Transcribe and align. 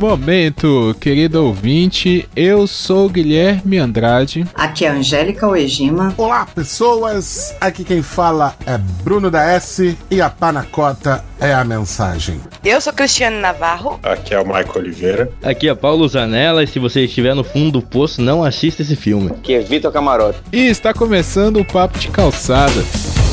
momento, 0.00 0.96
querido 0.98 1.44
ouvinte. 1.44 2.26
Eu 2.34 2.66
sou 2.66 3.06
Guilherme 3.06 3.76
Andrade. 3.76 4.46
Aqui 4.54 4.86
é 4.86 4.88
Angélica 4.88 5.46
Oejima. 5.46 6.14
Olá, 6.16 6.46
pessoas. 6.46 7.54
Aqui 7.60 7.84
quem 7.84 8.00
fala 8.00 8.56
é 8.66 8.78
Bruno 8.78 9.30
da 9.30 9.44
S 9.44 9.96
e 10.10 10.22
a 10.22 10.30
panacota 10.30 11.22
é 11.38 11.52
a 11.52 11.62
mensagem. 11.64 12.40
Eu 12.64 12.80
sou 12.80 12.94
Cristiano 12.94 13.38
Navarro. 13.40 14.00
Aqui 14.02 14.32
é 14.32 14.40
o 14.40 14.46
Michael 14.46 14.72
Oliveira. 14.76 15.30
Aqui 15.42 15.68
é 15.68 15.74
Paulo 15.74 16.08
Zanella 16.08 16.64
e 16.64 16.66
se 16.66 16.78
você 16.78 17.04
estiver 17.04 17.34
no 17.34 17.44
fundo 17.44 17.72
do 17.72 17.82
poço, 17.82 18.22
não 18.22 18.42
assista 18.42 18.80
esse 18.80 18.96
filme. 18.96 19.30
Aqui 19.30 19.52
é 19.52 19.60
Vitor 19.60 19.92
Camarote. 19.92 20.38
E 20.50 20.66
está 20.66 20.94
começando 20.94 21.60
o 21.60 21.64
Papo 21.64 21.98
de 21.98 22.08
Calçada. 22.08 22.82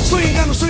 Swingando, 0.03 0.53
swingando, 0.53 0.66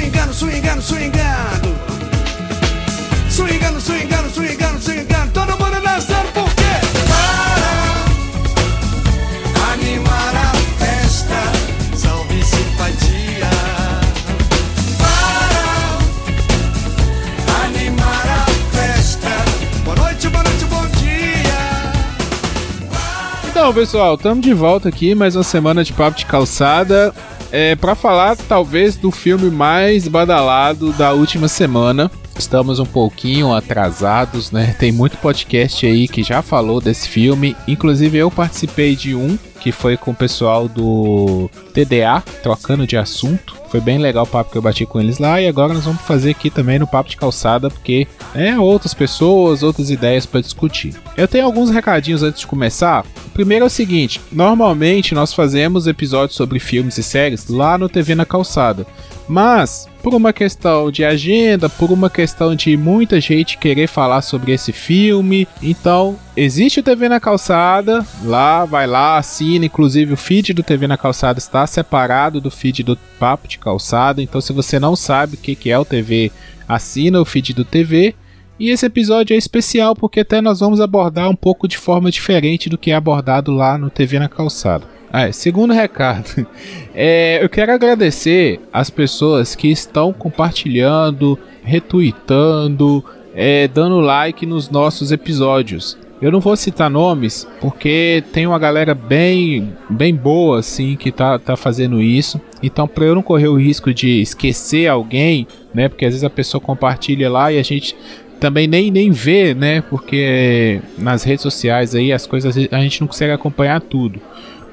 Então, 23.67 23.81
pessoal, 23.81 24.15
estamos 24.15 24.45
de 24.45 24.53
volta 24.53 24.87
aqui, 24.87 25.13
mais 25.13 25.35
uma 25.35 25.43
semana 25.43 25.83
de 25.83 25.91
Papo 25.91 26.17
de 26.17 26.25
Calçada. 26.25 27.13
É, 27.51 27.75
para 27.75 27.95
falar, 27.95 28.37
talvez, 28.37 28.95
do 28.95 29.11
filme 29.11 29.51
mais 29.51 30.07
badalado 30.07 30.93
da 30.93 31.11
última 31.11 31.49
semana. 31.49 32.09
Estamos 32.39 32.79
um 32.79 32.85
pouquinho 32.85 33.53
atrasados, 33.53 34.53
né? 34.53 34.73
Tem 34.79 34.89
muito 34.89 35.17
podcast 35.17 35.85
aí 35.85 36.07
que 36.07 36.23
já 36.23 36.41
falou 36.41 36.79
desse 36.79 37.09
filme. 37.09 37.57
Inclusive 37.67 38.17
eu 38.17 38.31
participei 38.31 38.95
de 38.95 39.13
um 39.13 39.37
que 39.67 39.71
foi 39.73 39.97
com 39.97 40.11
o 40.11 40.15
pessoal 40.15 40.65
do 40.65 41.49
TDA, 41.73 42.23
trocando 42.41 42.87
de 42.87 42.95
assunto. 42.95 43.53
Foi 43.69 43.81
bem 43.81 43.97
legal 43.97 44.23
o 44.23 44.27
papo 44.27 44.49
que 44.49 44.57
eu 44.57 44.61
bati 44.61 44.85
com 44.85 44.97
eles 44.97 45.17
lá. 45.17 45.41
E 45.41 45.47
agora 45.47 45.73
nós 45.73 45.83
vamos 45.83 46.01
fazer 46.03 46.31
aqui 46.31 46.49
também 46.49 46.79
no 46.79 46.87
Papo 46.87 47.09
de 47.09 47.17
Calçada, 47.17 47.69
porque 47.69 48.07
é 48.33 48.57
outras 48.57 48.93
pessoas, 48.93 49.63
outras 49.63 49.89
ideias 49.89 50.25
para 50.25 50.39
discutir. 50.39 50.95
Eu 51.17 51.27
tenho 51.27 51.43
alguns 51.43 51.69
recadinhos 51.69 52.23
antes 52.23 52.39
de 52.39 52.47
começar. 52.47 53.05
O 53.25 53.29
primeiro 53.31 53.65
é 53.65 53.67
o 53.67 53.69
seguinte: 53.69 54.21
normalmente 54.31 55.13
nós 55.13 55.33
fazemos 55.33 55.85
episódios 55.85 56.37
sobre 56.37 56.59
filmes 56.59 56.97
e 56.97 57.03
séries 57.03 57.49
lá 57.49 57.77
no 57.77 57.89
TV 57.89 58.15
na 58.15 58.25
Calçada. 58.25 58.87
Mas, 59.27 59.89
por 60.01 60.15
uma 60.15 60.31
questão 60.31 60.89
de 60.89 61.03
agenda, 61.03 61.67
por 61.67 61.91
uma 61.91 62.09
questão 62.09 62.55
de 62.55 62.77
muita 62.77 63.19
gente 63.19 63.57
querer 63.57 63.87
falar 63.87 64.21
sobre 64.21 64.53
esse 64.53 64.71
filme, 64.71 65.45
então 65.61 66.15
existe 66.37 66.79
o 66.79 66.83
TV 66.83 67.09
na 67.09 67.19
Calçada, 67.19 68.05
lá, 68.23 68.63
vai 68.63 68.85
lá, 68.85 69.17
assina, 69.17 69.65
inclusive 69.65 70.13
o 70.13 70.17
feed 70.17 70.53
do 70.53 70.61
TV 70.61 70.85
na 70.85 70.95
Calçada 70.95 71.39
está 71.39 71.65
separado 71.65 72.39
do 72.39 72.51
feed 72.51 72.83
do 72.83 72.95
Papo 73.19 73.47
de 73.47 73.57
Calçada, 73.57 74.21
então 74.21 74.39
se 74.39 74.53
você 74.53 74.79
não 74.79 74.95
sabe 74.95 75.35
o 75.35 75.37
que 75.37 75.71
é 75.71 75.77
o 75.77 75.83
TV, 75.83 76.31
assina 76.67 77.19
o 77.19 77.25
feed 77.25 77.53
do 77.53 77.65
TV. 77.65 78.13
E 78.59 78.69
esse 78.69 78.85
episódio 78.85 79.33
é 79.33 79.37
especial 79.37 79.95
porque 79.95 80.19
até 80.19 80.41
nós 80.41 80.59
vamos 80.59 80.81
abordar 80.81 81.29
um 81.29 81.35
pouco 81.35 81.67
de 81.67 81.77
forma 81.77 82.09
diferente 82.09 82.69
do 82.69 82.77
que 82.77 82.91
é 82.91 82.95
abordado 82.95 83.51
lá 83.51 83.77
no 83.77 83.89
TV 83.89 84.17
na 84.17 84.29
Calçada. 84.29 84.85
Ah, 85.11 85.27
é, 85.27 85.31
segundo 85.31 85.73
recado, 85.73 86.45
é, 86.93 87.43
eu 87.43 87.49
quero 87.49 87.71
agradecer 87.71 88.59
as 88.71 88.89
pessoas 88.89 89.55
que 89.55 89.69
estão 89.69 90.11
compartilhando, 90.11 91.37
retweetando, 91.63 93.03
é, 93.33 93.67
dando 93.67 93.99
like 93.99 94.45
nos 94.45 94.69
nossos 94.69 95.11
episódios. 95.11 95.97
Eu 96.21 96.31
não 96.31 96.39
vou 96.39 96.55
citar 96.55 96.89
nomes 96.89 97.47
porque 97.61 98.23
tem 98.33 98.47
uma 98.47 98.57
galera 98.57 98.95
bem, 98.95 99.73
bem 99.89 100.15
boa 100.15 100.59
assim 100.59 100.95
que 100.95 101.11
tá, 101.11 101.37
tá 101.37 101.55
fazendo 101.55 102.01
isso. 102.01 102.41
Então, 102.61 102.87
para 102.87 103.05
eu 103.05 103.13
não 103.13 103.21
correr 103.21 103.47
o 103.47 103.55
risco 103.55 103.93
de 103.93 104.21
esquecer 104.21 104.87
alguém, 104.87 105.47
né? 105.73 105.87
Porque 105.87 106.05
às 106.05 106.13
vezes 106.13 106.23
a 106.23 106.29
pessoa 106.29 106.59
compartilha 106.59 107.29
lá 107.29 107.51
e 107.51 107.59
a 107.59 107.63
gente 107.63 107.95
também 108.39 108.67
nem, 108.67 108.89
nem 108.89 109.11
vê, 109.11 109.53
né? 109.53 109.81
Porque 109.81 110.81
nas 110.97 111.23
redes 111.23 111.43
sociais 111.43 111.93
aí 111.93 112.11
as 112.11 112.25
coisas 112.25 112.55
a 112.71 112.79
gente 112.79 113.01
não 113.01 113.07
consegue 113.07 113.31
acompanhar 113.31 113.79
tudo. 113.81 114.19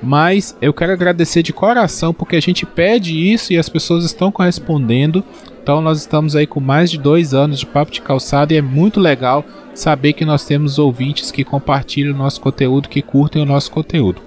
Mas 0.03 0.56
eu 0.61 0.72
quero 0.72 0.93
agradecer 0.93 1.43
de 1.43 1.53
coração 1.53 2.12
porque 2.12 2.37
a 2.37 2.41
gente 2.41 2.66
pede 2.66 3.15
isso 3.32 3.53
e 3.53 3.59
as 3.59 3.69
pessoas 3.69 4.05
estão 4.05 4.31
correspondendo. 4.31 5.25
Então 5.64 5.80
nós 5.80 6.00
estamos 6.00 6.36
aí 6.36 6.47
com 6.47 6.60
mais 6.60 6.91
de 6.91 6.98
dois 6.98 7.32
anos 7.32 7.58
de 7.58 7.64
papo 7.64 7.91
de 7.91 8.02
calçada 8.02 8.52
e 8.52 8.58
é 8.58 8.60
muito 8.60 9.00
legal 9.00 9.42
saber 9.72 10.12
que 10.12 10.22
nós 10.22 10.44
temos 10.44 10.78
ouvintes 10.78 11.30
que 11.30 11.42
compartilham 11.42 12.14
o 12.14 12.19
nosso 12.19 12.38
conteúdo, 12.38 12.86
que 12.86 13.00
curtem 13.00 13.41
o 13.41 13.47
nosso 13.47 13.70
conteúdo. 13.70 14.20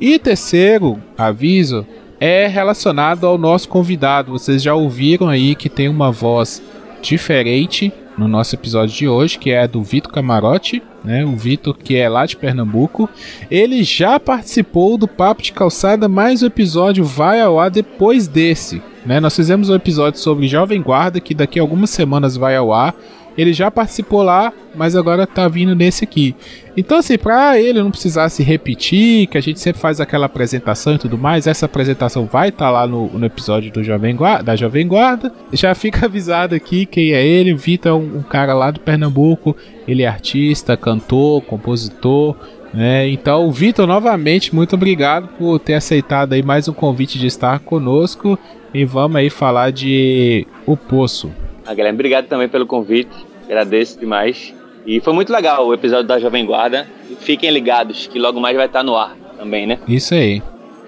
E 0.00 0.18
terceiro 0.18 0.98
aviso 1.16 1.86
é 2.18 2.48
relacionado 2.48 3.24
ao 3.24 3.38
nosso 3.38 3.68
convidado. 3.68 4.32
Vocês 4.32 4.60
já 4.60 4.74
ouviram 4.74 5.28
aí 5.28 5.54
que 5.54 5.68
tem 5.68 5.88
uma 5.88 6.10
voz 6.10 6.60
diferente 7.00 7.92
no 8.18 8.26
nosso 8.26 8.56
episódio 8.56 8.92
de 8.92 9.06
hoje, 9.06 9.38
que 9.38 9.52
é 9.52 9.68
do 9.68 9.84
Vitor 9.84 10.12
Camarote, 10.12 10.82
né? 11.04 11.24
O 11.24 11.36
Vitor, 11.36 11.78
que 11.78 11.94
é 11.94 12.08
lá 12.08 12.26
de 12.26 12.36
Pernambuco. 12.36 13.08
Ele 13.48 13.84
já 13.84 14.18
participou 14.18 14.98
do 14.98 15.06
Papo 15.06 15.42
de 15.42 15.52
Calçada, 15.52 16.08
mas 16.08 16.42
o 16.42 16.46
episódio 16.46 17.04
vai 17.04 17.40
ao 17.40 17.60
ar 17.60 17.70
depois 17.70 18.26
desse. 18.26 18.82
Né? 19.04 19.20
Nós 19.20 19.34
fizemos 19.34 19.68
um 19.68 19.74
episódio 19.74 20.20
sobre 20.20 20.48
Jovem 20.48 20.80
Guarda, 20.80 21.20
que 21.20 21.34
daqui 21.34 21.58
a 21.58 21.62
algumas 21.62 21.90
semanas 21.90 22.36
vai 22.36 22.56
ao 22.56 22.72
ar. 22.72 22.94
Ele 23.36 23.52
já 23.52 23.70
participou 23.70 24.22
lá, 24.22 24.52
mas 24.74 24.94
agora 24.94 25.26
tá 25.26 25.48
vindo 25.48 25.74
nesse 25.74 26.04
aqui. 26.04 26.36
Então, 26.76 26.98
assim, 26.98 27.16
pra 27.16 27.58
ele 27.58 27.82
não 27.82 27.90
precisar 27.90 28.28
se 28.28 28.42
repetir, 28.42 29.26
que 29.26 29.38
a 29.38 29.40
gente 29.40 29.58
sempre 29.58 29.80
faz 29.80 30.00
aquela 30.00 30.26
apresentação 30.26 30.94
e 30.94 30.98
tudo 30.98 31.16
mais, 31.16 31.46
essa 31.46 31.66
apresentação 31.66 32.26
vai 32.26 32.50
estar 32.50 32.66
tá 32.66 32.70
lá 32.70 32.86
no, 32.86 33.06
no, 33.08 33.24
episódio 33.24 33.72
do 33.72 33.82
Jovem 33.82 34.14
Guarda, 34.14 34.44
da 34.44 34.56
Jovem 34.56 34.86
Guarda. 34.86 35.32
Já 35.52 35.74
fica 35.74 36.04
avisado 36.06 36.54
aqui 36.54 36.84
quem 36.84 37.12
é 37.12 37.26
ele. 37.26 37.54
Vitor 37.54 37.92
é 37.92 37.94
um, 37.94 38.18
um 38.18 38.22
cara 38.22 38.54
lá 38.54 38.70
do 38.70 38.80
Pernambuco. 38.80 39.56
Ele 39.88 40.02
é 40.02 40.08
artista, 40.08 40.76
cantor, 40.76 41.42
compositor. 41.42 42.36
É, 42.74 43.08
então, 43.08 43.50
Vitor, 43.50 43.86
novamente, 43.86 44.54
muito 44.54 44.74
obrigado 44.74 45.28
por 45.38 45.58
ter 45.58 45.74
aceitado 45.74 46.32
aí 46.32 46.42
mais 46.42 46.68
um 46.68 46.72
convite 46.72 47.18
de 47.18 47.26
estar 47.26 47.58
conosco. 47.60 48.38
E 48.72 48.84
vamos 48.84 49.16
aí 49.16 49.28
falar 49.28 49.70
de 49.70 50.46
O 50.66 50.76
Poço. 50.76 51.30
Ah, 51.66 51.74
Guilherme, 51.74 51.96
obrigado 51.96 52.26
também 52.26 52.48
pelo 52.48 52.66
convite. 52.66 53.10
Agradeço 53.44 54.00
demais. 54.00 54.54
E 54.86 55.00
foi 55.00 55.12
muito 55.12 55.32
legal 55.32 55.66
o 55.66 55.74
episódio 55.74 56.06
da 56.06 56.18
Jovem 56.18 56.44
Guarda. 56.46 56.86
Fiquem 57.20 57.50
ligados 57.50 58.06
que 58.06 58.18
logo 58.18 58.40
mais 58.40 58.56
vai 58.56 58.66
estar 58.66 58.82
no 58.82 58.96
ar 58.96 59.14
também, 59.36 59.66
né? 59.66 59.78
Isso 59.86 60.14
aí. 60.14 60.42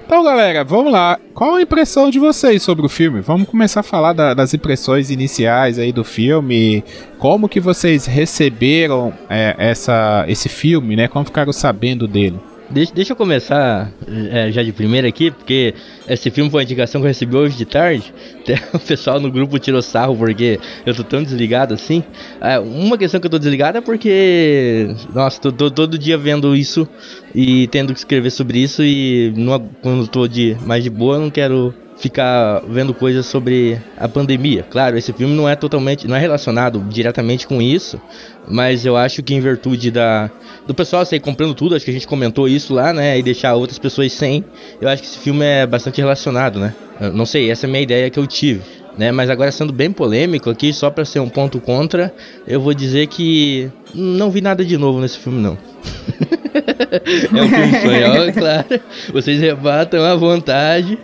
Então, 0.07 0.23
galera, 0.23 0.63
vamos 0.63 0.93
lá. 0.93 1.19
Qual 1.33 1.55
a 1.55 1.63
impressão 1.63 2.11
de 2.11 2.19
vocês 2.19 2.63
sobre 2.63 2.85
o 2.85 2.91
filme? 2.91 3.23
Vamos 3.23 3.49
começar 3.49 3.81
a 3.81 3.83
falar 3.83 4.13
da, 4.13 4.35
das 4.35 4.53
impressões 4.53 5.11
iniciais 5.11 5.79
aí 5.79 5.93
do 5.93 6.05
filme. 6.05 6.85
Como 7.19 7.49
que 7.49 7.59
vocês 7.59 8.05
receberam 8.05 9.15
é, 9.31 9.55
essa, 9.57 10.25
esse 10.29 10.49
filme, 10.49 10.95
né? 10.95 11.09
Como 11.09 11.25
ficaram 11.25 11.53
sabendo 11.55 12.07
dele? 12.07 12.39
Deixa, 12.71 12.95
deixa 12.95 13.13
eu 13.13 13.17
começar 13.17 13.93
é, 14.31 14.51
já 14.51 14.63
de 14.63 14.73
primeira 14.73 15.07
aqui, 15.07 15.31
porque 15.31 15.75
esse 16.09 16.31
filme 16.31 16.51
foi 16.51 16.61
uma 16.61 16.65
indicação 16.65 17.01
que 17.01 17.05
eu 17.05 17.09
recebi 17.09 17.37
hoje 17.37 17.57
de 17.57 17.65
tarde. 17.65 18.13
Até 18.41 18.59
o 18.73 18.79
pessoal 18.79 19.21
no 19.21 19.31
grupo 19.31 19.59
tirou 19.59 19.83
sarro 19.83 20.17
porque 20.17 20.59
eu 20.85 20.95
tô 20.95 21.05
tão 21.05 21.23
desligado 21.23 21.75
assim. 21.75 22.03
É, 22.41 22.59
uma 22.59 22.97
questão 22.97 23.21
que 23.21 23.27
eu 23.27 23.31
tô 23.31 23.39
desligado 23.39 23.79
é 23.79 23.81
porque, 23.81 24.95
nossa, 25.13 25.41
tô, 25.41 25.53
tô, 25.53 25.71
todo 25.71 25.99
dia 25.99 26.17
vendo 26.17 26.57
isso 26.57 26.89
e 27.35 27.67
tendo 27.69 27.93
que 27.93 27.99
escrever 27.99 28.31
sobre 28.31 28.59
isso. 28.59 28.83
E 28.83 29.33
não, 29.37 29.69
quando 29.83 30.09
tô 30.09 30.27
de, 30.27 30.57
mais 30.63 30.83
de 30.83 30.91
boa, 30.91 31.17
eu 31.17 31.21
não 31.21 31.31
quero 31.31 31.75
ficar 31.97 32.63
vendo 32.69 32.93
coisas 32.93 33.27
sobre 33.27 33.79
a 33.97 34.09
pandemia. 34.09 34.65
Claro, 34.69 34.97
esse 34.99 35.13
filme 35.13 35.35
não 35.35 35.49
é 35.49 35.55
totalmente, 35.55 36.09
não 36.09 36.17
é 36.17 36.21
relacionado 36.21 36.81
diretamente 36.89 37.47
com 37.47 37.63
isso, 37.63 38.01
mas 38.49 38.85
eu 38.85 38.97
acho 38.97 39.23
que 39.23 39.35
em 39.35 39.41
virtude 39.41 39.91
da 39.91 40.31
do 40.67 40.75
pessoal 40.75 41.05
sair 41.05 41.21
comprando 41.21 41.55
tudo, 41.55 41.75
acho 41.75 41.85
que 41.85 41.91
a 41.91 41.95
gente 41.95 42.07
comentou 42.07 42.49
isso 42.49 42.73
lá, 42.73 42.93
né, 42.93 43.19
e 43.19 43.23
deixar 43.23 43.55
outras 43.55 43.79
pessoas 43.79 44.13
sem, 44.13 44.45
eu 44.81 44.89
acho 44.89 45.03
que 45.03 45.09
esse 45.09 45.19
filme 45.19 45.45
é 45.45 45.67
bastante 45.67 46.01
relacionado, 46.01 46.59
né? 46.59 46.75
Eu 46.99 47.13
não 47.13 47.27
sei, 47.27 47.51
essa 47.51 47.67
é 47.67 47.69
a 47.69 47.71
minha 47.71 47.83
ideia 47.83 48.09
que 48.09 48.19
eu 48.19 48.27
tive. 48.27 48.63
Né, 48.97 49.11
mas 49.11 49.29
agora 49.29 49.51
sendo 49.51 49.73
bem 49.73 49.91
polêmico 49.91 50.49
aqui, 50.49 50.73
só 50.73 50.89
para 50.89 51.05
ser 51.05 51.19
um 51.19 51.29
ponto 51.29 51.61
contra, 51.61 52.15
eu 52.47 52.61
vou 52.61 52.73
dizer 52.73 53.09
que 53.09 53.69
não 53.93 54.31
vi 54.31 54.41
nada 54.41 54.65
de 54.65 54.79
novo 54.79 55.01
nesse 55.01 55.19
filme 55.19 55.43
não. 55.43 55.59
é 56.55 57.43
um 57.43 57.49
filme 57.49 57.77
espanhol, 57.77 58.33
claro. 58.33 58.81
Vocês 59.13 59.41
rebatam 59.41 60.05
à 60.05 60.15
vontade. 60.15 60.97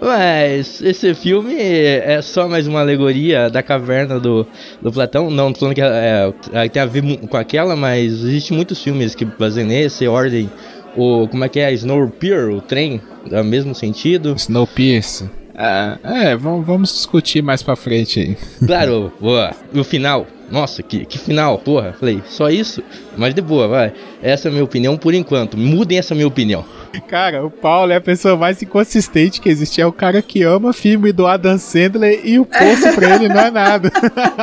Mas 0.00 0.80
esse 0.80 1.14
filme 1.14 1.54
é 1.54 2.20
só 2.22 2.48
mais 2.48 2.66
uma 2.66 2.80
alegoria 2.80 3.50
da 3.50 3.62
caverna 3.62 4.18
do, 4.18 4.46
do 4.80 4.90
Platão. 4.90 5.30
Não 5.30 5.52
tô 5.52 5.60
falando 5.60 5.74
que 5.74 5.82
é, 5.82 6.32
é, 6.52 6.68
tem 6.68 6.80
a 6.80 6.86
ver 6.86 7.02
com 7.18 7.36
aquela, 7.36 7.76
mas 7.76 8.24
existem 8.24 8.56
muitos 8.56 8.82
filmes 8.82 9.14
que 9.14 9.26
fazem 9.26 9.64
nesse 9.64 10.08
ordem. 10.08 10.50
O, 10.96 11.28
como 11.28 11.44
é 11.44 11.48
que 11.48 11.60
é? 11.60 11.72
Snowpiercer, 11.74 12.50
o 12.50 12.60
trem, 12.60 13.00
é 13.30 13.40
o 13.40 13.44
mesmo 13.44 13.74
sentido. 13.74 14.34
Snowpiercer. 14.36 15.28
É, 15.54 16.30
é 16.30 16.36
vamos, 16.36 16.66
vamos 16.66 16.94
discutir 16.94 17.42
mais 17.42 17.62
pra 17.62 17.76
frente 17.76 18.20
aí. 18.20 18.36
Claro, 18.66 19.12
boa. 19.20 19.52
no 19.72 19.84
final, 19.84 20.26
Nossa, 20.50 20.82
que, 20.82 21.04
que 21.04 21.18
final, 21.18 21.58
porra. 21.58 21.92
Falei, 21.92 22.22
só 22.26 22.48
isso? 22.48 22.82
Mas 23.16 23.34
de 23.34 23.40
boa, 23.40 23.68
vai. 23.68 23.92
Essa 24.22 24.48
é 24.48 24.50
a 24.50 24.52
minha 24.52 24.64
opinião 24.64 24.96
por 24.96 25.14
enquanto. 25.14 25.56
Mudem 25.56 25.98
essa 25.98 26.14
minha 26.14 26.26
opinião. 26.26 26.64
Cara, 27.08 27.44
o 27.44 27.50
Paulo 27.50 27.92
é 27.92 27.96
a 27.96 28.00
pessoa 28.00 28.36
mais 28.36 28.62
inconsistente 28.62 29.40
que 29.40 29.48
existe. 29.48 29.80
É 29.80 29.86
o 29.86 29.92
cara 29.92 30.20
que 30.22 30.42
ama 30.42 30.72
filme 30.72 31.12
do 31.12 31.26
Adam 31.26 31.58
Sandler 31.58 32.20
e 32.24 32.38
o 32.38 32.44
poço 32.44 32.92
pra 32.94 33.14
ele 33.14 33.28
não 33.28 33.40
é 33.40 33.50
nada. 33.50 33.90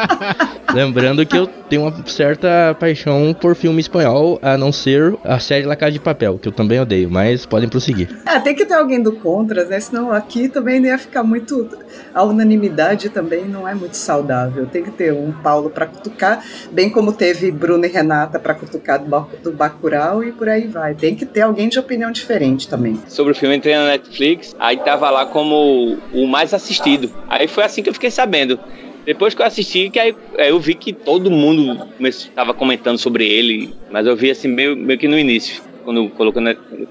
Lembrando 0.73 1.25
que 1.25 1.37
eu 1.37 1.47
tenho 1.47 1.83
uma 1.83 2.05
certa 2.05 2.75
paixão 2.79 3.35
por 3.39 3.55
filme 3.55 3.79
espanhol, 3.79 4.37
a 4.41 4.57
não 4.57 4.71
ser 4.71 5.17
a 5.23 5.39
série 5.39 5.65
La 5.65 5.75
Casa 5.75 5.93
de 5.93 5.99
Papel, 5.99 6.37
que 6.37 6.47
eu 6.47 6.51
também 6.51 6.79
odeio, 6.79 7.09
mas 7.09 7.45
podem 7.45 7.67
prosseguir. 7.67 8.09
Ah, 8.25 8.39
tem 8.39 8.53
que 8.53 8.65
ter 8.65 8.73
alguém 8.73 9.01
do 9.01 9.13
Contras, 9.13 9.69
né? 9.69 9.79
Senão 9.79 10.11
aqui 10.11 10.47
também 10.47 10.79
não 10.79 10.87
ia 10.87 10.97
ficar 10.97 11.23
muito. 11.23 11.69
A 12.13 12.23
unanimidade 12.23 13.09
também 13.09 13.45
não 13.45 13.67
é 13.67 13.73
muito 13.73 13.95
saudável. 13.95 14.65
Tem 14.67 14.83
que 14.83 14.91
ter 14.91 15.13
um 15.13 15.31
Paulo 15.31 15.69
pra 15.69 15.85
cutucar, 15.85 16.43
bem 16.71 16.89
como 16.89 17.11
teve 17.11 17.51
Bruno 17.51 17.85
e 17.85 17.89
Renata 17.89 18.39
pra 18.39 18.53
cutucar 18.53 18.66
do, 18.69 18.79
Ba- 19.07 19.27
do 19.43 19.51
Bacurau 19.51 20.23
e 20.23 20.31
por 20.31 20.47
aí 20.49 20.67
vai. 20.67 20.93
Tem 20.95 21.15
que 21.15 21.25
ter 21.25 21.41
alguém 21.41 21.69
de 21.69 21.79
opinião 21.79 22.11
diferente 22.11 22.67
também. 22.67 22.99
sobre 23.07 23.31
o 23.33 23.35
filme, 23.35 23.55
entrei 23.55 23.75
na 23.75 23.87
Netflix, 23.87 24.55
aí 24.59 24.77
tava 24.77 25.09
lá 25.09 25.25
como 25.25 25.97
o 26.13 26.27
mais 26.27 26.53
assistido. 26.53 27.09
Aí 27.29 27.47
foi 27.47 27.63
assim 27.63 27.81
que 27.83 27.89
eu 27.89 27.93
fiquei 27.93 28.11
sabendo. 28.11 28.59
Depois 29.05 29.33
que 29.33 29.41
eu 29.41 29.45
assisti, 29.45 29.89
que 29.89 29.97
aí, 29.99 30.13
aí 30.37 30.49
eu 30.49 30.59
vi 30.59 30.73
que 30.75 30.91
todo 30.91 31.31
mundo 31.31 31.87
estava 31.99 32.53
comentando 32.53 32.97
sobre 32.97 33.25
ele, 33.25 33.73
mas 33.89 34.05
eu 34.05 34.15
vi 34.17 34.31
assim 34.31 34.49
meio, 34.49 34.75
meio 34.75 34.99
que 34.99 35.07
no 35.07 35.17
início. 35.17 35.61
Quando 35.87 36.09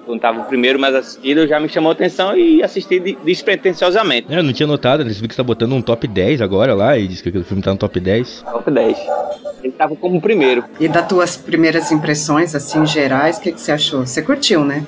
quando 0.06 0.20
tava 0.20 0.40
o 0.40 0.44
primeiro 0.44 0.78
mais 0.78 0.94
assistido, 0.94 1.46
já 1.46 1.60
me 1.60 1.68
chamou 1.68 1.90
a 1.90 1.92
atenção 1.92 2.34
e 2.34 2.62
assisti 2.62 2.98
de- 2.98 3.18
despretensiosamente. 3.22 4.32
É, 4.32 4.38
Eu 4.38 4.42
não 4.42 4.54
tinha 4.54 4.66
notado, 4.66 5.02
eles 5.02 5.16
viram 5.16 5.28
que 5.28 5.36
tá 5.36 5.42
botando 5.42 5.74
um 5.74 5.82
top 5.82 6.08
10 6.08 6.40
agora 6.40 6.72
lá 6.74 6.96
e 6.96 7.06
diz 7.06 7.20
que 7.20 7.28
aquele 7.28 7.44
filme 7.44 7.62
tá 7.62 7.72
no 7.72 7.76
top 7.76 8.00
10. 8.00 8.40
Top 8.50 8.70
10. 8.70 8.96
Ele 9.62 9.72
tava 9.74 9.94
como 9.96 10.16
o 10.16 10.20
primeiro. 10.22 10.64
E 10.80 10.88
das 10.88 11.06
tuas 11.06 11.36
primeiras 11.36 11.92
impressões, 11.92 12.54
assim, 12.54 12.86
gerais, 12.86 13.36
o 13.36 13.42
que, 13.42 13.52
que 13.52 13.60
você 13.60 13.72
achou? 13.72 14.06
Você 14.06 14.22
curtiu, 14.22 14.64
né? 14.64 14.82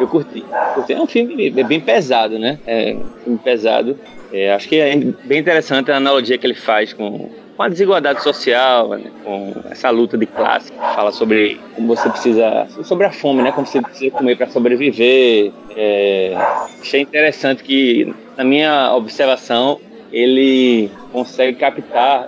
Eu 0.00 0.08
curti. 0.08 0.42
curti. 0.74 0.92
É 0.94 1.00
um 1.00 1.06
filme 1.06 1.48
bem 1.50 1.78
pesado, 1.80 2.40
né? 2.40 2.58
É 2.66 2.96
um 2.96 3.04
filme 3.22 3.38
pesado. 3.38 3.96
É, 4.32 4.52
acho 4.52 4.68
que 4.68 4.74
é 4.80 4.96
bem 5.24 5.38
interessante 5.38 5.92
a 5.92 5.96
analogia 5.98 6.36
que 6.36 6.44
ele 6.44 6.54
faz 6.54 6.92
com, 6.92 7.30
com 7.62 7.66
a 7.66 7.68
desigualdade 7.68 8.20
social, 8.24 8.88
né? 8.88 9.12
com 9.22 9.52
essa 9.70 9.88
luta 9.90 10.18
de 10.18 10.26
classe. 10.26 10.72
Fala 10.72 11.12
sobre 11.12 11.60
como 11.76 11.86
você 11.86 12.08
precisa. 12.08 12.66
sobre 12.82 13.06
a 13.06 13.12
fome, 13.12 13.40
né? 13.42 13.52
Como 13.52 13.64
você 13.64 13.80
precisa 13.80 14.10
comer 14.10 14.36
para 14.36 14.48
sobreviver. 14.48 15.52
É, 15.76 16.34
achei 16.80 17.00
interessante 17.00 17.62
que, 17.62 18.12
na 18.36 18.42
minha 18.42 18.92
observação, 18.96 19.80
ele 20.10 20.90
consegue 21.12 21.56
captar 21.56 22.26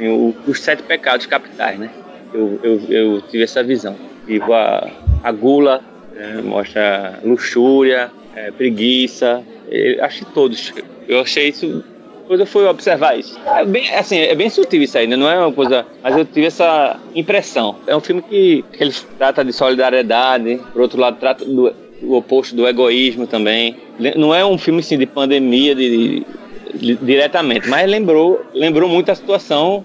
o- 0.00 0.34
os 0.46 0.58
sete 0.60 0.82
pecados 0.84 1.26
capitais, 1.26 1.78
né? 1.78 1.90
Eu, 2.32 2.58
eu, 2.62 2.80
eu 2.88 3.20
tive 3.22 3.44
essa 3.44 3.62
visão. 3.62 3.94
Tipo, 4.26 4.54
a, 4.54 4.90
a 5.22 5.32
gula, 5.32 5.82
né? 6.14 6.40
mostra 6.42 7.20
luxúria, 7.22 8.10
é, 8.34 8.50
preguiça, 8.52 9.42
eu 9.68 10.02
acho 10.02 10.24
que 10.24 10.32
todos. 10.32 10.72
Eu 11.06 11.20
achei 11.20 11.48
isso. 11.48 11.84
Quando 12.26 12.40
eu 12.40 12.46
fui 12.46 12.66
observar 12.66 13.18
isso. 13.18 13.38
É 13.46 13.64
bem, 13.64 13.88
assim, 13.94 14.18
é 14.18 14.34
bem 14.34 14.50
sutil 14.50 14.82
isso 14.82 14.98
ainda, 14.98 15.16
não 15.16 15.28
é 15.30 15.38
uma 15.38 15.52
coisa. 15.52 15.86
Mas 16.02 16.16
eu 16.16 16.24
tive 16.24 16.46
essa 16.46 16.96
impressão. 17.14 17.76
É 17.86 17.96
um 17.96 18.00
filme 18.00 18.20
que, 18.22 18.64
que 18.72 18.82
ele 18.82 18.92
trata 19.16 19.44
de 19.44 19.52
solidariedade, 19.52 20.60
por 20.72 20.82
outro 20.82 21.00
lado, 21.00 21.16
trata 21.18 21.44
do, 21.44 21.72
oposto 22.16 22.54
do 22.54 22.66
egoísmo 22.66 23.26
também. 23.26 23.76
Não 24.16 24.34
é 24.34 24.44
um 24.44 24.58
filme 24.58 24.80
assim, 24.80 24.98
de 24.98 25.06
pandemia, 25.06 25.74
de, 25.74 26.24
de- 26.74 26.96
diretamente, 26.96 27.68
mas 27.68 27.88
lembrou, 27.88 28.44
lembrou 28.54 28.88
muito 28.88 29.10
a 29.10 29.14
situação. 29.14 29.84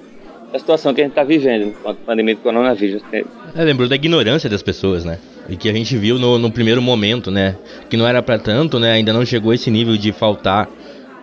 A 0.53 0.59
situação 0.59 0.93
que 0.93 0.99
a 0.99 1.05
gente 1.05 1.13
está 1.13 1.23
vivendo 1.23 1.73
com 1.81 1.89
a 1.89 1.93
pandemia 1.93 2.35
do 2.35 2.41
coronavírus. 2.41 3.01
É, 3.13 3.23
lembrou 3.63 3.87
da 3.87 3.95
ignorância 3.95 4.49
das 4.49 4.61
pessoas, 4.61 5.05
né? 5.05 5.17
E 5.47 5.55
que 5.55 5.69
a 5.69 5.73
gente 5.73 5.95
viu 5.95 6.19
no, 6.19 6.37
no 6.37 6.51
primeiro 6.51 6.81
momento, 6.81 7.31
né? 7.31 7.55
Que 7.89 7.95
não 7.95 8.05
era 8.05 8.21
pra 8.21 8.37
tanto, 8.37 8.77
né? 8.77 8.91
Ainda 8.91 9.13
não 9.13 9.25
chegou 9.25 9.53
esse 9.53 9.71
nível 9.71 9.95
de 9.95 10.11
faltar 10.11 10.67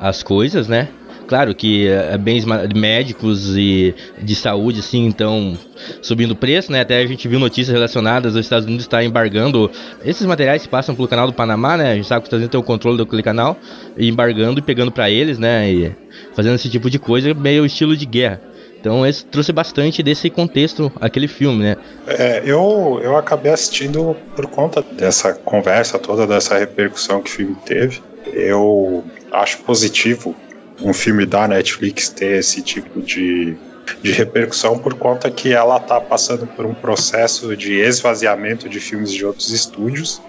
as 0.01 0.23
coisas, 0.23 0.67
né? 0.67 0.89
Claro 1.29 1.55
que 1.55 1.87
é, 1.87 2.17
bens 2.17 2.47
médicos 2.75 3.55
e 3.55 3.95
de 4.19 4.35
saúde, 4.35 4.81
assim, 4.81 5.05
então 5.05 5.59
subindo 6.01 6.35
preço, 6.35 6.73
né? 6.73 6.81
Até 6.81 7.03
a 7.03 7.07
gente 7.07 7.29
viu 7.29 7.39
notícias 7.39 7.69
relacionadas 7.69 8.35
aos 8.35 8.47
Estados 8.47 8.65
Unidos 8.65 8.87
estar 8.87 9.05
embargando 9.05 9.71
esses 10.03 10.27
materiais 10.27 10.63
que 10.63 10.69
passam 10.71 10.95
pelo 10.95 11.07
canal 11.07 11.27
do 11.27 11.35
Panamá, 11.35 11.77
né? 11.77 11.93
A 11.93 11.95
gente 11.97 12.07
sabe 12.07 12.23
que 12.23 12.25
os 12.25 12.29
Estados 12.29 12.41
Unidos 12.41 12.51
tem 12.53 12.61
o 12.61 12.65
controle 12.65 12.97
daquele 12.97 13.23
canal, 13.23 13.59
embargando 13.99 14.59
e 14.59 14.63
pegando 14.63 14.91
pra 14.91 15.11
eles, 15.11 15.39
né? 15.39 15.71
E 15.71 15.95
fazendo 16.35 16.55
esse 16.55 16.71
tipo 16.71 16.89
de 16.89 16.99
coisa 16.99 17.35
meio 17.35 17.67
estilo 17.67 17.95
de 17.95 18.07
guerra. 18.07 18.41
Então, 18.81 19.05
esse 19.05 19.27
trouxe 19.27 19.53
bastante 19.53 20.03
desse 20.03 20.31
contexto 20.31 20.91
aquele 20.99 21.29
filme, 21.29 21.63
né? 21.63 21.77
É, 22.07 22.43
eu, 22.47 23.01
eu 23.03 23.19
acabei 23.19 23.53
assistindo 23.53 24.17
por 24.35 24.47
conta 24.47 24.81
dessa 24.81 25.35
conversa 25.35 25.99
toda, 25.99 26.27
dessa 26.27 26.57
repercussão 26.57 27.21
que 27.21 27.31
o 27.31 27.33
filme 27.35 27.57
teve. 27.67 28.01
Eu 28.33 29.05
acho 29.31 29.59
positivo 29.59 30.35
um 30.81 30.93
filme 30.93 31.27
da 31.27 31.49
Netflix 31.49 32.09
ter 32.09 32.39
esse 32.39 32.63
tipo 32.63 33.01
de, 33.01 33.57
de 34.03 34.13
repercussão 34.13 34.79
por 34.79 34.95
conta 34.95 35.31
que 35.31 35.53
ela 35.53 35.77
está 35.77 36.01
passando 36.01 36.47
por 36.47 36.65
um 36.65 36.75
processo 36.75 37.57
de 37.57 37.75
esvaziamento 37.75 38.69
de 38.69 38.79
filmes 38.79 39.13
de 39.13 39.25
outros 39.25 39.51
estúdios 39.51 40.21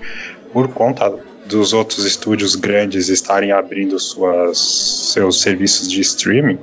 por 0.52 0.70
conta 0.70 1.14
dos 1.46 1.74
outros 1.74 2.06
estúdios 2.06 2.56
grandes 2.56 3.10
estarem 3.10 3.52
abrindo 3.52 4.00
suas, 4.00 4.58
seus 5.14 5.42
serviços 5.42 5.90
de 5.90 6.02
streaming. 6.02 6.60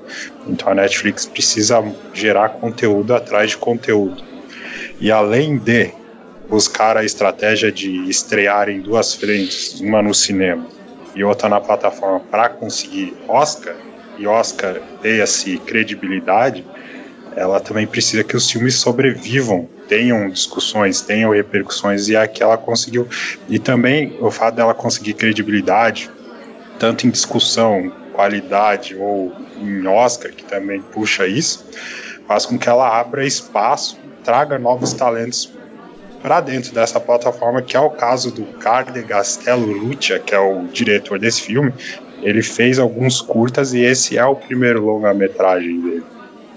Então 0.46 0.68
a 0.68 0.74
Netflix 0.74 1.26
precisa 1.26 1.82
gerar 2.12 2.50
conteúdo 2.50 3.14
atrás 3.14 3.50
de 3.50 3.56
conteúdo. 3.56 4.22
E 5.00 5.10
além 5.10 5.58
de 5.58 5.90
buscar 6.48 6.96
a 6.96 7.04
estratégia 7.04 7.70
de 7.70 8.08
estrear 8.08 8.68
em 8.68 8.80
duas 8.80 9.14
frentes, 9.14 9.80
uma 9.80 10.00
no 10.02 10.14
cinema 10.14 10.66
e 11.16 11.24
outra 11.24 11.48
na 11.48 11.60
plataforma 11.60 12.20
para 12.20 12.50
conseguir 12.50 13.16
Oscar, 13.26 13.74
e 14.18 14.26
Oscar 14.26 14.80
tenha-se 15.00 15.58
credibilidade, 15.58 16.64
ela 17.34 17.58
também 17.58 17.86
precisa 17.86 18.22
que 18.22 18.36
os 18.36 18.50
filmes 18.50 18.76
sobrevivam, 18.76 19.68
tenham 19.88 20.28
discussões, 20.28 21.00
tenham 21.00 21.32
repercussões, 21.32 22.08
e 22.08 22.16
aqui 22.16 22.42
ela 22.42 22.56
conseguiu. 22.56 23.06
E 23.48 23.58
também 23.58 24.16
o 24.20 24.30
fato 24.30 24.54
dela 24.54 24.72
conseguir 24.72 25.14
credibilidade, 25.14 26.10
tanto 26.78 27.06
em 27.06 27.10
discussão, 27.10 27.92
qualidade 28.12 28.94
ou 28.94 29.34
em 29.58 29.86
Oscar, 29.86 30.32
que 30.32 30.44
também 30.44 30.80
puxa 30.80 31.26
isso, 31.26 31.66
faz 32.26 32.46
com 32.46 32.58
que 32.58 32.68
ela 32.68 32.98
abra 32.98 33.26
espaço, 33.26 33.98
traga 34.24 34.58
novos 34.58 34.92
talentos 34.94 35.52
para 36.26 36.40
dentro 36.40 36.74
dessa 36.74 36.98
plataforma, 36.98 37.62
que 37.62 37.76
é 37.76 37.80
o 37.80 37.88
caso 37.88 38.32
do 38.32 38.44
Carde 38.58 39.00
Castello 39.04 39.70
Lucia, 39.70 40.18
que 40.18 40.34
é 40.34 40.38
o 40.40 40.66
diretor 40.66 41.20
desse 41.20 41.42
filme. 41.42 41.72
Ele 42.20 42.42
fez 42.42 42.80
alguns 42.80 43.20
curtas 43.20 43.72
e 43.72 43.78
esse 43.78 44.18
é 44.18 44.24
o 44.24 44.34
primeiro 44.34 44.84
longa-metragem 44.84 45.80
dele. 45.80 46.04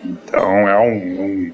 Então 0.03 0.67
é 0.67 0.75
um, 0.79 1.21
um, 1.21 1.53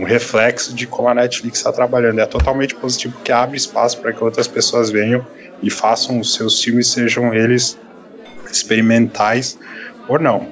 um 0.00 0.04
reflexo 0.04 0.74
de 0.74 0.86
como 0.86 1.08
a 1.08 1.14
Netflix 1.14 1.56
está 1.56 1.72
trabalhando. 1.72 2.20
É 2.20 2.26
totalmente 2.26 2.74
positivo 2.74 3.14
porque 3.14 3.32
abre 3.32 3.56
espaço 3.56 3.98
para 3.98 4.12
que 4.12 4.22
outras 4.22 4.46
pessoas 4.46 4.90
venham 4.90 5.26
e 5.62 5.70
façam 5.70 6.20
os 6.20 6.34
seus 6.34 6.62
filmes, 6.62 6.88
sejam 6.88 7.32
eles 7.32 7.78
experimentais 8.52 9.58
ou 10.06 10.18
não. 10.18 10.48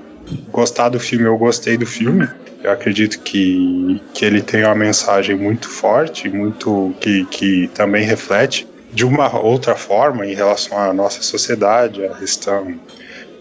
Gostar 0.50 0.88
do 0.88 0.98
filme, 0.98 1.26
eu 1.26 1.36
gostei 1.36 1.76
do 1.76 1.84
filme. 1.84 2.26
Eu 2.66 2.72
acredito 2.72 3.20
que, 3.20 4.02
que 4.12 4.24
ele 4.24 4.42
tem 4.42 4.64
uma 4.64 4.74
mensagem 4.74 5.36
muito 5.36 5.68
forte, 5.68 6.28
muito 6.28 6.92
que, 7.00 7.24
que 7.26 7.70
também 7.72 8.04
reflete 8.04 8.66
de 8.92 9.04
uma 9.04 9.38
outra 9.38 9.76
forma 9.76 10.26
em 10.26 10.34
relação 10.34 10.76
à 10.76 10.92
nossa 10.92 11.22
sociedade, 11.22 12.04
a 12.04 12.14
questão 12.14 12.74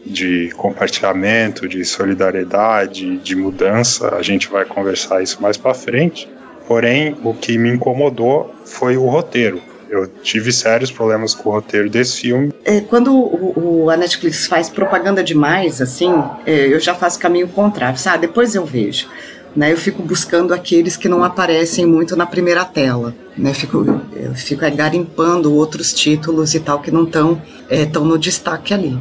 de 0.05 0.51
compartilhamento, 0.55 1.67
de 1.67 1.83
solidariedade, 1.83 3.17
de 3.17 3.35
mudança. 3.35 4.13
A 4.13 4.21
gente 4.21 4.47
vai 4.47 4.63
conversar 4.63 5.23
isso 5.23 5.41
mais 5.41 5.57
para 5.57 5.73
frente. 5.73 6.29
Porém, 6.67 7.17
o 7.23 7.33
que 7.33 7.57
me 7.57 7.71
incomodou 7.71 8.53
foi 8.63 8.95
o 8.95 9.07
roteiro. 9.07 9.59
Eu 9.89 10.07
tive 10.07 10.51
sérios 10.51 10.91
problemas 10.91 11.33
com 11.33 11.49
o 11.49 11.53
roteiro 11.53 11.89
desse 11.89 12.21
filme. 12.21 12.51
É, 12.63 12.81
quando 12.81 13.13
o, 13.13 13.83
o- 13.85 13.89
a 13.89 13.97
Netflix 13.97 14.47
faz 14.47 14.69
propaganda 14.69 15.23
demais, 15.23 15.81
assim, 15.81 16.13
é, 16.45 16.67
eu 16.73 16.79
já 16.79 16.93
faço 16.95 17.19
caminho 17.19 17.47
contrário, 17.47 17.97
sabe? 17.99 18.27
Depois 18.27 18.55
eu 18.55 18.65
vejo. 18.65 19.07
Né, 19.55 19.71
eu 19.71 19.77
fico 19.77 20.03
buscando 20.03 20.53
aqueles 20.53 20.97
que 20.97 21.07
não 21.07 21.23
aparecem 21.23 21.85
muito 21.85 22.13
na 22.17 22.25
primeira 22.25 22.65
tela. 22.65 23.15
Né, 23.37 23.53
fico, 23.53 23.85
eu 24.13 24.35
fico 24.35 24.65
é, 24.65 24.69
garimpando 24.69 25.53
outros 25.53 25.93
títulos 25.93 26.53
e 26.53 26.59
tal 26.59 26.81
que 26.81 26.91
não 26.91 27.05
estão 27.05 27.41
é, 27.69 27.85
tão 27.85 28.03
no 28.03 28.17
destaque 28.19 28.73
ali. 28.73 28.99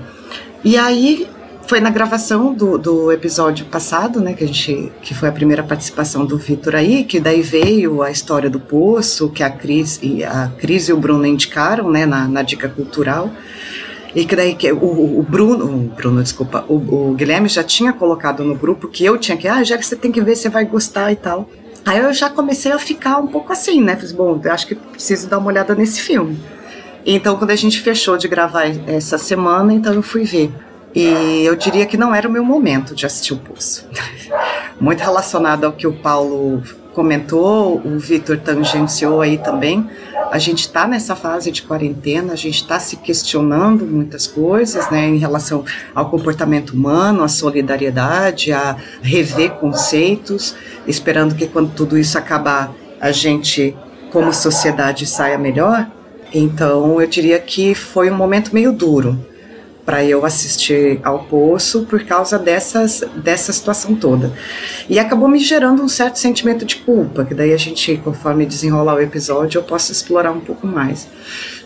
E 0.62 0.76
aí 0.78 1.26
foi 1.66 1.80
na 1.80 1.90
gravação 1.90 2.52
do, 2.52 2.78
do 2.78 3.12
episódio 3.12 3.66
passado, 3.66 4.20
né, 4.20 4.34
que 4.34 4.44
a 4.44 4.46
gente 4.46 4.92
que 5.02 5.14
foi 5.14 5.28
a 5.28 5.32
primeira 5.32 5.62
participação 5.62 6.24
do 6.26 6.36
Vitor 6.36 6.74
aí, 6.74 7.04
que 7.04 7.18
daí 7.18 7.42
veio 7.42 8.02
a 8.02 8.10
história 8.10 8.50
do 8.50 8.60
poço, 8.60 9.30
que 9.30 9.42
a 9.42 9.50
Cris 9.50 9.98
e 10.02 10.22
a 10.22 10.50
Cris 10.58 10.88
e 10.88 10.92
o 10.92 10.96
Bruno 10.96 11.26
indicaram, 11.26 11.90
né, 11.90 12.06
na, 12.06 12.28
na 12.28 12.42
dica 12.42 12.68
cultural. 12.68 13.30
E 14.14 14.24
que 14.24 14.36
daí 14.36 14.54
que 14.54 14.70
o, 14.70 15.18
o 15.18 15.26
Bruno, 15.28 15.64
o 15.64 15.78
Bruno, 15.88 16.22
desculpa, 16.22 16.64
o, 16.68 16.74
o, 17.10 17.14
Guilherme 17.14 17.48
já 17.48 17.64
tinha 17.64 17.92
colocado 17.92 18.44
no 18.44 18.54
grupo 18.54 18.86
que 18.86 19.04
eu 19.04 19.18
tinha 19.18 19.36
que, 19.36 19.48
ah, 19.48 19.64
já 19.64 19.76
que 19.76 19.84
você 19.84 19.96
tem 19.96 20.12
que 20.12 20.20
ver, 20.20 20.36
você 20.36 20.48
vai 20.48 20.64
gostar 20.64 21.10
e 21.10 21.16
tal. 21.16 21.48
Aí 21.84 21.98
eu 21.98 22.12
já 22.12 22.30
comecei 22.30 22.70
a 22.70 22.78
ficar 22.78 23.18
um 23.18 23.26
pouco 23.26 23.52
assim, 23.52 23.82
né? 23.82 23.96
Falei, 23.96 24.14
bom, 24.14 24.40
acho 24.48 24.68
que 24.68 24.74
preciso 24.76 25.28
dar 25.28 25.38
uma 25.38 25.48
olhada 25.48 25.74
nesse 25.74 26.00
filme. 26.00 26.38
Então, 27.04 27.36
quando 27.36 27.50
a 27.50 27.56
gente 27.56 27.80
fechou 27.80 28.16
de 28.16 28.28
gravar 28.28 28.66
essa 28.86 29.18
semana, 29.18 29.74
então 29.74 29.92
eu 29.92 30.02
fui 30.02 30.22
ver. 30.22 30.50
E 30.94 31.44
eu 31.44 31.56
diria 31.56 31.86
que 31.86 31.96
não 31.96 32.14
era 32.14 32.28
o 32.28 32.30
meu 32.30 32.44
momento 32.44 32.94
de 32.94 33.04
assistir 33.04 33.34
o 33.34 33.38
Poço. 33.38 33.88
Muito 34.80 35.00
relacionado 35.00 35.64
ao 35.64 35.72
que 35.72 35.86
o 35.86 35.92
Paulo 35.92 36.62
comentou, 36.94 37.82
o 37.84 37.98
Vitor 37.98 38.38
tangenciou 38.38 39.20
aí 39.20 39.36
também. 39.36 39.90
A 40.30 40.38
gente 40.38 40.60
está 40.60 40.86
nessa 40.86 41.16
fase 41.16 41.50
de 41.50 41.62
quarentena, 41.62 42.32
a 42.32 42.36
gente 42.36 42.62
está 42.62 42.78
se 42.78 42.96
questionando 42.96 43.84
muitas 43.84 44.28
coisas, 44.28 44.88
né, 44.90 45.08
em 45.08 45.16
relação 45.16 45.64
ao 45.92 46.08
comportamento 46.08 46.70
humano, 46.70 47.24
à 47.24 47.28
solidariedade, 47.28 48.52
a 48.52 48.76
rever 49.02 49.50
conceitos, 49.52 50.54
esperando 50.86 51.34
que 51.34 51.48
quando 51.48 51.74
tudo 51.74 51.98
isso 51.98 52.16
acabar, 52.16 52.72
a 53.00 53.10
gente, 53.10 53.76
como 54.12 54.32
sociedade, 54.32 55.06
saia 55.06 55.36
melhor. 55.36 55.88
Então, 56.32 57.00
eu 57.00 57.06
diria 57.08 57.38
que 57.40 57.74
foi 57.74 58.10
um 58.10 58.16
momento 58.16 58.54
meio 58.54 58.72
duro 58.72 59.33
para 59.84 60.04
eu 60.04 60.24
assistir 60.24 60.98
ao 61.02 61.24
Poço 61.24 61.84
por 61.84 62.04
causa 62.04 62.38
dessas, 62.38 63.04
dessa 63.16 63.52
situação 63.52 63.94
toda. 63.94 64.32
E 64.88 64.98
acabou 64.98 65.28
me 65.28 65.38
gerando 65.38 65.82
um 65.82 65.88
certo 65.88 66.18
sentimento 66.18 66.64
de 66.64 66.76
culpa, 66.76 67.24
que 67.24 67.34
daí 67.34 67.52
a 67.52 67.56
gente, 67.56 67.96
conforme 67.98 68.46
desenrolar 68.46 68.94
o 68.94 69.00
episódio, 69.00 69.58
eu 69.58 69.62
posso 69.62 69.92
explorar 69.92 70.32
um 70.32 70.40
pouco 70.40 70.66
mais. 70.66 71.08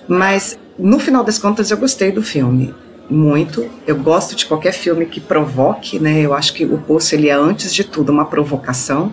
Mas, 0.08 0.58
no 0.78 0.98
final 0.98 1.22
das 1.22 1.38
contas, 1.38 1.70
eu 1.70 1.76
gostei 1.76 2.10
do 2.10 2.22
filme. 2.22 2.74
Muito. 3.08 3.70
Eu 3.86 3.96
gosto 3.96 4.34
de 4.34 4.44
qualquer 4.46 4.72
filme 4.72 5.06
que 5.06 5.20
provoque, 5.20 5.98
né? 5.98 6.20
Eu 6.20 6.34
acho 6.34 6.52
que 6.52 6.64
o 6.64 6.78
Poço, 6.78 7.14
ele 7.14 7.28
é, 7.28 7.32
antes 7.32 7.72
de 7.72 7.84
tudo, 7.84 8.10
uma 8.10 8.24
provocação. 8.24 9.12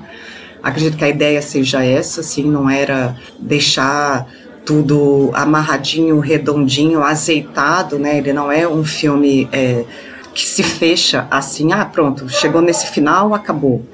Acredito 0.62 0.98
que 0.98 1.06
a 1.06 1.10
ideia 1.10 1.42
seja 1.44 1.84
essa, 1.84 2.22
assim, 2.22 2.44
não 2.44 2.68
era 2.68 3.16
deixar 3.40 4.28
tudo 4.66 5.30
amarradinho, 5.34 6.20
redondinho, 6.20 7.02
azeitado, 7.04 8.00
né? 8.00 8.18
Ele 8.18 8.34
não 8.34 8.52
é 8.52 8.68
um 8.68 8.84
filme 8.84 9.48
é, 9.52 9.86
que 10.34 10.46
se 10.46 10.64
fecha 10.64 11.28
assim, 11.30 11.72
ah, 11.72 11.86
pronto, 11.86 12.28
chegou 12.28 12.62
nesse 12.62 12.88
final, 12.88 13.34
acabou. 13.34 13.86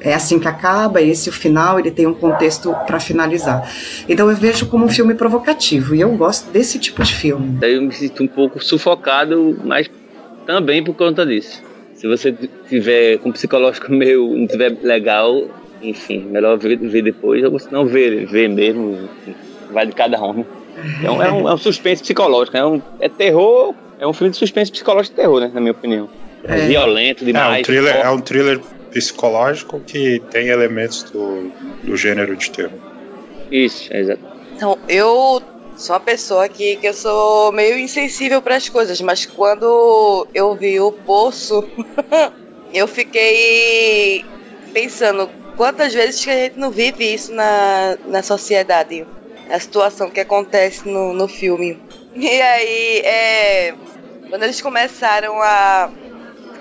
É 0.00 0.14
assim 0.14 0.38
que 0.38 0.48
acaba, 0.48 1.00
esse 1.00 1.28
o 1.28 1.32
final, 1.32 1.78
ele 1.78 1.90
tem 1.90 2.06
um 2.06 2.14
contexto 2.14 2.74
para 2.86 2.98
finalizar. 2.98 3.70
Então 4.08 4.28
eu 4.28 4.36
vejo 4.36 4.66
como 4.66 4.84
um 4.84 4.88
filme 4.88 5.14
provocativo 5.14 5.94
e 5.94 6.00
eu 6.00 6.10
gosto 6.16 6.50
desse 6.50 6.78
tipo 6.78 7.02
de 7.02 7.14
filme. 7.14 7.58
Eu 7.62 7.82
me 7.82 7.92
sinto 7.92 8.22
um 8.22 8.28
pouco 8.28 8.62
sufocado, 8.62 9.60
mas 9.64 9.88
também 10.44 10.82
por 10.82 10.94
conta 10.94 11.24
disso. 11.24 11.62
Se 11.94 12.08
você 12.08 12.34
tiver 12.68 13.18
com 13.18 13.28
um 13.28 13.32
psicológico 13.32 13.90
meu 13.92 14.28
não 14.36 14.46
tiver 14.46 14.76
legal, 14.82 15.44
enfim, 15.80 16.24
melhor 16.24 16.58
ver, 16.58 16.78
ver 16.78 17.02
depois, 17.02 17.44
ou 17.44 17.56
se 17.60 17.72
não 17.72 17.86
ver, 17.86 18.26
ver 18.26 18.48
mesmo. 18.48 19.08
Enfim 19.26 19.51
vai 19.72 19.86
de 19.86 19.92
cada 19.92 20.22
um. 20.22 20.44
Então 20.98 21.22
é 21.22 21.30
um, 21.30 21.48
é 21.48 21.54
um 21.54 21.58
suspense 21.58 22.02
psicológico, 22.02 22.56
é, 22.56 22.64
um, 22.64 22.80
é 23.00 23.08
terror, 23.08 23.74
é 23.98 24.06
um 24.06 24.12
filme 24.12 24.30
de 24.30 24.36
suspense 24.36 24.70
psicológico 24.70 25.14
e 25.14 25.22
terror, 25.22 25.40
né, 25.40 25.50
na 25.52 25.60
minha 25.60 25.72
opinião. 25.72 26.08
É, 26.44 26.60
é 26.60 26.66
violento 26.66 27.24
demais. 27.24 27.56
É 27.56 27.60
um, 27.60 27.62
thriller, 27.62 27.96
é 27.96 28.10
um 28.10 28.20
thriller 28.20 28.60
psicológico 28.90 29.80
que 29.80 30.20
tem 30.30 30.48
elementos 30.48 31.04
do, 31.04 31.50
do 31.82 31.96
gênero 31.96 32.36
de 32.36 32.50
terror. 32.50 32.78
Isso, 33.50 33.92
é 33.92 34.00
exato. 34.00 34.20
Então, 34.54 34.78
eu 34.88 35.42
sou 35.76 35.94
uma 35.94 36.00
pessoa 36.00 36.48
que, 36.48 36.76
que 36.76 36.86
eu 36.86 36.94
sou 36.94 37.52
meio 37.52 37.78
insensível 37.78 38.40
para 38.40 38.56
as 38.56 38.68
coisas, 38.68 39.00
mas 39.00 39.26
quando 39.26 40.26
eu 40.34 40.54
vi 40.54 40.80
o 40.80 40.92
Poço, 40.92 41.64
eu 42.72 42.86
fiquei 42.86 44.24
pensando 44.72 45.28
quantas 45.56 45.92
vezes 45.92 46.24
que 46.24 46.30
a 46.30 46.36
gente 46.36 46.58
não 46.58 46.70
vive 46.70 47.12
isso 47.12 47.32
na, 47.32 47.96
na 48.06 48.22
sociedade 48.22 49.06
a 49.50 49.58
situação 49.58 50.10
que 50.10 50.20
acontece 50.20 50.88
no, 50.88 51.12
no 51.12 51.28
filme. 51.28 51.80
E 52.14 52.28
aí, 52.28 52.98
é, 53.04 53.74
quando 54.28 54.42
eles 54.42 54.60
começaram 54.60 55.40
a, 55.40 55.90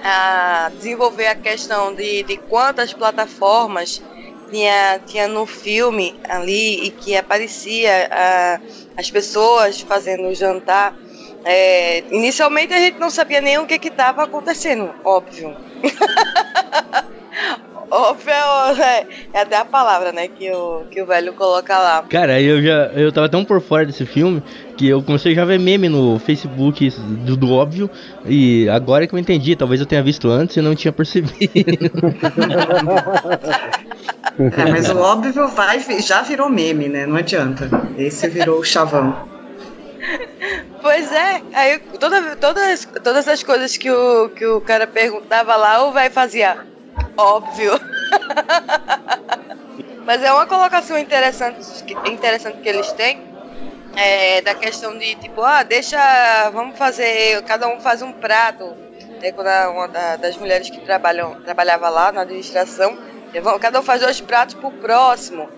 a 0.03 0.71
desenvolver 0.77 1.27
a 1.27 1.35
questão 1.35 1.93
de, 1.93 2.23
de 2.23 2.37
quantas 2.37 2.93
plataformas 2.93 4.01
tinha, 4.49 4.99
tinha 5.05 5.27
no 5.27 5.45
filme 5.45 6.15
ali 6.27 6.85
e 6.85 6.91
que 6.91 7.15
aparecia 7.15 8.09
a, 8.11 8.59
as 8.97 9.09
pessoas 9.09 9.81
fazendo 9.81 10.27
o 10.27 10.35
jantar. 10.35 10.95
É, 11.43 12.03
inicialmente 12.11 12.73
a 12.73 12.79
gente 12.79 12.99
não 12.99 13.09
sabia 13.09 13.41
nem 13.41 13.57
o 13.57 13.65
que 13.65 13.87
estava 13.87 14.23
acontecendo, 14.23 14.93
óbvio. 15.03 15.55
Óbvio 17.91 18.33
é, 18.81 19.05
é 19.33 19.41
até 19.41 19.57
a 19.57 19.65
palavra, 19.65 20.13
né, 20.13 20.29
que 20.29 20.49
o, 20.49 20.83
que 20.89 21.01
o 21.01 21.05
velho 21.05 21.33
coloca 21.33 21.77
lá. 21.77 22.01
Cara, 22.03 22.41
eu 22.41 22.61
já 22.61 22.85
eu 22.93 23.11
tava 23.11 23.27
tão 23.27 23.43
por 23.43 23.59
fora 23.59 23.85
desse 23.85 24.05
filme 24.05 24.41
que 24.77 24.87
eu 24.87 25.03
comecei 25.03 25.35
já 25.35 25.41
a 25.41 25.45
ver 25.45 25.59
meme 25.59 25.89
no 25.89 26.17
Facebook 26.17 26.89
do, 26.89 27.35
do 27.35 27.51
óbvio 27.51 27.89
e 28.25 28.69
agora 28.69 29.05
que 29.05 29.13
eu 29.13 29.19
entendi, 29.19 29.57
talvez 29.57 29.81
eu 29.81 29.85
tenha 29.85 30.01
visto 30.01 30.29
antes 30.29 30.55
e 30.55 30.61
não 30.61 30.73
tinha 30.73 30.93
percebido. 30.93 31.33
é, 34.39 34.71
mas 34.71 34.89
o 34.89 34.97
óbvio 34.97 35.49
vai, 35.49 35.81
já 35.99 36.21
virou 36.21 36.49
meme, 36.49 36.87
né? 36.87 37.05
Não 37.05 37.17
adianta. 37.17 37.69
Esse 37.97 38.29
virou 38.29 38.59
o 38.59 38.63
chavão. 38.63 39.29
Pois 40.81 41.11
é, 41.11 41.41
aí 41.53 41.79
toda, 41.99 42.37
todas, 42.37 42.87
todas 43.03 43.27
as 43.27 43.43
coisas 43.43 43.75
que 43.75 43.91
o, 43.91 44.29
que 44.29 44.45
o 44.45 44.61
cara 44.61 44.87
perguntava 44.87 45.57
lá, 45.57 45.85
o 45.85 45.91
velho 45.91 46.11
fazia 46.11 46.71
óbvio. 47.17 47.79
Mas 50.05 50.23
é 50.23 50.31
uma 50.31 50.45
colocação 50.45 50.97
interessante, 50.97 51.59
interessante 52.09 52.61
que 52.61 52.69
eles 52.69 52.91
têm. 52.93 53.31
É, 53.95 54.41
da 54.41 54.55
questão 54.55 54.97
de 54.97 55.15
tipo, 55.15 55.43
ah, 55.43 55.63
deixa, 55.63 56.49
vamos 56.51 56.77
fazer, 56.77 57.41
cada 57.43 57.67
um 57.67 57.79
faz 57.79 58.01
um 58.01 58.11
prato. 58.11 58.75
É, 59.21 59.31
quando 59.31 59.47
uma 59.47 59.87
das 60.17 60.37
mulheres 60.37 60.69
que 60.69 60.79
trabalham, 60.79 61.39
trabalhava 61.41 61.89
lá 61.89 62.11
na 62.11 62.21
administração, 62.21 62.97
cada 63.59 63.79
um 63.79 63.83
faz 63.83 64.01
dois 64.01 64.21
pratos 64.21 64.55
pro 64.55 64.71
próximo. 64.71 65.49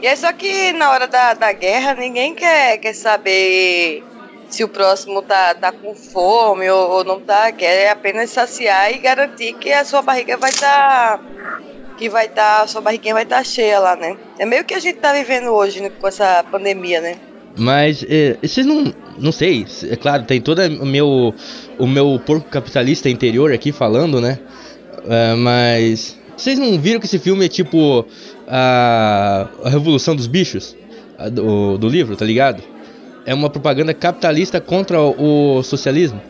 E 0.00 0.06
é 0.06 0.14
só 0.14 0.32
que 0.32 0.72
na 0.72 0.90
hora 0.90 1.06
da, 1.06 1.34
da 1.34 1.52
guerra 1.52 1.94
ninguém 1.94 2.34
quer, 2.34 2.78
quer 2.78 2.92
saber 2.92 4.04
se 4.48 4.64
o 4.64 4.68
próximo 4.68 5.22
tá, 5.22 5.54
tá 5.54 5.72
com 5.72 5.94
fome 5.94 6.68
ou, 6.70 6.90
ou 6.90 7.04
não 7.04 7.20
tá, 7.20 7.50
quer 7.52 7.90
apenas 7.90 8.30
saciar 8.30 8.92
e 8.92 8.98
garantir 8.98 9.54
que 9.54 9.72
a 9.72 9.84
sua 9.84 10.02
barriga 10.02 10.36
vai 10.36 10.50
estar. 10.50 11.18
Tá, 11.18 11.20
que 11.98 12.08
vai 12.08 12.26
estar. 12.26 12.58
Tá, 12.58 12.62
a 12.62 12.66
sua 12.66 12.80
barriguinha 12.80 13.14
vai 13.14 13.24
estar 13.24 13.38
tá 13.38 13.44
cheia 13.44 13.78
lá, 13.78 13.96
né? 13.96 14.16
É 14.38 14.46
meio 14.46 14.64
que 14.64 14.74
a 14.74 14.78
gente 14.78 14.98
tá 14.98 15.12
vivendo 15.12 15.48
hoje 15.48 15.80
né, 15.80 15.90
com 15.90 16.06
essa 16.06 16.44
pandemia, 16.50 17.00
né? 17.00 17.16
Mas 17.56 18.04
é, 18.08 18.36
vocês 18.42 18.66
não. 18.66 18.92
Não 19.18 19.32
sei, 19.32 19.66
é 19.90 19.96
claro, 19.96 20.24
tem 20.24 20.42
todo 20.42 20.60
o 20.60 20.84
meu, 20.84 21.34
o 21.78 21.86
meu 21.86 22.20
porco 22.26 22.50
capitalista 22.50 23.08
interior 23.08 23.50
aqui 23.50 23.72
falando, 23.72 24.20
né? 24.20 24.38
É, 25.08 25.34
mas. 25.34 26.18
Vocês 26.36 26.58
não 26.58 26.78
viram 26.78 27.00
que 27.00 27.06
esse 27.06 27.18
filme 27.18 27.46
é 27.46 27.48
tipo 27.48 28.06
a, 28.46 29.48
a 29.64 29.70
Revolução 29.70 30.14
dos 30.14 30.26
Bichos? 30.26 30.76
A, 31.16 31.30
do, 31.30 31.78
do 31.78 31.88
livro, 31.88 32.14
tá 32.14 32.26
ligado? 32.26 32.62
É 33.26 33.34
uma 33.34 33.50
propaganda 33.50 33.92
capitalista 33.92 34.60
contra 34.60 35.00
o 35.02 35.62
socialismo. 35.62 36.20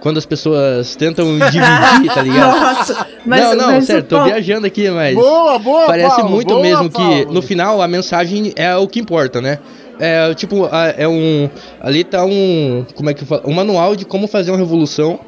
Quando 0.00 0.18
as 0.18 0.26
pessoas 0.26 0.94
tentam 0.96 1.26
dividir, 1.50 2.14
tá 2.14 2.22
ligado? 2.22 2.60
Nossa, 2.60 3.06
mas, 3.24 3.40
não, 3.40 3.54
não, 3.54 3.66
mas 3.72 3.84
sério, 3.84 4.02
tô 4.02 4.24
viajando 4.24 4.66
aqui, 4.66 4.90
mas. 4.90 5.14
Boa, 5.14 5.58
boa, 5.58 5.86
Parece 5.86 6.16
Paulo, 6.16 6.30
muito 6.30 6.48
boa, 6.48 6.62
mesmo 6.62 6.90
Paulo. 6.90 7.26
que 7.26 7.32
no 7.32 7.42
final 7.42 7.80
a 7.80 7.88
mensagem 7.88 8.52
é 8.54 8.76
o 8.76 8.86
que 8.86 9.00
importa, 9.00 9.40
né? 9.40 9.58
É 10.00 10.32
tipo, 10.34 10.68
é 10.96 11.08
um. 11.08 11.48
Ali 11.80 12.04
tá 12.04 12.24
um. 12.24 12.84
Como 12.94 13.10
é 13.10 13.14
que 13.14 13.24
fala? 13.24 13.42
Um 13.44 13.52
manual 13.52 13.96
de 13.96 14.04
como 14.04 14.28
fazer 14.28 14.50
uma 14.50 14.58
revolução. 14.58 15.18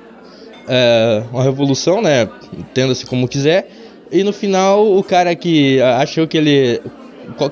É, 0.69 1.25
uma 1.33 1.43
revolução, 1.43 2.01
né? 2.01 2.29
Entenda-se 2.57 3.05
como 3.05 3.27
quiser. 3.27 3.69
E 4.13 4.23
no 4.23 4.33
final, 4.33 4.97
o 4.97 5.03
cara 5.03 5.35
que 5.35 5.81
achou 5.83 6.29
que 6.29 6.37
ele 6.37 6.81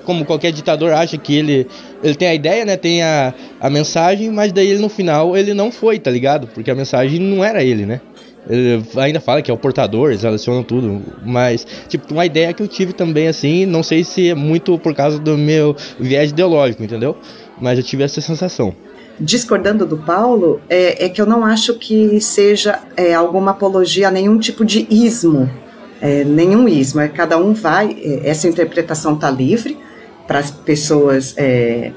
como 0.05 0.25
qualquer 0.25 0.53
ditador 0.53 0.93
acha 0.93 1.17
que 1.17 1.37
ele 1.37 1.67
ele 2.03 2.15
tem 2.15 2.29
a 2.29 2.35
ideia, 2.35 2.65
né, 2.65 2.77
tem 2.77 3.03
a, 3.03 3.35
a 3.61 3.69
mensagem, 3.69 4.31
mas 4.31 4.53
daí 4.53 4.69
ele 4.69 4.81
no 4.81 4.89
final 4.89 5.37
ele 5.37 5.53
não 5.55 5.73
foi, 5.73 5.99
tá 5.99 6.11
ligado? 6.11 6.47
Porque 6.49 6.71
a 6.71 6.75
mensagem 6.75 7.19
não 7.19 7.45
era 7.45 7.63
ele, 7.63 7.85
né? 7.85 8.01
Ele 8.49 8.83
ainda 8.97 9.21
fala 9.21 9.43
que 9.43 9.51
é 9.51 9.55
o 9.55 9.59
portador, 9.59 10.11
eles 10.11 10.23
relacionam 10.23 10.63
tudo, 10.63 11.03
mas 11.25 11.67
tipo, 11.89 12.13
uma 12.13 12.25
ideia 12.25 12.53
que 12.53 12.63
eu 12.63 12.69
tive 12.69 12.93
também 12.93 13.29
assim, 13.29 13.67
não 13.67 13.83
sei 13.83 14.05
se 14.05 14.31
é 14.31 14.35
muito 14.35 14.79
por 14.79 14.95
causa 14.95 15.19
do 15.19 15.37
meu 15.37 15.77
viés 15.99 16.31
ideológico, 16.31 16.83
entendeu? 16.83 17.17
Mas 17.61 17.79
eu 17.79 17.85
tive 17.85 18.05
essa 18.05 18.21
sensação 18.21 18.75
discordando 19.21 19.85
do 19.85 19.97
Paulo, 19.97 20.61
é, 20.69 21.07
é, 21.07 21.09
que 21.09 21.21
eu 21.21 21.27
não 21.27 21.45
acho 21.45 21.75
que 21.75 22.21
seja 22.21 22.79
é, 22.97 23.15
alguma 23.15 23.51
apologia 23.51 24.07
a 24.07 24.11
nenhum 24.13 24.39
tipo 24.39 24.65
de 24.65 24.87
ismo 24.89 25.51
é, 26.01 26.25
nenhum 26.25 26.69
ismo, 26.69 27.01
é, 27.01 27.09
cada 27.09 27.37
um 27.39 27.53
vai, 27.53 27.97
é, 28.01 28.29
essa 28.29 28.49
interpretação 28.49 29.15
está 29.15 29.31
livre 29.31 29.79
para 30.27 30.39
as 30.39 30.51
pessoas 30.51 31.35
é, 31.37 31.93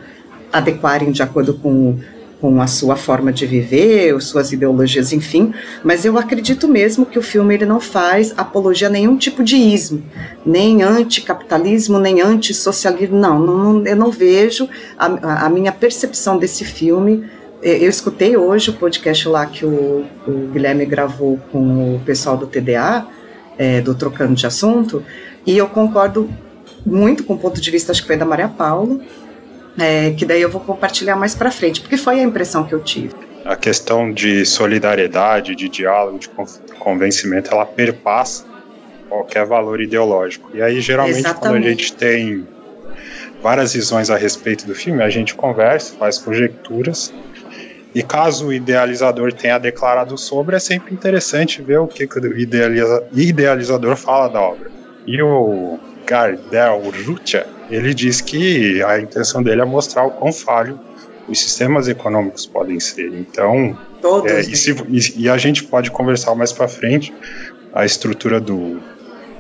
adequarem 0.52 1.12
de 1.12 1.22
acordo 1.22 1.54
com, 1.54 1.98
com 2.40 2.62
a 2.62 2.68
sua 2.68 2.96
forma 2.96 3.32
de 3.32 3.46
viver, 3.46 4.20
suas 4.22 4.52
ideologias, 4.52 5.14
enfim, 5.14 5.54
mas 5.84 6.06
eu 6.06 6.18
acredito 6.18 6.68
mesmo 6.68 7.06
que 7.06 7.20
o 7.20 7.22
filme 7.22 7.54
ele 7.54 7.66
não 7.66 7.80
faz 7.80 8.34
apologia 8.36 8.88
a 8.88 8.90
nenhum 8.90 9.16
tipo 9.18 9.44
de 9.44 9.56
ismo, 9.56 10.04
nem 10.46 10.82
anticapitalismo, 10.82 12.00
nem 12.00 12.22
antissocialismo, 12.22 13.18
não, 13.18 13.40
não, 13.40 13.86
eu 13.86 13.96
não 13.96 14.10
vejo 14.10 14.68
a, 14.98 15.46
a 15.46 15.50
minha 15.50 15.72
percepção 15.72 16.38
desse 16.38 16.66
filme. 16.66 17.26
Eu 17.62 17.88
escutei 17.88 18.36
hoje 18.36 18.72
o 18.72 18.74
podcast 18.74 19.28
lá 19.28 19.46
que 19.46 19.64
o, 19.64 20.04
o 20.28 20.50
Guilherme 20.52 20.84
gravou 20.84 21.40
com 21.52 21.96
o 21.96 22.00
pessoal 22.00 22.36
do 22.36 22.48
TDA, 22.48 23.06
é, 23.62 23.80
do 23.80 23.94
Trocando 23.94 24.34
de 24.34 24.48
Assunto, 24.48 25.06
e 25.46 25.56
eu 25.56 25.68
concordo 25.68 26.28
muito 26.84 27.24
com 27.24 27.36
o 27.36 27.38
ponto 27.38 27.62
de 27.62 27.70
vista, 27.70 27.92
acho 27.92 28.02
que 28.02 28.08
foi 28.08 28.18
da 28.18 28.26
Maria 28.26 28.48
Paula, 28.48 29.00
é, 29.78 30.10
que 30.12 30.26
daí 30.26 30.42
eu 30.42 30.50
vou 30.50 30.60
compartilhar 30.60 31.16
mais 31.16 31.36
para 31.36 31.52
frente, 31.52 31.80
porque 31.80 31.96
foi 31.96 32.20
a 32.20 32.24
impressão 32.24 32.64
que 32.64 32.74
eu 32.74 32.80
tive. 32.80 33.14
A 33.46 33.56
questão 33.56 34.12
de 34.12 34.44
solidariedade, 34.48 35.56
de 35.56 35.70
diálogo, 35.70 36.18
de 36.18 36.30
convencimento, 36.80 37.52
ela 37.52 37.66
perpassa 37.66 38.46
qualquer 39.08 39.46
valor 39.46 39.80
ideológico. 39.80 40.50
E 40.56 40.62
aí, 40.62 40.82
geralmente, 40.82 41.20
Exatamente. 41.20 41.42
quando 41.42 41.66
a 41.66 41.70
gente 41.70 41.94
tem 41.94 42.48
várias 43.44 43.74
visões 43.74 44.10
a 44.10 44.18
respeito 44.18 44.66
do 44.66 44.74
filme, 44.74 45.04
a 45.04 45.10
gente 45.10 45.36
conversa, 45.36 45.94
faz 45.98 46.18
conjecturas. 46.18 47.14
E 47.94 48.02
caso 48.02 48.48
o 48.48 48.54
idealizador 48.54 49.34
tenha 49.34 49.58
declarado 49.58 50.18
sobre, 50.18 50.56
é 50.56 50.60
sempre 50.60 50.94
interessante 50.94 51.62
ver 51.62 51.80
o 51.80 51.88
que, 51.88 52.08
que 52.08 52.20
o 52.20 52.38
idealiza 52.38 53.04
idealizador 53.12 53.96
fala 53.98 54.30
da 54.30 54.40
obra. 54.40 54.72
E 55.06 55.22
o 55.22 55.78
Gardel 56.06 56.82
Rutia, 57.06 57.46
ele 57.70 57.94
diz 57.94 58.22
que 58.22 58.82
a 58.84 59.00
intenção 59.00 59.44
dele 59.44 59.62
é 59.62 59.66
mostrar 59.66 60.06
o 60.06 60.12
quão 60.12 60.32
falho 60.32 60.80
os 61.28 61.40
sistemas 61.40 61.88
econômicos 61.88 62.46
podem 62.46 62.80
ser. 62.80 63.14
Então, 63.14 63.78
é, 64.26 64.40
e, 64.42 64.56
se, 64.56 64.72
e, 64.72 65.24
e, 65.24 65.30
a 65.30 65.38
gente 65.38 65.64
pode 65.64 65.92
conversar 65.92 66.36
mais 66.36 66.52
para 66.52 66.68
frente. 66.68 67.14
A 67.74 67.86
estrutura 67.86 68.42
do, 68.42 68.82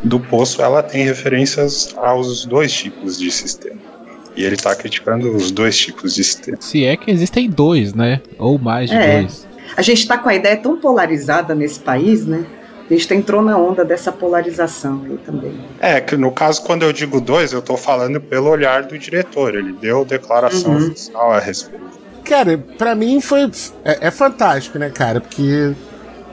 do 0.03 0.19
poço 0.19 0.61
ela 0.61 0.81
tem 0.81 1.03
referências 1.03 1.93
aos 1.97 2.45
dois 2.45 2.71
tipos 2.71 3.17
de 3.19 3.29
sistema. 3.29 3.90
E 4.35 4.43
ele 4.43 4.55
está 4.55 4.75
criticando 4.75 5.35
os 5.35 5.51
dois 5.51 5.77
tipos 5.77 6.15
de 6.15 6.23
sistema. 6.23 6.57
Se 6.59 6.85
é 6.85 6.95
que 6.95 7.11
existem 7.11 7.49
dois, 7.49 7.93
né? 7.93 8.21
Ou 8.37 8.57
mais 8.57 8.89
de 8.89 8.95
é. 8.95 9.21
dois. 9.21 9.47
A 9.75 9.81
gente 9.81 9.99
está 9.99 10.17
com 10.17 10.29
a 10.29 10.35
ideia 10.35 10.57
tão 10.57 10.77
polarizada 10.77 11.55
nesse 11.55 11.79
país, 11.79 12.25
né? 12.25 12.45
A 12.89 12.93
gente 12.93 13.13
entrou 13.13 13.41
na 13.41 13.57
onda 13.57 13.85
dessa 13.85 14.11
polarização 14.11 15.01
aí 15.05 15.17
também. 15.25 15.53
É, 15.79 16.01
que 16.01 16.17
no 16.17 16.29
caso, 16.29 16.61
quando 16.63 16.83
eu 16.83 16.91
digo 16.91 17.21
dois, 17.21 17.53
eu 17.53 17.59
estou 17.59 17.77
falando 17.77 18.19
pelo 18.19 18.49
olhar 18.49 18.83
do 18.83 18.97
diretor. 18.97 19.55
Ele 19.55 19.71
deu 19.71 20.03
declaração 20.03 20.73
uhum. 20.73 20.87
oficial 20.87 21.31
a 21.31 21.39
respeito. 21.39 22.01
Cara, 22.25 22.57
para 22.57 22.93
mim 22.93 23.21
foi. 23.21 23.49
É, 23.85 24.07
é, 24.07 24.11
fantástico, 24.11 24.77
né, 24.77 24.89
cara? 24.89 25.21
Porque 25.21 25.73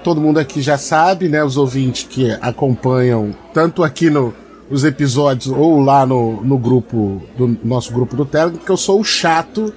todo 0.02 0.20
mundo 0.20 0.38
aqui 0.38 0.60
já 0.60 0.76
sabe, 0.76 1.28
né? 1.28 1.44
Os 1.44 1.56
ouvintes 1.56 2.08
que 2.10 2.30
acompanham, 2.40 3.32
tanto 3.54 3.84
aqui 3.84 4.10
no, 4.10 4.34
nos 4.70 4.84
episódios 4.84 5.54
ou 5.54 5.80
lá 5.80 6.04
no, 6.04 6.42
no 6.42 6.58
grupo, 6.58 7.22
do 7.36 7.58
nosso 7.64 7.92
grupo 7.92 8.14
do 8.16 8.24
Telegram, 8.24 8.58
que 8.58 8.70
eu 8.70 8.76
sou 8.76 9.00
o 9.00 9.04
chato, 9.04 9.72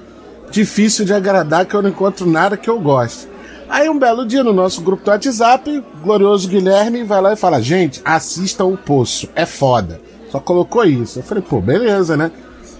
difícil 0.51 1.05
de 1.05 1.13
agradar, 1.13 1.65
que 1.65 1.73
eu 1.73 1.81
não 1.81 1.89
encontro 1.89 2.29
nada 2.29 2.57
que 2.57 2.69
eu 2.69 2.79
goste. 2.79 3.27
Aí 3.69 3.89
um 3.89 3.97
belo 3.97 4.25
dia 4.25 4.43
no 4.43 4.51
nosso 4.51 4.81
grupo 4.81 5.05
do 5.05 5.11
WhatsApp, 5.11 5.81
glorioso 6.03 6.49
Guilherme 6.49 7.03
vai 7.03 7.21
lá 7.21 7.31
e 7.31 7.37
fala: 7.37 7.61
gente, 7.61 8.01
assista 8.03 8.65
o 8.65 8.75
Poço, 8.75 9.29
é 9.33 9.45
foda. 9.45 10.01
Só 10.29 10.39
colocou 10.39 10.83
isso. 10.83 11.19
Eu 11.19 11.23
falei, 11.23 11.41
pô, 11.41 11.61
beleza, 11.61 12.17
né? 12.17 12.31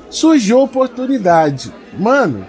Surgiu 0.10 0.60
a 0.60 0.64
oportunidade. 0.64 1.74
Mano, 1.98 2.46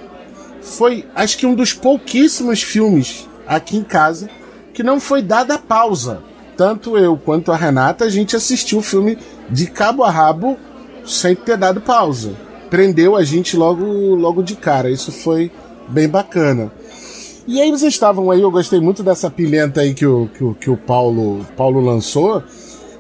foi 0.61 1.05
acho 1.15 1.39
que 1.39 1.47
um 1.47 1.55
dos 1.55 1.73
pouquíssimos 1.73 2.63
filmes 2.63 3.29
aqui 3.47 3.77
em 3.77 3.85
casa 3.85 4.29
que 4.75 4.83
não 4.83 5.01
foi 5.01 5.23
dada 5.23 5.59
pausa. 5.59 6.23
Tanto 6.63 6.97
eu 6.97 7.17
quanto 7.17 7.51
a 7.51 7.57
Renata, 7.57 8.05
a 8.05 8.09
gente 8.09 8.37
assistiu 8.37 8.79
o 8.79 8.83
filme 8.83 9.19
de 9.51 9.67
cabo 9.67 10.05
a 10.05 10.11
rabo 10.13 10.57
sem 11.05 11.35
ter 11.35 11.57
dado 11.57 11.81
pausa. 11.81 12.35
Prendeu 12.71 13.17
a 13.17 13.25
gente 13.25 13.57
logo, 13.57 13.85
logo 14.15 14.45
de 14.45 14.55
cara. 14.55 14.89
Isso 14.89 15.11
foi 15.11 15.51
bem 15.89 16.09
bacana. 16.09 16.71
E 17.49 17.61
aí 17.61 17.69
vocês 17.69 17.93
estavam 17.93 18.31
aí, 18.31 18.41
eu 18.41 18.51
gostei 18.53 18.79
muito 18.79 19.03
dessa 19.03 19.29
pimenta 19.29 19.81
aí 19.81 19.93
que 19.93 20.07
o, 20.07 20.29
que 20.29 20.45
o, 20.45 20.55
que 20.55 20.71
o 20.71 20.77
Paulo, 20.77 21.45
Paulo 21.57 21.81
lançou, 21.81 22.45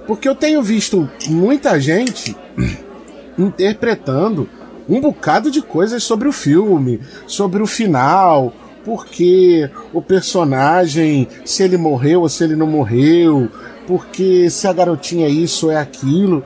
porque 0.09 0.29
eu 0.29 0.35
tenho 0.35 0.61
visto 0.61 1.09
muita 1.29 1.79
gente 1.79 2.37
interpretando 3.38 4.48
um 4.88 5.01
bocado 5.01 5.53
de 5.53 5.62
coisas 5.62 6.03
sobre 6.03 6.27
o 6.27 6.33
filme, 6.33 6.98
sobre 7.29 7.62
o 7.62 7.66
final, 7.68 8.53
porque 8.85 9.68
o 9.92 10.03
personagem, 10.03 11.29
se 11.45 11.62
ele 11.62 11.77
morreu 11.77 12.23
ou 12.23 12.29
se 12.29 12.45
ele 12.45 12.57
não 12.57 12.66
morreu, 12.66 13.49
porque 13.87 14.49
se 14.51 14.66
a 14.66 14.73
garotinha 14.73 15.27
é 15.27 15.31
isso 15.31 15.71
é 15.71 15.77
aquilo. 15.77 16.42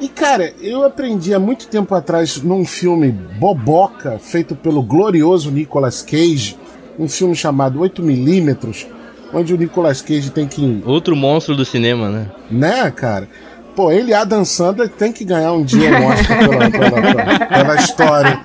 E 0.00 0.08
cara, 0.08 0.52
eu 0.60 0.84
aprendi 0.84 1.32
há 1.32 1.38
muito 1.38 1.66
tempo 1.68 1.94
atrás 1.94 2.42
num 2.42 2.64
filme 2.64 3.12
boboca 3.12 4.18
feito 4.18 4.54
pelo 4.54 4.82
glorioso 4.82 5.50
Nicolas 5.50 6.02
Cage, 6.02 6.56
um 6.98 7.08
filme 7.08 7.34
chamado 7.34 7.80
8mm, 7.80 8.86
onde 9.32 9.54
o 9.54 9.56
Nicolas 9.56 10.02
Cage 10.02 10.30
tem 10.30 10.46
que. 10.46 10.82
Outro 10.84 11.16
monstro 11.16 11.56
do 11.56 11.64
cinema, 11.64 12.08
né? 12.08 12.30
Né, 12.50 12.90
cara? 12.90 13.28
Pô, 13.74 13.90
ele 13.90 14.12
e 14.12 14.14
Adam 14.14 14.44
Sandler 14.44 14.88
tem 14.88 15.12
que 15.12 15.24
ganhar 15.24 15.52
um 15.52 15.64
dia 15.64 15.90
um 15.90 16.06
Oscar 16.06 16.38
pela, 16.48 16.70
pela, 16.70 16.90
pela, 16.90 17.46
pela, 17.46 17.76
história, 17.76 18.40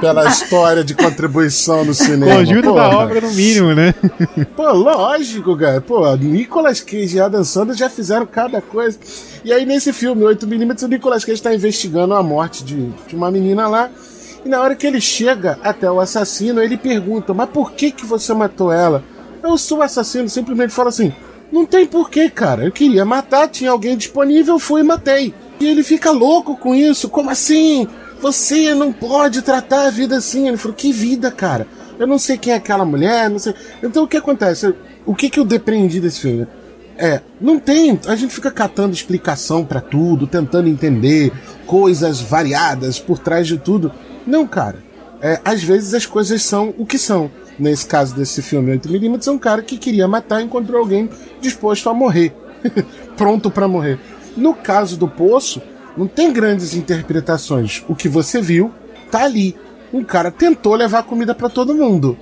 pela 0.00 0.28
história 0.28 0.82
de 0.82 0.94
contribuição 0.94 1.84
no 1.84 1.94
cinema. 1.94 2.34
Conjunto 2.36 2.74
da 2.74 2.88
obra 2.90 3.20
no 3.20 3.30
mínimo, 3.30 3.74
né? 3.74 3.94
Pô, 4.56 4.72
lógico, 4.72 5.56
cara. 5.56 5.80
Pô, 5.80 6.14
Nicolas 6.16 6.80
Cage 6.80 7.16
e 7.16 7.20
Adam 7.20 7.44
Sandler 7.44 7.76
já 7.76 7.88
fizeram 7.88 8.26
cada 8.26 8.60
coisa. 8.60 8.98
E 9.44 9.52
aí 9.52 9.64
nesse 9.64 9.92
filme, 9.92 10.24
8mm, 10.24 10.82
o 10.82 10.88
Nicolas 10.88 11.24
Cage 11.24 11.38
está 11.38 11.54
investigando 11.54 12.14
a 12.14 12.22
morte 12.22 12.64
de, 12.64 12.88
de 13.06 13.14
uma 13.14 13.30
menina 13.30 13.68
lá. 13.68 13.88
E 14.44 14.48
na 14.48 14.60
hora 14.60 14.74
que 14.74 14.84
ele 14.84 15.00
chega 15.00 15.60
até 15.62 15.88
o 15.88 16.00
assassino, 16.00 16.60
ele 16.60 16.76
pergunta: 16.76 17.32
Mas 17.32 17.48
por 17.50 17.70
que, 17.70 17.92
que 17.92 18.04
você 18.04 18.34
matou 18.34 18.72
ela? 18.72 19.04
Eu 19.42 19.56
sou 19.56 19.78
o 19.78 19.82
assassino, 19.82 20.28
simplesmente 20.28 20.72
fala 20.72 20.88
assim: 20.88 21.12
Não 21.52 21.66
tem 21.66 21.86
porquê, 21.86 22.30
cara. 22.30 22.64
Eu 22.64 22.72
queria 22.72 23.04
matar, 23.04 23.46
tinha 23.46 23.70
alguém 23.70 23.94
disponível, 23.94 24.58
fui 24.58 24.80
e 24.80 24.84
matei. 24.84 25.34
E 25.60 25.66
ele 25.66 25.82
fica 25.82 26.10
louco 26.10 26.56
com 26.56 26.74
isso: 26.74 27.10
Como 27.10 27.28
assim? 27.28 27.86
Você 28.22 28.74
não 28.74 28.92
pode 28.92 29.42
tratar 29.42 29.86
a 29.86 29.90
vida 29.90 30.16
assim. 30.16 30.48
Ele 30.48 30.56
falou: 30.56 30.74
Que 30.74 30.90
vida, 30.90 31.30
cara? 31.30 31.66
Eu 31.98 32.06
não 32.06 32.18
sei 32.18 32.38
quem 32.38 32.54
é 32.54 32.56
aquela 32.56 32.86
mulher, 32.86 33.28
não 33.28 33.38
sei. 33.38 33.54
Então 33.82 34.04
o 34.04 34.08
que 34.08 34.16
acontece? 34.16 34.74
O 35.04 35.14
que, 35.14 35.28
que 35.28 35.38
eu 35.38 35.44
depreendi 35.44 36.00
desse 36.00 36.20
filme? 36.20 36.46
É, 36.96 37.20
não 37.40 37.58
tem. 37.58 38.00
A 38.06 38.16
gente 38.16 38.34
fica 38.34 38.50
catando 38.50 38.94
explicação 38.94 39.64
para 39.64 39.80
tudo, 39.80 40.26
tentando 40.26 40.68
entender 40.68 41.32
coisas 41.66 42.20
variadas 42.20 42.98
por 42.98 43.18
trás 43.18 43.46
de 43.46 43.58
tudo. 43.58 43.92
Não, 44.26 44.46
cara. 44.46 44.78
É, 45.20 45.40
às 45.44 45.62
vezes 45.62 45.94
as 45.94 46.06
coisas 46.06 46.42
são 46.42 46.74
o 46.78 46.86
que 46.86 46.98
são. 46.98 47.30
Nesse 47.58 47.86
caso 47.86 48.14
desse 48.14 48.42
filme 48.42 48.76
8mm, 48.78 49.26
é 49.26 49.30
um 49.30 49.38
cara 49.38 49.62
que 49.62 49.76
queria 49.76 50.08
matar 50.08 50.40
e 50.40 50.44
encontrou 50.44 50.80
alguém 50.80 51.08
disposto 51.40 51.88
a 51.88 51.94
morrer. 51.94 52.32
Pronto 53.16 53.50
para 53.50 53.68
morrer. 53.68 53.98
No 54.36 54.54
caso 54.54 54.96
do 54.96 55.06
Poço, 55.06 55.60
não 55.96 56.06
tem 56.06 56.32
grandes 56.32 56.74
interpretações. 56.74 57.84
O 57.88 57.94
que 57.94 58.08
você 58.08 58.40
viu 58.40 58.72
tá 59.10 59.24
ali. 59.24 59.54
Um 59.92 60.02
cara 60.02 60.30
tentou 60.30 60.74
levar 60.74 61.02
comida 61.02 61.34
para 61.34 61.50
todo 61.50 61.74
mundo. 61.74 62.16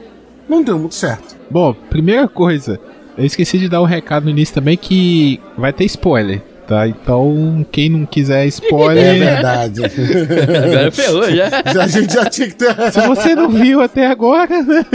Não 0.49 0.63
deu 0.63 0.77
muito 0.77 0.97
certo. 0.97 1.37
Bom, 1.49 1.73
primeira 1.73 2.27
coisa, 2.27 2.81
eu 3.17 3.25
esqueci 3.25 3.59
de 3.59 3.69
dar 3.69 3.81
um 3.81 3.85
recado 3.87 4.25
no 4.25 4.31
início 4.31 4.55
também 4.55 4.77
que 4.77 5.41
vai 5.57 5.73
ter 5.73 5.85
spoiler 5.85 6.43
tá? 6.71 6.87
Então, 6.87 7.67
quem 7.73 7.91
não 7.91 8.07
quiser 8.07 8.47
spoiler. 8.47 9.05
É 9.05 9.19
verdade. 9.19 9.83
agora 9.85 10.93
ferrou 10.93 11.25
já. 11.29 11.51
já. 11.75 11.83
A 11.83 11.87
gente 11.89 12.15
já 12.15 12.25
tinha 12.27 12.49
que 12.49 12.55
ter. 12.55 12.93
Se 12.93 13.01
você 13.09 13.35
não 13.35 13.49
viu 13.51 13.83
até 13.83 14.07
agora, 14.07 14.63
né? 14.63 14.87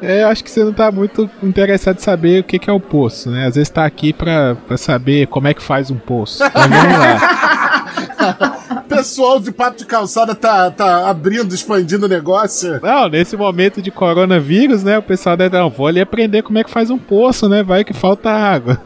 É, 0.00 0.22
eu 0.22 0.28
acho 0.28 0.42
que 0.42 0.50
você 0.50 0.64
não 0.64 0.72
tá 0.72 0.90
muito 0.90 1.28
interessado 1.42 1.98
em 1.98 2.00
saber 2.00 2.40
o 2.40 2.44
que, 2.44 2.58
que 2.58 2.70
é 2.70 2.72
o 2.72 2.80
poço, 2.80 3.30
né? 3.30 3.46
Às 3.46 3.56
vezes 3.56 3.68
tá 3.68 3.84
aqui 3.84 4.14
pra, 4.14 4.56
pra 4.66 4.78
saber 4.78 5.26
como 5.26 5.46
é 5.46 5.52
que 5.52 5.62
faz 5.62 5.90
um 5.90 5.98
poço. 5.98 6.42
Então 6.42 6.62
vamos 6.62 6.98
lá. 6.98 7.69
pessoal 8.88 9.40
de 9.40 9.52
papo 9.52 9.78
de 9.78 9.86
calçada 9.86 10.34
tá, 10.34 10.70
tá 10.70 11.08
abrindo, 11.08 11.54
expandindo 11.54 12.06
o 12.06 12.08
negócio. 12.08 12.80
Não, 12.82 13.08
nesse 13.08 13.36
momento 13.36 13.80
de 13.80 13.90
coronavírus, 13.90 14.82
né? 14.82 14.98
O 14.98 15.02
pessoal 15.02 15.36
deve, 15.36 15.56
não, 15.56 15.70
vou 15.70 15.86
ali 15.86 16.00
aprender 16.00 16.42
como 16.42 16.58
é 16.58 16.64
que 16.64 16.70
faz 16.70 16.90
um 16.90 16.98
poço, 16.98 17.48
né? 17.48 17.62
Vai 17.62 17.84
que 17.84 17.92
falta 17.92 18.30
água. 18.30 18.80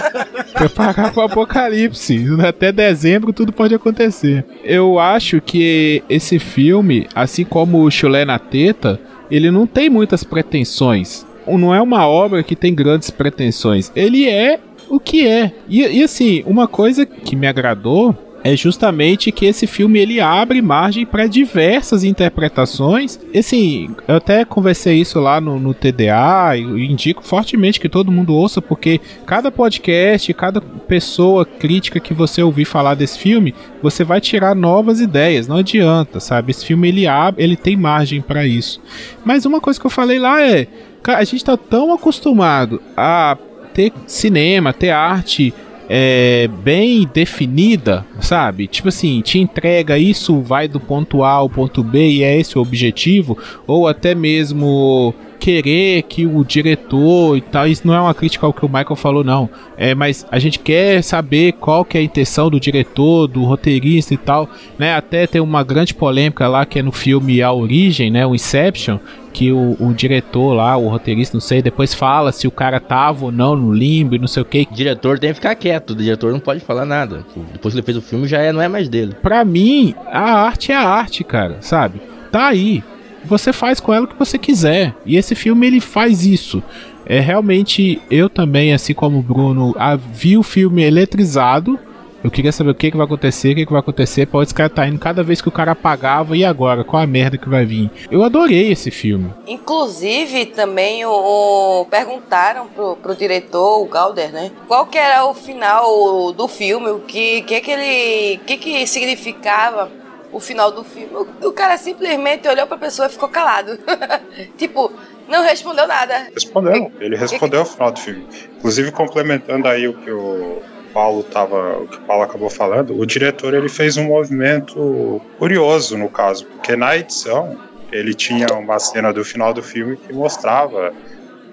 Preparar 0.54 1.12
pro 1.12 1.22
apocalipse. 1.22 2.26
Até 2.46 2.72
dezembro 2.72 3.32
tudo 3.32 3.52
pode 3.52 3.74
acontecer. 3.74 4.44
Eu 4.62 4.98
acho 4.98 5.40
que 5.40 6.02
esse 6.08 6.38
filme, 6.38 7.06
assim 7.14 7.44
como 7.44 7.82
o 7.82 7.90
Chulé 7.90 8.24
na 8.24 8.38
Teta, 8.38 9.00
ele 9.30 9.50
não 9.50 9.66
tem 9.66 9.90
muitas 9.90 10.24
pretensões. 10.24 11.26
Não 11.46 11.74
é 11.74 11.80
uma 11.80 12.06
obra 12.06 12.42
que 12.42 12.56
tem 12.56 12.74
grandes 12.74 13.10
pretensões. 13.10 13.92
Ele 13.94 14.28
é 14.28 14.58
o 14.88 14.98
que 14.98 15.26
é. 15.26 15.52
E, 15.68 15.82
e 15.82 16.02
assim, 16.02 16.42
uma 16.46 16.66
coisa 16.66 17.04
que 17.04 17.36
me 17.36 17.46
agradou 17.46 18.16
é 18.44 18.54
justamente 18.54 19.32
que 19.32 19.46
esse 19.46 19.66
filme 19.66 19.98
ele 19.98 20.20
abre 20.20 20.60
margem 20.60 21.06
para 21.06 21.26
diversas 21.26 22.04
interpretações. 22.04 23.18
Assim, 23.34 23.88
eu 24.06 24.16
até 24.16 24.44
conversei 24.44 25.00
isso 25.00 25.18
lá 25.18 25.40
no, 25.40 25.58
no 25.58 25.72
TDA 25.72 26.54
e 26.54 26.60
indico 26.84 27.24
fortemente 27.24 27.80
que 27.80 27.88
todo 27.88 28.12
mundo 28.12 28.34
ouça, 28.34 28.60
porque 28.60 29.00
cada 29.24 29.50
podcast, 29.50 30.34
cada 30.34 30.60
pessoa 30.60 31.46
crítica 31.46 31.98
que 31.98 32.12
você 32.12 32.42
ouvir 32.42 32.66
falar 32.66 32.94
desse 32.94 33.18
filme, 33.18 33.54
você 33.82 34.04
vai 34.04 34.20
tirar 34.20 34.54
novas 34.54 35.00
ideias. 35.00 35.48
Não 35.48 35.56
adianta, 35.56 36.20
sabe? 36.20 36.50
Esse 36.50 36.66
filme 36.66 36.88
ele 36.88 37.06
abre, 37.06 37.42
ele 37.42 37.56
tem 37.56 37.78
margem 37.78 38.20
para 38.20 38.46
isso. 38.46 38.78
Mas 39.24 39.46
uma 39.46 39.60
coisa 39.60 39.80
que 39.80 39.86
eu 39.86 39.90
falei 39.90 40.18
lá 40.18 40.46
é, 40.46 40.68
a 41.02 41.24
gente 41.24 41.42
tá 41.42 41.56
tão 41.56 41.94
acostumado 41.94 42.82
a 42.94 43.38
ter 43.72 43.90
cinema, 44.06 44.74
ter 44.74 44.90
arte 44.90 45.54
é, 45.88 46.48
bem 46.62 47.08
definida, 47.12 48.04
sabe? 48.20 48.66
Tipo 48.66 48.88
assim, 48.88 49.20
te 49.20 49.38
entrega 49.38 49.98
isso, 49.98 50.40
vai 50.40 50.66
do 50.68 50.80
ponto 50.80 51.22
A 51.22 51.30
ao 51.30 51.48
ponto 51.48 51.82
B 51.82 52.08
e 52.08 52.22
é 52.22 52.38
esse 52.38 52.58
o 52.58 52.62
objetivo, 52.62 53.36
ou 53.66 53.86
até 53.86 54.14
mesmo 54.14 55.14
querer 55.44 56.04
que 56.04 56.24
o 56.24 56.42
diretor 56.42 57.36
e 57.36 57.42
tal, 57.42 57.66
isso 57.66 57.86
não 57.86 57.92
é 57.92 58.00
uma 58.00 58.14
crítica 58.14 58.46
ao 58.46 58.52
que 58.52 58.64
o 58.64 58.68
Michael 58.68 58.96
falou, 58.96 59.22
não. 59.22 59.50
É, 59.76 59.94
mas 59.94 60.26
a 60.30 60.38
gente 60.38 60.58
quer 60.58 61.02
saber 61.02 61.52
qual 61.52 61.84
que 61.84 61.98
é 61.98 62.00
a 62.00 62.04
intenção 62.04 62.48
do 62.48 62.58
diretor, 62.58 63.26
do 63.26 63.44
roteirista 63.44 64.14
e 64.14 64.16
tal, 64.16 64.48
né? 64.78 64.94
Até 64.94 65.26
tem 65.26 65.42
uma 65.42 65.62
grande 65.62 65.92
polêmica 65.92 66.48
lá 66.48 66.64
que 66.64 66.78
é 66.78 66.82
no 66.82 66.90
filme 66.90 67.42
A 67.42 67.52
Origem, 67.52 68.10
né? 68.10 68.26
O 68.26 68.34
Inception, 68.34 68.98
que 69.34 69.52
o, 69.52 69.76
o 69.78 69.92
diretor 69.92 70.54
lá, 70.54 70.78
o 70.78 70.88
roteirista, 70.88 71.36
não 71.36 71.42
sei, 71.42 71.60
depois 71.60 71.92
fala 71.92 72.32
se 72.32 72.48
o 72.48 72.50
cara 72.50 72.80
tava 72.80 73.26
ou 73.26 73.30
não 73.30 73.54
no 73.54 73.70
limbo 73.70 74.14
e 74.14 74.18
não 74.18 74.26
sei 74.26 74.42
o 74.42 74.46
que. 74.46 74.66
O 74.70 74.74
diretor 74.74 75.18
tem 75.18 75.28
que 75.28 75.34
ficar 75.34 75.54
quieto, 75.56 75.90
o 75.90 75.94
diretor 75.94 76.32
não 76.32 76.40
pode 76.40 76.60
falar 76.60 76.86
nada. 76.86 77.22
Depois 77.52 77.74
que 77.74 77.80
ele 77.80 77.84
fez 77.84 77.98
o 77.98 78.02
filme 78.02 78.26
já 78.26 78.38
é, 78.40 78.50
não 78.50 78.62
é 78.62 78.68
mais 78.68 78.88
dele. 78.88 79.14
Pra 79.20 79.44
mim, 79.44 79.94
a 80.06 80.46
arte 80.46 80.72
é 80.72 80.74
a 80.74 80.88
arte, 80.88 81.22
cara, 81.22 81.58
sabe? 81.60 82.00
Tá 82.32 82.46
aí 82.46 82.82
você 83.26 83.52
faz 83.52 83.80
com 83.80 83.92
ela 83.92 84.04
o 84.04 84.08
que 84.08 84.18
você 84.18 84.38
quiser. 84.38 84.94
E 85.04 85.16
esse 85.16 85.34
filme 85.34 85.66
ele 85.66 85.80
faz 85.80 86.24
isso. 86.26 86.62
É 87.06 87.20
realmente 87.20 88.00
eu 88.10 88.30
também, 88.30 88.72
assim 88.72 88.94
como 88.94 89.18
o 89.18 89.22
Bruno, 89.22 89.74
a, 89.78 89.94
vi 89.96 90.36
o 90.38 90.42
filme 90.42 90.82
eletrizado. 90.82 91.78
Eu 92.22 92.30
queria 92.30 92.50
saber 92.52 92.70
o 92.70 92.74
que, 92.74 92.90
que 92.90 92.96
vai 92.96 93.04
acontecer, 93.04 93.52
o 93.52 93.54
que, 93.54 93.66
que 93.66 93.72
vai 93.72 93.80
acontecer. 93.80 94.24
Pode 94.24 94.46
esse 94.46 94.54
cara 94.54 94.70
tá 94.70 94.88
indo 94.88 94.98
cada 94.98 95.22
vez 95.22 95.42
que 95.42 95.48
o 95.48 95.52
cara 95.52 95.72
apagava, 95.72 96.34
e 96.34 96.42
agora? 96.42 96.82
Qual 96.82 97.02
a 97.02 97.06
merda 97.06 97.36
que 97.36 97.46
vai 97.50 97.66
vir? 97.66 97.90
Eu 98.10 98.24
adorei 98.24 98.72
esse 98.72 98.90
filme. 98.90 99.28
Inclusive, 99.46 100.46
também 100.46 101.04
o, 101.04 101.10
o- 101.10 101.84
perguntaram 101.84 102.66
pro, 102.68 102.96
pro 102.96 103.14
diretor, 103.14 103.82
o 103.82 103.86
Galder, 103.86 104.32
né? 104.32 104.50
Qual 104.66 104.86
que 104.86 104.96
era 104.96 105.26
o 105.26 105.34
final 105.34 106.32
do 106.32 106.48
filme, 106.48 106.88
o 106.88 107.00
que, 107.00 107.42
que, 107.42 107.60
que 107.60 107.70
ele. 107.70 108.40
Que, 108.46 108.56
que 108.56 108.86
significava 108.86 109.90
o 110.34 110.40
final 110.40 110.72
do 110.72 110.82
filme. 110.84 111.14
O, 111.14 111.48
o 111.48 111.52
cara 111.52 111.78
simplesmente 111.78 112.46
olhou 112.48 112.66
pra 112.66 112.76
pessoa 112.76 113.06
e 113.06 113.10
ficou 113.10 113.28
calado. 113.28 113.78
tipo, 114.58 114.92
não 115.28 115.42
respondeu 115.42 115.86
nada. 115.86 116.28
Respondeu. 116.34 116.92
Ele 117.00 117.16
respondeu 117.16 117.60
ao 117.60 117.66
final 117.66 117.92
do 117.92 118.00
filme. 118.00 118.26
Inclusive, 118.58 118.90
complementando 118.90 119.68
aí 119.68 119.86
o 119.86 119.94
que 119.94 120.10
o 120.10 120.60
Paulo 120.92 121.22
tava, 121.22 121.78
o 121.78 121.88
que 121.88 121.96
o 121.96 122.00
Paulo 122.00 122.24
acabou 122.24 122.50
falando, 122.50 122.98
o 122.98 123.06
diretor 123.06 123.54
ele 123.54 123.68
fez 123.68 123.96
um 123.96 124.04
movimento 124.04 125.22
curioso 125.38 125.96
no 125.96 126.08
caso, 126.08 126.46
porque 126.46 126.76
na 126.76 126.96
edição 126.96 127.56
ele 127.90 128.12
tinha 128.12 128.46
uma 128.54 128.78
cena 128.78 129.12
do 129.12 129.24
final 129.24 129.54
do 129.54 129.62
filme 129.62 129.96
que 129.96 130.12
mostrava, 130.12 130.92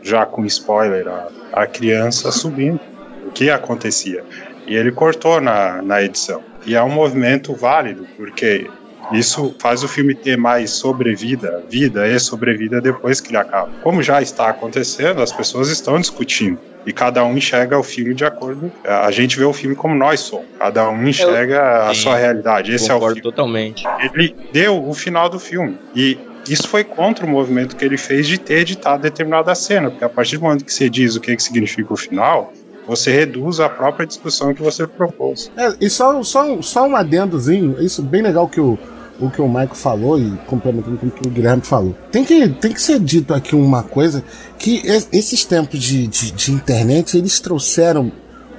já 0.01 0.25
com 0.25 0.43
spoiler, 0.45 1.07
a, 1.07 1.27
a 1.53 1.67
criança 1.67 2.31
subindo, 2.31 2.79
o 3.27 3.31
que 3.31 3.49
acontecia. 3.49 4.23
E 4.71 4.75
ele 4.75 4.89
cortou 4.89 5.41
na, 5.41 5.81
na 5.81 6.01
edição. 6.01 6.41
E 6.65 6.75
é 6.75 6.81
um 6.81 6.87
movimento 6.89 7.53
válido, 7.53 8.07
porque 8.15 8.69
isso 9.11 9.53
faz 9.59 9.83
o 9.83 9.87
filme 9.89 10.15
ter 10.15 10.37
mais 10.37 10.69
sobrevida, 10.69 11.61
vida 11.69 12.07
e 12.07 12.17
sobrevida 12.17 12.79
depois 12.79 13.19
que 13.19 13.31
ele 13.31 13.37
acaba. 13.37 13.69
Como 13.83 14.01
já 14.01 14.21
está 14.21 14.47
acontecendo, 14.47 15.21
as 15.21 15.33
pessoas 15.33 15.67
estão 15.67 15.99
discutindo. 15.99 16.57
E 16.85 16.93
cada 16.93 17.21
um 17.25 17.35
enxerga 17.35 17.77
o 17.77 17.83
filme 17.83 18.13
de 18.13 18.23
acordo. 18.23 18.71
A 18.85 19.11
gente 19.11 19.37
vê 19.37 19.43
o 19.43 19.51
filme 19.51 19.75
como 19.75 19.93
nós 19.93 20.21
somos. 20.21 20.45
Cada 20.57 20.89
um 20.89 21.05
enxerga 21.05 21.89
a 21.89 21.93
Sim, 21.93 22.03
sua 22.03 22.15
realidade. 22.15 22.73
Esse 22.73 22.89
é 22.89 22.95
o 22.95 22.99
filme. 23.01 23.21
totalmente. 23.21 23.83
Ele 23.99 24.33
deu 24.53 24.87
o 24.87 24.93
final 24.93 25.27
do 25.27 25.37
filme. 25.37 25.77
E 25.93 26.17
isso 26.47 26.69
foi 26.69 26.85
contra 26.85 27.25
o 27.25 27.29
movimento 27.29 27.75
que 27.75 27.83
ele 27.83 27.97
fez 27.97 28.25
de 28.25 28.37
ter 28.37 28.59
editado 28.59 29.03
determinada 29.03 29.53
cena. 29.53 29.89
Porque 29.91 30.05
a 30.05 30.09
partir 30.09 30.37
do 30.37 30.43
momento 30.43 30.63
que 30.63 30.73
você 30.73 30.89
diz 30.89 31.17
o 31.17 31.19
que, 31.19 31.35
que 31.35 31.43
significa 31.43 31.93
o 31.93 31.97
final, 31.97 32.53
você 32.87 33.11
reduz 33.11 33.59
a 33.59 33.69
própria 33.69 34.05
discussão 34.07 34.53
que 34.53 34.61
você 34.61 34.85
propôs. 34.87 35.51
É, 35.57 35.73
e 35.81 35.89
só, 35.89 36.21
só, 36.23 36.43
um- 36.51 36.61
só 36.61 36.85
um 36.87 36.95
adendozinho, 36.95 37.81
isso 37.81 38.01
bem 38.01 38.21
legal 38.21 38.47
que 38.47 38.59
o, 38.59 38.77
o 39.19 39.29
que 39.29 39.41
o 39.41 39.47
Michael 39.47 39.75
falou 39.75 40.19
e 40.19 40.31
complementando 40.47 40.97
com 40.97 41.07
o 41.07 41.11
que 41.11 41.27
o 41.27 41.31
Guilherme 41.31 41.61
falou. 41.61 41.95
Tem 42.11 42.23
que, 42.25 42.49
tem 42.49 42.73
que 42.73 42.81
ser 42.81 42.99
dito 42.99 43.33
aqui 43.33 43.55
uma 43.55 43.83
coisa, 43.83 44.23
que 44.57 44.81
es- 44.85 45.07
esses 45.11 45.45
tempos 45.45 45.79
de, 45.79 46.07
de, 46.07 46.31
de 46.31 46.51
internet, 46.51 47.17
eles 47.17 47.39
trouxeram 47.39 48.11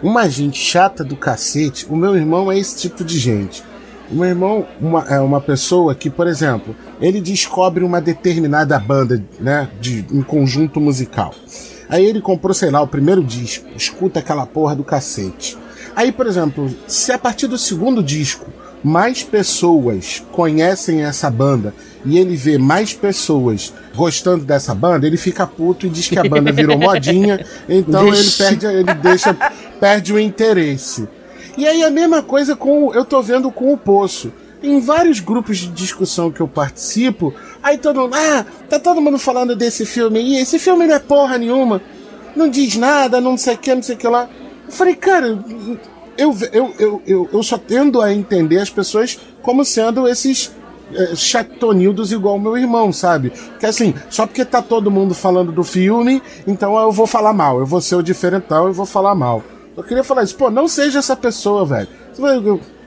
uma 0.03 0.29
gente 0.29 0.59
chata 0.59 1.05
do 1.05 1.17
cacete. 1.17 1.87
O 1.91 1.97
meu 1.97 2.17
irmão 2.17 2.51
é 2.51 2.59
esse 2.59 2.77
tipo 2.77 3.05
de 3.05 3.19
gente. 3.19 3.63
O 4.11 4.15
meu 4.17 4.25
irmão 4.27 4.67
uma, 4.81 5.05
é 5.09 5.19
uma 5.21 5.41
pessoa 5.41 5.95
que, 5.95 6.11
por 6.11 6.27
exemplo, 6.27 6.75
ele 7.01 7.21
descobre 7.21 7.83
uma 7.85 8.01
determinada 8.01 8.79
banda, 8.79 9.23
né, 9.41 9.69
de 9.81 10.05
um 10.13 10.23
conjunto 10.23 10.81
musical. 10.81 11.33
Aí 11.93 12.05
ele 12.07 12.21
comprou, 12.21 12.55
sei 12.55 12.71
lá, 12.71 12.81
o 12.81 12.89
primeiro 12.89 13.23
disco, 13.23 13.67
escuta 13.77 14.19
aquela 14.21 14.47
porra 14.47 14.75
do 14.75 14.83
cacete. 14.83 15.57
Aí, 15.95 16.11
por 16.11 16.27
exemplo, 16.27 16.75
se 16.89 17.13
a 17.13 17.19
partir 17.19 17.47
do 17.47 17.59
segundo 17.59 18.03
disco 18.03 18.47
mais 18.83 19.23
pessoas 19.23 20.25
conhecem 20.33 21.05
essa 21.05 21.31
banda 21.31 21.73
e 22.05 22.19
ele 22.19 22.35
vê 22.35 22.59
mais 22.59 22.93
pessoas 22.95 23.73
gostando 23.95 24.45
dessa 24.45 24.75
banda, 24.75 25.07
ele 25.07 25.17
fica 25.19 25.47
puto 25.47 25.87
e 25.87 25.91
diz 25.91 26.09
que 26.09 26.19
a 26.19 26.23
banda 26.25 26.51
virou 26.51 26.77
modinha, 26.89 27.45
então 27.69 28.09
ele 28.09 28.31
perde, 28.39 28.67
ele 28.67 28.95
deixa, 28.95 29.37
perde 29.79 30.13
o 30.13 30.19
interesse. 30.19 31.07
E 31.57 31.67
aí 31.67 31.85
a 31.85 31.91
mesma 31.91 32.23
coisa 32.23 32.57
com 32.57 32.87
o- 32.89 32.95
eu 32.95 33.05
tô 33.05 33.21
vendo 33.23 33.53
com 33.53 33.73
o 33.73 33.77
Poço. 33.77 34.33
Em 34.63 34.81
vários 34.81 35.21
grupos 35.21 35.59
de 35.59 35.69
discussão 35.69 36.31
que 36.31 36.41
eu 36.41 36.47
participo, 36.47 37.35
aí 37.63 37.79
todo 37.79 38.01
mundo, 38.01 38.15
ah, 38.15 38.47
tá 38.69 38.79
todo 38.79 39.01
mundo 39.01 39.19
falando 39.19 39.57
desse 39.57 39.85
filme 39.85 40.19
aí, 40.21 40.37
esse 40.37 40.59
filme 40.59 40.87
não 40.87 40.95
é 40.95 40.99
porra 40.99 41.37
nenhuma, 41.37 41.83
não 42.37 42.49
diz 42.49 42.77
nada, 42.77 43.21
não 43.21 43.37
sei 43.37 43.55
o 43.55 43.59
que, 43.59 43.75
não 43.75 43.83
sei 43.83 43.97
o 43.97 43.99
que 43.99 44.07
lá. 44.07 44.29
Eu 44.67 44.73
falei, 44.73 44.95
cara, 44.95 45.27
eu, 46.17 46.37
eu, 46.53 46.75
eu, 46.79 47.03
eu, 47.07 47.29
eu 47.33 47.43
só 47.43 47.59
tendo 47.59 48.01
a 48.01 48.13
entender 48.13 48.59
as 48.59 48.71
pessoas 48.71 49.19
como 49.43 49.65
sendo 49.65 50.07
esses 50.07 50.53
é, 50.95 51.17
chatonildos 51.17 52.13
igual 52.13 52.39
meu 52.39 52.57
irmão, 52.57 52.93
sabe? 52.93 53.33
Que 53.59 53.67
assim, 53.67 53.95
só 54.11 54.27
porque 54.27 54.45
tá 54.45 54.61
todo 54.61 54.91
mundo 54.91 55.15
falando 55.15 55.51
do 55.51 55.65
filme, 55.65 56.23
então 56.47 56.79
eu 56.79 56.93
vou 56.93 57.07
falar 57.07 57.33
mal, 57.33 57.59
eu 57.59 57.67
vou 57.67 57.81
ser 57.81 57.97
o 57.97 58.03
diferentão 58.03 58.69
e 58.69 58.73
vou 58.73 58.87
falar 58.87 59.15
mal. 59.15 59.43
Eu 59.77 59.83
queria 59.83 60.05
falar 60.05 60.23
isso, 60.23 60.37
pô, 60.37 60.51
não 60.51 60.69
seja 60.69 60.99
essa 60.99 61.17
pessoa, 61.17 61.65
velho. 61.65 61.89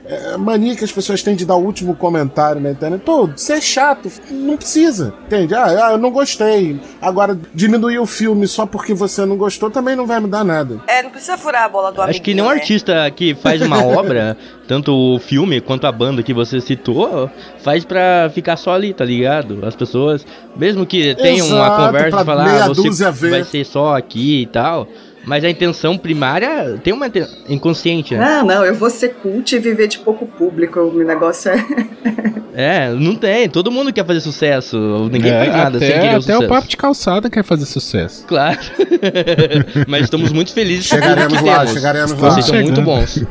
É, 0.08 0.36
mania 0.36 0.76
que 0.76 0.84
as 0.84 0.92
pessoas 0.92 1.22
têm 1.22 1.34
de 1.34 1.44
dar 1.44 1.56
o 1.56 1.64
último 1.64 1.94
comentário 1.96 2.60
na 2.60 2.70
internet. 2.70 3.02
Pô, 3.02 3.26
você 3.26 3.54
é 3.54 3.60
chato, 3.60 4.10
não 4.30 4.56
precisa, 4.56 5.12
entende? 5.26 5.54
Ah, 5.54 5.88
ah, 5.88 5.92
eu 5.92 5.98
não 5.98 6.10
gostei. 6.10 6.80
Agora, 7.02 7.38
diminuir 7.52 7.98
o 7.98 8.06
filme 8.06 8.46
só 8.46 8.64
porque 8.66 8.94
você 8.94 9.24
não 9.24 9.36
gostou 9.36 9.70
também 9.70 9.96
não 9.96 10.06
vai 10.06 10.20
mudar 10.20 10.44
nada. 10.44 10.80
É, 10.86 11.02
não 11.02 11.10
precisa 11.10 11.36
furar 11.36 11.64
a 11.64 11.68
bola 11.68 11.92
do 11.92 12.02
Acho 12.02 12.22
que 12.22 12.34
nenhum 12.34 12.48
né? 12.48 12.54
artista 12.54 13.10
que 13.10 13.34
faz 13.34 13.60
uma 13.60 13.82
obra, 13.84 14.36
tanto 14.68 14.92
o 14.92 15.18
filme 15.18 15.60
quanto 15.60 15.86
a 15.86 15.92
banda 15.92 16.22
que 16.22 16.32
você 16.32 16.60
citou, 16.60 17.28
faz 17.58 17.84
pra 17.84 18.30
ficar 18.32 18.56
só 18.56 18.72
ali, 18.72 18.94
tá 18.94 19.04
ligado? 19.04 19.66
As 19.66 19.74
pessoas, 19.74 20.24
mesmo 20.56 20.86
que 20.86 21.14
tenham 21.16 21.48
uma 21.48 21.86
conversa 21.86 22.20
e 22.20 22.24
falar, 22.24 22.64
ah, 22.64 22.68
você 22.68 22.82
dúzia 22.82 23.10
ver." 23.10 23.30
vai 23.30 23.44
ser 23.44 23.64
só 23.64 23.96
aqui 23.96 24.42
e 24.42 24.46
tal, 24.46 24.86
mas 25.26 25.44
a 25.44 25.50
intenção 25.50 25.98
primária 25.98 26.80
tem 26.82 26.92
uma 26.92 27.06
inconsciente, 27.48 28.14
né? 28.14 28.24
Não, 28.24 28.46
não, 28.46 28.64
eu 28.64 28.74
vou 28.74 28.88
ser 28.88 29.10
cult 29.14 29.54
e 29.54 29.58
viver 29.58 29.88
de 29.88 29.98
pouco 29.98 30.26
público. 30.26 30.80
O 30.80 31.04
negócio 31.04 31.50
é. 31.50 31.56
É, 32.58 32.88
não 32.88 33.14
tem. 33.14 33.50
Todo 33.50 33.70
mundo 33.70 33.92
quer 33.92 34.02
fazer 34.06 34.20
sucesso. 34.22 34.78
Ninguém 35.12 35.30
É, 35.30 35.40
faz 35.40 35.52
nada 35.56 35.76
até, 35.76 35.86
sem 35.88 35.94
querer 36.00 36.06
o 36.06 36.10
até 36.12 36.20
sucesso. 36.20 36.42
o 36.44 36.48
papo 36.48 36.66
de 36.68 36.76
calçada 36.78 37.28
quer 37.28 37.44
fazer 37.44 37.66
sucesso. 37.66 38.24
Claro. 38.26 38.58
Mas 39.86 40.04
estamos 40.04 40.32
muito 40.32 40.54
felizes 40.54 40.86
Chegaremos 40.86 41.42
lá, 41.42 41.58
temos. 41.58 41.72
chegaremos 41.74 42.12
lá. 42.12 42.30
Vocês 42.30 42.46
são 42.46 42.54
muito 42.56 42.80
bons. 42.80 43.22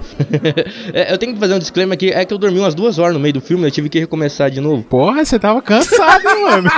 É, 0.93 1.11
eu 1.11 1.17
tenho 1.17 1.33
que 1.33 1.39
fazer 1.39 1.55
um 1.55 1.59
disclaimer 1.59 1.95
aqui. 1.95 2.11
É 2.11 2.23
que 2.23 2.31
eu 2.31 2.37
dormi 2.37 2.59
umas 2.59 2.75
duas 2.75 2.99
horas 2.99 3.15
no 3.15 3.19
meio 3.19 3.33
do 3.33 3.41
filme. 3.41 3.65
Eu 3.65 3.71
tive 3.71 3.89
que 3.89 3.97
recomeçar 3.99 4.51
de 4.51 4.61
novo. 4.61 4.83
Porra, 4.83 5.25
você 5.25 5.39
tava 5.39 5.59
cansado, 5.59 6.27
hein, 6.29 6.43
mano. 6.43 6.69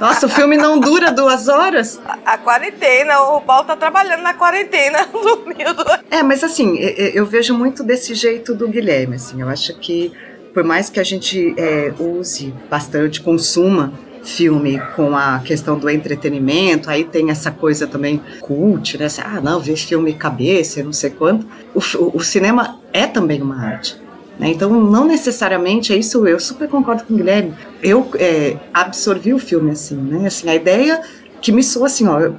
Nossa, 0.00 0.26
o 0.26 0.28
filme 0.28 0.56
não 0.56 0.78
dura 0.78 1.10
duas 1.10 1.48
horas? 1.48 2.00
A, 2.06 2.34
a 2.34 2.38
quarentena, 2.38 3.13
o 3.18 3.40
Paulo 3.40 3.64
tá 3.66 3.76
trabalhando 3.76 4.22
na 4.22 4.34
quarentena, 4.34 5.06
dormiu 5.12 5.74
duas 5.74 6.00
É, 6.10 6.22
mas 6.22 6.42
assim, 6.44 6.74
e- 6.76 6.84
e- 6.84 7.12
eu 7.14 7.24
vejo 7.26 7.54
muito 7.54 7.82
desse 7.82 8.14
jeito 8.14 8.54
do 8.54 8.68
Guilherme, 8.68 9.16
assim, 9.16 9.40
eu 9.40 9.48
acho 9.48 9.78
que 9.78 10.12
por 10.52 10.62
mais 10.62 10.88
que 10.88 11.00
a 11.00 11.04
gente 11.04 11.52
é, 11.58 11.92
use 11.98 12.54
bastante, 12.70 13.20
consuma 13.20 13.92
filme 14.22 14.80
com 14.96 15.14
a 15.16 15.40
questão 15.40 15.78
do 15.78 15.90
entretenimento, 15.90 16.88
aí 16.88 17.04
tem 17.04 17.30
essa 17.30 17.50
coisa 17.50 17.86
também 17.86 18.22
cult, 18.40 18.96
né? 18.96 19.06
Ah, 19.22 19.40
não, 19.40 19.60
ver 19.60 19.76
filme 19.76 20.14
cabeça, 20.14 20.82
não 20.82 20.92
sei 20.92 21.10
quanto. 21.10 21.46
O, 21.74 22.18
o 22.18 22.20
cinema 22.22 22.78
é 22.92 23.06
também 23.06 23.42
uma 23.42 23.60
arte. 23.62 24.00
Né? 24.38 24.48
Então, 24.48 24.70
não 24.70 25.04
necessariamente 25.04 25.92
é 25.92 25.96
isso. 25.96 26.26
Eu 26.26 26.40
super 26.40 26.68
concordo 26.68 27.04
com 27.04 27.14
o 27.14 27.16
Guilherme. 27.16 27.54
Eu 27.82 28.08
é, 28.14 28.56
absorvi 28.72 29.34
o 29.34 29.38
filme 29.38 29.70
assim, 29.72 29.96
né? 29.96 30.26
Assim, 30.26 30.48
a 30.48 30.54
ideia 30.54 31.02
que 31.42 31.52
me 31.52 31.62
soa 31.62 31.86
assim, 31.86 32.06
ó, 32.08 32.30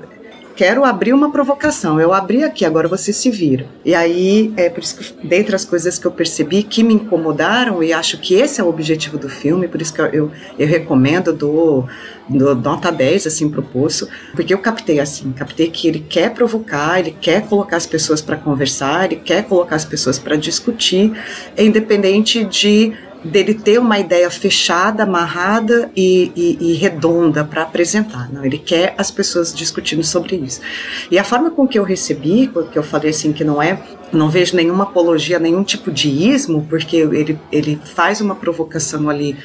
quero 0.56 0.86
abrir 0.86 1.14
uma 1.14 1.32
provocação. 1.32 2.00
Eu 2.00 2.14
abri 2.14 2.44
aqui, 2.44 2.66
agora 2.66 2.88
você 2.88 3.12
se 3.12 3.30
vira. 3.30 3.66
E 3.84 3.94
aí, 3.94 4.54
é 4.56 4.70
por 4.70 4.82
isso 4.82 4.98
que, 4.98 5.28
dentre 5.28 5.56
as 5.56 5.66
coisas 5.66 6.00
que 6.00 6.06
eu 6.06 6.12
percebi 6.12 6.64
que 6.64 6.84
me 6.84 6.94
incomodaram, 6.94 7.84
e 7.84 7.92
acho 7.92 8.18
que 8.18 8.36
esse 8.36 8.62
é 8.62 8.64
o 8.64 8.70
objetivo 8.70 9.18
do 9.18 9.30
filme, 9.30 9.68
por 9.68 9.82
isso 9.82 9.94
que 9.94 10.02
eu, 10.02 10.06
eu, 10.08 10.32
eu 10.58 10.68
recomendo 10.68 11.34
do, 11.34 11.86
nota 12.30 12.92
10, 12.92 13.28
assim, 13.28 13.50
pro 13.50 13.62
Poço, 13.62 14.08
porque 14.34 14.54
eu 14.54 14.60
captei 14.60 15.00
assim, 15.00 15.32
captei 15.32 15.70
que 15.70 15.88
ele 15.88 16.00
quer 16.00 16.34
provocar, 16.34 17.00
ele 17.00 17.12
quer 17.12 17.46
colocar 17.48 17.78
as 17.78 17.86
pessoas 17.86 18.22
para 18.22 18.38
conversar, 18.38 19.06
ele 19.06 19.22
quer 19.22 19.44
colocar 19.44 19.76
as 19.76 19.86
pessoas 19.86 20.18
para 20.18 20.36
discutir, 20.36 21.12
independente 21.58 22.44
de 22.46 22.94
dele 23.26 23.54
ter 23.54 23.80
uma 23.80 23.98
ideia 24.00 24.30
fechada, 24.30 25.04
amarrada 25.04 25.90
e, 25.96 26.32
e, 26.36 26.72
e 26.72 26.74
redonda 26.74 27.44
para 27.44 27.64
apresentar. 27.64 28.32
Não, 28.32 28.46
ele 28.46 28.58
quer 28.58 28.94
as 28.98 29.10
pessoas 29.10 29.54
discutindo 29.54 30.04
sobre 30.04 30.36
isso. 30.36 30.62
E 31.10 31.18
a 31.18 31.24
forma 31.24 31.50
com 31.50 31.68
que 31.68 31.78
eu 31.78 31.84
recebi, 31.84 32.48
porque 32.48 32.78
eu 32.78 32.84
falei 32.84 33.10
assim 33.10 33.34
que 33.34 33.44
não 33.44 33.62
é, 33.62 33.82
não 34.14 34.30
vejo 34.30 34.56
nenhuma 34.56 34.84
apologia, 34.84 35.40
nenhum 35.40 35.64
tipo 35.64 35.92
de 35.92 36.10
ismo, 36.10 36.66
porque 36.70 36.98
ele, 36.98 37.40
ele 37.52 37.80
faz 37.84 38.22
uma 38.22 38.36
provocação 38.36 39.10
ali 39.10 39.36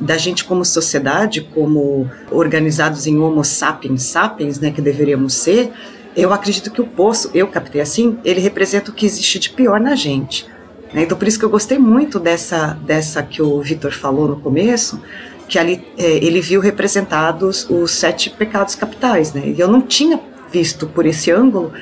da 0.00 0.16
gente 0.18 0.44
como 0.44 0.64
sociedade, 0.64 1.40
como 1.54 2.10
organizados 2.30 3.06
em 3.06 3.18
homo 3.18 3.42
sapiens 3.44 4.02
sapiens, 4.02 4.58
né, 4.60 4.70
que 4.70 4.82
deveríamos 4.82 5.34
ser, 5.34 5.72
eu 6.14 6.32
acredito 6.32 6.70
que 6.70 6.80
o 6.80 6.86
poço, 6.86 7.30
eu 7.34 7.46
captei 7.46 7.80
assim, 7.80 8.18
ele 8.24 8.40
representa 8.40 8.90
o 8.90 8.94
que 8.94 9.04
existe 9.04 9.38
de 9.38 9.50
pior 9.50 9.78
na 9.78 9.94
gente? 9.94 10.46
Então, 10.94 11.16
por 11.16 11.26
isso 11.26 11.38
que 11.38 11.44
eu 11.44 11.50
gostei 11.50 11.78
muito 11.78 12.18
dessa, 12.18 12.78
dessa 12.82 13.22
que 13.22 13.42
o 13.42 13.60
Vitor 13.60 13.92
falou 13.92 14.28
no 14.28 14.36
começo, 14.36 15.00
que 15.48 15.58
ali 15.58 15.84
é, 15.98 16.16
ele 16.24 16.40
viu 16.40 16.60
representados 16.60 17.68
os 17.68 17.90
sete 17.92 18.30
pecados 18.30 18.74
capitais, 18.74 19.32
né? 19.32 19.42
E 19.48 19.60
eu 19.60 19.68
não 19.68 19.80
tinha 19.82 20.20
visto 20.50 20.86
por 20.86 21.06
esse 21.06 21.30
ângulo, 21.30 21.72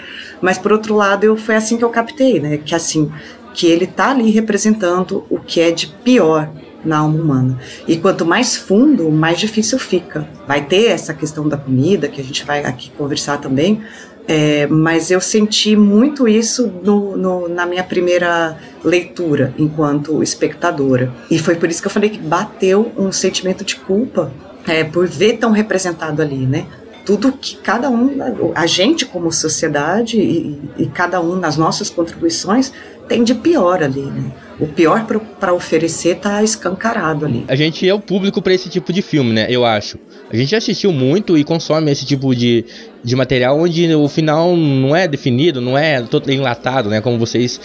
mas 0.40 0.58
por 0.58 0.72
outro 0.72 0.94
lado, 0.94 1.24
eu, 1.24 1.36
foi 1.36 1.54
assim 1.54 1.76
que 1.76 1.84
eu 1.84 1.90
captei, 1.90 2.40
né? 2.40 2.58
Que 2.58 2.74
assim, 2.74 3.10
que 3.54 3.66
ele 3.66 3.84
está 3.84 4.10
ali 4.10 4.30
representando 4.30 5.24
o 5.30 5.38
que 5.38 5.60
é 5.60 5.70
de 5.70 5.86
pior 5.86 6.50
na 6.84 6.98
alma 6.98 7.18
humana. 7.18 7.58
E 7.88 7.96
quanto 7.96 8.26
mais 8.26 8.56
fundo, 8.56 9.10
mais 9.10 9.38
difícil 9.38 9.78
fica. 9.78 10.28
Vai 10.46 10.66
ter 10.66 10.86
essa 10.86 11.14
questão 11.14 11.48
da 11.48 11.56
comida, 11.56 12.08
que 12.08 12.20
a 12.20 12.24
gente 12.24 12.44
vai 12.44 12.64
aqui 12.64 12.90
conversar 12.90 13.38
também, 13.38 13.82
é, 14.26 14.66
mas 14.66 15.10
eu 15.10 15.20
senti 15.20 15.76
muito 15.76 16.26
isso 16.26 16.72
no, 16.82 17.16
no, 17.16 17.48
na 17.48 17.66
minha 17.66 17.84
primeira 17.84 18.58
leitura 18.82 19.54
enquanto 19.58 20.22
espectadora. 20.22 21.12
E 21.30 21.38
foi 21.38 21.56
por 21.56 21.68
isso 21.68 21.82
que 21.82 21.88
eu 21.88 21.92
falei 21.92 22.10
que 22.10 22.18
bateu 22.18 22.90
um 22.96 23.12
sentimento 23.12 23.64
de 23.64 23.76
culpa 23.76 24.32
é, 24.66 24.82
por 24.82 25.06
ver 25.06 25.34
tão 25.34 25.50
representado 25.50 26.22
ali, 26.22 26.46
né? 26.46 26.66
Tudo 27.04 27.32
que 27.32 27.56
cada 27.56 27.90
um, 27.90 28.16
a 28.54 28.66
gente 28.66 29.04
como 29.04 29.30
sociedade 29.30 30.18
e, 30.18 30.58
e 30.78 30.86
cada 30.86 31.20
um 31.20 31.36
nas 31.36 31.58
nossas 31.58 31.90
contribuições 31.90 32.72
tem 33.06 33.22
de 33.22 33.34
pior 33.34 33.82
ali, 33.82 34.02
né? 34.02 34.32
O 34.58 34.66
pior 34.66 35.06
para 35.40 35.52
oferecer 35.52 36.16
tá 36.16 36.42
escancarado 36.42 37.26
ali. 37.26 37.44
A 37.48 37.56
gente 37.56 37.88
é 37.88 37.92
o 37.92 38.00
público 38.00 38.40
para 38.40 38.54
esse 38.54 38.68
tipo 38.68 38.92
de 38.92 39.02
filme, 39.02 39.32
né? 39.32 39.46
Eu 39.48 39.64
acho. 39.64 39.98
A 40.30 40.36
gente 40.36 40.54
assistiu 40.54 40.92
muito 40.92 41.36
e 41.36 41.44
consome 41.44 41.90
esse 41.90 42.04
tipo 42.06 42.34
de, 42.34 42.64
de 43.02 43.14
material 43.14 43.58
onde 43.58 43.94
o 43.94 44.08
final 44.08 44.56
não 44.56 44.94
é 44.94 45.06
definido, 45.06 45.60
não 45.60 45.76
é 45.76 46.00
todo 46.02 46.30
enlatado, 46.30 46.88
né? 46.88 47.00
Como 47.00 47.18
vocês 47.18 47.60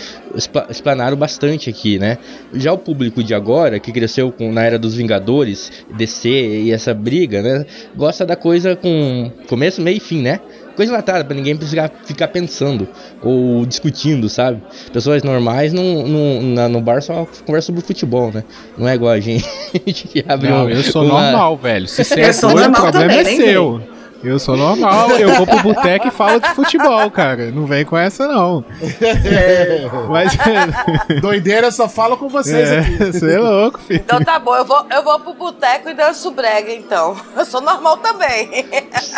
explanaram 0.70 1.16
bastante 1.16 1.70
aqui, 1.70 1.98
né? 1.98 2.18
Já 2.54 2.74
o 2.74 2.78
público 2.78 3.24
de 3.24 3.34
agora, 3.34 3.80
que 3.80 3.92
cresceu 3.92 4.32
com, 4.32 4.52
na 4.52 4.64
era 4.64 4.78
dos 4.78 4.96
Vingadores, 4.96 5.72
DC 5.96 6.30
e 6.30 6.72
essa 6.72 6.94
briga, 6.94 7.42
né? 7.42 7.66
Gosta 7.96 8.26
da 8.26 8.36
coisa 8.36 8.76
com 8.76 9.32
começo, 9.48 9.82
meio 9.82 9.98
e 9.98 10.02
fim, 10.02 10.22
né? 10.22 10.40
Coisa 10.76 10.94
enlatada, 10.94 11.26
pra 11.26 11.36
ninguém 11.36 11.58
precisar 11.58 11.92
ficar 12.06 12.30
pensando 12.30 12.88
ou 13.22 13.66
discutindo, 13.66 14.30
sabe? 14.30 14.62
Pessoas 14.94 15.24
normais 15.24 15.74
não, 15.74 16.08
não, 16.08 16.42
na, 16.42 16.70
no 16.80 16.86
bar 16.86 17.02
só 17.02 17.28
conversam 17.46 17.76
sobre 17.76 17.82
futebol, 17.88 18.32
né? 18.32 18.44
Não 18.78 18.88
é 18.88 18.96
igual 18.96 19.12
a 19.12 19.20
gente 19.20 19.44
que 19.86 20.24
abre 20.28 20.50
Não, 20.50 20.66
um, 20.66 20.70
eu 20.70 20.84
sou 20.84 21.04
uma... 21.04 21.32
normal, 21.32 21.58
velho. 21.58 21.88
Se 21.88 22.04
você 22.04 22.22
é 22.22 22.34
sou 22.34 22.52
doido, 22.52 22.70
o 22.70 22.74
problema 22.74 22.92
também, 22.92 23.20
é 23.20 23.24
seu. 23.24 23.82
Eu 24.22 24.38
sou 24.38 24.58
normal, 24.58 25.12
eu 25.12 25.34
vou 25.36 25.48
pro 25.48 25.64
boteco 25.64 26.08
e 26.08 26.12
falo 26.12 26.40
de 26.42 26.50
futebol, 26.50 27.10
cara. 27.10 27.52
Não 27.52 27.66
vem 27.66 27.86
com 27.86 27.98
essa, 27.98 28.28
não. 28.28 28.66
Mas. 30.10 30.38
Doideira, 31.22 31.68
eu 31.68 31.72
só 31.72 31.88
falo 31.88 32.18
com 32.18 32.28
vocês 32.28 32.70
É, 32.70 32.80
aqui. 32.80 32.98
você 32.98 33.34
é 33.36 33.40
louco, 33.40 33.80
filho. 33.80 34.02
Então 34.04 34.22
tá 34.22 34.38
bom, 34.38 34.56
eu 34.56 34.66
vou, 34.66 34.86
eu 34.92 35.04
vou 35.04 35.20
pro 35.20 35.34
boteco 35.34 35.90
e 35.90 35.94
danço 35.94 36.32
brega, 36.32 36.72
então. 36.74 37.16
Eu 37.36 37.46
sou 37.46 37.62
normal 37.62 37.98
também. 37.98 38.66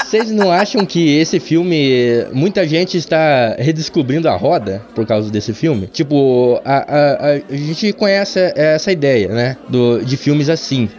Vocês 0.06 0.30
não 0.32 0.52
acham 0.52 0.86
que 0.86 1.18
esse 1.18 1.40
filme, 1.40 2.26
muita 2.32 2.68
gente 2.68 2.98
está 2.98 3.56
redescobrindo 3.58 4.30
a 4.30 4.36
roda 4.36 4.84
por 4.94 5.06
causa 5.06 5.32
desse 5.32 5.54
filme? 5.54 5.88
Tipo, 5.88 6.62
a, 6.64 6.78
a, 6.78 7.12
a, 7.12 7.32
a 7.50 7.56
gente 7.56 7.92
conhece 7.94 8.40
essa 8.56 8.92
ideia, 8.92 9.30
né? 9.30 9.58
Do, 9.68 10.04
de 10.04 10.16
filmes 10.16 10.48
assim. 10.50 10.90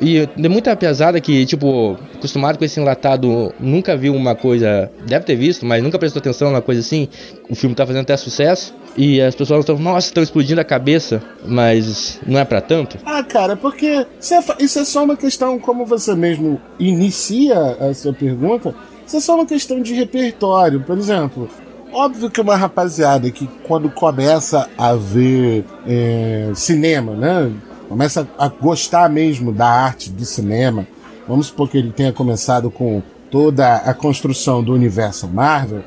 E 0.00 0.26
tem 0.26 0.50
muita 0.50 0.74
pesada 0.76 1.20
que, 1.20 1.44
tipo, 1.46 1.98
acostumado 2.14 2.58
com 2.58 2.64
esse 2.64 2.78
enlatado, 2.78 3.52
nunca 3.58 3.96
viu 3.96 4.14
uma 4.14 4.34
coisa. 4.34 4.90
Deve 5.06 5.24
ter 5.24 5.36
visto, 5.36 5.66
mas 5.66 5.82
nunca 5.82 5.98
prestou 5.98 6.20
atenção 6.20 6.50
na 6.50 6.60
coisa 6.60 6.80
assim. 6.80 7.08
O 7.48 7.54
filme 7.54 7.74
tá 7.74 7.86
fazendo 7.86 8.02
até 8.02 8.16
sucesso. 8.16 8.74
E 8.96 9.20
as 9.20 9.34
pessoas 9.34 9.60
estão, 9.60 9.78
nossa, 9.78 10.08
estão 10.08 10.22
explodindo 10.22 10.60
a 10.60 10.64
cabeça. 10.64 11.22
Mas 11.44 12.20
não 12.26 12.38
é 12.38 12.44
pra 12.44 12.60
tanto. 12.60 12.98
Ah, 13.04 13.22
cara, 13.22 13.56
porque 13.56 13.86
é, 13.86 14.06
isso 14.58 14.78
é 14.78 14.84
só 14.84 15.04
uma 15.04 15.16
questão, 15.16 15.58
como 15.58 15.84
você 15.84 16.14
mesmo 16.14 16.60
inicia 16.78 17.58
a 17.80 17.94
sua 17.94 18.12
pergunta, 18.12 18.74
isso 19.06 19.16
é 19.16 19.20
só 19.20 19.34
uma 19.34 19.46
questão 19.46 19.80
de 19.80 19.94
repertório. 19.94 20.80
Por 20.80 20.98
exemplo, 20.98 21.48
óbvio 21.92 22.30
que 22.30 22.40
uma 22.40 22.56
rapaziada 22.56 23.30
que 23.30 23.48
quando 23.66 23.90
começa 23.90 24.68
a 24.76 24.94
ver 24.94 25.64
é, 25.86 26.50
cinema, 26.54 27.14
né? 27.14 27.52
Começa 27.88 28.28
a 28.38 28.48
gostar 28.48 29.08
mesmo 29.08 29.52
da 29.52 29.68
arte 29.68 30.10
do 30.10 30.24
cinema. 30.24 30.86
Vamos 31.26 31.46
supor 31.46 31.68
que 31.68 31.78
ele 31.78 31.92
tenha 31.92 32.12
começado 32.12 32.70
com 32.70 33.02
toda 33.30 33.76
a 33.76 33.94
construção 33.94 34.62
do 34.62 34.72
universo 34.72 35.26
Marvel 35.26 35.82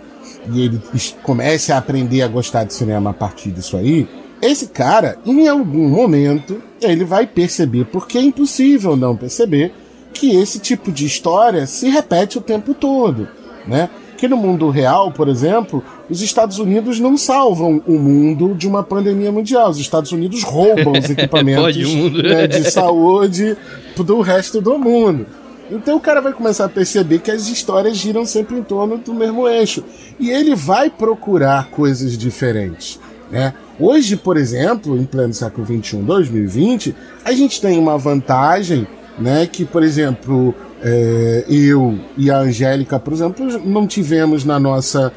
e 0.51 0.61
ele 0.61 0.81
comece 1.23 1.71
a 1.71 1.77
aprender 1.77 2.21
a 2.21 2.27
gostar 2.27 2.63
de 2.63 2.73
cinema 2.73 3.11
a 3.11 3.13
partir 3.13 3.51
disso 3.51 3.77
aí, 3.77 4.07
esse 4.41 4.67
cara, 4.67 5.19
em 5.23 5.47
algum 5.47 5.87
momento, 5.87 6.61
ele 6.81 7.05
vai 7.05 7.27
perceber, 7.27 7.85
porque 7.85 8.17
é 8.17 8.21
impossível 8.21 8.95
não 8.95 9.15
perceber, 9.15 9.71
que 10.13 10.35
esse 10.35 10.59
tipo 10.59 10.91
de 10.91 11.05
história 11.05 11.67
se 11.67 11.87
repete 11.89 12.37
o 12.37 12.41
tempo 12.41 12.73
todo, 12.73 13.27
né? 13.67 13.89
Que 14.21 14.27
no 14.27 14.37
mundo 14.37 14.69
real, 14.69 15.11
por 15.11 15.27
exemplo, 15.27 15.83
os 16.07 16.21
Estados 16.21 16.59
Unidos 16.59 16.99
não 16.99 17.17
salvam 17.17 17.81
o 17.87 17.93
mundo 17.93 18.53
de 18.53 18.67
uma 18.67 18.83
pandemia 18.83 19.31
mundial. 19.31 19.71
Os 19.71 19.79
Estados 19.79 20.11
Unidos 20.11 20.43
roubam 20.43 20.93
os 20.93 21.09
equipamentos 21.09 21.75
né, 22.13 22.45
de 22.45 22.69
saúde 22.69 23.57
do 23.97 24.21
resto 24.21 24.61
do 24.61 24.77
mundo. 24.77 25.25
Então 25.71 25.97
o 25.97 25.99
cara 25.99 26.21
vai 26.21 26.33
começar 26.33 26.65
a 26.65 26.69
perceber 26.69 27.17
que 27.17 27.31
as 27.31 27.47
histórias 27.47 27.97
giram 27.97 28.23
sempre 28.23 28.59
em 28.59 28.61
torno 28.61 28.99
do 28.99 29.11
mesmo 29.11 29.47
eixo. 29.47 29.83
E 30.19 30.29
ele 30.29 30.53
vai 30.53 30.91
procurar 30.91 31.71
coisas 31.71 32.15
diferentes. 32.15 32.99
Né? 33.31 33.55
Hoje, 33.79 34.15
por 34.15 34.37
exemplo, 34.37 34.95
em 34.99 35.03
pleno 35.03 35.33
século 35.33 35.65
XXI, 35.65 35.97
2020, 35.97 36.95
a 37.25 37.31
gente 37.31 37.59
tem 37.59 37.79
uma 37.79 37.97
vantagem 37.97 38.85
né, 39.17 39.47
que, 39.51 39.65
por 39.65 39.81
exemplo, 39.81 40.53
é, 40.83 41.45
eu 41.47 41.97
e 42.17 42.29
a 42.31 42.37
Angélica, 42.39 42.99
por 42.99 43.13
exemplo, 43.13 43.45
não 43.65 43.85
tivemos 43.87 44.43
na 44.45 44.59
nossa 44.59 45.11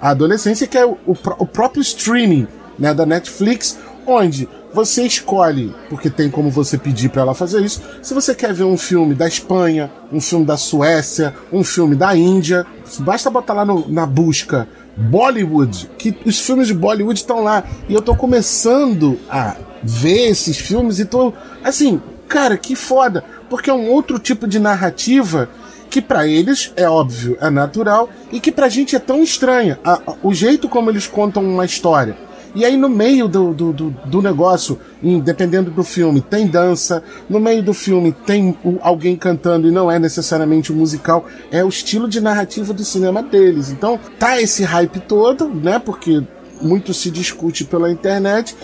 adolescência, 0.00 0.66
que 0.66 0.78
é 0.78 0.84
o, 0.86 0.96
o 1.06 1.14
pró- 1.14 1.36
o 1.38 1.46
próprio 1.46 1.80
streaming 1.82 2.46
né, 2.78 2.94
da 2.94 3.04
Netflix, 3.04 3.78
onde 4.06 4.48
você 4.72 5.02
escolhe, 5.04 5.74
porque 5.88 6.08
tem 6.08 6.30
como 6.30 6.48
você 6.50 6.78
pedir 6.78 7.08
para 7.10 7.22
ela 7.22 7.34
fazer 7.34 7.60
isso, 7.60 7.82
se 8.00 8.14
você 8.14 8.34
quer 8.34 8.54
ver 8.54 8.64
um 8.64 8.76
filme 8.76 9.14
da 9.14 9.26
Espanha, 9.26 9.90
um 10.12 10.20
filme 10.20 10.44
da 10.46 10.56
Suécia, 10.56 11.34
um 11.52 11.64
filme 11.64 11.96
da 11.96 12.16
Índia, 12.16 12.64
basta 13.00 13.28
botar 13.28 13.52
lá 13.52 13.64
no- 13.64 13.88
na 13.88 14.06
busca 14.06 14.68
Bollywood, 14.96 15.90
que 15.98 16.16
os 16.24 16.38
filmes 16.40 16.66
de 16.68 16.74
Bollywood 16.74 17.18
estão 17.18 17.42
lá. 17.42 17.64
E 17.88 17.94
eu 17.94 18.00
tô 18.02 18.14
começando 18.14 19.18
a 19.28 19.56
ver 19.82 20.28
esses 20.30 20.56
filmes 20.58 20.98
e 20.98 21.04
tô 21.04 21.32
assim, 21.64 22.00
cara, 22.28 22.56
que 22.56 22.76
foda, 22.76 23.24
porque 23.50 23.68
é 23.68 23.74
um 23.74 23.88
outro 23.90 24.18
tipo 24.18 24.46
de 24.46 24.58
narrativa 24.58 25.48
que 25.90 26.00
pra 26.00 26.24
eles 26.26 26.72
é 26.76 26.88
óbvio, 26.88 27.36
é 27.40 27.50
natural 27.50 28.08
e 28.32 28.38
que 28.38 28.52
pra 28.52 28.68
gente 28.68 28.94
é 28.94 28.98
tão 29.00 29.22
estranha. 29.24 29.78
A- 29.84 30.00
a- 30.06 30.14
o 30.22 30.32
jeito 30.32 30.68
como 30.68 30.88
eles 30.88 31.06
contam 31.08 31.42
uma 31.44 31.64
história. 31.64 32.16
E 32.54 32.64
aí 32.64 32.76
no 32.76 32.88
meio 32.88 33.28
do, 33.28 33.52
do, 33.54 33.72
do, 33.72 33.90
do 34.06 34.22
negócio, 34.22 34.78
dependendo 35.22 35.70
do 35.70 35.84
filme, 35.84 36.20
tem 36.20 36.46
dança, 36.48 37.00
no 37.28 37.38
meio 37.38 37.62
do 37.62 37.72
filme 37.72 38.10
tem 38.26 38.56
alguém 38.82 39.14
cantando 39.16 39.68
e 39.68 39.70
não 39.70 39.88
é 39.90 39.98
necessariamente 40.00 40.72
um 40.72 40.76
musical, 40.76 41.26
é 41.52 41.64
o 41.64 41.68
estilo 41.68 42.08
de 42.08 42.20
narrativa 42.20 42.72
do 42.72 42.84
cinema 42.84 43.22
deles. 43.22 43.70
Então 43.70 43.98
tá 44.18 44.40
esse 44.40 44.64
hype 44.64 44.98
todo, 45.00 45.48
né? 45.48 45.78
Porque 45.78 46.22
muito 46.60 46.92
se 46.92 47.08
discute 47.10 47.64
pela 47.64 47.90
internet, 47.90 48.56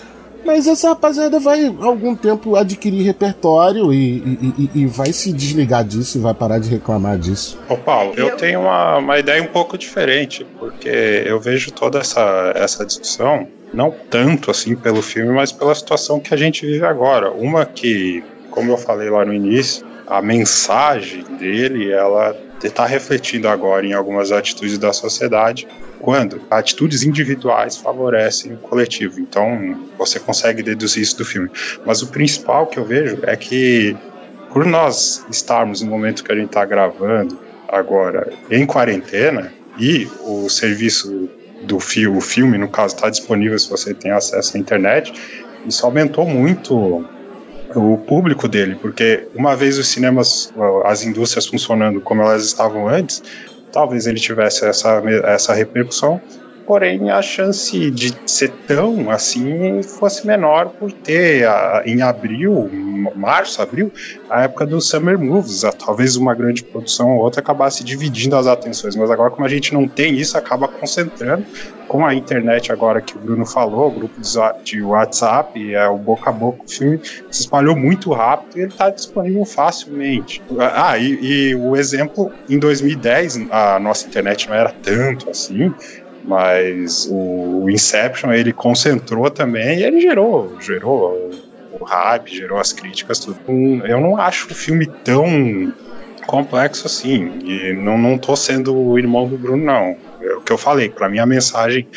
Mas 0.45 0.67
essa 0.67 0.89
rapaziada 0.89 1.39
vai 1.39 1.65
algum 1.81 2.15
tempo 2.15 2.55
adquirir 2.55 3.03
repertório 3.03 3.93
e, 3.93 4.17
e, 4.17 4.53
e, 4.57 4.81
e 4.81 4.85
vai 4.85 5.11
se 5.11 5.31
desligar 5.33 5.83
disso 5.83 6.17
e 6.17 6.21
vai 6.21 6.33
parar 6.33 6.59
de 6.59 6.69
reclamar 6.69 7.17
disso. 7.17 7.59
Ô 7.69 7.75
Paulo, 7.77 8.13
eu, 8.15 8.29
eu 8.29 8.37
tenho 8.37 8.61
uma, 8.61 8.97
uma 8.97 9.19
ideia 9.19 9.41
um 9.41 9.47
pouco 9.47 9.77
diferente, 9.77 10.45
porque 10.59 10.89
eu 11.25 11.39
vejo 11.39 11.71
toda 11.71 11.99
essa, 11.99 12.53
essa 12.55 12.85
discussão, 12.85 13.47
não 13.73 13.93
tanto 14.09 14.49
assim 14.51 14.75
pelo 14.75 15.01
filme, 15.01 15.31
mas 15.31 15.51
pela 15.51 15.75
situação 15.75 16.19
que 16.19 16.33
a 16.33 16.37
gente 16.37 16.65
vive 16.65 16.85
agora. 16.85 17.31
Uma 17.31 17.65
que, 17.65 18.23
como 18.49 18.71
eu 18.71 18.77
falei 18.77 19.09
lá 19.09 19.25
no 19.25 19.33
início, 19.33 19.85
a 20.07 20.21
mensagem 20.21 21.23
dele, 21.37 21.91
ela 21.91 22.35
está 22.63 22.85
refletindo 22.85 23.47
agora 23.47 23.85
em 23.85 23.93
algumas 23.93 24.31
atitudes 24.31 24.77
da 24.77 24.91
sociedade, 24.91 25.67
quando 25.99 26.41
atitudes 26.49 27.03
individuais 27.03 27.77
favorecem 27.77 28.53
o 28.53 28.57
coletivo. 28.57 29.19
Então, 29.19 29.87
você 29.97 30.19
consegue 30.19 30.63
deduzir 30.63 31.03
isso 31.03 31.17
do 31.17 31.25
filme. 31.25 31.49
Mas 31.85 32.01
o 32.01 32.07
principal 32.07 32.67
que 32.67 32.79
eu 32.79 32.85
vejo 32.85 33.19
é 33.23 33.35
que, 33.35 33.95
por 34.51 34.65
nós 34.65 35.25
estarmos 35.29 35.81
no 35.81 35.89
momento 35.89 36.23
que 36.23 36.31
a 36.31 36.35
gente 36.35 36.47
está 36.47 36.65
gravando 36.65 37.39
agora 37.67 38.31
em 38.49 38.65
quarentena 38.65 39.53
e 39.77 40.07
o 40.21 40.49
serviço 40.49 41.29
do 41.63 41.79
fi 41.79 42.07
o 42.07 42.21
filme, 42.21 42.57
no 42.57 42.69
caso, 42.69 42.95
está 42.95 43.09
disponível 43.09 43.57
se 43.57 43.69
você 43.69 43.93
tem 43.93 44.11
acesso 44.11 44.55
à 44.55 44.59
internet, 44.59 45.13
isso 45.65 45.85
aumentou 45.85 46.25
muito 46.25 47.05
o 47.75 47.97
público 47.97 48.47
dele, 48.47 48.75
porque 48.75 49.27
uma 49.35 49.55
vez 49.55 49.77
os 49.77 49.87
cinemas, 49.87 50.53
as 50.85 51.03
indústrias 51.03 51.47
funcionando 51.47 52.01
como 52.01 52.21
elas 52.21 52.45
estavam 52.45 52.87
antes, 52.87 53.21
talvez 53.71 54.07
ele 54.07 54.19
tivesse 54.19 54.65
essa, 54.65 55.01
essa 55.25 55.53
repercussão, 55.53 56.21
porém 56.67 57.09
a 57.09 57.21
chance 57.21 57.89
de 57.89 58.13
ser 58.25 58.51
tão 58.67 59.09
assim 59.09 59.81
fosse 59.81 60.27
menor 60.27 60.67
por 60.67 60.91
ter 60.91 61.47
a, 61.47 61.81
em 61.85 62.01
abril, 62.01 62.69
março, 63.15 63.61
abril, 63.61 63.91
a 64.29 64.43
época 64.43 64.65
dos 64.65 64.89
Summer 64.89 65.17
Movies, 65.17 65.63
a, 65.63 65.71
talvez 65.71 66.17
uma 66.17 66.35
grande 66.35 66.63
produção 66.63 67.15
ou 67.15 67.23
outra 67.23 67.39
acabasse 67.39 67.83
dividindo 67.83 68.35
as 68.35 68.45
atenções, 68.45 68.97
mas 68.97 69.09
agora 69.09 69.31
como 69.31 69.45
a 69.45 69.49
gente 69.49 69.73
não 69.73 69.87
tem 69.87 70.15
isso, 70.15 70.37
acaba 70.37 70.67
concentrando 70.67 71.45
com 71.87 72.05
a 72.05 72.13
internet 72.13 72.69
agora 72.69 72.99
que 72.99 73.15
o 73.15 73.19
Bruno 73.19 73.45
falou, 73.45 73.87
o 73.87 73.91
grupo 73.91 74.19
de 74.63 74.81
WhatsApp, 74.81 75.73
é 75.73 75.87
o 75.87 75.97
boca 75.97 76.29
a 76.29 76.33
boca, 76.33 76.63
o 76.65 76.69
filme 76.69 76.99
se 77.31 77.41
espalhou 77.41 77.77
muito 77.77 78.11
rápido 78.11 78.57
e 78.57 78.61
ele 78.63 78.71
está 78.71 78.89
disponível 78.89 79.45
facilmente. 79.45 80.43
Ah, 80.59 80.97
e, 80.97 81.17
e 81.21 81.55
o 81.55 81.77
exemplo, 81.77 82.29
em 82.49 82.59
2010, 82.59 83.47
a 83.49 83.79
nossa 83.79 84.05
internet 84.05 84.49
não 84.49 84.55
era 84.55 84.69
tanto 84.69 85.29
assim, 85.29 85.73
mas 86.27 87.07
o 87.09 87.69
Inception 87.69 88.33
ele 88.33 88.51
concentrou 88.51 89.29
também 89.31 89.79
e 89.79 89.83
ele 89.83 90.01
gerou, 90.01 90.57
gerou 90.59 91.31
o 91.79 91.85
hype, 91.85 92.35
gerou 92.35 92.59
as 92.59 92.73
críticas, 92.73 93.19
tudo. 93.19 93.39
Eu 93.85 94.01
não 94.01 94.17
acho 94.17 94.51
o 94.51 94.53
filme 94.53 94.85
tão 94.85 95.73
complexo 96.25 96.85
assim. 96.85 97.39
E 97.45 97.73
não, 97.73 97.97
não 97.97 98.17
tô 98.17 98.35
sendo 98.35 98.75
o 98.75 98.99
irmão 98.99 99.27
do 99.27 99.37
Bruno, 99.37 99.63
não. 99.63 99.95
É 100.21 100.33
o 100.35 100.41
que 100.41 100.51
eu 100.51 100.57
falei, 100.57 100.89
para 100.89 101.07
mim 101.07 101.19
a 101.19 101.25
mensagem 101.25 101.87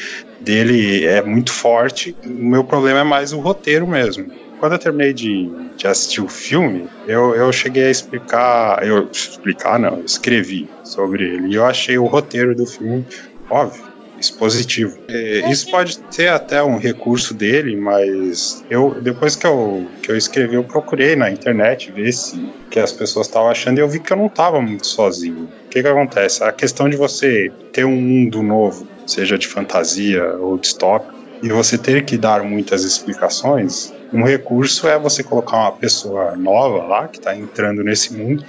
dele 0.41 1.05
é 1.05 1.21
muito 1.21 1.53
forte. 1.53 2.17
O 2.25 2.29
meu 2.29 2.63
problema 2.63 3.01
é 3.01 3.05
mais 3.05 3.33
o 3.33 3.41
roteiro 3.41 3.87
mesmo. 3.87 4.31
Quando 4.61 4.73
eu 4.73 4.79
terminei 4.79 5.13
de, 5.13 5.51
de 5.77 5.87
assistir 5.87 6.21
o 6.21 6.29
filme, 6.29 6.87
eu, 7.07 7.35
eu 7.35 7.51
cheguei 7.51 7.85
a 7.85 7.91
explicar. 7.91 8.87
Eu 8.87 9.09
explicar, 9.11 9.79
não, 9.79 10.03
escrevi 10.05 10.69
sobre 10.85 11.25
ele. 11.25 11.49
E 11.49 11.55
eu 11.55 11.65
achei 11.65 11.99
o 11.99 12.05
roteiro 12.05 12.55
do 12.55 12.67
filme, 12.67 13.07
óbvio, 13.49 13.90
expositivo. 14.21 14.99
É, 15.09 15.51
isso 15.51 15.71
pode 15.71 15.99
ser 16.11 16.29
até 16.29 16.63
um 16.63 16.77
recurso 16.77 17.33
dele, 17.35 17.75
mas 17.77 18.65
eu 18.71 19.01
depois 19.01 19.35
que 19.35 19.47
eu, 19.47 19.87
que 20.03 20.11
eu 20.11 20.17
escrevi, 20.17 20.55
eu 20.55 20.65
procurei 20.65 21.17
na 21.17 21.31
internet 21.31 21.91
ver 21.91 22.13
se 22.13 22.49
que 22.71 22.79
as 22.79 22.93
pessoas 22.93 23.27
estavam 23.27 23.51
achando 23.51 23.79
e 23.79 23.81
eu 23.81 23.89
vi 23.89 23.99
que 23.99 24.13
eu 24.13 24.17
não 24.17 24.27
estava 24.27 24.61
muito 24.61 24.87
sozinho. 24.87 25.49
O 25.67 25.69
que 25.71 25.83
que 25.83 25.89
acontece? 25.89 26.45
A 26.45 26.53
questão 26.53 26.89
de 26.89 26.97
você 26.97 27.51
ter 27.73 27.85
um 27.85 27.97
mundo 27.97 28.43
novo, 28.43 28.87
seja 29.07 29.39
de 29.39 29.49
fantasia 29.49 30.23
ou 30.35 30.59
distópico, 30.59 31.19
e 31.43 31.49
você 31.49 31.79
ter 31.79 32.05
que 32.05 32.19
dar 32.19 32.43
muitas 32.45 32.85
explicações, 32.85 33.95
um 34.13 34.25
recurso 34.25 34.87
é 34.87 34.99
você 34.99 35.23
colocar 35.23 35.57
uma 35.57 35.73
pessoa 35.73 36.37
nova 36.37 36.85
lá 36.85 37.09
que 37.09 37.17
está 37.17 37.35
entrando 37.35 37.83
nesse 37.83 38.13
mundo 38.13 38.45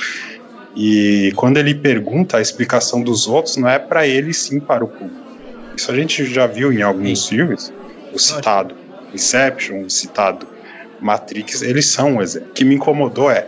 e 0.76 1.32
quando 1.36 1.58
ele 1.58 1.76
pergunta 1.76 2.38
a 2.38 2.42
explicação 2.42 3.02
dos 3.02 3.28
outros, 3.28 3.58
não 3.58 3.70
é 3.70 3.78
para 3.78 4.08
ele 4.08 4.34
sim 4.34 4.60
para 4.60 4.84
o 4.84 4.88
público. 4.88 5.31
Isso 5.76 5.92
a 5.92 5.96
gente 5.96 6.26
já 6.26 6.48
viu 6.48 6.72
em 6.72 6.82
alguns 6.82 7.28
filmes. 7.28 7.74
O 8.14 8.20
citado 8.20 8.76
Inception, 9.14 9.84
o 9.84 9.90
citado 9.90 10.48
Matrix, 11.00 11.62
eles 11.62 11.88
são 11.88 12.16
um 12.16 12.22
exemplo. 12.22 12.50
O 12.50 12.54
que 12.54 12.64
me 12.64 12.76
incomodou 12.76 13.32
é 13.32 13.48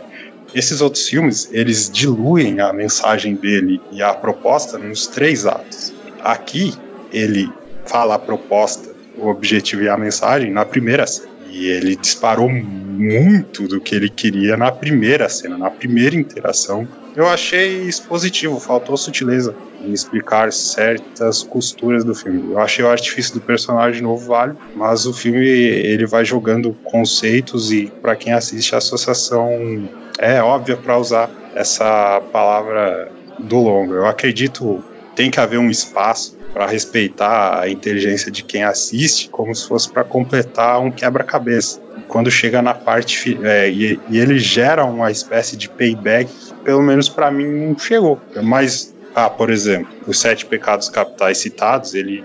esses 0.54 0.80
outros 0.80 1.08
filmes, 1.08 1.48
eles 1.52 1.90
diluem 1.90 2.60
a 2.60 2.72
mensagem 2.72 3.34
dele 3.34 3.80
e 3.90 4.00
a 4.00 4.14
proposta 4.14 4.78
nos 4.78 5.06
três 5.08 5.46
atos. 5.46 5.92
Aqui, 6.20 6.72
ele 7.12 7.50
fala 7.84 8.14
a 8.14 8.18
proposta, 8.18 8.94
o 9.18 9.28
objetivo 9.28 9.82
e 9.82 9.88
a 9.88 9.96
mensagem 9.96 10.52
na 10.52 10.64
primeira 10.64 11.06
cena. 11.06 11.32
E 11.50 11.66
ele 11.66 11.96
disparou 11.96 12.48
muito 12.48 13.68
do 13.68 13.80
que 13.80 13.94
ele 13.94 14.08
queria 14.08 14.56
na 14.56 14.70
primeira 14.70 15.28
cena, 15.28 15.58
na 15.58 15.70
primeira 15.70 16.16
interação. 16.16 16.86
Eu 17.16 17.28
achei 17.28 17.82
expositivo, 17.82 18.58
faltou 18.58 18.96
sutileza 18.96 19.54
em 19.80 19.92
explicar 19.92 20.52
certas 20.52 21.42
costuras 21.42 22.02
do 22.02 22.14
filme. 22.14 22.52
Eu 22.52 22.58
achei 22.58 22.84
o 22.84 22.88
artifício 22.88 23.34
do 23.34 23.40
personagem 23.40 24.02
novo 24.02 24.26
válido, 24.26 24.58
mas 24.74 25.06
o 25.06 25.12
filme 25.12 25.46
ele 25.46 26.06
vai 26.06 26.24
jogando 26.24 26.72
conceitos 26.82 27.70
e 27.70 27.86
para 28.02 28.16
quem 28.16 28.32
assiste 28.32 28.74
a 28.74 28.78
associação 28.78 29.88
é 30.18 30.42
óbvia 30.42 30.76
para 30.76 30.98
usar 30.98 31.30
essa 31.54 32.20
palavra 32.32 33.12
do 33.38 33.58
longo. 33.58 33.94
Eu 33.94 34.06
acredito 34.06 34.82
tem 35.14 35.30
que 35.30 35.38
haver 35.38 35.58
um 35.58 35.70
espaço 35.70 36.36
para 36.54 36.66
respeitar 36.66 37.60
a 37.60 37.68
inteligência 37.68 38.30
de 38.30 38.44
quem 38.44 38.62
assiste, 38.62 39.28
como 39.28 39.52
se 39.52 39.66
fosse 39.66 39.90
para 39.90 40.04
completar 40.04 40.80
um 40.80 40.88
quebra-cabeça. 40.88 41.82
Quando 42.06 42.30
chega 42.30 42.62
na 42.62 42.72
parte 42.72 43.36
é, 43.42 43.68
e, 43.68 44.00
e, 44.08 44.18
ele 44.18 44.38
gera 44.38 44.84
uma 44.84 45.10
espécie 45.10 45.56
de 45.56 45.68
payback, 45.68 46.30
pelo 46.62 46.80
menos 46.80 47.08
para 47.08 47.28
mim 47.28 47.44
não 47.44 47.76
chegou. 47.76 48.20
Mas, 48.40 48.94
ah, 49.16 49.28
por 49.28 49.50
exemplo, 49.50 49.92
os 50.06 50.20
sete 50.20 50.46
pecados 50.46 50.88
capitais 50.88 51.38
citados, 51.38 51.92
ele 51.92 52.24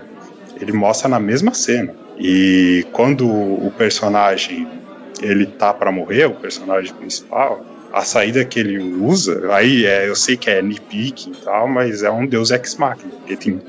ele 0.60 0.72
mostra 0.72 1.08
na 1.08 1.18
mesma 1.18 1.54
cena. 1.54 1.94
E 2.18 2.86
quando 2.92 3.26
o 3.26 3.72
personagem 3.76 4.68
ele 5.20 5.46
tá 5.46 5.72
para 5.72 5.90
morrer, 5.90 6.26
o 6.26 6.34
personagem 6.34 6.94
principal, 6.94 7.64
a 7.92 8.02
saída 8.02 8.44
que 8.44 8.60
ele 8.60 8.78
usa, 8.78 9.52
aí 9.52 9.84
é, 9.84 10.08
eu 10.08 10.14
sei 10.14 10.36
que 10.36 10.48
é 10.48 10.62
nitpicking 10.62 11.32
e 11.32 11.36
tal, 11.44 11.66
mas 11.66 12.02
é 12.02 12.10
um 12.10 12.26
deus 12.26 12.50
ex 12.50 12.76
machina, 12.76 13.10
porque 13.10 13.36
tem 13.36 13.60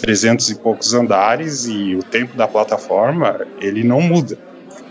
300 0.00 0.50
e 0.50 0.54
poucos 0.56 0.94
andares 0.94 1.66
e 1.66 1.94
o 1.94 2.02
tempo 2.02 2.36
da 2.36 2.46
plataforma, 2.46 3.46
ele 3.60 3.84
não 3.84 4.00
muda. 4.00 4.38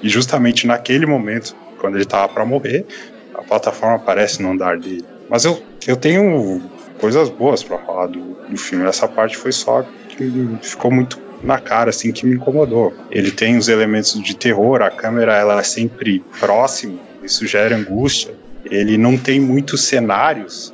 E 0.02 0.10
justamente 0.10 0.68
naquele 0.68 1.06
momento, 1.06 1.56
quando 1.80 1.96
ele 1.96 2.06
tava 2.06 2.32
para 2.32 2.46
morrer, 2.46 2.86
a 3.34 3.42
plataforma 3.42 3.96
aparece 3.96 4.42
no 4.42 4.52
andar 4.52 4.78
dele. 4.78 5.06
Mas 5.30 5.46
eu, 5.46 5.62
eu 5.88 5.96
tenho 5.96 6.62
coisas 7.00 7.30
boas 7.30 7.64
para 7.64 7.78
falar 7.80 8.08
do, 8.08 8.20
do 8.50 8.58
filme. 8.58 8.86
Essa 8.86 9.08
parte 9.08 9.38
foi 9.38 9.52
só 9.52 9.86
que 10.10 10.58
ficou 10.62 10.92
muito 10.92 11.20
na 11.44 11.60
cara, 11.60 11.90
assim, 11.90 12.12
que 12.12 12.26
me 12.26 12.36
incomodou. 12.36 12.94
Ele 13.12 13.32
tem 13.32 13.58
os 13.58 13.68
elementos 13.68 14.22
de 14.22 14.36
terror, 14.36 14.82
a 14.82 14.90
câmera 14.90 15.36
ela 15.36 15.60
é 15.60 15.64
sempre 15.64 16.24
próxima, 16.40 17.00
isso 17.24 17.46
gera 17.46 17.76
angústia. 17.76 18.34
Ele 18.66 18.98
não 18.98 19.18
tem 19.18 19.40
muitos 19.40 19.84
cenários, 19.84 20.74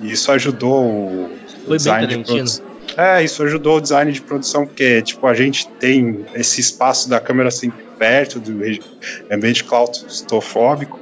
e 0.00 0.12
isso 0.12 0.30
ajudou 0.32 0.84
o 0.84 1.30
Foi 1.66 1.76
design 1.76 2.06
de 2.06 2.24
produção. 2.24 2.71
É, 2.96 3.22
isso 3.22 3.42
ajudou 3.42 3.78
o 3.78 3.80
design 3.80 4.12
de 4.12 4.20
produção, 4.20 4.66
porque 4.66 5.00
tipo, 5.02 5.26
a 5.26 5.34
gente 5.34 5.68
tem 5.80 6.26
esse 6.34 6.60
espaço 6.60 7.08
da 7.08 7.18
câmera 7.20 7.50
sempre 7.50 7.84
perto 7.98 8.38
do 8.38 8.52
ambiente 9.30 9.64
claustrofóbico 9.64 11.00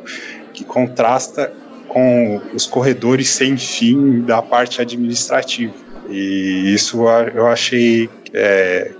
que 0.52 0.64
contrasta 0.64 1.52
com 1.88 2.40
os 2.54 2.66
corredores 2.66 3.28
sem 3.30 3.56
fim 3.56 4.20
da 4.20 4.40
parte 4.40 4.80
administrativa. 4.80 5.74
E 6.08 6.72
isso 6.72 7.04
eu 7.34 7.46
achei 7.46 8.08
é, 8.32 8.92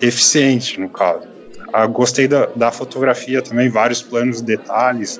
eficiente 0.00 0.80
no 0.80 0.88
caso. 0.88 1.26
Eu 1.76 1.82
ah, 1.82 1.86
gostei 1.86 2.28
da, 2.28 2.46
da 2.54 2.70
fotografia 2.70 3.42
também, 3.42 3.68
vários 3.68 4.00
planos, 4.00 4.40
detalhes, 4.40 5.18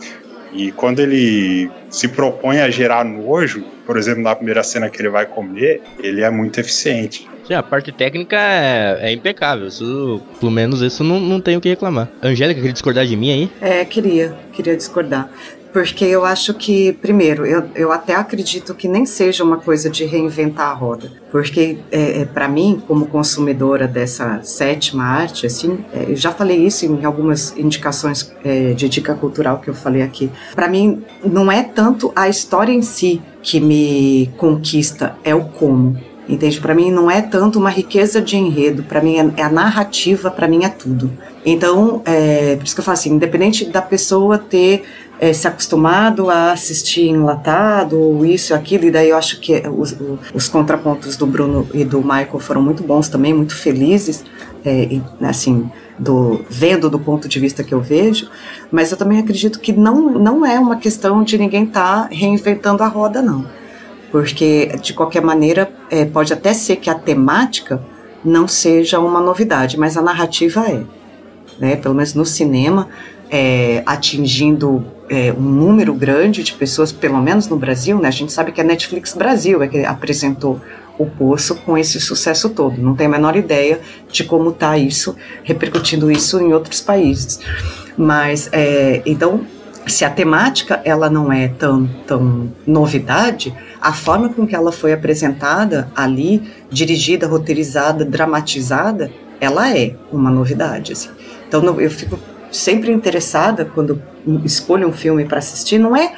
e 0.57 0.73
quando 0.73 1.01
ele 1.01 1.71
se 1.91 2.09
propõe 2.09 2.61
a 2.61 2.71
gerar 2.71 3.05
nojo, 3.05 3.63
por 3.85 3.97
exemplo, 3.97 4.23
na 4.23 4.35
primeira 4.35 4.63
cena 4.63 4.89
que 4.89 5.01
ele 5.01 5.09
vai 5.09 5.27
comer, 5.27 5.83
ele 5.99 6.23
é 6.23 6.31
muito 6.31 6.59
eficiente. 6.59 7.29
Sim, 7.47 7.55
a 7.55 7.63
parte 7.63 7.93
técnica 7.93 8.37
é, 8.37 8.99
é 9.03 9.13
impecável. 9.13 9.69
Isso, 9.69 10.21
pelo 10.41 10.51
menos 10.51 10.81
isso 10.81 11.05
não, 11.05 11.21
não 11.21 11.41
tenho 11.41 11.59
o 11.59 11.61
que 11.61 11.69
reclamar. 11.69 12.09
Angélica, 12.21 12.59
queria 12.59 12.73
discordar 12.73 13.07
de 13.07 13.17
mim 13.17 13.31
aí? 13.31 13.51
É, 13.61 13.85
queria. 13.85 14.35
Queria 14.53 14.77
discordar. 14.77 15.31
Porque 15.77 16.07
eu 16.07 16.24
acho 16.24 16.55
que, 16.55 16.95
primeiro, 17.03 17.45
eu, 17.45 17.68
eu 17.74 17.93
até 17.93 18.14
acredito 18.14 18.74
que 18.74 18.89
nem 18.89 19.05
seja 19.05 19.45
uma 19.45 19.59
coisa 19.59 19.91
de 19.91 20.07
reinventar 20.07 20.70
a 20.70 20.72
roda, 20.72 21.12
porque 21.31 21.77
é, 21.93 22.22
é 22.22 22.24
para 22.24 22.49
mim, 22.49 22.83
como 22.89 23.05
consumidora 23.05 23.87
dessa 23.87 24.41
sétima 24.43 25.05
arte, 25.05 25.45
assim, 25.45 25.85
é, 25.93 26.12
eu 26.12 26.16
já 26.16 26.33
falei 26.33 26.64
isso 26.64 26.87
em 26.87 27.05
algumas 27.05 27.55
indicações 27.59 28.35
é, 28.43 28.72
de 28.72 28.89
dica 28.89 29.14
cultural 29.14 29.59
que 29.61 29.68
eu 29.68 29.74
falei 29.74 30.01
aqui. 30.01 30.31
Para 30.55 30.66
mim, 30.66 31.05
não 31.22 31.53
é 31.53 31.62
tanto 31.62 32.11
a 32.16 32.27
história 32.27 32.72
em 32.72 32.81
si 32.81 33.20
que 33.43 33.61
me 33.61 34.33
conquista, 34.39 35.14
é 35.22 35.35
o 35.35 35.45
como. 35.45 35.95
Entende? 36.29 36.61
Para 36.61 36.74
mim 36.74 36.91
não 36.91 37.09
é 37.09 37.22
tanto 37.22 37.59
uma 37.59 37.70
riqueza 37.70 38.20
de 38.20 38.37
enredo, 38.37 38.83
para 38.83 39.01
mim 39.01 39.16
é, 39.16 39.31
é, 39.37 39.43
a 39.43 39.49
narrativa, 39.49 40.29
para 40.31 40.49
mim 40.49 40.64
é 40.64 40.68
tudo. 40.68 41.11
Então, 41.45 42.03
é, 42.05 42.57
por 42.57 42.64
isso 42.64 42.74
que 42.74 42.81
eu 42.81 42.85
falo 42.85 42.95
assim, 42.95 43.12
independente 43.12 43.64
da 43.66 43.81
pessoa 43.81 44.37
ter 44.37 44.83
é, 45.20 45.33
se 45.33 45.47
acostumado 45.47 46.29
a 46.29 46.51
assistir 46.51 47.09
enlatado, 47.09 47.99
ou 47.99 48.24
isso 48.27 48.53
e 48.53 48.55
aquilo, 48.55 48.87
e 48.87 48.91
daí 48.91 49.11
eu 49.11 49.16
acho 49.16 49.41
que 49.41 49.62
os, 49.68 49.97
os, 50.35 50.49
contrapontos 50.49 51.16
do 51.16 51.27
Bruno 51.27 51.66
e 51.72 51.85
do 51.85 52.03
Michael 52.03 52.41
foram 52.41 52.61
muito 52.61 52.83
bons 52.83 53.09
também, 53.09 53.33
muito 53.33 53.55
felizes, 53.55 54.24
é, 54.64 54.83
e, 54.83 55.03
assim, 55.22 55.70
do, 55.97 56.45
vendo 56.51 56.91
do 56.91 56.99
ponto 56.99 57.29
de 57.29 57.39
vista 57.39 57.62
que 57.62 57.72
eu 57.72 57.81
vejo, 57.81 58.29
mas 58.70 58.91
eu 58.91 58.99
também 58.99 59.20
acredito 59.20 59.61
que 59.61 59.72
não, 59.72 60.11
não 60.18 60.45
é 60.45 60.59
uma 60.59 60.77
questão 60.77 61.22
de 61.22 61.39
ninguém 61.39 61.64
estar 61.64 62.03
tá 62.03 62.09
reinventando 62.11 62.83
a 62.83 62.89
roda, 62.89 63.22
não 63.22 63.47
porque 64.17 64.79
de 64.81 64.95
qualquer 64.95 65.21
maneira 65.21 65.71
é, 65.91 66.07
pode 66.07 66.33
até 66.33 66.55
ser 66.55 66.77
que 66.77 66.89
a 66.89 66.95
temática 66.95 67.83
não 68.25 68.49
seja 68.49 68.99
uma 68.99 69.21
novidade, 69.21 69.79
mas 69.79 69.95
a 69.95 70.01
narrativa 70.01 70.67
é, 70.67 70.83
né? 71.59 71.77
Pelo 71.77 71.95
menos 71.95 72.14
no 72.14 72.25
cinema, 72.25 72.89
é, 73.31 73.83
atingindo 73.85 74.87
é, 75.11 75.35
um 75.35 75.43
número 75.43 75.93
grande 75.93 76.43
de 76.43 76.55
pessoas, 76.55 76.93
pelo 76.93 77.21
menos 77.21 77.47
no 77.47 77.59
Brasil, 77.59 77.99
né? 77.99 78.09
A 78.09 78.11
gente 78.11 78.33
sabe 78.33 78.53
que 78.53 78.61
a 78.62 78.64
Netflix 78.64 79.12
Brasil 79.12 79.62
é 79.62 79.69
que 79.69 79.85
apresentou 79.85 80.62
o 80.97 81.05
Poço 81.05 81.57
com 81.57 81.77
esse 81.77 82.01
sucesso 82.01 82.49
todo. 82.49 82.81
Não 82.81 82.97
tem 82.97 83.09
a 83.09 83.11
menor 83.11 83.37
ideia 83.37 83.83
de 84.11 84.25
como 84.25 84.49
está 84.49 84.79
isso, 84.79 85.14
repercutindo 85.45 86.11
isso 86.11 86.41
em 86.41 86.55
outros 86.55 86.81
países. 86.81 87.39
Mas, 87.99 88.49
é, 88.51 89.03
então, 89.05 89.43
se 89.87 90.05
a 90.05 90.11
temática 90.11 90.80
ela 90.84 91.09
não 91.09 91.32
é 91.32 91.49
tão, 91.49 91.89
tão 92.07 92.53
novidade, 92.66 93.55
a 93.80 93.93
forma 93.93 94.28
com 94.28 94.47
que 94.47 94.55
ela 94.55 94.72
foi 94.72 94.93
apresentada 94.93 95.89
ali, 95.95 96.43
dirigida, 96.70 97.26
roteirizada, 97.26 98.05
dramatizada, 98.05 99.11
ela 99.41 99.76
é 99.76 99.95
uma 100.11 100.30
novidade. 100.30 100.93
Assim. 100.93 101.11
Então 101.47 101.80
eu 101.80 101.91
fico 101.91 102.18
sempre 102.51 102.91
interessada 102.91 103.64
quando 103.64 104.03
escolho 104.45 104.89
um 104.89 104.93
filme 104.93 105.24
para 105.24 105.39
assistir, 105.39 105.78
não 105.78 105.97
é 105.97 106.12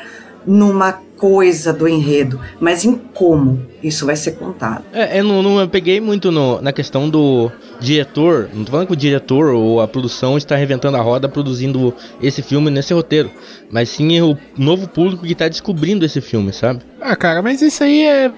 numa 0.47 0.93
coisa 1.19 1.73
do 1.73 1.87
enredo, 1.87 2.41
mas 2.61 2.85
em 2.85 2.95
como 2.95 3.61
isso 3.83 4.07
vai 4.07 4.17
ser 4.17 4.33
contado. 4.33 4.85
É, 4.93 5.21
eu 5.21 5.25
não, 5.25 5.43
não 5.43 5.61
eu 5.61 5.69
peguei 5.69 6.01
muito 6.01 6.31
no, 6.31 6.61
na 6.63 6.73
questão 6.73 7.11
do 7.11 7.51
diretor, 7.81 8.49
não 8.53 8.65
tô 8.65 8.73
falando 8.73 8.87
que 8.89 8.93
o 8.93 8.97
diretor 8.97 9.55
ou 9.55 9.81
a 9.81 9.89
produção 9.89 10.37
está 10.37 10.57
reventando 10.57 10.97
a 10.97 11.01
roda 11.01 11.29
produzindo 11.29 11.95
esse 12.21 12.43
filme 12.43 12.71
nesse 12.71 12.93
roteiro, 12.93 13.31
mas 13.71 13.89
sim 13.89 14.21
o 14.21 14.37
novo 14.57 14.89
público 14.89 15.25
que 15.25 15.33
está 15.33 15.49
descobrindo 15.49 16.05
esse 16.05 16.21
filme, 16.21 16.53
sabe? 16.53 16.81
Ah, 17.01 17.15
cara, 17.15 17.41
mas 17.41 17.63
isso 17.63 17.85
aí 17.85 18.05
é. 18.05 18.31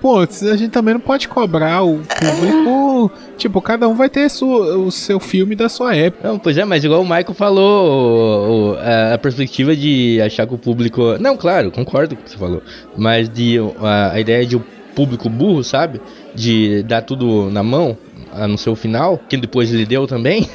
Pô, 0.00 0.20
a 0.20 0.56
gente 0.56 0.68
também 0.68 0.94
não 0.94 1.00
pode 1.00 1.26
cobrar 1.26 1.82
o 1.82 1.98
público. 1.98 3.10
tipo, 3.36 3.60
cada 3.60 3.88
um 3.88 3.94
vai 3.94 4.08
ter 4.08 4.28
sua, 4.30 4.76
o 4.78 4.90
seu 4.90 5.18
filme 5.18 5.56
da 5.56 5.68
sua 5.68 5.96
época. 5.96 6.28
Não, 6.28 6.38
pois 6.38 6.56
é, 6.56 6.64
mas 6.64 6.84
igual 6.84 7.00
o 7.00 7.04
Michael 7.04 7.34
falou, 7.34 8.78
a, 9.12 9.18
perspectiva 9.18 9.74
de 9.74 10.20
achar 10.24 10.46
que 10.46 10.54
o 10.54 10.58
público. 10.58 11.18
Não, 11.18 11.36
claro, 11.36 11.70
concordo 11.72 12.14
com 12.14 12.22
o 12.22 12.24
que 12.24 12.30
você 12.30 12.38
falou. 12.38 12.62
Mas 12.96 13.28
de 13.28 13.58
a, 13.80 14.12
a 14.12 14.20
ideia 14.20 14.46
de 14.46 14.56
o 14.56 14.64
público 14.94 15.28
burro, 15.28 15.64
sabe? 15.64 16.00
De 16.34 16.82
dar 16.84 17.02
tudo 17.02 17.50
na 17.50 17.62
mão 17.62 17.98
no 18.48 18.58
seu 18.58 18.74
final, 18.74 19.18
que 19.28 19.36
depois 19.36 19.72
ele 19.72 19.86
deu 19.86 20.06
também. 20.06 20.48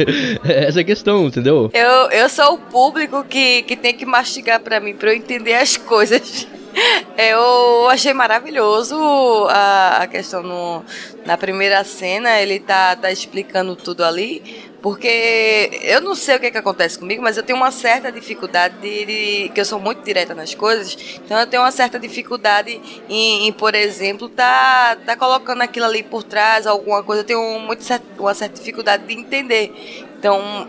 Essa 0.44 0.80
é 0.80 0.82
a 0.82 0.84
questão, 0.84 1.26
entendeu? 1.26 1.70
Eu, 1.72 2.10
eu 2.10 2.28
sou 2.28 2.54
o 2.54 2.58
público 2.58 3.24
que, 3.24 3.62
que 3.62 3.76
tem 3.76 3.94
que 3.94 4.06
mastigar 4.06 4.60
para 4.60 4.80
mim, 4.80 4.94
para 4.94 5.10
eu 5.12 5.16
entender 5.16 5.54
as 5.54 5.76
coisas. 5.76 6.46
Eu 7.16 7.88
achei 7.88 8.12
maravilhoso 8.12 8.96
a, 9.48 10.02
a 10.02 10.06
questão 10.06 10.42
no, 10.42 10.84
na 11.24 11.36
primeira 11.36 11.82
cena, 11.84 12.40
ele 12.40 12.58
tá, 12.58 12.96
tá 12.96 13.10
explicando 13.10 13.76
tudo 13.76 14.04
ali, 14.04 14.72
porque 14.82 15.80
eu 15.82 16.00
não 16.00 16.14
sei 16.14 16.36
o 16.36 16.40
que, 16.40 16.46
é 16.46 16.50
que 16.50 16.58
acontece 16.58 16.98
comigo, 16.98 17.22
mas 17.22 17.36
eu 17.36 17.42
tenho 17.42 17.56
uma 17.56 17.70
certa 17.70 18.10
dificuldade 18.10 18.74
de, 18.80 19.04
de, 19.06 19.48
que 19.50 19.60
eu 19.60 19.64
sou 19.64 19.78
muito 19.78 20.02
direta 20.02 20.34
nas 20.34 20.54
coisas, 20.54 20.96
então 21.24 21.38
eu 21.38 21.46
tenho 21.46 21.62
uma 21.62 21.72
certa 21.72 21.98
dificuldade 21.98 22.80
em, 23.08 23.46
em 23.46 23.52
por 23.52 23.74
exemplo, 23.74 24.28
tá, 24.28 24.96
tá 25.06 25.16
colocando 25.16 25.62
aquilo 25.62 25.86
ali 25.86 26.02
por 26.02 26.22
trás, 26.24 26.66
alguma 26.66 27.02
coisa, 27.02 27.22
eu 27.22 27.26
tenho 27.26 27.60
muito, 27.60 27.82
uma 28.18 28.34
certa 28.34 28.58
dificuldade 28.58 29.06
de 29.06 29.14
entender. 29.14 29.72
Então, 30.18 30.68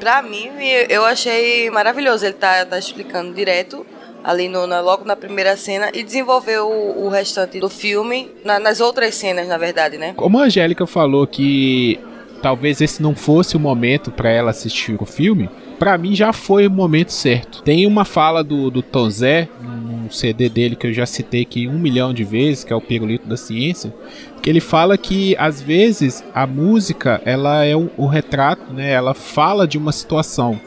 pra 0.00 0.20
mim, 0.22 0.50
eu 0.88 1.04
achei 1.04 1.70
maravilhoso 1.70 2.26
ele 2.26 2.34
tá, 2.34 2.66
tá 2.66 2.78
explicando 2.78 3.32
direto 3.32 3.86
ali 4.24 4.48
no, 4.48 4.66
na, 4.66 4.80
logo 4.80 5.04
na 5.04 5.14
primeira 5.14 5.54
cena 5.54 5.90
e 5.92 6.02
desenvolver 6.02 6.58
o, 6.60 7.04
o 7.04 7.08
restante 7.10 7.60
do 7.60 7.68
filme 7.68 8.30
na, 8.42 8.58
nas 8.58 8.80
outras 8.80 9.14
cenas, 9.14 9.46
na 9.46 9.58
verdade, 9.58 9.98
né? 9.98 10.14
Como 10.16 10.38
a 10.38 10.44
Angélica 10.44 10.86
falou 10.86 11.26
que 11.26 12.00
talvez 12.40 12.80
esse 12.80 13.02
não 13.02 13.14
fosse 13.14 13.56
o 13.56 13.60
momento 13.60 14.10
para 14.10 14.30
ela 14.30 14.50
assistir 14.50 14.96
o 14.98 15.04
filme, 15.04 15.48
para 15.78 15.96
mim 15.98 16.14
já 16.14 16.32
foi 16.32 16.66
o 16.66 16.70
momento 16.70 17.12
certo. 17.12 17.62
Tem 17.62 17.86
uma 17.86 18.04
fala 18.04 18.42
do, 18.42 18.70
do 18.70 18.82
Tom 18.82 19.10
Zé, 19.10 19.48
um 19.62 20.10
CD 20.10 20.48
dele 20.48 20.76
que 20.76 20.86
eu 20.86 20.92
já 20.92 21.04
citei 21.04 21.42
aqui 21.42 21.68
um 21.68 21.78
milhão 21.78 22.14
de 22.14 22.24
vezes, 22.24 22.64
que 22.64 22.72
é 22.72 22.76
o 22.76 22.80
Pirulito 22.80 23.26
da 23.26 23.36
Ciência, 23.36 23.94
que 24.42 24.48
ele 24.48 24.60
fala 24.60 24.96
que 24.96 25.36
às 25.38 25.60
vezes 25.60 26.24
a 26.34 26.46
música 26.46 27.20
ela 27.24 27.64
é 27.64 27.76
o, 27.76 27.90
o 27.96 28.06
retrato, 28.06 28.72
né? 28.72 28.90
Ela 28.90 29.14
fala 29.14 29.66
de 29.66 29.76
uma 29.76 29.92
situação? 29.92 30.58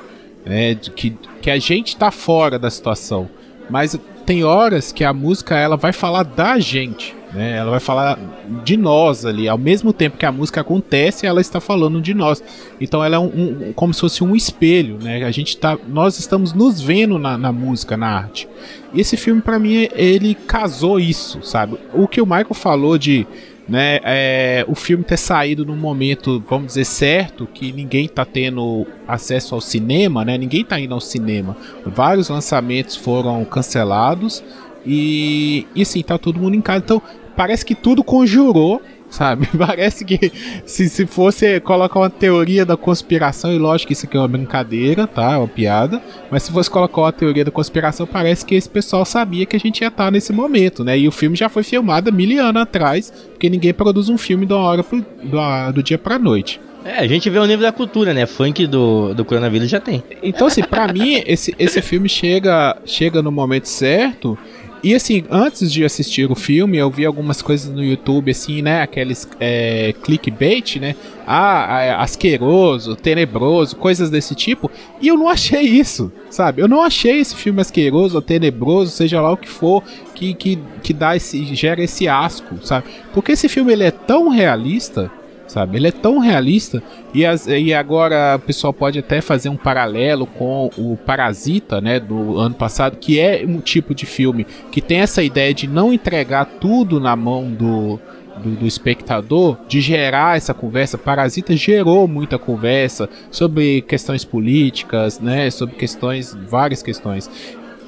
De 0.81 0.91
que, 0.91 1.09
que 1.41 1.51
a 1.51 1.59
gente 1.59 1.89
está 1.89 2.09
fora 2.09 2.57
da 2.57 2.69
situação. 2.69 3.29
Mas 3.69 3.99
tem 4.25 4.43
horas 4.43 4.91
que 4.91 5.03
a 5.03 5.13
música 5.13 5.55
ela 5.55 5.77
vai 5.77 5.93
falar 5.93 6.23
da 6.23 6.59
gente, 6.59 7.15
né? 7.33 7.57
Ela 7.57 7.71
vai 7.71 7.79
falar 7.79 8.19
de 8.63 8.75
nós 8.75 9.25
ali, 9.25 9.47
ao 9.47 9.57
mesmo 9.57 9.93
tempo 9.93 10.17
que 10.17 10.25
a 10.25 10.31
música 10.31 10.61
acontece, 10.61 11.25
ela 11.25 11.41
está 11.41 11.59
falando 11.59 12.01
de 12.01 12.13
nós. 12.13 12.43
Então 12.79 13.03
ela 13.03 13.15
é 13.15 13.19
um, 13.19 13.69
um 13.69 13.73
como 13.73 13.93
se 13.93 14.01
fosse 14.01 14.23
um 14.23 14.35
espelho, 14.35 14.97
né? 15.01 15.23
A 15.23 15.31
gente 15.31 15.57
tá, 15.57 15.77
nós 15.87 16.19
estamos 16.19 16.53
nos 16.53 16.81
vendo 16.81 17.17
na, 17.17 17.37
na 17.37 17.51
música, 17.51 17.95
na 17.95 18.07
arte. 18.07 18.47
E 18.93 19.01
esse 19.01 19.15
filme 19.17 19.41
para 19.41 19.59
mim 19.59 19.87
ele 19.93 20.35
casou 20.35 20.99
isso, 20.99 21.41
sabe? 21.43 21.77
O 21.93 22.07
que 22.07 22.21
o 22.21 22.25
Michael 22.25 22.53
falou 22.53 22.97
de 22.97 23.27
né, 23.67 23.99
é, 24.03 24.65
o 24.67 24.75
filme 24.75 25.03
ter 25.03 25.17
saído 25.17 25.65
num 25.65 25.75
momento, 25.75 26.41
vamos 26.49 26.67
dizer, 26.67 26.85
certo, 26.85 27.47
que 27.53 27.71
ninguém 27.73 28.07
tá 28.07 28.23
tendo 28.23 28.87
acesso 29.07 29.53
ao 29.53 29.61
cinema, 29.61 30.23
né? 30.23 30.37
Ninguém 30.37 30.63
tá 30.63 30.79
indo 30.79 30.93
ao 30.93 31.01
cinema. 31.01 31.55
Vários 31.85 32.29
lançamentos 32.29 32.95
foram 32.95 33.43
cancelados 33.43 34.43
e, 34.85 35.67
e 35.75 35.83
sim, 35.83 36.01
tá 36.01 36.17
todo 36.17 36.39
mundo 36.39 36.55
em 36.55 36.61
casa. 36.61 36.83
Então, 36.85 37.01
parece 37.35 37.65
que 37.65 37.75
tudo 37.75 38.03
conjurou 38.03 38.81
sabe? 39.09 39.47
Parece 39.57 40.05
que 40.05 40.31
se, 40.65 40.89
se 40.89 41.05
fosse 41.05 41.59
colocar 41.59 41.99
uma 41.99 42.09
teoria 42.09 42.65
da 42.65 42.77
conspiração, 42.77 43.53
e 43.53 43.57
lógico 43.57 43.87
que 43.87 43.93
isso 43.93 44.05
aqui 44.05 44.17
é 44.17 44.19
uma 44.19 44.27
brincadeira, 44.27 45.07
tá? 45.07 45.33
É 45.33 45.37
uma 45.37 45.47
piada, 45.47 46.01
mas 46.29 46.43
se 46.43 46.51
fosse 46.51 46.69
colocar 46.69 47.01
uma 47.01 47.11
teoria 47.11 47.45
da 47.45 47.51
conspiração, 47.51 48.05
parece 48.05 48.45
que 48.45 48.55
esse 48.55 48.69
pessoal 48.69 49.05
sabia 49.05 49.45
que 49.45 49.55
a 49.55 49.59
gente 49.59 49.81
ia 49.81 49.87
estar 49.87 50.11
nesse 50.11 50.31
momento, 50.33 50.83
né? 50.83 50.97
E 50.97 51.07
o 51.07 51.11
filme 51.11 51.35
já 51.35 51.49
foi 51.49 51.63
filmado 51.63 52.09
há 52.09 52.11
mil 52.11 52.43
anos 52.43 52.61
atrás, 52.61 53.11
porque 53.31 53.49
ninguém 53.49 53.73
produz 53.73 54.09
um 54.09 54.17
filme 54.17 54.45
da 54.45 54.55
hora 54.55 54.83
pro, 54.83 54.99
do, 54.99 55.71
do 55.73 55.83
dia 55.83 55.97
pra 55.97 56.19
noite. 56.19 56.59
É, 56.87 56.99
a 56.99 57.07
gente 57.07 57.29
vê 57.29 57.37
o 57.37 57.45
nível 57.45 57.63
da 57.63 57.71
cultura, 57.73 58.13
né? 58.13 58.25
Funk 58.25 58.65
do, 58.65 59.13
do 59.13 59.25
coronavírus 59.25 59.69
já 59.69 59.77
tem. 59.77 60.01
Então, 60.23 60.47
assim, 60.47 60.63
pra 60.63 60.87
mim, 60.87 61.21
esse, 61.25 61.53
esse 61.59 61.81
filme 61.81 62.07
chega, 62.07 62.77
chega 62.85 63.21
no 63.21 63.29
momento 63.29 63.65
certo 63.67 64.37
e 64.83 64.93
assim, 64.93 65.23
antes 65.29 65.71
de 65.71 65.83
assistir 65.83 66.29
o 66.29 66.35
filme, 66.35 66.77
eu 66.77 66.89
vi 66.89 67.05
algumas 67.05 67.41
coisas 67.41 67.69
no 67.71 67.83
YouTube, 67.83 68.31
assim, 68.31 68.61
né? 68.61 68.81
Aqueles 68.81 69.27
é, 69.39 69.93
clickbait, 70.03 70.77
né? 70.79 70.95
Ah, 71.25 72.01
asqueroso, 72.01 72.95
tenebroso, 72.95 73.75
coisas 73.75 74.09
desse 74.09 74.35
tipo. 74.35 74.71
E 75.01 75.07
eu 75.07 75.17
não 75.17 75.27
achei 75.27 75.61
isso, 75.61 76.11
sabe? 76.29 76.61
Eu 76.61 76.67
não 76.67 76.81
achei 76.81 77.19
esse 77.19 77.35
filme 77.35 77.59
asqueroso 77.59 78.15
ou 78.15 78.21
tenebroso, 78.21 78.91
seja 78.91 79.19
lá 79.19 79.31
o 79.31 79.37
que 79.37 79.49
for, 79.49 79.83
que, 80.13 80.33
que, 80.33 80.59
que 80.81 80.93
dá 80.93 81.15
esse, 81.15 81.43
gera 81.55 81.81
esse 81.81 82.07
asco, 82.07 82.57
sabe? 82.63 82.87
Porque 83.13 83.33
esse 83.33 83.49
filme 83.49 83.73
ele 83.73 83.83
é 83.83 83.91
tão 83.91 84.29
realista 84.29 85.11
sabe? 85.47 85.77
Ele 85.77 85.87
é 85.87 85.91
tão 85.91 86.19
realista 86.19 86.81
e, 87.13 87.25
as, 87.25 87.47
e 87.47 87.73
agora 87.73 88.35
o 88.35 88.39
pessoal 88.39 88.73
pode 88.73 88.99
até 88.99 89.21
fazer 89.21 89.49
um 89.49 89.57
paralelo 89.57 90.25
com 90.27 90.69
o 90.77 90.97
Parasita, 90.97 91.81
né, 91.81 91.99
do 91.99 92.37
ano 92.37 92.55
passado, 92.55 92.97
que 92.97 93.19
é 93.19 93.43
um 93.47 93.59
tipo 93.59 93.95
de 93.95 94.05
filme 94.05 94.45
que 94.71 94.81
tem 94.81 94.99
essa 94.99 95.23
ideia 95.23 95.53
de 95.53 95.67
não 95.67 95.93
entregar 95.93 96.45
tudo 96.45 96.99
na 96.99 97.15
mão 97.15 97.49
do, 97.51 97.99
do, 98.37 98.51
do, 98.51 98.67
espectador 98.67 99.57
de 99.67 99.81
gerar 99.81 100.37
essa 100.37 100.53
conversa. 100.53 100.97
Parasita 100.97 101.55
gerou 101.55 102.07
muita 102.07 102.37
conversa 102.37 103.09
sobre 103.31 103.81
questões 103.81 104.23
políticas, 104.23 105.19
né? 105.19 105.49
Sobre 105.49 105.75
questões, 105.75 106.37
várias 106.47 106.83
questões. 106.83 107.29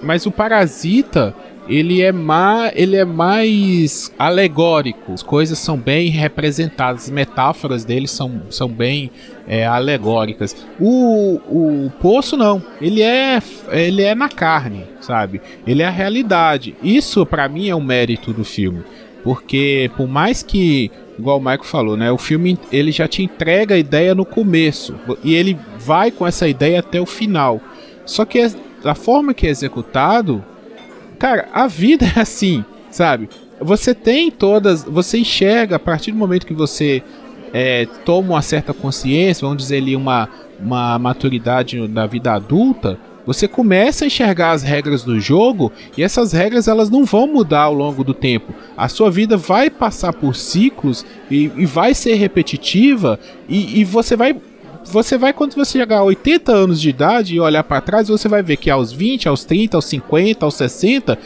Mas 0.01 0.26
o 0.26 0.32
Parasita, 0.32 1.36
ele 1.70 2.02
é, 2.02 2.12
ma 2.12 2.72
ele 2.74 2.96
é 2.96 3.06
mais 3.06 4.12
alegórico. 4.18 5.14
As 5.14 5.22
coisas 5.22 5.60
são 5.60 5.78
bem 5.78 6.10
representadas, 6.10 7.04
as 7.04 7.10
metáforas 7.12 7.86
dele 7.86 8.08
são, 8.08 8.42
são 8.50 8.68
bem 8.68 9.12
é, 9.48 9.68
alegóricas. 9.68 10.56
O, 10.80 11.40
o 11.48 11.92
Poço 12.02 12.36
não, 12.36 12.62
ele 12.82 13.04
é, 13.04 13.40
ele 13.72 14.02
é 14.02 14.16
na 14.16 14.28
carne, 14.28 14.86
sabe? 15.00 15.40
Ele 15.66 15.84
é 15.84 15.86
a 15.86 15.92
realidade. 15.92 16.76
Isso 16.82 17.24
para 17.26 17.48
mim 17.48 17.70
é 17.70 17.76
o 17.76 17.82
mérito 17.82 18.34
do 18.34 18.44
filme. 18.44 18.82
Porque 19.24 19.92
por 19.96 20.08
mais 20.08 20.42
que, 20.42 20.90
igual 21.20 21.38
o 21.38 21.42
Michael 21.42 21.64
falou, 21.64 21.96
né, 21.96 22.12
o 22.12 22.18
filme 22.18 22.58
ele 22.72 22.92
já 22.92 23.08
te 23.08 23.22
entrega 23.22 23.76
a 23.76 23.78
ideia 23.78 24.16
no 24.16 24.26
começo 24.26 24.96
e 25.24 25.36
ele 25.36 25.58
vai 25.78 26.10
com 26.10 26.26
essa 26.26 26.48
ideia 26.48 26.80
até 26.80 27.00
o 27.00 27.06
final. 27.06 27.62
Só 28.06 28.26
que 28.26 28.40
a 28.84 28.96
forma 28.96 29.36
que 29.36 29.46
é 29.46 29.50
executado 29.52 30.44
Cara, 31.20 31.50
a 31.52 31.68
vida 31.68 32.06
é 32.16 32.22
assim, 32.22 32.64
sabe? 32.90 33.30
Você 33.60 33.94
tem 33.94 34.32
todas. 34.32 34.86
Você 34.86 35.20
enxerga 35.20 35.76
a 35.76 35.80
partir 35.80 36.12
do 36.12 36.18
momento 36.18 36.48
que 36.48 36.54
você 36.54 37.04
é, 37.54 37.86
toma 38.06 38.30
uma 38.36 38.42
certa 38.42 38.74
consciência, 38.74 39.46
vamos 39.46 39.62
dizer 39.64 39.78
ali, 39.78 39.98
uma, 39.98 40.30
uma 40.58 40.98
maturidade 40.98 41.86
da 41.90 42.06
vida 42.06 42.32
adulta. 42.34 42.98
Você 43.26 43.48
começa 43.48 44.06
a 44.06 44.08
enxergar 44.08 44.52
as 44.52 44.64
regras 44.64 45.04
do 45.04 45.20
jogo 45.20 45.72
e 45.96 46.02
essas 46.02 46.32
regras 46.32 46.68
elas 46.68 46.90
não 46.90 47.04
vão 47.04 47.28
mudar 47.28 47.64
ao 47.64 47.74
longo 47.74 48.04
do 48.04 48.14
tempo. 48.14 48.54
A 48.76 48.88
sua 48.88 49.12
vida 49.12 49.38
vai 49.38 49.70
passar 49.70 50.14
por 50.14 50.36
ciclos 50.36 51.06
e, 51.30 51.52
e 51.56 51.66
vai 51.66 51.94
ser 51.94 52.16
repetitiva 52.16 53.20
e, 53.48 53.82
e 53.82 53.84
você 53.84 54.16
vai 54.16 54.36
você 54.84 55.18
vai, 55.18 55.34
quando 55.34 55.54
você 55.54 55.80
chegar 55.80 56.00
a 56.00 56.04
80 56.04 56.52
anos 56.52 56.82
de 56.82 56.90
idade 56.90 57.36
e 57.36 57.40
olhar 57.40 57.64
para 57.64 57.82
trás, 57.82 58.08
você 58.08 58.28
vai 58.28 58.42
ver 58.42 58.58
que 58.58 58.70
aos 58.70 58.92
20, 58.92 59.28
aos 59.28 59.44
30, 59.44 59.78
aos 59.78 59.86
50, 59.86 60.46
aos 60.46 60.56
60, 60.56 61.18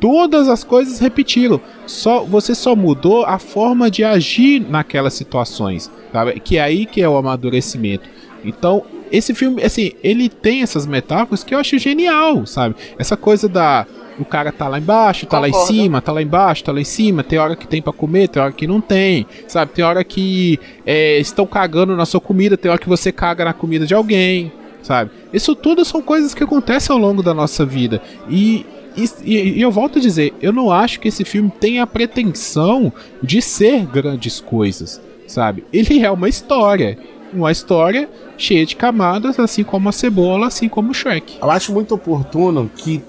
todas 0.00 0.48
as 0.48 0.64
coisas 0.64 0.98
repetiram. 0.98 1.60
Só 1.86 2.24
você 2.24 2.54
só 2.54 2.74
mudou 2.74 3.24
a 3.24 3.38
forma 3.38 3.90
de 3.90 4.04
agir 4.04 4.60
naquelas 4.60 5.14
situações, 5.14 5.90
sabe? 6.12 6.40
Que 6.40 6.58
é 6.58 6.62
aí 6.62 6.86
que 6.86 7.00
é 7.00 7.08
o 7.08 7.16
amadurecimento. 7.16 8.08
Então, 8.44 8.84
esse 9.10 9.34
filme, 9.34 9.62
assim, 9.62 9.92
ele 10.02 10.28
tem 10.28 10.62
essas 10.62 10.86
metáforas 10.86 11.44
que 11.44 11.54
eu 11.54 11.58
acho 11.58 11.78
genial, 11.78 12.46
sabe? 12.46 12.74
Essa 12.98 13.16
coisa 13.16 13.48
da 13.48 13.86
o 14.18 14.24
cara 14.24 14.52
tá 14.52 14.68
lá 14.68 14.78
embaixo, 14.78 15.26
tá 15.26 15.38
Concordo. 15.38 15.56
lá 15.56 15.62
em 15.62 15.66
cima, 15.66 16.00
tá 16.00 16.12
lá 16.12 16.22
embaixo, 16.22 16.64
tá 16.64 16.72
lá 16.72 16.80
em 16.80 16.84
cima. 16.84 17.22
Tem 17.22 17.38
hora 17.38 17.56
que 17.56 17.66
tem 17.66 17.82
para 17.82 17.92
comer, 17.92 18.28
tem 18.28 18.42
hora 18.42 18.52
que 18.52 18.66
não 18.66 18.80
tem, 18.80 19.26
sabe? 19.48 19.72
Tem 19.72 19.84
hora 19.84 20.04
que 20.04 20.58
é, 20.86 21.18
estão 21.18 21.46
cagando 21.46 21.96
na 21.96 22.06
sua 22.06 22.20
comida, 22.20 22.56
tem 22.56 22.70
hora 22.70 22.80
que 22.80 22.88
você 22.88 23.10
caga 23.10 23.44
na 23.44 23.52
comida 23.52 23.86
de 23.86 23.94
alguém, 23.94 24.52
sabe? 24.82 25.10
Isso 25.32 25.54
tudo 25.54 25.84
são 25.84 26.00
coisas 26.00 26.34
que 26.34 26.44
acontecem 26.44 26.94
ao 26.94 27.00
longo 27.00 27.22
da 27.22 27.34
nossa 27.34 27.64
vida. 27.64 28.00
E, 28.28 28.64
e, 28.96 29.58
e, 29.58 29.60
eu 29.60 29.70
volto 29.70 29.98
a 29.98 30.02
dizer, 30.02 30.32
eu 30.40 30.52
não 30.52 30.70
acho 30.70 31.00
que 31.00 31.08
esse 31.08 31.24
filme 31.24 31.50
tenha 31.60 31.82
a 31.82 31.86
pretensão 31.86 32.92
de 33.22 33.42
ser 33.42 33.84
grandes 33.86 34.40
coisas, 34.40 35.00
sabe? 35.26 35.64
Ele 35.72 36.04
é 36.04 36.10
uma 36.10 36.28
história. 36.28 36.96
Uma 37.34 37.50
história 37.50 38.08
cheia 38.38 38.64
de 38.64 38.76
camadas, 38.76 39.38
assim 39.38 39.64
como 39.64 39.88
a 39.88 39.92
cebola, 39.92 40.46
assim 40.46 40.68
como 40.68 40.90
o 40.90 40.94
Shrek. 40.94 41.38
Eu 41.42 41.50
acho 41.50 41.72
muito 41.72 41.94
oportuno 41.94 42.70
que 42.76 43.02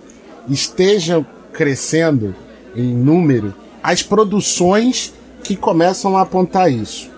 estejam 0.49 1.25
crescendo 1.53 2.35
em 2.75 2.93
número 2.93 3.53
as 3.81 4.01
produções 4.01 5.13
que 5.43 5.55
começam 5.55 6.17
a 6.17 6.21
apontar 6.21 6.71
isso. 6.71 7.09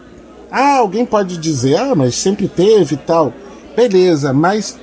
Ah, 0.51 0.77
alguém 0.77 1.05
pode 1.05 1.37
dizer, 1.37 1.77
ah, 1.77 1.95
mas 1.95 2.15
sempre 2.15 2.47
teve 2.47 2.95
e 2.95 2.97
tal. 2.97 3.33
Beleza, 3.75 4.33
mas 4.33 4.77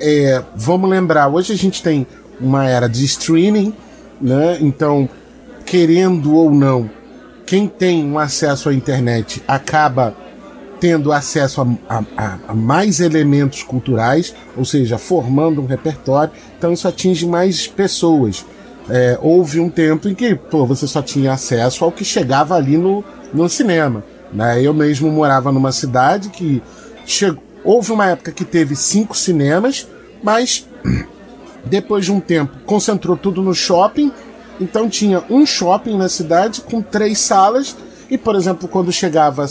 é, 0.00 0.42
vamos 0.54 0.90
lembrar, 0.90 1.28
hoje 1.28 1.52
a 1.52 1.56
gente 1.56 1.82
tem 1.82 2.06
uma 2.40 2.68
era 2.68 2.88
de 2.88 3.04
streaming, 3.04 3.72
né? 4.20 4.58
Então, 4.60 5.08
querendo 5.64 6.34
ou 6.34 6.50
não, 6.50 6.90
quem 7.46 7.66
tem 7.66 8.04
um 8.04 8.18
acesso 8.18 8.68
à 8.68 8.74
internet 8.74 9.42
acaba 9.46 10.14
tendo 10.82 11.12
acesso 11.12 11.60
a, 11.88 12.02
a, 12.16 12.38
a, 12.48 12.54
mais 12.54 12.98
elementos 12.98 13.62
culturais, 13.62 14.34
ou 14.56 14.64
seja, 14.64 14.98
formando 14.98 15.62
um 15.62 15.64
repertório, 15.64 16.32
então 16.58 16.72
isso 16.72 16.88
atinge 16.88 17.24
mais 17.24 17.68
pessoas. 17.68 18.44
É, 18.90 19.16
houve 19.22 19.60
um 19.60 19.70
tempo 19.70 20.08
em 20.08 20.14
que 20.14 20.34
pô, 20.34 20.66
você 20.66 20.88
só 20.88 21.00
tinha 21.00 21.34
acesso 21.34 21.84
ao 21.84 21.92
que 21.92 22.04
chegava 22.04 22.56
ali 22.56 22.76
no, 22.76 23.04
no 23.32 23.48
cinema. 23.48 24.02
Né? 24.32 24.60
Eu 24.60 24.74
mesmo 24.74 25.08
morava 25.08 25.52
numa 25.52 25.70
cidade 25.70 26.30
que 26.30 26.60
chegou, 27.06 27.40
houve 27.62 27.92
uma 27.92 28.08
época 28.08 28.32
que 28.32 28.44
teve 28.44 28.74
cinco 28.74 29.16
cinemas, 29.16 29.86
mas 30.20 30.66
depois 31.64 32.06
de 32.06 32.10
um 32.10 32.18
tempo 32.18 32.58
concentrou 32.66 33.16
tudo 33.16 33.40
no 33.40 33.54
shopping, 33.54 34.10
então 34.60 34.88
tinha 34.88 35.22
um 35.30 35.46
shopping 35.46 35.96
na 35.96 36.08
cidade 36.08 36.60
com 36.60 36.82
três 36.82 37.20
salas 37.20 37.76
e, 38.10 38.18
por 38.18 38.34
exemplo, 38.34 38.66
quando 38.66 38.90
chegava 38.90 39.46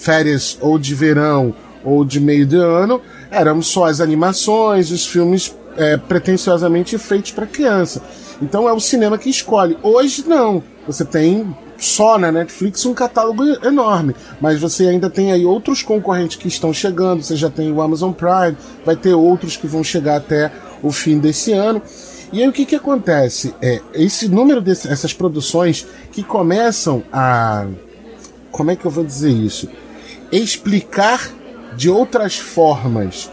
férias 0.00 0.58
ou 0.60 0.78
de 0.78 0.94
verão 0.94 1.54
ou 1.84 2.04
de 2.04 2.20
meio 2.20 2.46
de 2.46 2.56
ano, 2.56 3.00
eram 3.30 3.62
só 3.62 3.86
as 3.86 4.00
animações, 4.00 4.90
os 4.90 5.06
filmes 5.06 5.54
é, 5.76 5.96
pretensiosamente 5.96 6.98
feitos 6.98 7.30
para 7.30 7.46
criança. 7.46 8.02
Então 8.42 8.68
é 8.68 8.72
o 8.72 8.80
cinema 8.80 9.18
que 9.18 9.30
escolhe. 9.30 9.76
Hoje 9.82 10.24
não. 10.26 10.62
Você 10.86 11.04
tem 11.04 11.54
só 11.78 12.18
na 12.18 12.32
Netflix 12.32 12.84
um 12.84 12.92
catálogo 12.92 13.42
enorme, 13.64 14.14
mas 14.40 14.60
você 14.60 14.86
ainda 14.86 15.08
tem 15.08 15.32
aí 15.32 15.44
outros 15.46 15.82
concorrentes 15.82 16.36
que 16.36 16.48
estão 16.48 16.72
chegando. 16.72 17.22
Você 17.22 17.36
já 17.36 17.48
tem 17.48 17.72
o 17.72 17.80
Amazon 17.80 18.12
Prime, 18.12 18.56
vai 18.84 18.96
ter 18.96 19.14
outros 19.14 19.56
que 19.56 19.66
vão 19.66 19.84
chegar 19.84 20.16
até 20.16 20.50
o 20.82 20.90
fim 20.90 21.18
desse 21.18 21.52
ano. 21.52 21.82
E 22.32 22.42
aí 22.42 22.48
o 22.48 22.52
que, 22.52 22.64
que 22.64 22.76
acontece? 22.76 23.54
É, 23.60 23.80
esse 23.92 24.28
número 24.28 24.60
dessas 24.60 25.12
produções 25.12 25.86
que 26.12 26.22
começam 26.22 27.02
a. 27.12 27.66
Como 28.50 28.70
é 28.70 28.76
que 28.76 28.84
eu 28.84 28.90
vou 28.90 29.04
dizer 29.04 29.30
isso? 29.30 29.68
Explicar 30.32 31.30
de 31.76 31.88
outras 31.88 32.38
formas 32.38 33.30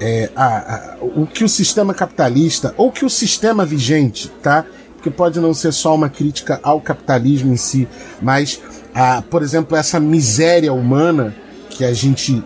é, 0.00 0.30
a, 0.34 0.46
a, 0.46 0.96
o 1.00 1.26
que 1.26 1.44
o 1.44 1.48
sistema 1.48 1.92
capitalista, 1.92 2.74
ou 2.76 2.90
que 2.90 3.04
o 3.04 3.10
sistema 3.10 3.64
vigente, 3.64 4.30
tá? 4.42 4.64
Porque 4.94 5.10
pode 5.10 5.40
não 5.40 5.54
ser 5.54 5.72
só 5.72 5.94
uma 5.94 6.08
crítica 6.08 6.60
ao 6.62 6.80
capitalismo 6.80 7.52
em 7.52 7.56
si, 7.56 7.88
mas, 8.20 8.60
a, 8.94 9.22
por 9.22 9.42
exemplo, 9.42 9.76
essa 9.76 9.98
miséria 9.98 10.72
humana 10.72 11.34
que 11.70 11.84
a 11.84 11.92
gente 11.92 12.42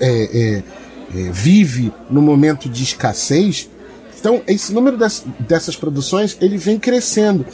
é, 0.00 0.62
é, 1.12 1.18
é 1.18 1.30
vive 1.30 1.92
no 2.10 2.20
momento 2.20 2.68
de 2.68 2.82
escassez. 2.82 3.68
Então, 4.18 4.42
esse 4.46 4.72
número 4.72 4.96
das, 4.96 5.24
dessas 5.40 5.76
produções 5.76 6.36
ele 6.40 6.58
vem 6.58 6.78
crescendo. 6.78 7.46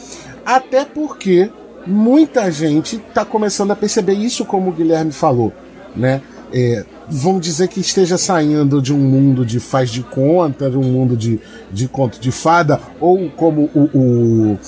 Até 0.45 0.83
porque 0.83 1.49
muita 1.85 2.49
gente 2.51 2.97
está 2.97 3.23
começando 3.23 3.71
a 3.71 3.75
perceber 3.75 4.13
isso, 4.13 4.45
como 4.45 4.69
o 4.69 4.73
Guilherme 4.73 5.11
falou 5.11 5.53
né? 5.95 6.21
É, 6.55 6.85
vamos 7.09 7.41
dizer 7.41 7.67
que 7.67 7.79
esteja 7.79 8.17
saindo 8.17 8.79
de 8.79 8.93
um 8.93 8.99
mundo 8.99 9.43
de 9.43 9.59
faz 9.59 9.89
de 9.89 10.03
conta, 10.03 10.69
de 10.69 10.77
um 10.77 10.83
mundo 10.83 11.17
de, 11.17 11.39
de 11.71 11.87
conto 11.87 12.19
de 12.19 12.31
fada, 12.31 12.79
ou 12.99 13.29
como 13.31 13.69
o, 13.73 13.89
o, 13.97 14.59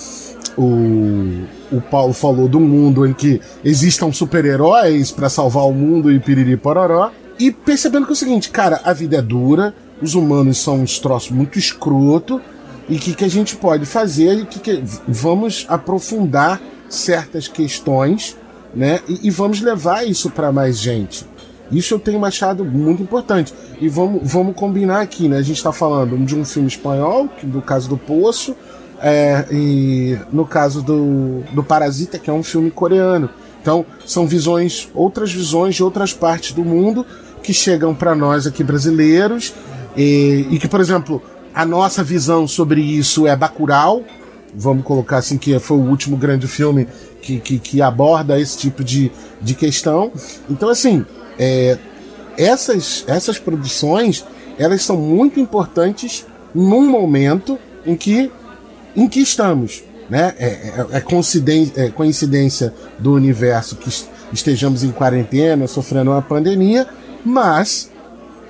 o, 0.58 1.78
o 1.78 1.82
Paulo 1.82 2.14
falou, 2.14 2.48
do 2.48 2.60
mundo 2.60 3.06
em 3.06 3.14
que 3.14 3.40
existam 3.64 4.12
super-heróis 4.12 5.12
para 5.12 5.30
salvar 5.30 5.66
o 5.66 5.74
mundo 5.74 6.12
e 6.12 6.20
piriri 6.20 6.58
pororó, 6.58 7.12
e 7.38 7.52
percebendo 7.52 8.06
que 8.06 8.12
é 8.12 8.14
o 8.14 8.18
seguinte, 8.18 8.50
cara, 8.50 8.82
a 8.84 8.92
vida 8.92 9.18
é 9.18 9.22
dura, 9.22 9.74
os 10.02 10.16
humanos 10.16 10.58
são 10.58 10.82
uns 10.82 10.98
troços 11.00 11.32
muito 11.32 11.60
escroto, 11.60 12.42
e 12.90 12.96
o 12.96 13.00
que, 13.00 13.14
que 13.14 13.26
a 13.26 13.30
gente 13.30 13.56
pode 13.56 13.86
fazer, 13.86 14.40
e 14.40 14.46
que, 14.46 14.60
que 14.60 14.84
vamos 15.08 15.66
aprofundar 15.70 16.60
certas 16.90 17.48
questões 17.48 18.36
né? 18.76 19.00
E, 19.08 19.28
e 19.28 19.30
vamos 19.30 19.62
levar 19.62 20.06
isso 20.08 20.30
para 20.30 20.52
mais 20.52 20.80
gente. 20.80 21.26
Isso 21.72 21.94
eu 21.94 22.00
tenho 22.00 22.24
achado 22.24 22.64
muito 22.64 23.02
importante. 23.02 23.54
E 23.80 23.88
vamos, 23.88 24.22
vamos 24.24 24.56
combinar 24.56 25.02
aqui, 25.02 25.28
né? 25.28 25.38
A 25.38 25.42
gente 25.42 25.58
está 25.58 25.72
falando 25.72 26.18
de 26.26 26.36
um 26.36 26.46
filme 26.46 26.68
espanhol, 26.68 27.30
do 27.44 27.62
caso 27.62 27.90
do 27.90 27.98
Poço, 27.98 28.56
é, 29.02 29.46
e 29.52 30.18
no 30.32 30.46
caso 30.46 30.82
do, 30.82 31.42
do 31.52 31.64
Parasita, 31.64 32.20
que 32.20 32.30
é 32.30 32.34
um 32.34 32.44
filme 32.44 32.70
coreano. 32.70 33.30
Então, 33.62 33.86
são 34.06 34.28
visões, 34.28 34.90
outras 34.94 35.32
visões 35.32 35.76
de 35.76 35.84
outras 35.84 36.14
partes 36.14 36.52
do 36.52 36.64
mundo 36.64 37.06
que 37.42 37.52
chegam 37.54 37.96
para 37.96 38.14
nós 38.14 38.46
aqui 38.46 38.64
brasileiros. 38.64 39.54
E, 39.98 40.48
e, 40.52 40.60
que, 40.60 40.68
por 40.68 40.80
exemplo, 40.80 41.22
a 41.54 41.66
nossa 41.66 42.04
visão 42.04 42.48
sobre 42.48 42.82
isso 42.82 43.26
é 43.26 43.36
Bacurau. 43.36 44.04
Vamos 44.56 44.86
colocar 44.86 45.18
assim, 45.18 45.38
que 45.38 45.58
foi 45.60 45.78
o 45.78 45.82
último 45.82 46.16
grande 46.16 46.47
filme 46.47 46.88
que, 47.22 47.39
que, 47.39 47.60
que 47.60 47.82
aborda 47.82 48.39
esse 48.39 48.58
tipo 48.58 48.84
de, 48.84 49.12
de 49.41 49.53
questão. 49.53 50.12
Então, 50.49 50.70
assim, 50.70 51.06
é, 51.38 51.78
essas, 52.38 53.03
essas 53.08 53.38
produções 53.38 54.24
elas 54.58 54.82
são 54.82 54.97
muito 54.97 55.39
importantes 55.39 56.26
num 56.53 56.89
momento 56.89 57.60
em 57.86 57.95
que, 57.95 58.32
em 58.95 59.08
que 59.08 59.20
estamos. 59.20 59.84
Né? 60.10 60.34
É, 60.38 60.45
é, 60.45 60.86
é, 60.91 61.01
coincidência, 61.01 61.82
é 61.82 61.89
coincidência 61.89 62.74
do 62.99 63.14
universo 63.14 63.76
que 63.76 63.89
estejamos 64.32 64.84
em 64.84 64.91
quarentena, 64.91 65.68
sofrendo 65.68 66.12
uma 66.12 66.22
pandemia, 66.22 66.88
mas 67.24 67.89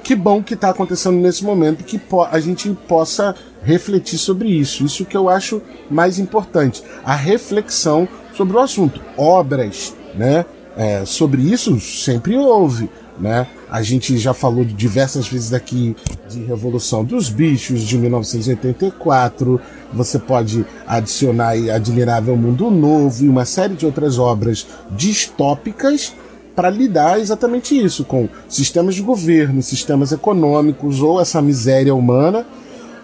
que 0.05 0.13
bom 0.13 0.43
que 0.43 0.53
está 0.53 0.69
acontecendo 0.69 1.17
nesse 1.17 1.43
momento 1.43 1.83
que 1.83 1.99
a 2.29 2.39
gente 2.39 2.69
possa 2.87 3.35
refletir 3.63 4.19
sobre 4.19 4.47
isso. 4.47 4.85
Isso 4.85 5.03
que 5.03 5.17
eu 5.17 5.27
acho 5.27 5.63
mais 5.89 6.19
importante. 6.19 6.83
A 7.03 7.15
reflexão 7.15 8.07
sobre 8.31 8.55
o 8.55 8.59
assunto. 8.59 9.01
Obras, 9.17 9.95
né? 10.13 10.45
É, 10.77 11.03
sobre 11.05 11.41
isso 11.41 11.79
sempre 11.79 12.37
houve. 12.37 12.87
Né? 13.19 13.47
A 13.67 13.81
gente 13.81 14.15
já 14.19 14.31
falou 14.31 14.63
diversas 14.63 15.27
vezes 15.27 15.53
aqui 15.53 15.95
de 16.29 16.43
Revolução 16.43 17.03
dos 17.03 17.27
Bichos 17.27 17.81
de 17.81 17.97
1984. 17.97 19.59
Você 19.91 20.19
pode 20.19 20.63
adicionar 20.85 21.49
aí 21.49 21.71
Admirável 21.71 22.37
Mundo 22.37 22.69
Novo 22.69 23.25
e 23.25 23.29
uma 23.29 23.45
série 23.45 23.73
de 23.73 23.87
outras 23.87 24.19
obras 24.19 24.67
distópicas 24.91 26.13
para 26.55 26.69
lidar 26.69 27.19
exatamente 27.19 27.77
isso 27.77 28.05
com 28.05 28.29
sistemas 28.47 28.95
de 28.95 29.01
governo, 29.01 29.61
sistemas 29.61 30.11
econômicos 30.11 31.01
ou 31.01 31.19
essa 31.19 31.41
miséria 31.41 31.93
humana. 31.93 32.45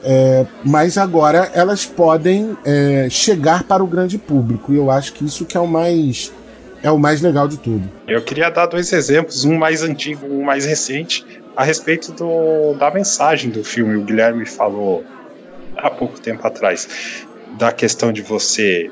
É, 0.03 0.47
mas 0.63 0.97
agora 0.97 1.51
elas 1.53 1.85
podem 1.85 2.57
é, 2.65 3.07
chegar 3.09 3.63
para 3.63 3.83
o 3.83 3.87
grande 3.87 4.17
público 4.17 4.73
e 4.73 4.77
eu 4.77 4.89
acho 4.89 5.13
que 5.13 5.23
isso 5.23 5.45
que 5.45 5.55
é 5.55 5.59
o 5.59 5.67
mais 5.67 6.33
é 6.81 6.89
o 6.89 6.97
mais 6.97 7.21
legal 7.21 7.47
de 7.47 7.57
tudo. 7.57 7.87
Eu 8.07 8.23
queria 8.23 8.49
dar 8.49 8.65
dois 8.65 8.91
exemplos, 8.91 9.45
um 9.45 9.55
mais 9.55 9.83
antigo, 9.83 10.25
um 10.25 10.43
mais 10.43 10.65
recente, 10.65 11.23
a 11.55 11.63
respeito 11.63 12.11
do, 12.11 12.73
da 12.73 12.89
mensagem 12.89 13.51
do 13.51 13.63
filme. 13.63 13.95
O 13.95 14.01
Guilherme 14.01 14.47
falou 14.47 15.03
há 15.77 15.91
pouco 15.91 16.19
tempo 16.19 16.45
atrás 16.47 17.27
da 17.57 17.71
questão 17.71 18.11
de 18.11 18.23
você 18.23 18.89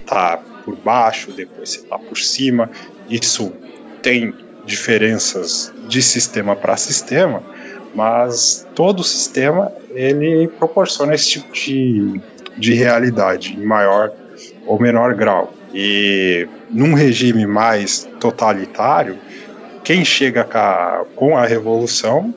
estar 0.00 0.36
tá 0.36 0.42
por 0.64 0.76
baixo, 0.76 1.32
depois 1.32 1.70
você 1.70 1.82
tá 1.82 1.98
por 1.98 2.18
cima. 2.18 2.70
Isso 3.08 3.52
tem 4.02 4.34
diferenças 4.64 5.72
de 5.88 6.02
sistema 6.02 6.54
para 6.54 6.76
sistema, 6.76 7.42
mas 7.94 8.66
todo 8.74 9.02
sistema 9.02 9.72
ele 9.90 10.48
proporciona 10.58 11.14
esse 11.14 11.30
tipo 11.30 11.52
de, 11.52 12.20
de 12.56 12.74
realidade 12.74 13.54
em 13.58 13.64
maior 13.64 14.12
ou 14.66 14.80
menor 14.80 15.14
grau. 15.14 15.52
E 15.74 16.46
num 16.70 16.94
regime 16.94 17.46
mais 17.46 18.08
totalitário, 18.20 19.18
quem 19.82 20.04
chega 20.04 20.46
com 21.16 21.36
a 21.36 21.46
revolução, 21.46 22.34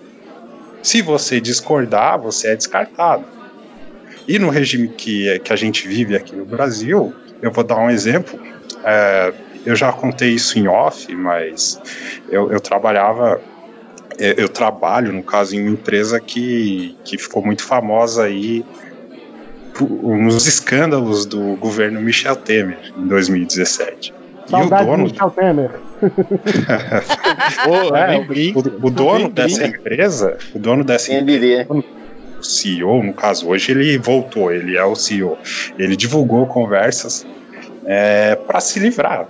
se 0.82 1.02
você 1.02 1.40
discordar, 1.40 2.20
você 2.20 2.50
é 2.50 2.56
descartado. 2.56 3.26
E 4.28 4.40
no 4.40 4.50
regime 4.50 4.88
que, 4.88 5.40
que 5.40 5.54
a 5.54 5.56
gente 5.56 5.88
vive 5.88 6.16
aqui 6.16 6.36
no 6.36 6.46
Brasil, 6.46 7.14
eu 7.42 7.52
vou 7.52 7.64
dar 7.64 7.78
um 7.78 7.90
exemplo. 7.90 8.40
É, 8.84 9.34
eu 9.66 9.76
já 9.76 9.92
contei 9.92 10.30
isso 10.30 10.58
em 10.60 10.68
off, 10.68 11.14
mas 11.16 11.82
eu, 12.30 12.52
eu 12.52 12.60
trabalhava 12.60 13.42
é, 14.18 14.36
eu 14.38 14.48
trabalho, 14.48 15.12
no 15.12 15.24
caso, 15.24 15.56
em 15.56 15.62
uma 15.62 15.72
empresa 15.72 16.20
que, 16.20 16.96
que 17.04 17.18
ficou 17.18 17.44
muito 17.46 17.64
famosa 17.64 18.24
aí 18.24 18.66
nos 19.82 20.48
escândalos 20.48 21.26
do 21.26 21.58
governo 21.58 22.00
Michel 22.00 22.36
Temer 22.38 22.94
em 22.98 23.08
2017. 23.08 24.14
Saudade 24.48 24.84
e 24.84 24.86
o 24.86 24.90
dono 24.90 25.04
Michel 25.04 25.32
Temer. 25.32 25.72
oh, 27.68 27.96
é, 27.96 28.18
o, 28.20 28.86
o, 28.88 28.90
dono 28.90 29.30
dessa 29.30 29.66
empresa, 29.66 30.38
o 30.54 30.60
dono 30.60 30.84
dessa 30.84 31.14
empresa, 31.14 31.68
o 31.70 31.84
CEO, 32.44 33.04
no 33.04 33.14
caso, 33.14 33.50
hoje 33.50 33.72
ele 33.72 33.98
voltou, 33.98 34.52
ele 34.52 34.78
é 34.78 34.86
o 34.86 34.96
CEO. 34.96 35.38
Ele 35.78 35.96
divulgou 35.96 36.46
conversas 36.46 37.26
é, 37.86 38.36
para 38.36 38.60
se 38.60 38.80
livrar, 38.80 39.28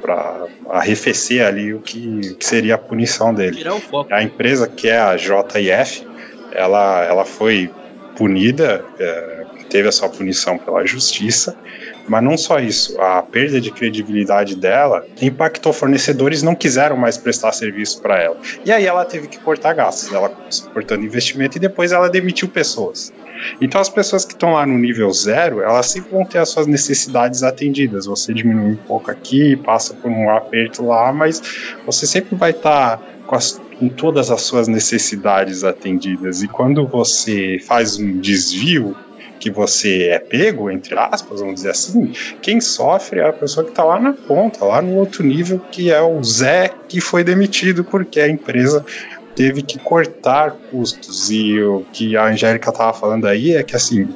para 0.00 0.46
arrefecer 0.70 1.44
ali 1.44 1.74
o 1.74 1.80
que, 1.80 2.34
que, 2.34 2.46
seria 2.46 2.76
a 2.76 2.78
punição 2.78 3.34
dele. 3.34 3.62
A 4.10 4.22
empresa 4.22 4.66
que 4.66 4.88
é 4.88 4.98
a 4.98 5.16
JF, 5.16 6.06
ela, 6.52 7.04
ela 7.04 7.24
foi 7.24 7.70
punida, 8.16 8.84
é, 8.98 9.46
teve 9.68 9.88
a 9.88 9.92
sua 9.92 10.08
punição 10.08 10.58
pela 10.58 10.84
justiça, 10.86 11.56
mas 12.08 12.22
não 12.22 12.36
só 12.36 12.58
isso, 12.58 13.00
a 13.00 13.22
perda 13.22 13.60
de 13.60 13.70
credibilidade 13.70 14.56
dela 14.56 15.06
impactou 15.20 15.72
fornecedores 15.72 16.42
não 16.42 16.54
quiseram 16.54 16.96
mais 16.96 17.16
prestar 17.16 17.52
serviço 17.52 18.00
para 18.00 18.20
ela. 18.20 18.36
E 18.64 18.72
aí 18.72 18.86
ela 18.86 19.04
teve 19.04 19.28
que 19.28 19.38
cortar 19.38 19.74
gastos, 19.74 20.12
ela 20.12 20.30
cortando 20.72 21.04
investimento 21.04 21.56
e 21.56 21.60
depois 21.60 21.92
ela 21.92 22.08
demitiu 22.08 22.48
pessoas. 22.48 23.12
Então 23.60 23.80
as 23.80 23.88
pessoas 23.88 24.24
que 24.24 24.32
estão 24.32 24.54
lá 24.54 24.66
no 24.66 24.76
nível 24.76 25.10
zero, 25.12 25.60
elas 25.60 25.86
sempre 25.86 26.10
vão 26.10 26.24
ter 26.24 26.38
as 26.38 26.48
suas 26.48 26.66
necessidades 26.66 27.42
atendidas. 27.42 28.06
Você 28.06 28.32
diminui 28.32 28.72
um 28.72 28.76
pouco 28.76 29.10
aqui, 29.10 29.56
passa 29.56 29.94
por 29.94 30.10
um 30.10 30.30
aperto 30.30 30.84
lá, 30.84 31.12
mas 31.12 31.40
você 31.86 32.06
sempre 32.06 32.34
vai 32.36 32.50
estar 32.50 32.98
tá 32.98 33.04
com, 33.26 33.38
com 33.78 33.88
todas 33.88 34.30
as 34.30 34.42
suas 34.42 34.66
necessidades 34.66 35.64
atendidas. 35.64 36.42
E 36.42 36.48
quando 36.48 36.86
você 36.86 37.58
faz 37.60 37.98
um 37.98 38.18
desvio 38.18 38.96
que 39.38 39.50
você 39.50 40.08
é 40.08 40.18
pego, 40.18 40.70
entre 40.70 40.98
aspas, 40.98 41.40
vamos 41.40 41.56
dizer 41.56 41.70
assim, 41.70 42.12
quem 42.42 42.60
sofre 42.60 43.20
é 43.20 43.28
a 43.28 43.32
pessoa 43.32 43.64
que 43.64 43.70
está 43.70 43.84
lá 43.84 43.98
na 44.00 44.12
ponta, 44.12 44.64
lá 44.64 44.82
no 44.82 44.96
outro 44.96 45.24
nível, 45.24 45.60
que 45.70 45.90
é 45.90 46.00
o 46.00 46.22
Zé 46.22 46.70
que 46.88 47.00
foi 47.00 47.22
demitido 47.22 47.84
porque 47.84 48.20
a 48.20 48.28
empresa 48.28 48.84
teve 49.38 49.62
que 49.62 49.78
cortar 49.78 50.50
custos. 50.70 51.30
E 51.30 51.60
o 51.62 51.84
que 51.92 52.16
a 52.16 52.26
Angélica 52.26 52.70
estava 52.70 52.92
falando 52.92 53.26
aí 53.26 53.54
é 53.54 53.62
que, 53.62 53.76
assim, 53.76 54.08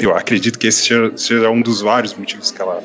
eu 0.00 0.16
acredito 0.16 0.58
que 0.58 0.66
esse 0.66 1.12
seja, 1.16 1.50
um 1.50 1.60
dos 1.60 1.82
vários 1.82 2.14
motivos 2.14 2.50
que 2.50 2.62
ela. 2.62 2.82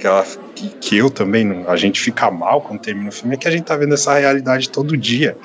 Que, 0.00 0.06
ela, 0.06 0.24
que, 0.54 0.68
que 0.80 0.96
eu 0.96 1.10
também, 1.10 1.64
a 1.66 1.74
gente 1.74 2.00
fica 2.00 2.30
mal 2.30 2.62
quando 2.62 2.80
termina 2.80 3.08
o 3.08 3.12
filme, 3.12 3.34
é 3.34 3.36
que 3.36 3.48
a 3.48 3.50
gente 3.50 3.64
tá 3.64 3.76
vendo 3.76 3.94
essa 3.94 4.16
realidade 4.16 4.70
todo 4.70 4.96
dia, 4.96 5.36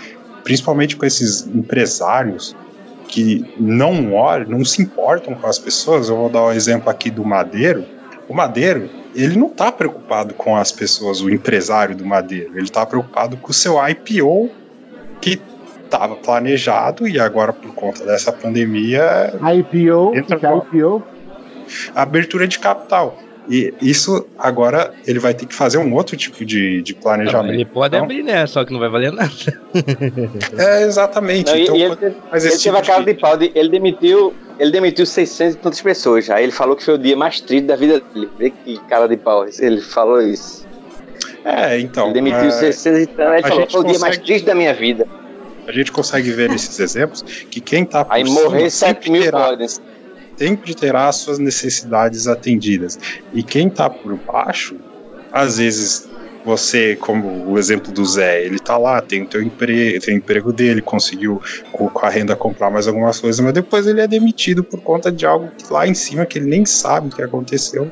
principalmente 0.44 0.96
com 0.96 1.06
esses 1.08 1.48
empresários 1.48 2.56
que 3.14 3.46
não 3.60 4.12
olham, 4.16 4.50
não 4.50 4.66
se 4.66 4.82
importam 4.82 5.36
com 5.36 5.46
as 5.46 5.60
pessoas. 5.60 6.10
Eu 6.10 6.18
vou 6.18 6.30
dar 6.30 6.42
o 6.42 6.48
um 6.48 6.52
exemplo 6.52 6.90
aqui 6.90 7.12
do 7.12 7.24
Madeiro. 7.24 7.86
O 8.28 8.34
Madeiro, 8.34 8.90
ele 9.14 9.38
não 9.38 9.46
está 9.46 9.72
preocupado 9.72 10.34
com 10.34 10.58
as 10.58 10.72
pessoas, 10.72 11.22
o 11.22 11.30
empresário 11.30 11.96
do 11.96 12.04
Madeiro. 12.04 12.54
Ele 12.56 12.64
está 12.64 12.84
preocupado 12.84 13.38
com 13.38 13.52
o 13.52 13.54
seu 13.54 13.76
IPO 13.88 14.50
que 15.22 15.40
estava 15.86 16.16
planejado 16.16 17.08
e 17.08 17.20
agora 17.20 17.54
por 17.54 17.76
conta 17.76 18.04
dessa 18.04 18.32
pandemia. 18.32 19.32
IPO, 19.60 20.18
entra 20.18 20.40
que 20.40 20.48
é 20.48 20.58
IPO? 20.58 21.04
Abertura 21.94 22.48
de 22.48 22.58
capital. 22.58 23.16
E 23.50 23.74
isso 23.82 24.26
agora 24.38 24.94
ele 25.06 25.20
vai 25.20 25.34
ter 25.34 25.46
que 25.46 25.54
fazer 25.54 25.78
um 25.78 25.94
outro 25.94 26.16
tipo 26.16 26.46
de, 26.46 26.82
de 26.82 26.94
planejamento. 26.94 27.48
Não, 27.48 27.54
ele 27.54 27.66
pode 27.66 27.96
então, 27.96 28.06
abrir, 28.06 28.24
né? 28.24 28.46
Só 28.48 28.64
que 28.64 28.72
não 28.72 28.80
vai 28.80 28.90
valer 28.90 29.12
nada. 29.12 29.32
é, 30.58 30.84
exatamente. 30.84 31.52
Não, 31.52 31.58
então, 31.58 31.76
e 31.76 31.84
ele, 31.84 32.16
mas 32.32 32.46
ele 32.46 32.58
teve 32.58 32.78
a 32.78 32.82
cara 32.82 33.04
de 33.04 33.14
pau, 33.14 33.38
de, 33.38 33.52
ele 33.54 33.70
demitiu. 33.70 34.34
Ele 34.60 34.72
demitiu 34.72 35.06
600 35.06 35.56
e 35.56 35.58
tantas 35.58 35.82
pessoas 35.82 36.26
já. 36.26 36.40
Ele 36.42 36.52
falou 36.52 36.76
que 36.76 36.84
foi 36.84 36.94
o 36.94 36.98
dia 36.98 37.18
mais 37.18 37.42
triste 37.42 37.66
da 37.66 37.76
vida 37.76 38.00
dele. 38.00 38.30
Vê 38.38 38.50
que 38.52 38.78
cara 38.88 39.08
de 39.08 39.18
pau. 39.18 39.46
Ele 39.60 39.82
falou 39.82 40.22
isso. 40.22 40.66
É, 41.44 41.80
então. 41.80 42.06
Ele 42.06 42.14
demitiu 42.14 42.48
é, 42.48 42.52
600 42.52 43.02
e 43.02 43.08
tantas. 43.08 43.34
Ele 43.34 43.48
falou 43.48 43.66
que 43.66 43.72
foi 43.74 43.82
o 43.82 43.84
dia 43.84 44.00
mais 44.00 44.18
triste 44.18 44.46
da 44.46 44.56
minha 44.56 44.74
vida. 44.74 45.08
A 45.68 45.72
gente 45.72 45.92
consegue 45.92 46.32
ver 46.32 46.50
nesses 46.50 46.80
exemplos 46.80 47.22
que 47.22 47.60
quem 47.60 47.86
tá 47.86 48.06
por 48.06 48.14
Aí 48.14 48.24
morrer 48.24 48.70
7 48.70 49.10
mil 49.10 49.32
podem 49.32 49.68
sempre 50.38 50.74
terá 50.74 51.08
as 51.08 51.18
suas 51.18 51.40
necessidades 51.40 52.28
atendidas. 52.28 52.98
E 53.34 53.44
quem 53.44 53.68
está 53.68 53.90
por 53.90 54.16
baixo, 54.18 54.76
às 55.32 55.58
vezes 55.58 56.10
você, 56.46 56.96
como 56.96 57.50
o 57.50 57.58
exemplo 57.58 57.92
do 57.92 58.04
Zé, 58.06 58.44
ele 58.44 58.60
tá 58.60 58.78
lá, 58.78 59.02
tem 59.02 59.24
o 59.24 59.28
teu 59.28 59.42
emprego, 59.42 60.00
tem 60.02 60.16
o 60.16 60.18
emprego 60.18 60.52
dele, 60.52 60.82
conseguiu 60.82 61.42
com 61.72 61.90
a 62.06 62.10
renda 62.10 62.36
comprar 62.36 62.70
mais 62.70 62.88
algumas 62.88 63.20
coisas, 63.20 63.40
mas 63.40 63.54
depois 63.54 63.88
ele 63.88 64.02
é 64.02 64.08
demitido 64.08 64.64
por 64.64 64.82
conta 64.82 65.12
de 65.12 65.26
algo 65.26 65.50
lá 65.70 65.88
em 65.88 65.94
cima 65.94 66.26
que 66.26 66.38
ele 66.38 66.50
nem 66.50 66.66
sabe 66.66 67.08
o 67.08 67.12
que 67.12 67.22
aconteceu. 67.22 67.90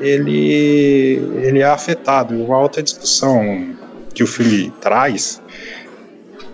Ele, 0.00 1.20
ele 1.42 1.58
é 1.58 1.64
afetado. 1.64 2.34
Uma 2.34 2.58
outra 2.58 2.82
discussão 2.82 3.74
que 4.14 4.22
o 4.22 4.26
filme 4.26 4.72
traz, 4.80 5.42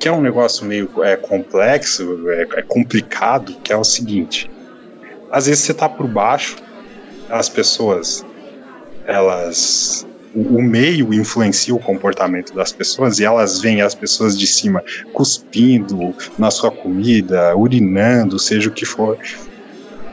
que 0.01 0.09
é 0.09 0.13
um 0.13 0.21
negócio 0.21 0.67
meio 0.67 0.91
é, 1.05 1.17
complexo, 1.17 2.29
é, 2.29 2.43
é 2.57 2.63
complicado, 2.63 3.55
que 3.63 3.73
é 3.73 3.77
o 3.77 3.85
seguinte: 3.85 4.51
às 5.31 5.47
vezes 5.47 5.65
você 5.65 5.75
tá 5.75 5.89
por 5.89 6.07
baixo, 6.07 6.57
as 7.31 7.49
pessoas, 7.49 8.25
elas. 9.07 10.07
O, 10.35 10.61
meio 10.61 11.15
influencia 11.15 11.75
o 11.75 11.79
comportamento 11.79 12.55
das 12.55 12.71
pessoas 12.71 13.19
e 13.19 13.25
elas 13.25 13.63
veem 13.63 13.81
as 13.81 13.95
pessoas 13.95 14.39
de 14.39 14.47
cima 14.47 14.85
cuspindo 15.11 16.15
na 16.39 16.51
sua 16.51 16.71
comida, 16.71 17.57
urinando, 17.57 18.39
seja 18.39 18.69
o 18.69 18.73
que 18.73 18.85
for. 18.85 19.19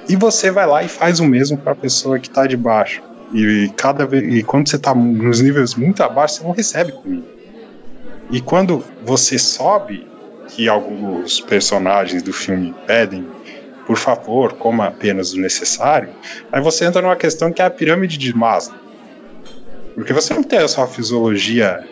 E 0.07 0.15
você 0.15 0.49
vai 0.49 0.65
lá 0.65 0.81
e 0.81 0.87
faz 0.87 1.19
o 1.19 1.25
mesmo 1.25 1.57
para 1.57 1.73
a 1.73 1.75
pessoa 1.75 2.19
que 2.19 2.29
está 2.29 2.47
de 2.47 2.55
baixo. 2.55 3.03
E 3.33 3.69
cada 3.75 4.05
vez, 4.05 4.33
e 4.33 4.43
quando 4.43 4.69
você 4.69 4.77
está 4.77 4.95
nos 4.95 5.41
níveis 5.41 5.75
muito 5.75 6.01
abaixo, 6.01 6.35
você 6.35 6.43
não 6.43 6.51
recebe 6.51 6.93
comida. 6.93 7.27
E 8.31 8.39
quando 8.39 8.81
você 9.03 9.37
sobe, 9.37 10.07
que 10.47 10.69
alguns 10.69 11.41
personagens 11.41 12.21
do 12.21 12.31
filme 12.31 12.73
pedem 12.85 13.25
por 13.85 13.97
favor, 13.97 14.53
coma 14.53 14.87
apenas 14.87 15.33
o 15.33 15.39
necessário, 15.39 16.09
aí 16.51 16.61
você 16.61 16.85
entra 16.85 17.01
numa 17.01 17.15
questão 17.15 17.51
que 17.51 17.61
é 17.61 17.65
a 17.65 17.69
pirâmide 17.69 18.17
de 18.17 18.35
Maslow. 18.35 18.77
Porque 19.95 20.13
você 20.13 20.33
não 20.33 20.43
tem 20.43 20.59
a 20.59 20.67
sua 20.67 20.87
fisiologia 20.87 21.83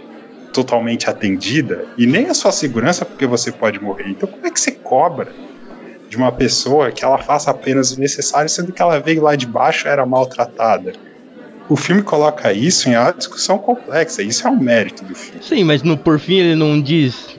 totalmente 0.52 1.10
atendida 1.10 1.86
e 1.98 2.06
nem 2.06 2.28
a 2.28 2.34
sua 2.34 2.52
segurança, 2.52 3.06
porque 3.06 3.26
você 3.26 3.52
pode 3.52 3.82
morrer. 3.82 4.10
Então, 4.10 4.28
como 4.28 4.46
é 4.46 4.50
que 4.50 4.60
você 4.60 4.72
cobra 4.72 5.32
de 6.10 6.18
uma 6.18 6.32
pessoa 6.32 6.92
que 6.92 7.06
ela 7.06 7.18
faça 7.18 7.52
apenas 7.52 7.92
o 7.92 8.00
necessário, 8.00 8.50
sendo 8.50 8.72
que 8.72 8.82
ela 8.82 9.00
veio 9.00 9.22
lá 9.22 9.36
de 9.36 9.46
baixo 9.46 9.88
e 9.88 9.90
era 9.90 10.06
maltratada? 10.06 10.94
O 11.70 11.76
filme 11.78 12.02
coloca 12.02 12.52
isso 12.52 12.90
em 12.90 12.98
uma 12.98 13.12
discussão 13.12 13.58
complexa, 13.58 14.22
isso 14.22 14.46
é 14.46 14.52
um 14.52 14.60
mérito 14.60 15.06
do 15.06 15.16
filme. 15.16 15.42
Sim, 15.42 15.64
mas 15.64 15.84
no 15.84 15.98
por 15.98 16.20
fim 16.20 16.36
ele 16.36 16.56
não 16.56 16.82
diz. 16.82 17.38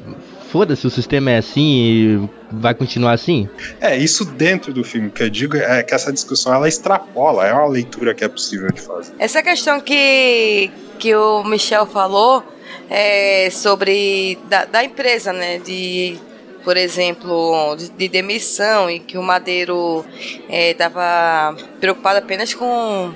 Foda-se, 0.51 0.87
o 0.87 0.91
sistema 0.91 1.33
é 1.33 1.39
assim 1.39 1.61
e 1.63 2.31
vai 2.53 2.75
continuar 2.75 3.13
assim? 3.13 3.49
É, 3.81 3.97
isso 3.97 4.25
dentro 4.25 4.73
do 4.73 4.85
filme, 4.85 5.11
que 5.11 5.23
eu 5.23 5.31
digo 5.31 5.57
é 5.57 5.83
que 5.83 5.95
essa 5.95 6.13
discussão 6.13 6.53
ela 6.55 6.69
extrapola, 6.69 7.47
é 7.47 7.53
uma 7.53 7.67
leitura 7.67 8.15
que 8.15 8.25
é 8.25 8.29
possível 8.29 8.71
de 8.71 8.81
fazer. 8.81 9.13
Essa 9.19 9.43
questão 9.43 9.81
que, 9.81 10.71
que 10.99 11.15
o 11.15 11.43
Michel 11.45 11.87
falou 11.87 12.43
é 12.91 13.49
sobre 13.51 14.39
da, 14.49 14.65
da 14.65 14.85
empresa, 14.85 15.33
né? 15.33 15.59
De, 15.59 16.19
por 16.65 16.77
exemplo, 16.77 17.75
de, 17.77 17.89
de 17.91 18.09
demissão 18.09 18.89
e 18.91 19.01
que 19.01 19.17
o 19.19 19.23
Madeiro 19.23 20.05
estava 20.49 21.57
preocupado 21.81 22.19
apenas 22.19 22.55
com, 22.55 23.13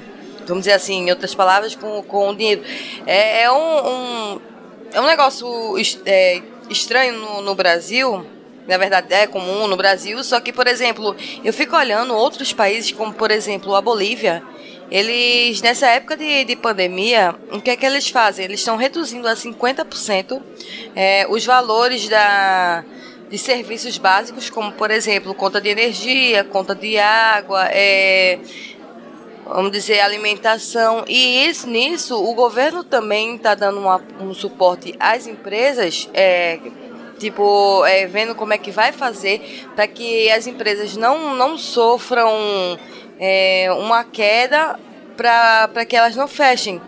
vamos 0.47 0.64
dizer 0.64 0.72
assim, 0.72 1.07
em 1.07 1.11
outras 1.11 1.34
palavras, 1.34 1.74
com, 1.74 2.03
com 2.03 2.30
o 2.30 2.34
dinheiro. 2.34 2.62
É, 3.07 3.43
é 3.43 3.53
um, 3.53 3.57
um, 4.34 4.41
é 4.93 5.01
um 5.01 5.07
negócio 5.07 5.78
est- 5.78 6.01
é, 6.07 6.41
estranho 6.70 7.14
no, 7.18 7.43
no 7.43 7.55
Brasil. 7.55 8.24
Na 8.67 8.77
verdade, 8.77 9.12
é 9.14 9.27
comum 9.27 9.67
no 9.69 9.77
Brasil, 9.77 10.23
só 10.25 10.41
que, 10.41 10.53
por 10.53 10.67
exemplo, 10.67 11.14
eu 11.45 11.53
fico 11.53 11.77
olhando 11.77 12.14
outros 12.14 12.53
países, 12.53 12.91
como 12.93 13.12
por 13.12 13.31
exemplo 13.31 13.75
a 13.75 13.81
Bolívia, 13.81 14.43
eles, 14.91 15.61
nessa 15.62 15.87
época 15.89 16.17
de, 16.17 16.45
de 16.45 16.57
pandemia, 16.57 17.35
o 17.53 17.61
que 17.61 17.71
é 17.71 17.77
que 17.77 17.85
eles 17.87 18.09
fazem? 18.09 18.45
Eles 18.45 18.61
estão 18.61 18.77
reduzindo 18.77 19.27
a 19.29 19.35
50% 19.35 20.41
é, 20.95 21.27
os 21.29 21.45
valores 21.45 22.09
da, 22.09 22.85
de 23.29 23.37
serviços 23.39 23.99
básicos, 23.99 24.49
como 24.51 24.73
por 24.73 24.91
exemplo, 24.91 25.35
conta 25.35 25.61
de 25.61 25.69
energia, 25.69 26.45
conta 26.45 26.75
de 26.75 26.99
água, 26.99 27.67
é, 27.71 28.39
vamos 29.45 29.73
dizer, 29.73 30.01
alimentação. 30.01 31.05
E 31.09 31.47
isso, 31.49 31.69
nisso, 31.69 32.17
o 32.23 32.33
governo 32.35 32.85
também 32.85 33.37
está 33.37 33.55
dando 33.55 33.79
uma- 33.81 34.03
um 34.21 34.33
suporte 34.35 34.95
às 35.01 35.27
empresas, 35.27 36.09
é, 36.14 36.59
tipo, 37.19 37.85
é, 37.87 38.07
vendo 38.07 38.35
como 38.35 38.53
é 38.53 38.59
que 38.59 38.71
vai 38.71 38.93
fazer 38.93 39.67
para 39.75 39.87
que 39.87 40.31
as 40.31 40.47
empresas 40.47 40.97
não, 40.97 41.35
não 41.35 41.57
sofram 41.59 42.31
é, 43.19 43.69
uma 43.79 44.05
queda 44.05 44.79
para 45.17 45.85
que 45.87 45.97
elas 45.97 46.14
não 46.17 46.29
fechem. 46.29 46.81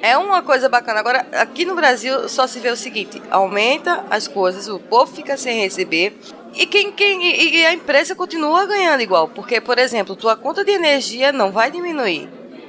É 0.00 0.16
uma 0.16 0.42
coisa 0.42 0.68
bacana. 0.68 0.98
Agora, 0.98 1.26
aqui 1.32 1.64
no 1.64 1.74
Brasil 1.76 2.28
só 2.28 2.46
se 2.46 2.58
vê 2.58 2.68
o 2.70 2.76
seguinte: 2.76 3.22
aumenta 3.30 4.04
as 4.10 4.26
coisas, 4.26 4.68
o 4.68 4.78
povo 4.80 5.12
fica 5.14 5.36
sem 5.36 5.60
receber. 5.60 6.16
E, 6.54 6.66
quem, 6.66 6.92
quem, 6.92 7.24
e 7.54 7.64
a 7.64 7.72
empresa 7.72 8.14
continua 8.14 8.66
ganhando 8.66 9.00
igual. 9.00 9.28
Porque, 9.28 9.60
por 9.60 9.78
exemplo, 9.78 10.14
tua 10.16 10.36
conta 10.36 10.64
de 10.64 10.72
energia 10.72 11.32
não 11.32 11.50
vai 11.50 11.70
diminuir. 11.70 12.28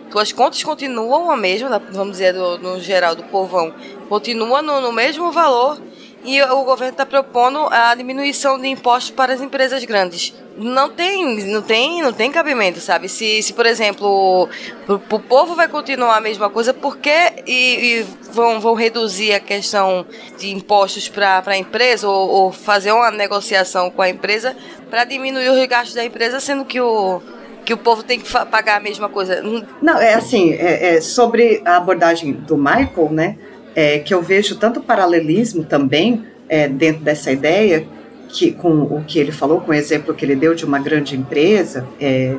Tuas 0.09 0.31
contas 0.31 0.63
continuam 0.63 1.31
a 1.31 1.35
mesma, 1.35 1.81
vamos 1.89 2.13
dizer, 2.13 2.33
do- 2.33 2.59
no 2.59 2.79
geral 2.79 3.15
do 3.15 3.23
povão, 3.23 3.73
continua 4.07 4.61
no, 4.61 4.79
no 4.79 4.91
mesmo 4.91 5.31
valor. 5.31 5.81
E 6.23 6.41
o 6.41 6.63
governo 6.63 6.93
está 6.93 7.05
propondo 7.05 7.67
a 7.69 7.93
diminuição 7.95 8.59
de 8.59 8.67
impostos 8.67 9.11
para 9.11 9.33
as 9.33 9.41
empresas 9.41 9.83
grandes. 9.83 10.33
Não 10.55 10.89
tem, 10.89 11.43
não 11.47 11.61
tem, 11.61 12.01
não 12.01 12.13
tem 12.13 12.31
cabimento, 12.31 12.79
sabe? 12.79 13.09
Se, 13.09 13.41
se 13.41 13.53
por 13.53 13.65
exemplo, 13.65 14.47
o 14.87 15.19
povo 15.19 15.55
vai 15.55 15.67
continuar 15.67 16.15
a 16.15 16.21
mesma 16.21 16.49
coisa, 16.49 16.73
por 16.73 16.97
que 16.97 17.33
e, 17.45 17.99
e 17.99 18.05
vão, 18.31 18.61
vão 18.61 18.73
reduzir 18.73 19.33
a 19.33 19.39
questão 19.39 20.05
de 20.37 20.51
impostos 20.51 21.09
para 21.09 21.43
a 21.45 21.57
empresa 21.57 22.07
ou, 22.07 22.29
ou 22.29 22.51
fazer 22.51 22.91
uma 22.91 23.11
negociação 23.11 23.89
com 23.89 24.01
a 24.01 24.09
empresa 24.09 24.55
para 24.89 25.03
diminuir 25.03 25.49
os 25.49 25.65
gastos 25.65 25.95
da 25.95 26.05
empresa, 26.05 26.39
sendo 26.39 26.63
que 26.63 26.79
o, 26.79 27.21
que 27.65 27.73
o 27.73 27.77
povo 27.77 28.03
tem 28.03 28.19
que 28.19 28.31
pagar 28.31 28.77
a 28.77 28.79
mesma 28.79 29.09
coisa? 29.09 29.41
Não, 29.81 29.97
é 29.97 30.13
assim, 30.13 30.53
é, 30.53 30.95
é 30.95 31.01
sobre 31.01 31.61
a 31.65 31.77
abordagem 31.77 32.31
do 32.31 32.57
Michael, 32.57 33.09
né? 33.11 33.37
É, 33.75 33.99
que 33.99 34.13
eu 34.13 34.21
vejo 34.21 34.55
tanto 34.57 34.81
paralelismo 34.81 35.63
também 35.63 36.25
é, 36.49 36.67
dentro 36.67 37.03
dessa 37.03 37.31
ideia 37.31 37.85
que 38.29 38.51
com 38.51 38.81
o 38.83 39.03
que 39.05 39.19
ele 39.19 39.31
falou, 39.31 39.61
com 39.61 39.71
o 39.71 39.73
exemplo 39.73 40.13
que 40.13 40.25
ele 40.25 40.35
deu 40.35 40.55
de 40.55 40.65
uma 40.65 40.79
grande 40.79 41.15
empresa 41.15 41.87
é, 42.01 42.35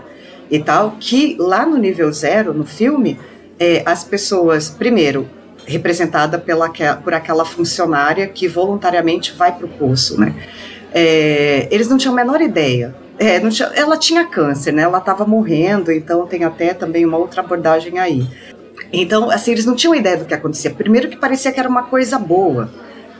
e 0.50 0.58
tal, 0.58 0.96
que 0.98 1.36
lá 1.38 1.64
no 1.64 1.76
nível 1.76 2.12
zero, 2.12 2.52
no 2.52 2.64
filme, 2.66 3.18
é, 3.58 3.82
as 3.86 4.02
pessoas, 4.02 4.68
primeiro, 4.68 5.28
representada 5.66 6.38
pela, 6.38 6.70
por 7.02 7.14
aquela 7.14 7.44
funcionária 7.44 8.26
que 8.26 8.48
voluntariamente 8.48 9.32
vai 9.32 9.52
para 9.52 9.66
o 9.66 9.68
poço, 9.68 10.20
né? 10.20 10.34
É, 10.92 11.66
eles 11.70 11.88
não 11.88 11.96
tinham 11.96 12.12
a 12.12 12.16
menor 12.16 12.40
ideia. 12.40 12.94
É, 13.18 13.38
tinha- 13.48 13.70
ela 13.74 13.96
tinha 13.96 14.26
câncer, 14.26 14.72
né? 14.72 14.82
Ela 14.82 14.98
estava 14.98 15.24
morrendo, 15.24 15.90
então 15.90 16.26
tem 16.26 16.44
até 16.44 16.74
também 16.74 17.04
uma 17.06 17.16
outra 17.16 17.40
abordagem 17.40 17.98
aí. 17.98 18.26
Então, 18.92 19.30
assim, 19.30 19.52
eles 19.52 19.64
não 19.64 19.74
tinham 19.74 19.94
ideia 19.94 20.16
do 20.16 20.24
que 20.24 20.34
acontecia. 20.34 20.70
Primeiro 20.70 21.08
que 21.08 21.16
parecia 21.16 21.50
que 21.52 21.58
era 21.58 21.68
uma 21.68 21.82
coisa 21.84 22.18
boa, 22.18 22.70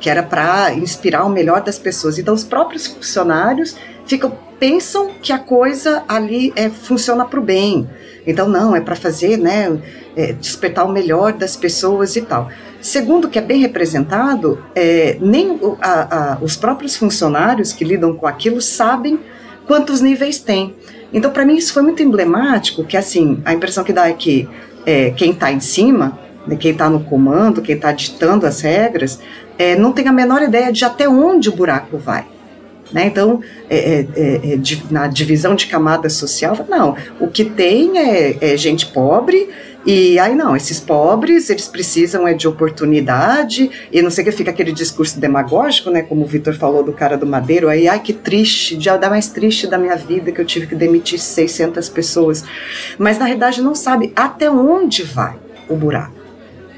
que 0.01 0.09
era 0.09 0.23
para 0.23 0.73
inspirar 0.75 1.25
o 1.25 1.29
melhor 1.31 1.63
das 1.63 1.79
pessoas. 1.79 2.19
Então, 2.19 2.35
os 2.35 2.45
próprios 2.45 2.87
funcionários 2.87 3.77
ficam 4.07 4.37
pensam 4.59 5.11
que 5.21 5.33
a 5.33 5.39
coisa 5.39 6.05
ali 6.09 6.53
é, 6.55 6.71
funciona 6.71 7.25
para 7.25 7.41
o 7.41 7.43
bem. 7.43 7.89
Então, 8.27 8.49
não, 8.49 8.75
é 8.75 8.81
para 8.81 8.95
fazer, 8.95 9.37
né, 9.37 9.77
é, 10.17 10.33
despertar 10.33 10.85
o 10.87 10.89
melhor 10.93 11.33
das 11.33 11.57
pessoas 11.57 12.15
e 12.17 12.23
tal. 12.23 12.49
Segundo, 12.81 13.29
que 13.29 13.39
é 13.39 13.43
bem 13.43 13.61
representado, 13.61 14.63
é, 14.75 15.19
nem 15.21 15.51
o- 15.51 15.77
a- 15.83 16.35
a- 16.35 16.39
os 16.41 16.57
próprios 16.57 16.97
funcionários 16.97 17.73
que 17.73 17.85
lidam 17.85 18.15
com 18.15 18.27
aquilo 18.27 18.61
sabem 18.61 19.19
quantos 19.67 20.01
níveis 20.01 20.39
tem. 20.39 20.75
Então, 21.13 21.31
para 21.31 21.45
mim, 21.45 21.57
isso 21.57 21.73
foi 21.73 21.83
muito 21.83 22.03
emblemático, 22.03 22.85
que 22.85 22.97
assim, 22.97 23.43
a 23.45 23.53
impressão 23.53 23.83
que 23.85 23.93
dá 23.93 24.09
é 24.09 24.13
que 24.13 24.49
é, 24.87 25.11
quem 25.11 25.31
está 25.33 25.53
em 25.53 25.61
cima, 25.61 26.19
né, 26.47 26.57
quem 26.57 26.73
está 26.73 26.89
no 26.89 27.01
comando, 27.01 27.63
quem 27.63 27.77
está 27.77 27.93
ditando 27.93 28.47
as 28.47 28.61
regras, 28.61 29.21
é, 29.59 29.77
não 29.77 29.93
tem 29.93 30.09
a 30.09 30.13
menor 30.13 30.43
ideia 30.43 30.73
de 30.73 30.85
até 30.85 31.09
onde 31.09 31.49
o 31.49 31.53
buraco 31.53 31.97
vai. 31.99 32.27
Né? 32.95 33.07
Então, 33.07 33.41
é, 33.69 33.77
é, 33.77 34.07
é, 34.15 34.53
é, 34.53 34.57
di- 34.57 34.85
na 34.89 35.09
divisão 35.09 35.57
de 35.57 35.67
camada 35.67 36.09
social, 36.09 36.65
não, 36.69 36.97
o 37.19 37.27
que 37.27 37.45
tem 37.45 37.99
é, 37.99 38.53
é 38.53 38.57
gente 38.57 38.87
pobre, 38.87 39.51
e 39.85 40.17
aí 40.19 40.35
não, 40.35 40.55
esses 40.55 40.79
pobres, 40.79 41.51
eles 41.51 41.67
precisam 41.67 42.27
é 42.27 42.33
de 42.33 42.47
oportunidade, 42.47 43.69
e 43.93 44.01
não 44.01 44.11
sei 44.11 44.23
o 44.23 44.27
que, 44.27 44.33
fica 44.33 44.51
aquele 44.53 44.71
discurso 44.73 45.19
demagógico, 45.19 45.91
né, 45.91 46.03
como 46.03 46.23
o 46.23 46.27
Vitor 46.27 46.55
falou 46.55 46.85
do 46.85 46.93
cara 46.93 47.17
do 47.19 47.27
Madeiro, 47.27 47.69
aí, 47.69 47.89
ai 47.89 47.99
que 47.99 48.13
triste, 48.13 48.77
dia 48.77 48.97
da 48.97 49.11
mais 49.11 49.27
triste 49.29 49.67
da 49.67 49.77
minha 49.77 49.97
vida 49.97 50.31
que 50.31 50.41
eu 50.41 50.45
tive 50.45 50.69
que 50.69 50.77
demitir 50.77 51.19
600 51.19 51.89
pessoas, 51.89 52.45
mas 52.97 53.19
na 53.19 53.25
realidade 53.25 53.61
não 53.61 53.75
sabe 53.75 54.13
até 54.15 54.49
onde 54.49 55.03
vai 55.03 55.35
o 55.69 55.75
buraco. 55.75 56.24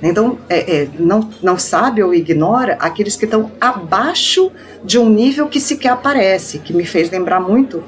Então, 0.03 0.39
é, 0.49 0.83
é, 0.83 0.89
não, 0.99 1.29
não 1.43 1.59
sabe 1.59 2.03
ou 2.03 2.15
ignora 2.15 2.77
aqueles 2.81 3.17
que 3.17 3.25
estão 3.25 3.51
abaixo 3.61 4.53
de 4.85 4.99
um 4.99 5.09
nível 5.09 5.49
que 5.49 5.59
sequer 5.61 5.91
aparece, 5.93 6.59
que 6.59 6.73
me 6.75 6.85
fez 6.85 7.11
lembrar 7.11 7.41
muito 7.41 7.83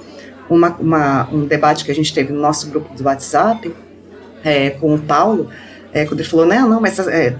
uma, 0.48 0.70
uma- 0.80 1.28
um 1.30 1.44
debate 1.44 1.84
que 1.84 1.90
a 1.90 1.94
gente 1.94 2.12
teve 2.14 2.32
no 2.32 2.40
nosso 2.40 2.68
grupo 2.70 2.94
do 2.94 3.04
WhatsApp 3.04 3.74
é, 4.42 4.70
com 4.70 4.94
o 4.94 4.98
Paulo, 4.98 5.50
é, 5.92 6.06
quando 6.06 6.20
ele 6.20 6.28
falou, 6.28 6.46
não, 6.46 6.68
não, 6.68 6.80
mas 6.80 6.98
é, 6.98 7.36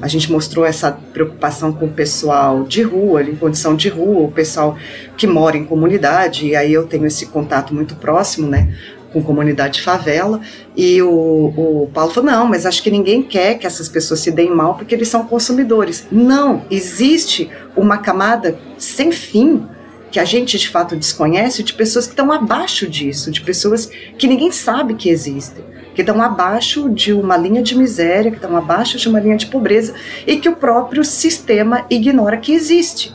a 0.00 0.06
gente 0.06 0.30
mostrou 0.30 0.64
essa 0.64 0.92
preocupação 1.12 1.72
com 1.72 1.86
o 1.86 1.90
pessoal 1.90 2.62
de 2.62 2.82
rua, 2.82 3.22
em 3.24 3.34
condição 3.34 3.74
de 3.74 3.88
rua, 3.88 4.26
o 4.26 4.30
pessoal 4.30 4.76
que 5.16 5.26
mora 5.26 5.56
em 5.56 5.64
comunidade, 5.64 6.46
e 6.46 6.54
aí 6.54 6.72
eu 6.72 6.86
tenho 6.86 7.06
esse 7.06 7.26
contato 7.26 7.74
muito 7.74 7.96
próximo, 7.96 8.46
né, 8.46 8.72
com 9.12 9.22
comunidade 9.22 9.74
de 9.74 9.82
favela, 9.82 10.40
e 10.76 11.02
o, 11.02 11.08
o 11.10 11.90
Paulo 11.92 12.10
falou, 12.12 12.30
não, 12.30 12.46
mas 12.46 12.64
acho 12.64 12.82
que 12.82 12.90
ninguém 12.90 13.22
quer 13.22 13.58
que 13.58 13.66
essas 13.66 13.88
pessoas 13.88 14.20
se 14.20 14.30
deem 14.30 14.50
mal 14.50 14.74
porque 14.74 14.94
eles 14.94 15.08
são 15.08 15.24
consumidores. 15.26 16.06
Não, 16.10 16.64
existe 16.70 17.50
uma 17.76 17.98
camada 17.98 18.58
sem 18.78 19.12
fim 19.12 19.66
que 20.10 20.20
a 20.20 20.24
gente 20.24 20.58
de 20.58 20.68
fato 20.68 20.94
desconhece 20.94 21.62
de 21.62 21.72
pessoas 21.72 22.06
que 22.06 22.12
estão 22.12 22.30
abaixo 22.30 22.86
disso, 22.86 23.30
de 23.30 23.40
pessoas 23.40 23.86
que 24.18 24.26
ninguém 24.26 24.52
sabe 24.52 24.94
que 24.94 25.08
existem, 25.08 25.64
que 25.94 26.02
estão 26.02 26.20
abaixo 26.20 26.90
de 26.90 27.14
uma 27.14 27.36
linha 27.36 27.62
de 27.62 27.76
miséria, 27.76 28.30
que 28.30 28.36
estão 28.36 28.54
abaixo 28.54 28.98
de 28.98 29.08
uma 29.08 29.18
linha 29.18 29.36
de 29.36 29.46
pobreza 29.46 29.94
e 30.26 30.36
que 30.36 30.48
o 30.48 30.56
próprio 30.56 31.02
sistema 31.02 31.86
ignora 31.88 32.36
que 32.36 32.52
existe. 32.52 33.14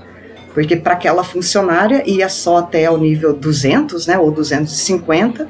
Porque 0.55 0.75
para 0.75 0.93
aquela 0.93 1.23
funcionária 1.23 2.03
ia 2.09 2.27
só 2.27 2.57
até 2.57 2.89
o 2.89 2.97
nível 2.97 3.31
200, 3.31 4.07
né, 4.07 4.17
ou 4.17 4.31
250, 4.31 5.47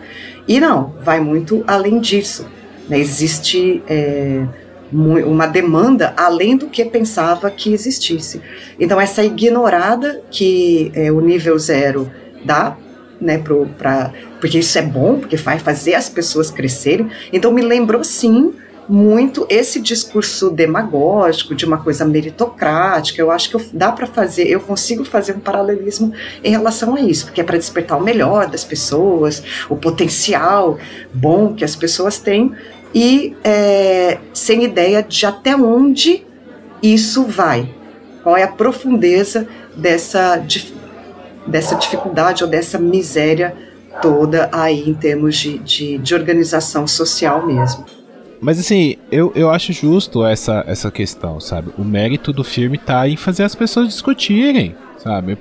e 0.47 0.59
não, 0.59 0.93
vai 1.01 1.19
muito 1.19 1.63
além 1.67 1.99
disso. 1.99 2.47
né? 2.87 2.97
Existe 2.97 3.83
é, 3.87 4.45
uma 4.91 5.45
demanda 5.45 6.13
além 6.15 6.55
do 6.55 6.67
que 6.67 6.85
pensava 6.85 7.51
que 7.51 7.73
existisse. 7.73 8.41
Então, 8.79 8.99
essa 8.99 9.23
ignorada 9.23 10.21
que 10.31 10.91
é, 10.95 11.11
o 11.11 11.19
nível 11.19 11.57
zero 11.59 12.09
dá, 12.45 12.77
né, 13.19 13.37
pro, 13.37 13.65
pra, 13.77 14.13
porque 14.39 14.59
isso 14.59 14.77
é 14.77 14.81
bom, 14.81 15.19
porque 15.19 15.35
vai 15.35 15.59
fazer 15.59 15.95
as 15.95 16.07
pessoas 16.07 16.49
crescerem. 16.49 17.09
Então, 17.33 17.51
me 17.51 17.61
lembrou 17.61 18.03
sim 18.03 18.53
muito 18.87 19.45
esse 19.49 19.81
discurso 19.81 20.49
demagógico 20.49 21.53
de 21.53 21.65
uma 21.65 21.77
coisa 21.77 22.05
meritocrática. 22.05 23.21
Eu 23.21 23.31
acho 23.31 23.49
que 23.49 23.55
eu, 23.55 23.61
dá 23.73 23.91
para 23.91 24.07
fazer, 24.07 24.47
eu 24.47 24.59
consigo 24.59 25.03
fazer 25.03 25.33
um 25.33 25.39
paralelismo 25.39 26.13
em 26.43 26.51
relação 26.51 26.95
a 26.95 27.01
isso, 27.01 27.25
porque 27.25 27.41
é 27.41 27.43
para 27.43 27.57
despertar 27.57 27.97
o 27.97 28.03
melhor 28.03 28.47
das 28.47 28.63
pessoas, 28.63 29.43
o 29.69 29.75
potencial 29.75 30.77
bom 31.13 31.53
que 31.53 31.65
as 31.65 31.75
pessoas 31.75 32.17
têm 32.17 32.53
e 32.93 33.35
é, 33.43 34.17
sem 34.33 34.63
ideia 34.63 35.03
de 35.03 35.25
até 35.25 35.55
onde 35.55 36.25
isso 36.81 37.23
vai, 37.23 37.73
qual 38.23 38.37
é 38.37 38.43
a 38.43 38.47
profundeza 38.47 39.47
dessa, 39.75 40.41
dessa 41.45 41.75
dificuldade 41.75 42.43
ou 42.43 42.49
dessa 42.49 42.79
miséria 42.79 43.55
toda 44.01 44.49
aí 44.51 44.87
em 44.87 44.93
termos 44.93 45.35
de, 45.35 45.57
de, 45.59 45.97
de 45.97 46.15
organização 46.15 46.87
social 46.87 47.45
mesmo. 47.45 47.96
Mas 48.39 48.59
assim, 48.59 48.95
eu, 49.11 49.31
eu 49.35 49.49
acho 49.49 49.73
justo 49.73 50.25
essa, 50.25 50.63
essa 50.67 50.91
questão, 50.91 51.39
sabe? 51.39 51.71
O 51.77 51.83
mérito 51.83 52.31
do 52.31 52.43
filme 52.43 52.77
tá 52.77 53.07
em 53.07 53.15
fazer 53.15 53.43
as 53.43 53.55
pessoas 53.55 53.87
discutirem, 53.87 54.75
sabe? 54.97 55.37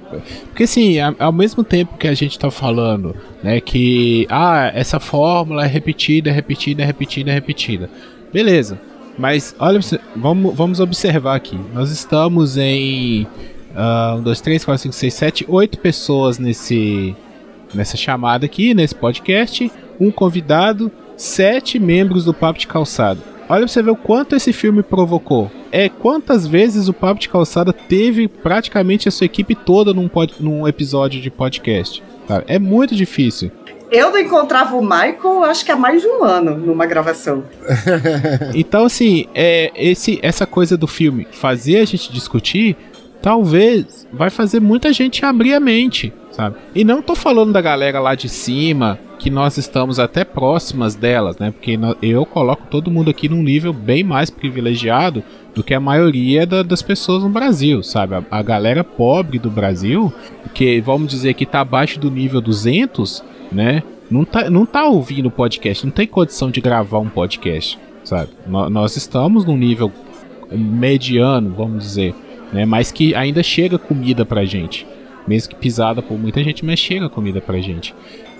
Porque 0.47 0.63
assim, 0.63 0.97
ao 1.19 1.33
mesmo 1.33 1.63
tempo 1.63 1.99
que 1.99 2.09
a 2.09 2.15
gente 2.15 2.39
tá 2.39 2.51
falando, 2.51 3.15
né, 3.43 3.61
que 3.61 4.27
ah, 4.31 4.71
essa 4.75 4.99
fórmula 4.99 5.65
é 5.65 5.69
repetida, 5.69 6.31
é 6.31 6.33
repetida, 6.33 6.83
é 6.83 6.87
repetida, 6.87 7.31
é 7.31 7.35
repetida. 7.35 7.91
Beleza. 8.33 8.81
Mas 9.19 9.55
olha, 9.59 9.81
vamos, 10.15 10.55
vamos 10.55 10.81
observar 10.81 11.37
aqui. 11.37 11.59
Nós 11.73 11.91
estamos 11.91 12.57
em 12.57 13.27
uh, 13.75 14.19
1, 14.19 14.23
2, 14.23 14.41
3, 14.41 14.65
4, 14.65 14.83
5, 14.83 14.95
6, 14.95 15.15
7, 15.15 15.47
8 15.49 15.79
pessoas 15.79 16.39
nesse, 16.39 17.17
nessa 17.75 17.97
chamada 17.97 18.45
aqui, 18.47 18.75
nesse 18.75 18.95
podcast. 18.95 19.71
Um 19.99 20.11
convidado 20.11 20.93
sete 21.17 21.79
membros 21.79 22.25
do 22.25 22.35
Papo 22.35 22.59
de 22.59 22.67
Calçada. 22.67 23.21
Olha 23.49 23.61
pra 23.61 23.69
você 23.69 23.83
ver 23.83 23.93
o 23.93 23.97
quanto 23.97 24.35
esse 24.35 24.53
filme 24.53 24.83
provocou. 24.83 25.51
É 25.71 25.89
quantas 25.89 26.47
vezes 26.47 26.89
o 26.89 26.93
Papo 26.93 27.21
de 27.21 27.29
Calçada 27.29 27.73
teve 27.73 28.27
praticamente 28.27 29.09
a 29.09 29.13
sua 29.13 29.25
equipe 29.25 29.55
toda 29.55 29.95
num, 29.95 30.09
pod, 30.09 30.35
num 30.41 30.67
episódio 30.67 31.21
de 31.21 31.31
podcast. 31.31 32.03
Tá? 32.27 32.43
É 32.49 32.59
muito 32.59 32.95
difícil. 32.95 33.53
Eu 33.91 34.11
não 34.11 34.19
encontrava 34.19 34.77
o 34.77 34.83
Michael, 34.83 35.45
acho 35.45 35.65
que 35.65 35.71
há 35.71 35.77
mais 35.77 36.03
de 36.03 36.09
um 36.09 36.25
ano 36.25 36.57
numa 36.57 36.87
gravação. 36.87 37.45
então, 38.53 38.85
assim, 38.85 39.27
é, 39.33 39.71
esse, 39.77 40.19
essa 40.23 40.45
coisa 40.45 40.77
do 40.77 40.89
filme 40.89 41.27
fazer 41.31 41.79
a 41.79 41.85
gente 41.85 42.13
discutir, 42.13 42.77
talvez 43.23 44.07
vai 44.13 44.29
fazer 44.29 44.61
muita 44.61 44.93
gente 44.93 45.25
abrir 45.25 45.55
a 45.55 45.61
mente, 45.61 46.13
sabe? 46.33 46.57
E 46.75 46.83
não 46.83 47.01
tô 47.01 47.15
falando 47.15 47.53
da 47.53 47.61
galera 47.61 48.01
lá 48.01 48.17
de 48.17 48.29
cima, 48.29 48.99
que 49.19 49.31
nós 49.31 49.57
estamos 49.57 49.99
até 49.99 50.25
próximas 50.25 50.95
delas, 50.95 51.39
né? 51.39 51.51
Porque 51.51 51.79
eu 52.03 52.27
coloco 52.27 52.67
todo 52.71 52.91
mundo 52.91 53.11
aqui 53.11 53.29
num 53.29 53.43
nível 53.43 53.73
bem 53.73 54.05
mais 54.05 54.31
privilegiado 54.31 55.23
do 55.55 55.65
que 55.65 55.73
a 55.73 55.81
maioria 55.81 56.47
da, 56.47 56.63
das 56.63 56.83
pessoas 56.83 57.23
no 57.23 57.31
Brasil, 57.31 57.83
sabe? 57.83 58.15
A, 58.15 58.23
a, 58.31 58.43
galera 58.43 58.85
pobre 58.85 59.39
do 59.39 59.51
Brasil, 59.51 60.13
que 60.53 60.81
vamos 60.81 61.11
dizer 61.11 61.35
que 61.35 61.45
está 61.45 61.61
abaixo 61.61 61.99
do 61.99 62.11
nível 62.11 62.41
200, 62.41 63.25
né? 63.51 63.83
Não 64.11 64.25
tá, 64.25 64.51
não 64.51 64.67
tá 64.67 64.85
ouvindo 64.85 65.31
podcast, 65.31 65.85
não 65.85 65.93
tem 65.93 66.07
condição 66.07 66.51
de 66.51 66.61
gravar 66.61 66.99
um 66.99 67.09
podcast, 67.09 67.79
sabe? 68.05 68.31
N 68.47 68.69
nós 68.69 68.97
estamos 68.97 69.45
num 69.45 69.57
nível 69.57 69.91
mediano, 70.53 71.55
vamos 71.57 71.83
dizer, 71.83 72.15
né? 72.53 72.65
Mas 72.67 72.93
que 72.93 73.15
ainda 73.15 73.43
chega 73.43 73.79
comida 73.79 74.25
pra 74.25 74.45
gente. 74.45 74.87
Mesmo 75.27 75.51
que 75.51 75.57
pisada 75.57 76.01
por 76.03 76.17
muita 76.17 76.43
gente, 76.45 76.65
mas 76.65 76.79
chega 76.79 77.09
comida 77.09 77.41
pra 77.41 77.59
gente. 77.59 77.95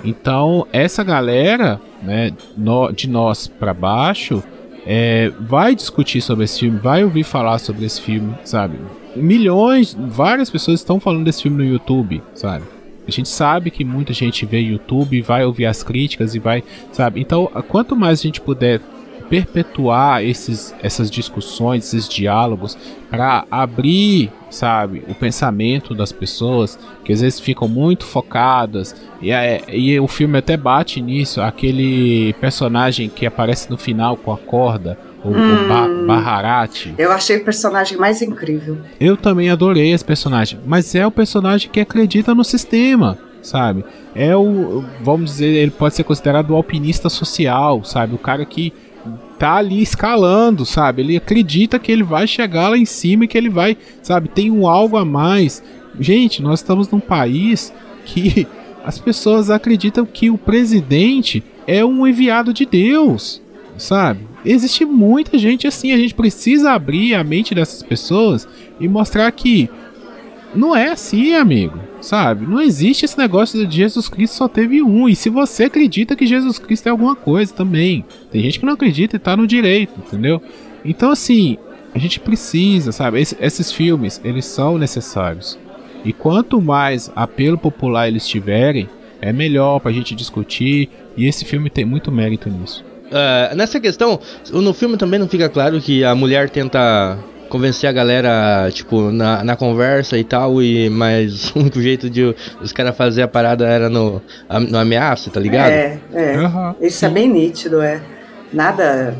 Então, 0.07 0.69
essa 0.73 1.03
galera, 1.03 1.81
né, 2.01 2.33
no, 2.57 2.93
de 2.93 3.11
nós 3.11 3.49
para 3.49 3.75
baixo, 3.75 4.41
é, 4.87 5.33
vai 5.41 5.75
discutir 5.75 6.21
sobre 6.21 6.45
esse 6.45 6.61
filme, 6.61 6.79
vai 6.79 7.03
ouvir 7.03 7.25
falar 7.25 7.59
sobre 7.59 7.85
esse 7.85 8.01
filme, 8.01 8.33
sabe? 8.45 8.79
Milhões, 9.17 9.97
várias 9.99 10.49
pessoas 10.49 10.79
estão 10.79 11.01
falando 11.01 11.25
desse 11.25 11.43
filme 11.43 11.57
no 11.57 11.69
YouTube, 11.69 12.23
sabe? 12.35 12.65
A 13.07 13.11
gente 13.11 13.29
sabe 13.29 13.71
que 13.71 13.85
muita 13.85 14.13
gente 14.13 14.47
vê 14.47 14.61
YouTube, 14.61 15.21
vai 15.23 15.45
ouvir 15.45 15.67
as 15.67 15.83
críticas 15.83 16.37
e 16.37 16.39
vai, 16.39 16.63
sabe? 16.93 17.21
Então, 17.21 17.47
quanto 17.69 17.97
mais 17.97 18.21
a 18.21 18.23
gente 18.23 18.41
puder 18.41 18.81
perpetuar 19.29 20.23
esses, 20.25 20.75
essas 20.83 21.11
discussões, 21.11 21.85
esses 21.85 22.09
diálogos, 22.09 22.77
para 23.11 23.45
abrir, 23.51 24.31
sabe, 24.51 25.03
o 25.09 25.15
pensamento 25.15 25.95
das 25.95 26.13
pessoas, 26.13 26.79
que 27.05 27.13
às 27.13 27.21
vezes 27.21 27.41
ficam 27.41 27.69
muito 27.69 28.05
focadas, 28.05 28.95
e, 29.21 29.31
é, 29.31 29.63
e 29.69 29.99
o 29.99 30.09
filme 30.09 30.39
até 30.39 30.57
bate 30.57 31.01
nisso, 31.01 31.41
aquele 31.41 32.33
personagem 32.35 33.09
que 33.09 33.27
aparece 33.27 33.71
no 33.71 33.77
final 33.77 34.17
com 34.17 34.33
a 34.33 34.39
corda, 34.39 34.99
o, 35.25 35.29
hum, 35.29 35.65
o 35.65 35.69
ba 35.69 35.89
Baharati. 36.07 36.95
Eu 36.97 37.11
achei 37.11 37.39
o 37.39 37.45
personagem 37.45 37.99
mais 37.99 38.23
incrível. 38.23 38.79
Eu 39.01 39.17
também 39.17 39.51
adorei 39.51 39.93
esse 39.93 40.05
personagem, 40.05 40.59
mas 40.65 40.95
é 40.95 41.07
o 41.07 41.11
personagem 41.11 41.71
que 41.71 41.81
acredita 41.81 42.35
no 42.35 42.45
sistema, 42.45 43.19
sabe? 43.43 43.85
É 44.15 44.37
o, 44.37 44.85
vamos 45.03 45.33
dizer, 45.33 45.47
ele 45.47 45.71
pode 45.71 45.95
ser 45.95 46.05
considerado 46.05 46.51
o 46.51 46.57
alpinista 46.57 47.09
social, 47.09 47.85
sabe? 47.85 48.15
O 48.15 48.19
cara 48.19 48.45
que 48.45 48.73
tá 49.39 49.57
ali 49.57 49.83
escalando, 49.83 50.65
sabe? 50.65 51.03
Ele 51.03 51.17
acredita 51.17 51.79
que 51.79 51.93
ele 51.93 52.03
vai 52.03 52.27
chegar 52.27 52.69
lá 52.69 52.79
em 52.79 52.85
cima 52.85 53.25
e 53.25 53.29
que 53.29 53.37
ele 53.37 53.49
vai, 53.49 53.77
sabe? 54.03 54.29
Tem 54.29 54.51
um 54.51 54.67
algo 54.67 54.97
a 54.97 55.05
mais. 55.05 55.63
Gente, 55.99 56.43
nós 56.43 56.61
estamos 56.61 56.89
num 56.91 57.01
país 57.01 57.73
que 58.05 58.47
as 58.85 58.99
pessoas 58.99 59.51
acreditam 59.51 60.07
que 60.07 60.31
o 60.31 60.39
presidente 60.39 61.43
é 61.67 61.85
um 61.85 62.07
enviado 62.07 62.53
de 62.53 62.65
Deus, 62.65 63.43
sabe? 63.77 64.21
Existe 64.45 64.85
muita 64.85 65.37
gente 65.37 65.67
assim, 65.67 65.93
a 65.93 65.99
gente 65.99 66.15
precisa 66.15 66.73
abrir 66.73 67.15
a 67.15 67.25
mente 67.25 67.55
dessas 67.55 67.83
pessoas 67.83 68.47
e 68.79 68.87
mostrar 68.87 69.31
que 69.33 69.69
não 70.55 70.75
é 70.75 70.91
assim, 70.91 71.35
amigo. 71.35 71.79
Sabe? 72.07 72.47
Não 72.47 72.63
existe 72.63 73.05
esse 73.05 73.19
negócio 73.19 73.67
de 73.67 73.77
Jesus 73.79 74.09
Cristo 74.09 74.37
só 74.37 74.47
teve 74.47 74.81
um. 74.81 75.09
E 75.09 75.17
se 75.17 75.29
você 75.29 75.65
acredita 75.65 76.15
que 76.15 76.25
Jesus 76.25 76.57
Cristo 76.57 76.87
é 76.87 76.91
alguma 76.91 77.17
coisa 77.17 77.53
também. 77.53 78.05
Tem 78.31 78.41
gente 78.43 78.61
que 78.61 78.65
não 78.65 78.75
acredita 78.75 79.17
e 79.17 79.19
tá 79.19 79.37
no 79.37 79.45
direito, 79.45 79.95
entendeu? 79.99 80.41
Então, 80.85 81.11
assim, 81.11 81.59
a 81.93 81.99
gente 81.99 82.21
precisa, 82.21 82.93
sabe? 82.93 83.21
Esse, 83.21 83.37
esses 83.41 83.73
filmes, 83.73 84.21
eles 84.23 84.45
são 84.45 84.79
necessários. 84.79 85.59
E 86.05 86.13
quanto 86.13 86.63
mais 86.63 87.11
apelo 87.17 87.59
popular 87.59 88.07
eles 88.07 88.29
tiverem, 88.29 88.89
é 89.21 89.33
melhor 89.33 89.81
pra 89.81 89.91
gente 89.91 90.15
discutir. 90.15 90.89
E 91.17 91.27
esse 91.27 91.45
filme 91.45 91.69
tem 91.69 91.85
muito 91.85 92.13
mérito 92.13 92.49
nisso. 92.49 92.85
Uh, 93.07 93.57
nessa 93.57 93.81
questão, 93.81 94.21
no 94.53 94.73
filme 94.73 94.97
também 94.97 95.19
não 95.19 95.27
fica 95.29 95.49
claro 95.49 95.81
que 95.81 96.05
a 96.05 96.15
mulher 96.15 96.51
tenta 96.51 97.19
convencer 97.49 97.89
a 97.89 97.93
galera, 97.93 98.69
tipo, 98.71 99.11
na, 99.11 99.43
na 99.43 99.57
conversa 99.57 100.19
e 100.19 100.25
tal, 100.25 100.63
e 100.63 100.89
mas 100.91 101.51
o 101.51 101.61
único 101.61 101.81
jeito 101.81 102.11
de 102.11 102.35
os 102.61 102.73
caras 102.73 102.97
fazer 102.97 103.23
a 103.23 103.29
parada 103.29 103.67
era 103.67 103.89
no, 103.89 104.23
no 104.69 104.79
ameaça, 104.79 105.31
tá 105.31 105.41
ligado? 105.41 105.71
É, 105.71 105.99
é. 106.13 106.39
Uhum. 106.39 106.75
Isso 106.81 107.05
é 107.05 107.09
bem 107.09 107.29
nítido, 107.29 107.81
é. 107.81 108.01
Nada. 108.53 109.17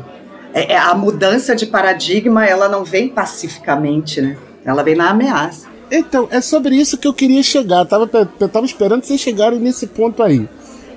É, 0.53 0.73
é, 0.73 0.77
a 0.77 0.93
mudança 0.93 1.55
de 1.55 1.65
paradigma, 1.65 2.45
ela 2.45 2.67
não 2.69 2.83
vem 2.83 3.09
pacificamente, 3.09 4.21
né? 4.21 4.37
Ela 4.65 4.83
vem 4.83 4.95
na 4.95 5.09
ameaça. 5.09 5.67
Então, 5.91 6.27
é 6.31 6.41
sobre 6.41 6.75
isso 6.75 6.97
que 6.97 7.07
eu 7.07 7.13
queria 7.13 7.43
chegar. 7.43 7.79
Eu 7.79 7.85
tava, 7.85 8.09
eu 8.39 8.49
tava 8.49 8.65
esperando 8.65 9.03
vocês 9.03 9.19
chegarem 9.19 9.59
nesse 9.59 9.87
ponto 9.87 10.21
aí. 10.21 10.47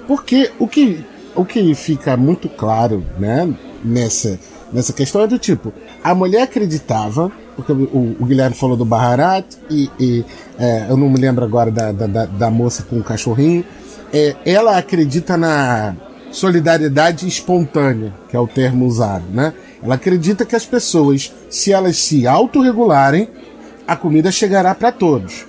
Porque 0.07 0.51
o 0.59 0.67
que, 0.67 1.05
o 1.35 1.45
que 1.45 1.75
fica 1.75 2.17
muito 2.17 2.49
claro, 2.49 3.05
né, 3.19 3.53
nessa 3.85 4.39
nessa 4.73 4.93
questão 4.93 5.23
é 5.23 5.27
do 5.27 5.39
tipo, 5.39 5.73
a 6.03 6.15
mulher 6.15 6.43
acreditava, 6.43 7.31
porque 7.57 7.73
o, 7.73 8.17
o 8.19 8.25
Guilherme 8.25 8.55
falou 8.55 8.77
do 8.77 8.85
Baharat, 8.85 9.47
e, 9.69 9.91
e 9.99 10.25
é, 10.59 10.87
eu 10.89 10.97
não 10.97 11.09
me 11.09 11.19
lembro 11.19 11.45
agora 11.45 11.71
da, 11.71 11.93
da, 11.93 12.27
da 12.27 12.51
moça 12.51 12.83
com 12.83 12.99
o 12.99 13.05
cachorrinho, 13.05 13.65
é, 14.13 14.35
ela 14.45 14.77
acredita 14.79 15.37
na 15.37 15.95
solidariedade 16.33 17.27
espontânea, 17.27 18.13
que 18.29 18.37
é 18.37 18.41
o 18.41 18.47
termo 18.47 18.87
usado, 18.87 19.25
né? 19.31 19.53
Ela 19.83 19.95
acredita 19.95 20.45
que 20.45 20.55
as 20.55 20.65
pessoas, 20.65 21.33
se 21.49 21.73
elas 21.73 21.97
se 21.97 22.27
autorregularem, 22.27 23.29
a 23.87 23.97
comida 23.97 24.31
chegará 24.31 24.75
para 24.75 24.93
todos. 24.93 25.47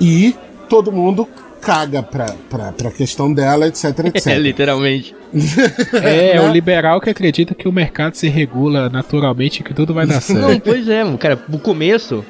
E 0.00 0.34
todo 0.68 0.90
mundo 0.90 1.28
caga 1.60 2.02
pra, 2.02 2.26
pra, 2.48 2.72
pra 2.72 2.90
questão 2.90 3.32
dela, 3.32 3.66
etc, 3.66 3.84
etc. 4.06 4.26
É, 4.26 4.38
literalmente. 4.38 5.14
é, 6.02 6.36
é 6.36 6.40
o 6.40 6.50
liberal 6.52 7.00
que 7.00 7.10
acredita 7.10 7.54
que 7.54 7.68
o 7.68 7.72
mercado 7.72 8.14
se 8.14 8.28
regula 8.28 8.88
naturalmente 8.88 9.60
e 9.60 9.62
que 9.62 9.74
tudo 9.74 9.94
vai 9.94 10.06
dar 10.06 10.20
certo. 10.20 10.40
Não, 10.40 10.58
pois 10.58 10.88
é, 10.88 11.04
cara, 11.16 11.38
o 11.52 11.58
começo, 11.58 12.24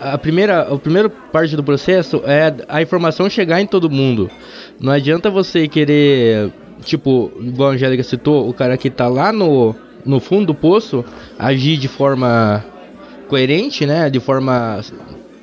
a 0.00 0.16
primeira, 0.16 0.62
a 0.62 0.78
primeira 0.78 1.08
parte 1.08 1.56
do 1.56 1.64
processo 1.64 2.22
é 2.24 2.54
a 2.68 2.82
informação 2.82 3.28
chegar 3.28 3.60
em 3.60 3.66
todo 3.66 3.90
mundo. 3.90 4.30
Não 4.78 4.92
adianta 4.92 5.30
você 5.30 5.66
querer, 5.66 6.52
tipo, 6.82 7.32
igual 7.40 7.70
a 7.70 7.72
Angélica 7.72 8.02
citou, 8.02 8.48
o 8.48 8.52
cara 8.52 8.76
que 8.76 8.90
tá 8.90 9.08
lá 9.08 9.32
no, 9.32 9.74
no 10.04 10.20
fundo 10.20 10.46
do 10.46 10.54
poço 10.54 11.04
agir 11.38 11.76
de 11.76 11.88
forma 11.88 12.64
coerente, 13.28 13.84
né? 13.86 14.08
De 14.08 14.20
forma 14.20 14.80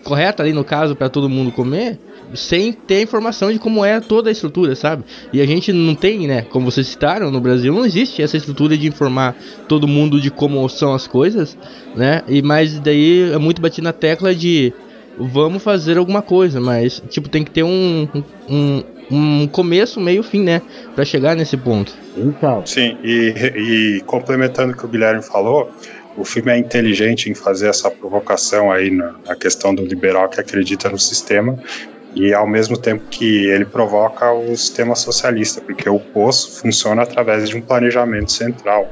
correta 0.04 0.44
ali 0.44 0.54
no 0.54 0.64
caso 0.64 0.96
para 0.96 1.10
todo 1.10 1.30
mundo 1.30 1.52
comer, 1.52 1.98
sem 2.34 2.72
ter 2.72 3.02
informação 3.02 3.52
de 3.52 3.60
como 3.60 3.84
é 3.84 4.00
toda 4.00 4.30
a 4.30 4.32
estrutura, 4.32 4.76
sabe? 4.76 5.04
E 5.32 5.42
a 5.42 5.46
gente 5.46 5.72
não 5.72 5.96
tem, 5.96 6.28
né? 6.28 6.44
Como 6.44 6.70
vocês 6.70 6.88
citaram, 6.88 7.32
no 7.32 7.40
Brasil 7.40 7.74
não 7.74 7.86
existe 7.86 8.22
essa 8.22 8.38
estrutura 8.38 8.78
de 8.78 8.88
informar 8.88 9.36
todo 9.68 9.88
mundo 9.88 10.20
de 10.20 10.30
como 10.30 10.68
são 10.70 10.94
as 10.94 11.08
coisas, 11.08 11.58
né? 11.96 12.24
E 12.28 12.42
mas 12.42 12.80
daí 12.80 13.32
é 13.32 13.38
muito 13.38 13.62
batido 13.62 13.86
na 13.86 13.94
tecla 13.94 14.34
de 14.34 14.74
vamos 15.18 15.62
fazer 15.62 15.98
alguma 15.98 16.22
coisa, 16.22 16.60
mas 16.60 17.02
tipo 17.10 17.30
tem 17.30 17.44
que 17.44 17.52
ter 17.52 17.64
um, 17.64 18.08
um, 18.50 18.84
um 19.12 19.48
começo, 19.48 20.00
meio, 20.00 20.24
fim, 20.24 20.42
né? 20.42 20.62
Para 20.96 21.06
chegar 21.06 21.36
nesse 21.36 21.58
ponto. 21.58 21.94
Então. 22.18 22.66
Sim, 22.66 22.98
e, 23.04 23.98
e 23.98 24.02
complementando 24.06 24.74
o 24.74 24.78
que 24.78 24.86
o 24.86 24.88
Guilherme 24.88 25.22
falou, 25.22 25.72
o 26.16 26.24
filme 26.24 26.52
é 26.52 26.58
inteligente 26.58 27.30
em 27.30 27.34
fazer 27.34 27.68
essa 27.68 27.90
provocação 27.90 28.72
aí 28.72 28.92
na, 28.92 29.16
na 29.26 29.36
questão 29.36 29.74
do 29.74 29.84
liberal 29.84 30.30
que 30.30 30.40
acredita 30.40 30.90
no 30.90 31.00
sistema 31.00 31.58
e 32.16 32.34
ao 32.34 32.48
mesmo 32.48 32.78
tempo 32.78 33.04
que 33.10 33.48
ele 33.48 33.66
provoca 33.66 34.32
o 34.32 34.56
sistema 34.56 34.96
socialista, 34.96 35.62
porque 35.62 35.90
o 35.90 36.00
poço 36.00 36.62
funciona 36.62 37.02
através 37.02 37.50
de 37.50 37.58
um 37.58 37.62
planejamento 37.62 38.32
central, 38.32 38.90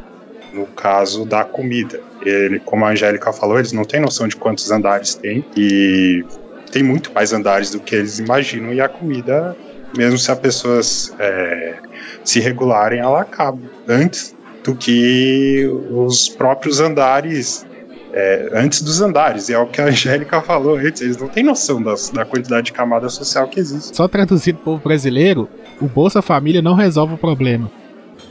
no 0.53 0.65
caso 0.65 1.25
da 1.25 1.43
comida. 1.43 1.99
Ele, 2.23 2.59
como 2.59 2.85
a 2.85 2.89
Angélica 2.89 3.31
falou, 3.31 3.57
eles 3.57 3.71
não 3.71 3.85
têm 3.85 3.99
noção 3.99 4.27
de 4.27 4.35
quantos 4.35 4.69
andares 4.71 5.15
tem 5.15 5.45
e 5.55 6.23
tem 6.71 6.83
muito 6.83 7.11
mais 7.13 7.33
andares 7.33 7.71
do 7.71 7.79
que 7.79 7.95
eles 7.95 8.19
imaginam 8.19 8.73
e 8.73 8.81
a 8.81 8.87
comida, 8.87 9.55
mesmo 9.95 10.17
se 10.17 10.31
as 10.31 10.39
pessoas 10.39 11.13
é, 11.19 11.75
se 12.23 12.39
regularem, 12.39 12.99
ela 12.99 13.21
acaba 13.21 13.59
antes 13.87 14.35
do 14.63 14.75
que 14.75 15.67
os 15.91 16.29
próprios 16.29 16.79
andares 16.79 17.65
é, 18.13 18.49
antes 18.53 18.81
dos 18.81 19.01
andares, 19.01 19.49
e 19.49 19.53
é 19.53 19.59
o 19.59 19.67
que 19.67 19.81
a 19.81 19.85
Angélica 19.85 20.41
falou 20.41 20.77
antes, 20.77 21.01
eles 21.01 21.17
não 21.17 21.27
têm 21.27 21.43
noção 21.43 21.81
das, 21.81 22.09
da 22.09 22.25
quantidade 22.25 22.67
de 22.67 22.73
camada 22.73 23.09
social 23.09 23.47
que 23.47 23.59
existe. 23.59 23.95
Só 23.95 24.07
traduzido 24.07 24.57
pro 24.57 24.73
povo 24.73 24.83
brasileiro, 24.83 25.47
o 25.79 25.87
Bolsa 25.87 26.21
Família 26.21 26.61
não 26.61 26.73
resolve 26.73 27.15
o 27.15 27.17
problema. 27.17 27.71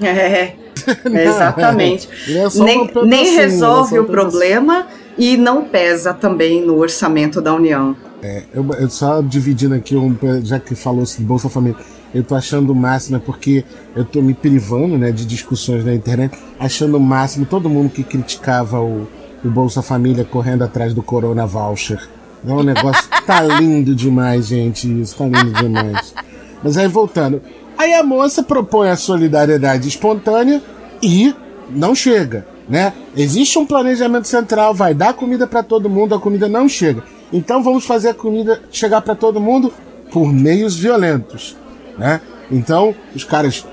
É, 0.03 0.55
exatamente. 1.05 2.09
Ele 2.27 2.39
é 2.39 2.49
nem, 2.65 2.91
nem 3.05 3.29
é 3.29 3.41
resolve 3.43 3.99
o 3.99 4.05
problema 4.05 4.87
e 5.19 5.37
não 5.37 5.65
pesa 5.65 6.15
também 6.15 6.65
no 6.65 6.79
orçamento 6.79 7.41
da 7.41 7.55
União. 7.55 7.97
É, 8.23 8.43
eu, 8.55 8.67
eu 8.79 8.91
só 8.91 9.23
dividindo 9.23 9.75
aqui, 9.75 9.97
um, 9.97 10.17
já 10.43 10.59
que 10.59 10.75
falou 10.75 11.05
de 11.05 11.23
Bolsa 11.23 11.49
Família, 11.49 11.79
eu 12.15 12.23
tô 12.23 12.35
achando 12.35 12.73
o 12.73 12.75
máximo, 12.75 13.17
é 13.17 13.21
porque 13.21 13.65
eu 13.95 14.05
tô 14.05 14.21
me 14.21 14.35
privando 14.35 14.99
né, 14.99 15.11
de 15.11 15.25
discussões 15.25 15.85
na 15.85 15.95
internet, 15.95 16.37
achando 16.59 16.97
o 16.97 17.01
máximo 17.01 17.47
todo 17.47 17.69
mundo 17.69 17.91
que 17.91 18.03
criticava 18.03 18.81
o, 18.81 19.07
o 19.45 19.49
Bolsa 19.49 19.83
Família 19.83 20.25
correndo 20.25 20.63
atrás 20.63 20.95
do 20.95 21.03
Corona 21.03 21.47
Voucher. 21.47 22.09
É 22.47 22.53
um 22.53 22.63
negócio. 22.63 23.09
tá 23.27 23.43
lindo 23.43 23.95
demais, 23.95 24.47
gente. 24.47 25.01
Isso 25.01 25.17
tá 25.17 25.25
lindo 25.25 25.53
demais. 25.53 26.15
Mas 26.63 26.77
aí 26.77 26.89
voltando. 26.89 27.43
Aí 27.77 27.95
a 27.95 28.03
moça 28.03 28.43
propõe 28.43 28.91
a 28.91 28.97
solidariedade 28.97 29.89
espontânea 29.89 30.63
e 31.03 31.35
não 31.71 31.95
chega, 31.95 32.47
né? 32.69 32.93
Existe 33.17 33.59
um 33.59 33.65
planejamento 33.65 34.29
central, 34.29 34.75
vai 34.75 34.93
dar 34.93 35.15
comida 35.15 35.47
para 35.47 35.63
todo 35.63 35.89
mundo, 35.89 36.15
a 36.15 36.21
comida 36.21 36.47
não 36.49 36.69
chega. 36.69 37.03
Então 37.33 37.63
vamos 37.63 37.87
fazer 37.87 38.11
a 38.11 38.15
comida 38.15 38.61
chegar 38.71 39.01
para 39.01 39.15
todo 39.15 39.41
mundo 39.41 39.73
por 40.13 40.31
meios 40.31 40.77
violentos, 40.77 41.57
né? 41.97 42.21
Então 42.51 42.95
os 43.15 43.25
caras 43.25 43.65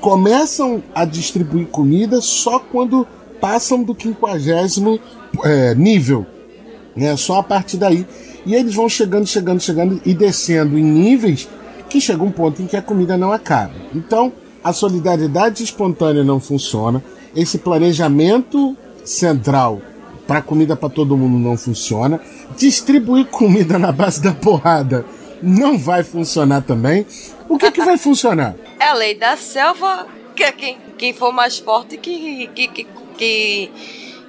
começam 0.00 0.82
a 0.94 1.04
distribuir 1.04 1.66
comida 1.68 2.20
só 2.20 2.58
quando 2.58 3.06
passam 3.40 3.82
do 3.82 3.94
quinquagésimo 3.94 5.00
é, 5.44 5.74
nível, 5.74 6.26
né? 6.94 7.16
Só 7.16 7.38
a 7.38 7.42
partir 7.42 7.76
daí. 7.76 8.06
E 8.44 8.54
eles 8.54 8.74
vão 8.74 8.88
chegando, 8.88 9.26
chegando, 9.26 9.60
chegando 9.60 10.00
e 10.04 10.14
descendo 10.14 10.78
em 10.78 10.82
níveis 10.82 11.48
que 11.88 12.00
chega 12.00 12.22
um 12.22 12.30
ponto 12.30 12.62
em 12.62 12.66
que 12.66 12.76
a 12.76 12.82
comida 12.82 13.16
não 13.18 13.32
acaba. 13.32 13.74
Então, 13.94 14.32
a 14.62 14.72
solidariedade 14.72 15.62
espontânea 15.62 16.22
não 16.22 16.38
funciona, 16.38 17.02
esse 17.34 17.58
planejamento 17.58 18.76
central 19.04 19.80
para 20.26 20.40
comida 20.40 20.76
para 20.76 20.88
todo 20.88 21.16
mundo 21.16 21.38
não 21.38 21.56
funciona, 21.56 22.20
distribuir 22.56 23.26
comida 23.32 23.78
na 23.78 23.90
base 23.90 24.22
da 24.22 24.32
porrada 24.32 25.04
não 25.42 25.78
vai 25.78 26.04
funcionar 26.04 26.62
também. 26.62 27.06
O 27.48 27.58
que, 27.58 27.70
que 27.70 27.82
vai 27.82 27.98
funcionar? 27.98 28.54
É 28.80 28.88
a 28.88 28.94
lei 28.94 29.14
da 29.14 29.36
selva, 29.36 30.06
que 30.34 30.50
quem, 30.52 30.78
quem 31.00 31.14
for 31.14 31.32
mais 31.32 31.58
forte 31.58 31.96
que, 31.96 32.46
que, 32.48 32.68
que, 32.68 32.86
que, 33.16 33.70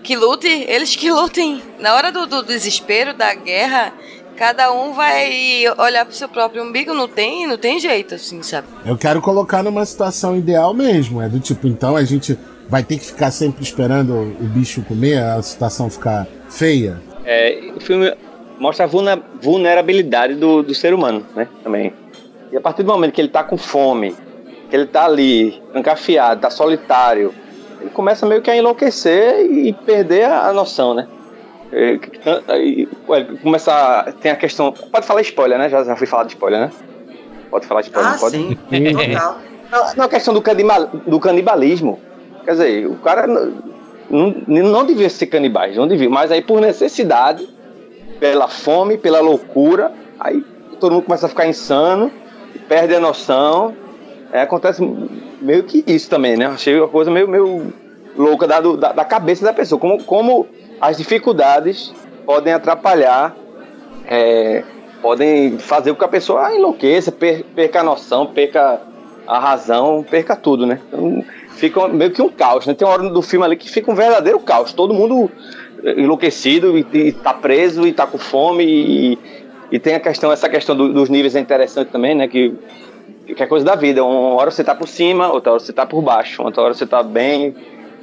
que 0.02 0.16
lute, 0.16 0.48
eles 0.48 0.96
que 0.96 1.12
lutem. 1.12 1.62
Na 1.80 1.96
hora 1.96 2.14
do, 2.14 2.26
do 2.26 2.44
desespero, 2.44 3.14
da 3.14 3.34
guerra, 3.36 3.94
cada 4.38 4.72
um 4.72 4.94
vai 4.94 5.66
olhar 5.78 6.06
pro 6.06 6.16
seu 6.16 6.30
próprio 6.30 6.64
umbigo, 6.64 6.94
não 6.94 7.10
tem, 7.10 7.46
não 7.46 7.58
tem 7.58 7.78
jeito, 7.78 8.16
assim, 8.16 8.42
sabe? 8.42 8.70
Eu 8.86 8.98
quero 8.98 9.22
colocar 9.22 9.62
numa 9.62 9.86
situação 9.86 10.38
ideal 10.38 10.74
mesmo, 10.74 11.22
é 11.22 11.28
do 11.28 11.42
tipo, 11.42 11.68
então 11.68 11.98
a 11.98 12.06
gente 12.06 12.40
vai 12.70 12.82
ter 12.82 12.98
que 12.98 13.06
ficar 13.06 13.32
sempre 13.32 13.62
esperando 13.62 14.14
o 14.14 14.46
bicho 14.46 14.82
comer, 14.84 15.18
a 15.18 15.42
situação 15.42 15.90
ficar 15.90 16.26
feia. 16.50 17.02
É, 17.26 17.70
o 17.76 17.82
filme 17.82 18.16
mostra 18.58 18.86
a 18.86 18.90
vulnerabilidade 19.42 20.36
do, 20.36 20.64
do 20.64 20.74
ser 20.74 20.94
humano, 20.94 21.26
né? 21.36 21.50
Também. 21.66 21.92
E 22.50 22.56
a 22.56 22.62
partir 22.62 22.84
do 22.84 22.94
momento 22.94 23.12
que 23.12 23.20
ele 23.20 23.28
tá 23.28 23.44
com 23.44 23.58
fome, 23.58 24.16
que 24.72 24.76
ele 24.78 24.86
tá 24.86 25.04
ali, 25.04 25.62
encafiado, 25.76 26.40
tá 26.40 26.50
solitário, 26.50 27.34
ele 27.82 27.90
começa 27.90 28.26
meio 28.26 28.42
que 28.42 28.50
a 28.50 28.56
enlouquecer 28.56 29.42
e 29.46 29.74
perder 29.74 30.24
a, 30.24 30.54
noção, 30.54 30.94
né? 30.94 31.08
É, 31.74 32.00
ué, 33.08 33.28
começa. 33.44 33.74
a- 33.74 34.12
Tem 34.14 34.32
a 34.32 34.36
questão. 34.36 34.72
Pode 34.72 35.06
falar 35.06 35.22
spoiler, 35.22 35.58
né? 35.60 35.68
Já, 35.70 35.84
já 35.84 35.96
fui 35.96 36.08
falar 36.08 36.24
de 36.24 36.30
spoiler, 36.30 36.62
né? 36.62 36.72
Pode 37.50 37.66
falar 37.66 37.82
spoiler, 37.82 38.10
Ah, 38.10 38.14
não 38.14 38.20
pode? 38.20 38.38
sim, 38.38 38.58
total. 39.14 39.38
Não, 39.72 39.96
não, 39.96 40.06
a 40.06 40.10
questão 40.10 40.34
do, 40.34 40.42
canibal, 40.42 40.88
do 40.88 41.20
canibalismo. 41.20 42.00
Quer 42.46 42.52
dizer, 42.52 42.88
o 42.88 42.96
cara 42.96 43.28
não, 43.28 43.54
não, 44.10 44.36
não 44.48 44.86
devia 44.86 45.10
ser 45.10 45.28
canibais, 45.28 45.76
não 45.76 45.88
devia. 45.88 46.10
Mas 46.10 46.32
aí, 46.32 46.42
por 46.42 46.60
necessidade, 46.62 47.48
pela 48.22 48.48
fome, 48.48 48.98
pela 48.98 49.20
loucura, 49.20 49.92
aí 50.20 50.44
todo 50.80 50.94
mundo 50.94 51.04
começa 51.04 51.26
a 51.26 51.30
ficar 51.30 51.46
insano, 51.48 52.12
perde 52.68 52.96
a 52.96 53.00
noção. 53.00 53.76
É, 54.32 54.42
acontece 54.42 54.82
meio 55.42 55.64
que 55.64 55.84
isso 55.88 56.10
também, 56.10 56.38
né? 56.38 56.46
Achei 56.46 56.78
uma 56.80 56.88
coisa 56.88 57.12
meio, 57.12 57.28
meio 57.28 57.74
louca 58.16 58.48
da, 58.48 58.60
da, 58.60 58.92
da 58.94 59.06
cabeça 59.06 59.44
da 59.44 59.54
pessoa. 59.54 59.80
Como, 59.80 60.02
como 60.04 60.48
as 60.80 60.98
dificuldades 60.98 61.94
podem 62.26 62.54
atrapalhar, 62.54 63.36
é, 64.08 64.64
podem 65.02 65.58
fazer 65.58 65.92
com 65.94 66.00
que 66.00 66.06
a 66.06 66.10
pessoa 66.10 66.54
enlouqueça, 66.56 67.12
per- 67.12 67.44
perca 67.56 67.82
a 67.82 67.84
noção, 67.84 68.26
perca 68.28 68.80
a 69.28 69.40
razão, 69.40 70.04
perca 70.10 70.36
tudo, 70.36 70.66
né? 70.66 70.80
Então, 70.88 71.24
fica 71.50 71.88
meio 71.90 72.12
que 72.12 72.22
um 72.22 72.30
caos, 72.30 72.66
né? 72.66 72.74
Tem 72.74 72.88
uma 72.88 72.94
hora 72.94 73.10
do 73.10 73.22
filme 73.22 73.46
ali 73.46 73.56
que 73.58 73.70
fica 73.70 73.92
um 73.92 73.96
verdadeiro 73.96 74.40
caos. 74.40 74.72
Todo 74.74 74.94
mundo 74.94 75.30
enlouquecido 75.84 76.78
e, 76.78 76.86
e 76.94 77.12
tá 77.12 77.34
preso 77.34 77.88
e 77.88 77.92
tá 77.94 78.06
com 78.08 78.18
fome 78.18 78.64
e, 78.64 79.20
e 79.72 79.80
tem 79.80 79.96
a 79.96 80.00
questão, 80.00 80.32
essa 80.32 80.48
questão 80.48 80.76
do- 80.76 80.94
dos 80.94 81.10
níveis 81.10 81.36
é 81.36 81.40
interessante 81.40 81.90
também, 81.90 82.16
né? 82.16 82.28
Que, 82.28 82.54
que 83.36 83.44
é 83.44 83.48
coisa 83.48 83.66
da 83.66 83.76
vida. 83.76 84.04
Uma 84.04 84.36
hora 84.36 84.52
você 84.52 84.64
tá 84.64 84.76
por 84.76 84.88
cima, 84.88 85.32
outra 85.32 85.54
hora 85.54 85.60
você 85.60 85.74
tá 85.74 85.86
por 85.86 86.02
baixo, 86.02 86.44
outra 86.44 86.64
hora 86.64 86.74
você 86.74 86.86
tá 86.86 87.04
bem, 87.04 87.56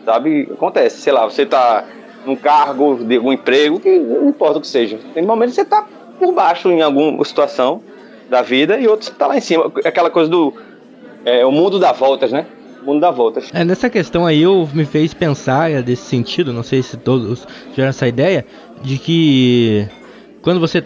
sabe? 0.04 0.48
Acontece, 0.52 1.00
sei 1.00 1.12
lá, 1.12 1.24
você 1.24 1.44
tá 1.44 1.84
num 2.24 2.36
cargo 2.36 2.96
de 3.04 3.16
algum 3.16 3.32
emprego, 3.32 3.80
que 3.80 3.98
não 3.98 4.28
importa 4.28 4.58
o 4.58 4.60
que 4.60 4.66
seja. 4.66 4.98
Tem 5.14 5.24
momentos 5.24 5.54
que 5.54 5.62
você 5.62 5.68
tá 5.68 5.86
por 6.18 6.32
baixo 6.32 6.70
em 6.70 6.82
alguma 6.82 7.24
situação 7.24 7.82
da 8.28 8.42
vida 8.42 8.78
e 8.78 8.86
outros 8.86 9.10
tá 9.10 9.26
lá 9.26 9.36
em 9.36 9.40
cima. 9.40 9.72
Aquela 9.84 10.10
coisa 10.10 10.30
do. 10.30 10.54
É, 11.24 11.44
o 11.44 11.52
mundo 11.52 11.78
dá 11.78 11.92
voltas, 11.92 12.32
né? 12.32 12.46
Mundo 12.82 13.00
dá 13.00 13.10
voltas. 13.10 13.50
É, 13.52 13.64
nessa 13.64 13.90
questão 13.90 14.24
aí 14.24 14.42
eu 14.42 14.68
me 14.72 14.84
fez 14.84 15.12
pensar 15.12 15.70
é, 15.70 15.82
desse 15.82 16.02
sentido, 16.02 16.52
não 16.52 16.62
sei 16.62 16.82
se 16.82 16.96
todos 16.96 17.46
tiveram 17.70 17.90
essa 17.90 18.06
ideia, 18.06 18.46
de 18.82 18.98
que 18.98 19.88
quando 20.42 20.60
você. 20.60 20.82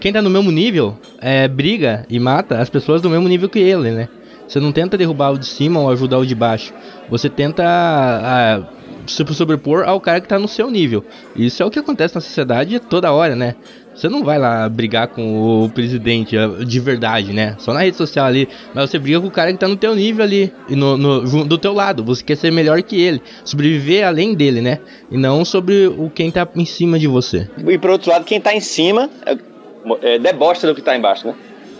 Quem 0.00 0.12
tá 0.12 0.20
no 0.20 0.30
mesmo 0.30 0.50
nível 0.50 0.98
é, 1.20 1.46
briga 1.48 2.04
e 2.08 2.18
mata 2.18 2.58
as 2.58 2.68
pessoas 2.68 3.00
do 3.00 3.10
mesmo 3.10 3.28
nível 3.28 3.48
que 3.48 3.58
ele, 3.58 3.90
né? 3.90 4.08
Você 4.46 4.58
não 4.60 4.72
tenta 4.72 4.96
derrubar 4.96 5.32
o 5.32 5.38
de 5.38 5.46
cima 5.46 5.80
ou 5.80 5.90
ajudar 5.90 6.18
o 6.18 6.26
de 6.26 6.34
baixo. 6.34 6.72
Você 7.10 7.28
tenta 7.28 7.62
ah, 7.64 8.62
se 9.10 9.24
sobrepor 9.34 9.84
ao 9.86 10.00
cara 10.00 10.20
que 10.20 10.28
tá 10.28 10.38
no 10.38 10.48
seu 10.48 10.70
nível. 10.70 11.04
Isso 11.36 11.62
é 11.62 11.66
o 11.66 11.70
que 11.70 11.78
acontece 11.78 12.14
na 12.14 12.20
sociedade 12.20 12.78
toda 12.80 13.12
hora, 13.12 13.34
né? 13.34 13.54
Você 13.94 14.08
não 14.08 14.22
vai 14.22 14.38
lá 14.38 14.68
brigar 14.68 15.08
com 15.08 15.64
o 15.64 15.68
presidente 15.70 16.38
ah, 16.38 16.46
de 16.64 16.78
verdade, 16.78 17.32
né? 17.32 17.56
Só 17.58 17.74
na 17.74 17.80
rede 17.80 17.96
social 17.96 18.26
ali. 18.26 18.48
Mas 18.72 18.88
você 18.88 18.98
briga 18.98 19.20
com 19.20 19.26
o 19.26 19.30
cara 19.30 19.52
que 19.52 19.58
tá 19.58 19.66
no 19.66 19.76
teu 19.76 19.92
nível 19.92 20.24
ali. 20.24 20.52
E 20.68 20.76
no, 20.76 20.96
no- 20.96 21.44
do 21.44 21.58
teu 21.58 21.72
lado. 21.72 22.04
Você 22.04 22.22
quer 22.22 22.36
ser 22.36 22.52
melhor 22.52 22.80
que 22.82 23.00
ele. 23.00 23.20
Sobreviver 23.44 24.06
além 24.06 24.34
dele, 24.34 24.60
né? 24.60 24.78
E 25.10 25.16
não 25.18 25.44
sobre 25.44 25.88
o 25.88 26.08
quem 26.08 26.30
tá 26.30 26.46
em 26.54 26.64
cima 26.64 26.96
de 26.96 27.08
você. 27.08 27.48
E 27.66 27.76
por 27.76 27.90
outro 27.90 28.08
lado, 28.12 28.24
quem 28.24 28.40
tá 28.40 28.54
em 28.54 28.60
cima 28.60 29.10
é, 29.26 29.36
é, 30.02 30.18
debocha 30.20 30.64
do 30.64 30.76
que 30.76 30.82
tá 30.82 30.96
embaixo, 30.96 31.26
né? 31.26 31.34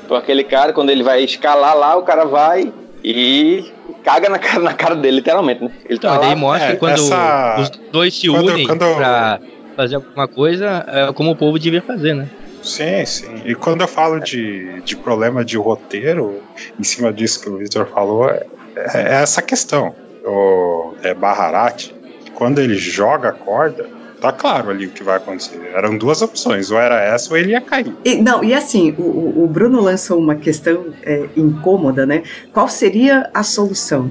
Então 0.05 0.17
aquele 0.17 0.43
cara, 0.43 0.73
quando 0.73 0.91
ele 0.91 1.05
vai 1.05 1.23
escalar 1.23 1.77
lá, 1.77 1.97
o 1.97 2.03
cara 2.03 2.25
vai 2.25 2.73
e 3.05 3.65
caga 4.05 4.29
na 4.29 4.39
cara, 4.39 4.61
na 4.61 4.75
cara 4.75 4.95
dele, 4.97 5.17
literalmente, 5.17 5.63
né? 5.65 5.71
Ele 5.85 5.95
Então, 5.97 6.13
tá 6.15 6.19
daí 6.21 6.31
lá, 6.31 6.37
mostra 6.37 6.73
é, 6.73 6.77
quando 6.77 6.93
essa- 6.95 7.57
os 7.61 7.71
dois 7.93 8.15
se 8.19 8.29
quando- 8.29 8.47
unem 8.53 8.67
quando- 8.67 8.97
pra 8.97 9.41
fazer 9.77 9.97
alguma 9.97 10.29
coisa, 10.29 10.85
é 10.89 11.13
como 11.13 11.31
o 11.31 11.37
povo 11.37 11.59
devia 11.59 11.83
fazer, 11.83 12.15
né? 12.15 12.29
Sim, 12.63 13.05
sim. 13.07 13.43
E 13.45 13.55
quando 13.55 13.83
eu 13.83 13.89
falo 13.89 14.19
de, 14.21 14.83
de 14.83 14.97
problema 14.97 15.45
de 15.45 15.57
roteiro, 15.57 16.43
em 16.79 16.83
cima 16.83 17.13
disso 17.13 17.41
que 17.41 17.49
o 17.49 17.57
Victor 17.59 17.87
falou, 17.87 18.29
é, 18.29 18.45
é 18.77 19.15
essa 19.23 19.41
questão. 19.41 19.95
O 20.25 20.95
é, 21.03 21.15
Baharat, 21.15 21.91
quando 22.35 22.61
ele 22.61 22.75
joga 22.77 23.29
a 23.29 23.33
corda, 23.33 23.89
tá 24.21 24.33
claro 24.33 24.71
ali 24.71 24.87
o 24.87 24.91
que 24.91 25.03
vai 25.03 25.17
acontecer. 25.17 25.61
Eram 25.75 25.97
duas 25.97 26.23
opções, 26.23 26.71
ou 26.71 26.79
era 26.79 27.01
essa 27.03 27.31
ou 27.31 27.37
ele 27.37 27.53
ia 27.53 27.61
cair. 27.61 27.95
E, 28.05 28.17
não, 28.17 28.43
e 28.43 28.55
assim, 28.55 28.95
o, 28.99 29.45
o 29.45 29.47
Bruno 29.47 29.81
lançou 29.81 30.19
uma 30.19 30.35
questão 30.35 30.87
é, 31.03 31.29
incômoda, 31.37 32.05
né? 32.05 32.23
Qual 32.53 32.69
seria 32.69 33.31
a 33.33 33.43
solução? 33.43 34.11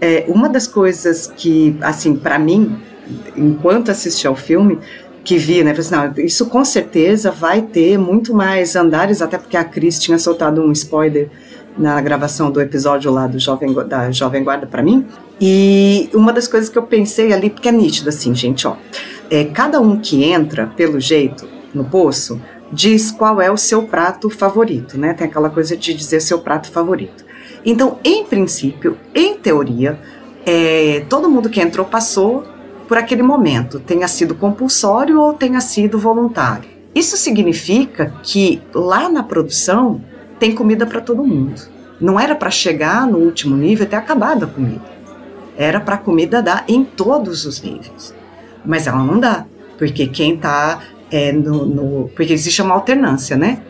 É, 0.00 0.24
uma 0.28 0.48
das 0.48 0.66
coisas 0.66 1.32
que, 1.36 1.76
assim, 1.80 2.16
para 2.16 2.38
mim, 2.38 2.78
enquanto 3.36 3.90
assisti 3.90 4.26
ao 4.26 4.36
filme, 4.36 4.78
que 5.24 5.38
vi, 5.38 5.64
né? 5.64 5.74
Falei 5.74 6.06
assim, 6.06 6.20
não, 6.20 6.24
isso 6.26 6.46
com 6.46 6.64
certeza 6.64 7.30
vai 7.30 7.62
ter 7.62 7.98
muito 7.98 8.34
mais 8.34 8.76
andares, 8.76 9.22
até 9.22 9.38
porque 9.38 9.56
a 9.56 9.64
Cris 9.64 9.98
tinha 9.98 10.18
soltado 10.18 10.62
um 10.62 10.70
spoiler 10.72 11.30
na 11.76 12.00
gravação 12.00 12.50
do 12.50 12.60
episódio 12.60 13.10
lá 13.10 13.26
do 13.26 13.38
Jovem, 13.38 13.72
da 13.88 14.10
Jovem 14.10 14.44
Guarda 14.44 14.66
para 14.66 14.82
mim. 14.82 15.06
E 15.40 16.08
uma 16.14 16.32
das 16.32 16.46
coisas 16.46 16.68
que 16.68 16.78
eu 16.78 16.84
pensei 16.84 17.32
ali, 17.32 17.50
porque 17.50 17.68
é 17.68 17.72
nítido 17.72 18.08
assim, 18.08 18.34
gente, 18.34 18.66
ó. 18.66 18.76
É, 19.34 19.42
cada 19.46 19.80
um 19.80 19.98
que 19.98 20.22
entra, 20.22 20.68
pelo 20.76 21.00
jeito, 21.00 21.48
no 21.74 21.82
poço, 21.82 22.40
diz 22.70 23.10
qual 23.10 23.40
é 23.40 23.50
o 23.50 23.56
seu 23.56 23.82
prato 23.82 24.30
favorito, 24.30 24.96
né? 24.96 25.12
Tem 25.12 25.26
aquela 25.26 25.50
coisa 25.50 25.76
de 25.76 25.92
dizer 25.92 26.20
seu 26.20 26.38
prato 26.38 26.70
favorito. 26.70 27.24
Então, 27.66 27.98
em 28.04 28.24
princípio, 28.24 28.96
em 29.12 29.34
teoria, 29.34 29.98
é, 30.46 31.04
todo 31.08 31.28
mundo 31.28 31.50
que 31.50 31.60
entrou 31.60 31.84
passou 31.84 32.44
por 32.86 32.96
aquele 32.96 33.24
momento, 33.24 33.80
tenha 33.80 34.06
sido 34.06 34.36
compulsório 34.36 35.20
ou 35.20 35.34
tenha 35.34 35.60
sido 35.60 35.98
voluntário. 35.98 36.70
Isso 36.94 37.16
significa 37.16 38.14
que 38.22 38.62
lá 38.72 39.08
na 39.08 39.24
produção 39.24 40.00
tem 40.38 40.54
comida 40.54 40.86
para 40.86 41.00
todo 41.00 41.26
mundo. 41.26 41.60
Não 42.00 42.20
era 42.20 42.36
para 42.36 42.52
chegar 42.52 43.04
no 43.04 43.18
último 43.18 43.56
nível 43.56 43.84
e 43.84 43.88
ter 43.88 43.96
acabado 43.96 44.44
a 44.44 44.46
comida. 44.46 44.94
Era 45.56 45.80
para 45.80 45.96
a 45.96 45.98
comida 45.98 46.40
dar 46.40 46.64
em 46.68 46.84
todos 46.84 47.44
os 47.44 47.60
níveis. 47.60 48.14
Mas 48.64 48.86
ela 48.86 49.02
não 49.02 49.20
dá, 49.20 49.44
porque 49.78 50.06
quem 50.06 50.34
está 50.34 50.80
é, 51.10 51.32
no, 51.32 51.64
no, 51.64 52.08
Porque 52.14 52.32
existe 52.32 52.60
uma 52.62 52.74
alternância, 52.74 53.36
né? 53.36 53.62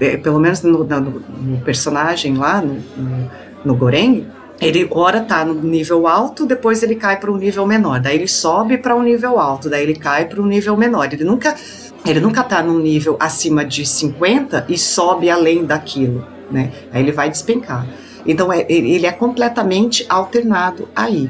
É, 0.00 0.16
pelo 0.16 0.38
menos 0.38 0.62
no, 0.62 0.84
no, 0.84 1.00
no 1.00 1.60
personagem 1.62 2.36
lá, 2.36 2.60
no, 2.60 2.74
no, 2.74 3.30
no 3.64 3.74
Goreng, 3.74 4.26
ele 4.60 4.86
ora 4.90 5.20
tá 5.20 5.44
no 5.44 5.54
nível 5.54 6.06
alto, 6.06 6.46
depois 6.46 6.82
ele 6.82 6.94
cai 6.94 7.18
para 7.18 7.30
um 7.30 7.36
nível 7.36 7.66
menor, 7.66 8.00
daí 8.00 8.16
ele 8.16 8.28
sobe 8.28 8.78
para 8.78 8.94
um 8.94 9.02
nível 9.02 9.38
alto, 9.38 9.68
daí 9.68 9.82
ele 9.82 9.94
cai 9.94 10.26
para 10.26 10.40
um 10.40 10.46
nível 10.46 10.76
menor. 10.76 11.12
Ele 11.12 11.24
nunca 11.24 11.56
ele 12.04 12.20
nunca 12.20 12.42
tá 12.42 12.62
num 12.62 12.78
nível 12.78 13.16
acima 13.18 13.64
de 13.64 13.86
50 13.86 14.66
e 14.68 14.76
sobe 14.76 15.30
além 15.30 15.64
daquilo, 15.64 16.26
né? 16.50 16.72
Aí 16.92 17.02
ele 17.02 17.12
vai 17.12 17.30
despencar. 17.30 17.86
Então 18.26 18.52
é, 18.52 18.64
ele 18.68 19.06
é 19.06 19.12
completamente 19.12 20.04
alternado 20.08 20.88
aí. 20.94 21.28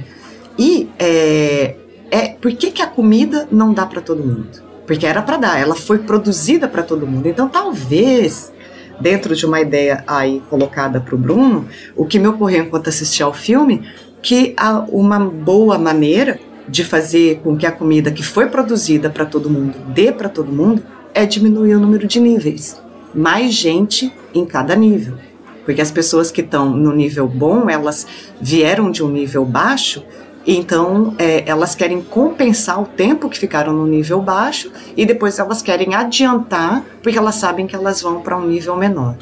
E 0.59 0.89
é, 0.99 1.77
é 2.13 2.29
por 2.29 2.53
que, 2.53 2.71
que 2.71 2.83
a 2.83 2.87
comida 2.87 3.49
não 3.51 3.73
dá 3.73 3.87
para 3.87 4.03
todo 4.03 4.23
mundo? 4.23 4.63
Porque 4.87 5.07
era 5.07 5.23
para 5.23 5.39
dar, 5.39 5.59
ela 5.59 5.75
foi 5.75 6.01
produzida 6.01 6.69
para 6.69 6.83
todo 6.83 7.07
mundo. 7.07 7.27
Então 7.27 7.49
talvez 7.49 8.53
dentro 9.01 9.35
de 9.35 9.47
uma 9.47 9.61
ideia 9.61 10.05
aí 10.07 10.43
colocada 10.51 11.01
para 11.01 11.15
o 11.15 11.19
Bruno, 11.19 11.67
o 11.97 12.05
que 12.05 12.19
me 12.19 12.29
ocorreu 12.29 12.65
enquanto 12.65 12.89
assistia 12.89 13.25
ao 13.25 13.33
filme, 13.33 13.89
que 14.21 14.53
há 14.59 14.81
uma 14.81 15.19
boa 15.19 15.79
maneira 15.79 16.39
de 16.69 16.85
fazer 16.85 17.41
com 17.43 17.57
que 17.57 17.67
a 17.67 17.73
comida 17.73 18.13
que 18.13 18.23
foi 18.23 18.47
produzida 18.47 19.09
para 19.09 19.25
todo 19.25 19.49
mundo 19.49 19.75
dê 19.89 20.13
para 20.13 20.29
todo 20.29 20.53
mundo 20.53 20.83
é 21.15 21.25
diminuir 21.25 21.75
o 21.75 21.81
número 21.81 22.07
de 22.07 22.21
níveis. 22.21 22.81
Mais 23.15 23.55
gente 23.55 24.13
em 24.35 24.45
cada 24.45 24.77
nível. 24.77 25.17
Porque 25.65 25.81
as 25.81 25.91
pessoas 25.91 26.31
que 26.31 26.41
estão 26.41 26.71
no 26.71 26.93
nível 26.95 27.27
bom, 27.27 27.71
elas 27.71 28.07
vieram 28.41 28.91
de 28.91 29.03
um 29.03 29.09
nível 29.09 29.45
baixo 29.45 30.05
então, 30.47 31.15
é, 31.19 31.49
elas 31.49 31.75
querem 31.75 32.03
compensar 32.03 32.81
o 32.81 32.87
tempo 32.87 33.29
que 33.29 33.39
ficaram 33.39 33.73
no 33.73 33.87
nível 33.87 34.21
baixo 34.21 34.73
e 34.97 35.07
depois 35.07 35.39
elas 35.39 35.63
querem 35.63 35.95
adiantar, 35.95 36.85
porque 37.03 37.17
elas 37.17 37.37
sabem 37.37 37.67
que 37.67 37.77
elas 37.77 38.03
vão 38.03 38.21
para 38.21 38.37
um 38.37 38.47
nível 38.47 38.77
menor, 38.77 39.17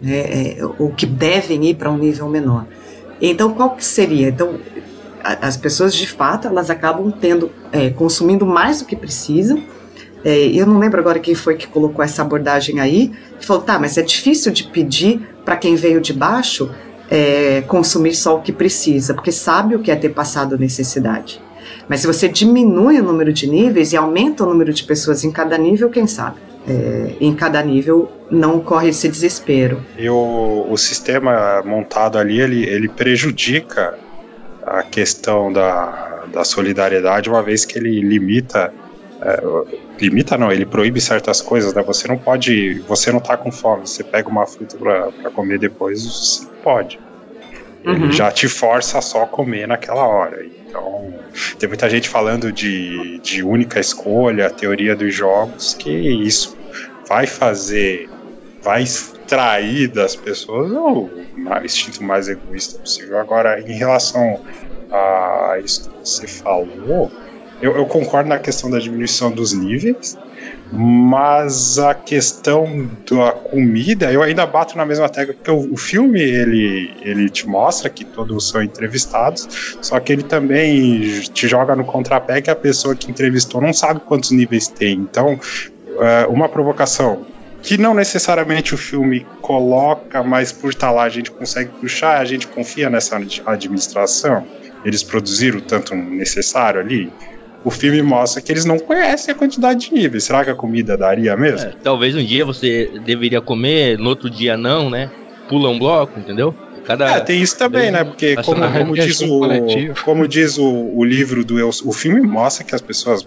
né? 0.00 0.18
É, 0.18 0.58
ou 0.78 0.90
que 0.90 1.06
devem 1.06 1.64
ir 1.66 1.74
para 1.74 1.90
um 1.90 1.98
nível 1.98 2.28
menor. 2.28 2.66
Então, 3.20 3.52
qual 3.52 3.70
que 3.70 3.84
seria? 3.84 4.28
Então, 4.28 4.58
a, 5.24 5.46
as 5.46 5.56
pessoas 5.56 5.94
de 5.94 6.06
fato 6.06 6.46
elas 6.46 6.70
acabam 6.70 7.10
tendo, 7.10 7.50
é, 7.72 7.90
consumindo 7.90 8.46
mais 8.46 8.80
do 8.80 8.86
que 8.86 8.94
precisam. 8.94 9.62
É, 10.24 10.36
eu 10.48 10.66
não 10.66 10.78
lembro 10.78 11.00
agora 11.00 11.18
quem 11.18 11.34
foi 11.34 11.56
que 11.56 11.66
colocou 11.66 12.04
essa 12.04 12.22
abordagem 12.22 12.78
aí, 12.78 13.10
que 13.38 13.46
falou, 13.46 13.62
tá, 13.62 13.78
mas 13.78 13.96
é 13.96 14.02
difícil 14.02 14.52
de 14.52 14.64
pedir 14.64 15.34
para 15.44 15.56
quem 15.56 15.74
veio 15.74 16.00
de 16.00 16.12
baixo 16.12 16.70
é, 17.10 17.62
consumir 17.66 18.14
só 18.14 18.36
o 18.36 18.40
que 18.40 18.52
precisa, 18.52 19.12
porque 19.12 19.32
sabe 19.32 19.74
o 19.74 19.80
que 19.80 19.90
é 19.90 19.96
ter 19.96 20.10
passado 20.10 20.56
necessidade. 20.56 21.42
Mas 21.88 22.00
se 22.00 22.06
você 22.06 22.28
diminui 22.28 23.00
o 23.00 23.02
número 23.02 23.32
de 23.32 23.48
níveis 23.48 23.92
e 23.92 23.96
aumenta 23.96 24.44
o 24.44 24.46
número 24.46 24.72
de 24.72 24.84
pessoas 24.84 25.24
em 25.24 25.32
cada 25.32 25.58
nível, 25.58 25.90
quem 25.90 26.06
sabe? 26.06 26.36
É, 26.68 27.14
em 27.20 27.34
cada 27.34 27.60
nível 27.62 28.10
não 28.30 28.58
ocorre 28.58 28.90
esse 28.90 29.08
desespero. 29.08 29.82
E 29.98 30.08
o, 30.08 30.66
o 30.70 30.76
sistema 30.76 31.62
montado 31.64 32.16
ali, 32.16 32.40
ele, 32.40 32.64
ele 32.64 32.88
prejudica 32.88 33.98
a 34.64 34.82
questão 34.82 35.52
da, 35.52 36.26
da 36.32 36.44
solidariedade, 36.44 37.28
uma 37.28 37.42
vez 37.42 37.64
que 37.64 37.76
ele 37.76 38.00
limita 38.00 38.72
é, 39.20 39.42
limita 40.00 40.38
não, 40.38 40.50
ele 40.50 40.64
proíbe 40.64 41.00
certas 41.00 41.40
coisas, 41.40 41.74
né? 41.74 41.82
Você 41.82 42.08
não 42.08 42.16
pode, 42.16 42.80
você 42.80 43.12
não 43.12 43.20
tá 43.20 43.36
com 43.36 43.52
fome, 43.52 43.86
você 43.86 44.02
pega 44.02 44.28
uma 44.28 44.46
fruta 44.46 44.76
para 44.76 45.30
comer 45.30 45.58
depois, 45.58 46.02
você 46.02 46.46
pode. 46.62 46.98
Ele 47.84 48.04
uhum. 48.04 48.12
já 48.12 48.30
te 48.30 48.46
força 48.48 48.98
a 48.98 49.02
só 49.02 49.26
comer 49.26 49.66
naquela 49.66 50.06
hora. 50.06 50.44
Então, 50.44 51.14
tem 51.58 51.68
muita 51.68 51.88
gente 51.88 52.08
falando 52.08 52.52
de, 52.52 53.18
de 53.20 53.42
única 53.42 53.80
escolha, 53.80 54.50
teoria 54.50 54.94
dos 54.94 55.14
jogos, 55.14 55.74
que 55.74 55.90
isso 55.90 56.56
vai 57.08 57.26
fazer, 57.26 58.08
vai 58.62 58.82
extrair 58.82 59.88
das 59.88 60.14
pessoas 60.14 60.70
o 60.72 61.08
instinto 61.64 62.02
mais 62.02 62.28
egoísta 62.28 62.78
possível. 62.78 63.18
Agora, 63.18 63.60
em 63.60 63.72
relação 63.72 64.40
a 64.90 65.58
isso 65.64 65.88
que 65.88 65.98
você 66.00 66.26
falou, 66.26 67.10
eu, 67.60 67.76
eu, 67.76 67.86
concordo 67.86 68.28
na 68.28 68.38
questão 68.38 68.70
da 68.70 68.78
diminuição 68.78 69.30
dos 69.30 69.52
níveis, 69.52 70.16
mas 70.72 71.78
a 71.78 71.94
questão 71.94 72.88
da 73.10 73.32
comida, 73.32 74.10
eu 74.12 74.22
ainda 74.22 74.46
bato 74.46 74.76
na 74.76 74.86
mesma 74.86 75.08
tecla, 75.08 75.34
porque 75.34 75.50
o, 75.50 75.74
o, 75.74 75.76
filme 75.76 76.20
ele, 76.20 76.92
ele 77.02 77.28
te 77.28 77.46
mostra 77.46 77.90
que 77.90 78.04
todos 78.04 78.48
são 78.48 78.62
entrevistados, 78.62 79.76
só 79.82 79.98
que 80.00 80.12
ele 80.12 80.22
também 80.22 81.20
te 81.32 81.46
joga 81.46 81.76
no 81.76 81.84
contrapé 81.84 82.40
que 82.40 82.50
a 82.50 82.56
pessoa 82.56 82.94
que 82.94 83.10
entrevistou 83.10 83.60
não 83.60 83.72
sabe 83.72 84.00
quantos 84.00 84.30
níveis 84.30 84.68
tem. 84.68 84.94
Então, 84.94 85.38
é, 86.00 86.26
uma 86.28 86.48
provocação 86.48 87.26
que 87.62 87.76
não 87.76 87.92
necessariamente 87.92 88.74
o 88.74 88.78
filme 88.78 89.26
coloca, 89.42 90.22
mas 90.22 90.50
por 90.50 90.70
estar 90.70 90.90
lá 90.90 91.04
a 91.04 91.08
gente 91.08 91.30
consegue 91.30 91.70
puxar, 91.80 92.18
a 92.18 92.24
gente 92.24 92.46
confia 92.46 92.88
nessa 92.88 93.20
administração. 93.44 94.46
Eles 94.82 95.02
produziram 95.02 95.58
o 95.58 95.60
tanto 95.60 95.94
necessário 95.94 96.80
ali 96.80 97.12
o 97.64 97.70
filme 97.70 98.02
mostra 98.02 98.40
que 98.40 98.50
eles 98.50 98.64
não 98.64 98.78
conhecem 98.78 99.32
a 99.32 99.36
quantidade 99.36 99.88
de 99.88 99.94
níveis. 99.94 100.24
Será 100.24 100.44
que 100.44 100.50
a 100.50 100.54
comida 100.54 100.96
daria 100.96 101.36
mesmo? 101.36 101.68
É, 101.68 101.72
talvez 101.82 102.14
um 102.14 102.24
dia 102.24 102.44
você 102.44 102.90
deveria 103.04 103.40
comer, 103.40 103.98
no 103.98 104.08
outro 104.08 104.30
dia 104.30 104.56
não, 104.56 104.88
né? 104.88 105.10
Pula 105.48 105.68
um 105.68 105.78
bloco, 105.78 106.18
entendeu? 106.18 106.54
Cada... 106.84 107.16
É, 107.16 107.20
tem 107.20 107.40
isso 107.40 107.56
também, 107.58 107.90
né? 107.90 108.02
Porque 108.04 108.36
como, 108.36 108.60
como 108.72 108.94
diz, 108.94 109.20
o, 109.20 109.40
como 110.04 110.26
diz 110.26 110.58
o, 110.58 110.66
o 110.66 111.04
livro 111.04 111.44
do 111.44 111.58
Eu, 111.58 111.68
o 111.84 111.92
filme 111.92 112.20
mostra 112.20 112.64
que 112.64 112.74
as 112.74 112.80
pessoas, 112.80 113.26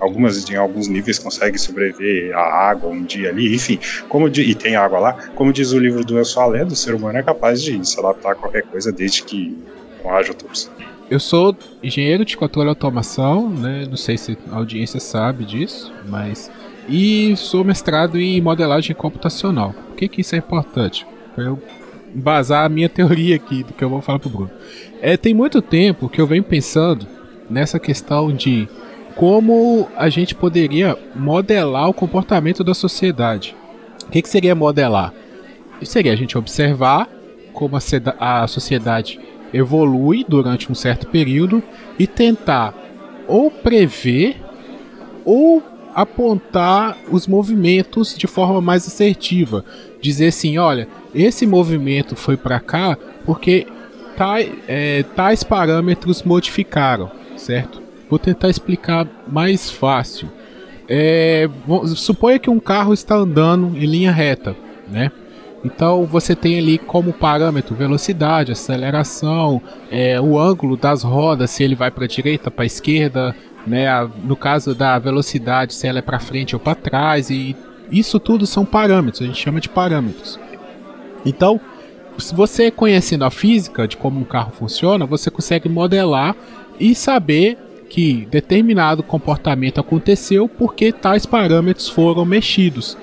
algumas 0.00 0.50
em 0.50 0.56
alguns 0.56 0.88
níveis 0.88 1.18
conseguem 1.18 1.56
sobreviver 1.56 2.36
à 2.36 2.68
água 2.68 2.90
um 2.90 3.04
dia 3.04 3.30
ali, 3.30 3.54
enfim, 3.54 3.78
como 4.08 4.28
de, 4.28 4.42
e 4.42 4.54
tem 4.54 4.76
água 4.76 4.98
lá, 4.98 5.12
como 5.34 5.52
diz 5.52 5.72
o 5.72 5.78
livro 5.78 6.04
do 6.04 6.18
Eu 6.18 6.24
Sou 6.24 6.42
a 6.42 6.46
Lenda, 6.46 6.72
o 6.72 6.76
ser 6.76 6.94
humano 6.94 7.18
é 7.18 7.22
capaz 7.22 7.62
de 7.62 7.86
se 7.88 7.98
adaptar 7.98 8.32
a 8.32 8.34
qualquer 8.34 8.62
coisa 8.64 8.90
desde 8.90 9.22
que 9.22 9.56
não 10.02 10.14
haja 10.14 10.30
outra 10.30 10.48
opção. 10.48 10.72
Eu 11.10 11.20
sou 11.20 11.56
engenheiro 11.82 12.24
de 12.24 12.36
controle 12.36 12.68
e 12.68 12.70
automação, 12.70 13.50
né? 13.50 13.86
Não 13.88 13.96
sei 13.96 14.16
se 14.16 14.38
a 14.50 14.56
audiência 14.56 14.98
sabe 14.98 15.44
disso, 15.44 15.92
mas. 16.08 16.50
E 16.88 17.34
sou 17.36 17.64
mestrado 17.64 18.18
em 18.18 18.40
modelagem 18.40 18.94
computacional. 18.94 19.72
Por 19.72 19.96
que, 19.96 20.08
que 20.08 20.20
isso 20.20 20.34
é 20.34 20.38
importante? 20.38 21.06
Para 21.34 21.44
eu 21.44 21.62
embasar 22.14 22.64
a 22.64 22.68
minha 22.68 22.88
teoria 22.90 23.36
aqui 23.36 23.62
do 23.62 23.72
que 23.72 23.84
eu 23.84 23.88
vou 23.88 24.00
falar 24.00 24.18
pro 24.18 24.30
Bruno. 24.30 24.50
É, 25.00 25.16
tem 25.16 25.34
muito 25.34 25.60
tempo 25.60 26.08
que 26.08 26.20
eu 26.20 26.26
venho 26.26 26.42
pensando 26.42 27.06
nessa 27.48 27.78
questão 27.78 28.32
de 28.32 28.68
como 29.14 29.88
a 29.96 30.08
gente 30.08 30.34
poderia 30.34 30.98
modelar 31.14 31.88
o 31.88 31.94
comportamento 31.94 32.64
da 32.64 32.74
sociedade. 32.74 33.54
O 34.06 34.10
que, 34.10 34.22
que 34.22 34.28
seria 34.28 34.54
modelar? 34.54 35.12
Seria 35.82 36.12
a 36.12 36.16
gente 36.16 36.36
observar 36.36 37.08
como 37.52 37.76
a, 37.76 38.42
a 38.42 38.46
sociedade 38.46 39.20
evolui 39.54 40.24
durante 40.28 40.70
um 40.70 40.74
certo 40.74 41.06
período 41.06 41.62
e 41.96 42.06
tentar 42.08 42.74
ou 43.28 43.50
prever 43.50 44.36
ou 45.24 45.62
apontar 45.94 46.98
os 47.08 47.28
movimentos 47.28 48.18
de 48.18 48.26
forma 48.26 48.60
mais 48.60 48.86
assertiva. 48.86 49.64
Dizer 50.00 50.26
assim, 50.26 50.58
olha, 50.58 50.88
esse 51.14 51.46
movimento 51.46 52.16
foi 52.16 52.36
para 52.36 52.58
cá 52.58 52.98
porque 53.24 53.66
tais, 54.16 54.50
é, 54.66 55.04
tais 55.14 55.44
parâmetros 55.44 56.24
modificaram, 56.24 57.10
certo? 57.36 57.80
Vou 58.10 58.18
tentar 58.18 58.50
explicar 58.50 59.06
mais 59.26 59.70
fácil. 59.70 60.28
É, 60.88 61.48
suponha 61.94 62.40
que 62.40 62.50
um 62.50 62.58
carro 62.60 62.92
está 62.92 63.14
andando 63.14 63.76
em 63.78 63.86
linha 63.86 64.10
reta, 64.10 64.54
né? 64.90 65.10
Então 65.64 66.04
você 66.04 66.36
tem 66.36 66.58
ali 66.58 66.76
como 66.76 67.12
parâmetro 67.12 67.74
velocidade, 67.74 68.52
aceleração, 68.52 69.62
é, 69.90 70.20
o 70.20 70.38
ângulo 70.38 70.76
das 70.76 71.02
rodas, 71.02 71.50
se 71.50 71.62
ele 71.62 71.74
vai 71.74 71.90
para 71.90 72.04
a 72.04 72.08
direita, 72.08 72.50
para 72.50 72.64
a 72.64 72.66
esquerda, 72.66 73.34
né? 73.66 73.86
no 74.22 74.36
caso 74.36 74.74
da 74.74 74.98
velocidade, 74.98 75.74
se 75.74 75.86
ela 75.86 76.00
é 76.00 76.02
para 76.02 76.20
frente 76.20 76.54
ou 76.54 76.60
para 76.60 76.74
trás, 76.74 77.30
e 77.30 77.56
isso 77.90 78.20
tudo 78.20 78.46
são 78.46 78.64
parâmetros, 78.64 79.22
a 79.22 79.26
gente 79.26 79.40
chama 79.40 79.60
de 79.60 79.68
parâmetros. 79.68 80.38
Então, 81.24 81.58
se 82.18 82.34
você 82.34 82.70
conhecendo 82.70 83.24
a 83.24 83.30
física 83.30 83.88
de 83.88 83.96
como 83.96 84.20
um 84.20 84.24
carro 84.24 84.52
funciona, 84.52 85.06
você 85.06 85.30
consegue 85.30 85.68
modelar 85.68 86.36
e 86.78 86.94
saber 86.94 87.58
que 87.88 88.26
determinado 88.30 89.02
comportamento 89.02 89.80
aconteceu 89.80 90.48
porque 90.48 90.92
tais 90.92 91.26
parâmetros 91.26 91.88
foram 91.88 92.24
mexidos. 92.24 92.96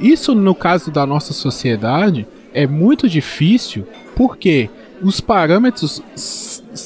Isso, 0.00 0.34
no 0.34 0.54
caso 0.54 0.90
da 0.90 1.06
nossa 1.06 1.32
sociedade, 1.32 2.26
é 2.52 2.66
muito 2.66 3.08
difícil 3.08 3.86
porque 4.14 4.70
os 5.02 5.20
parâmetros 5.20 6.02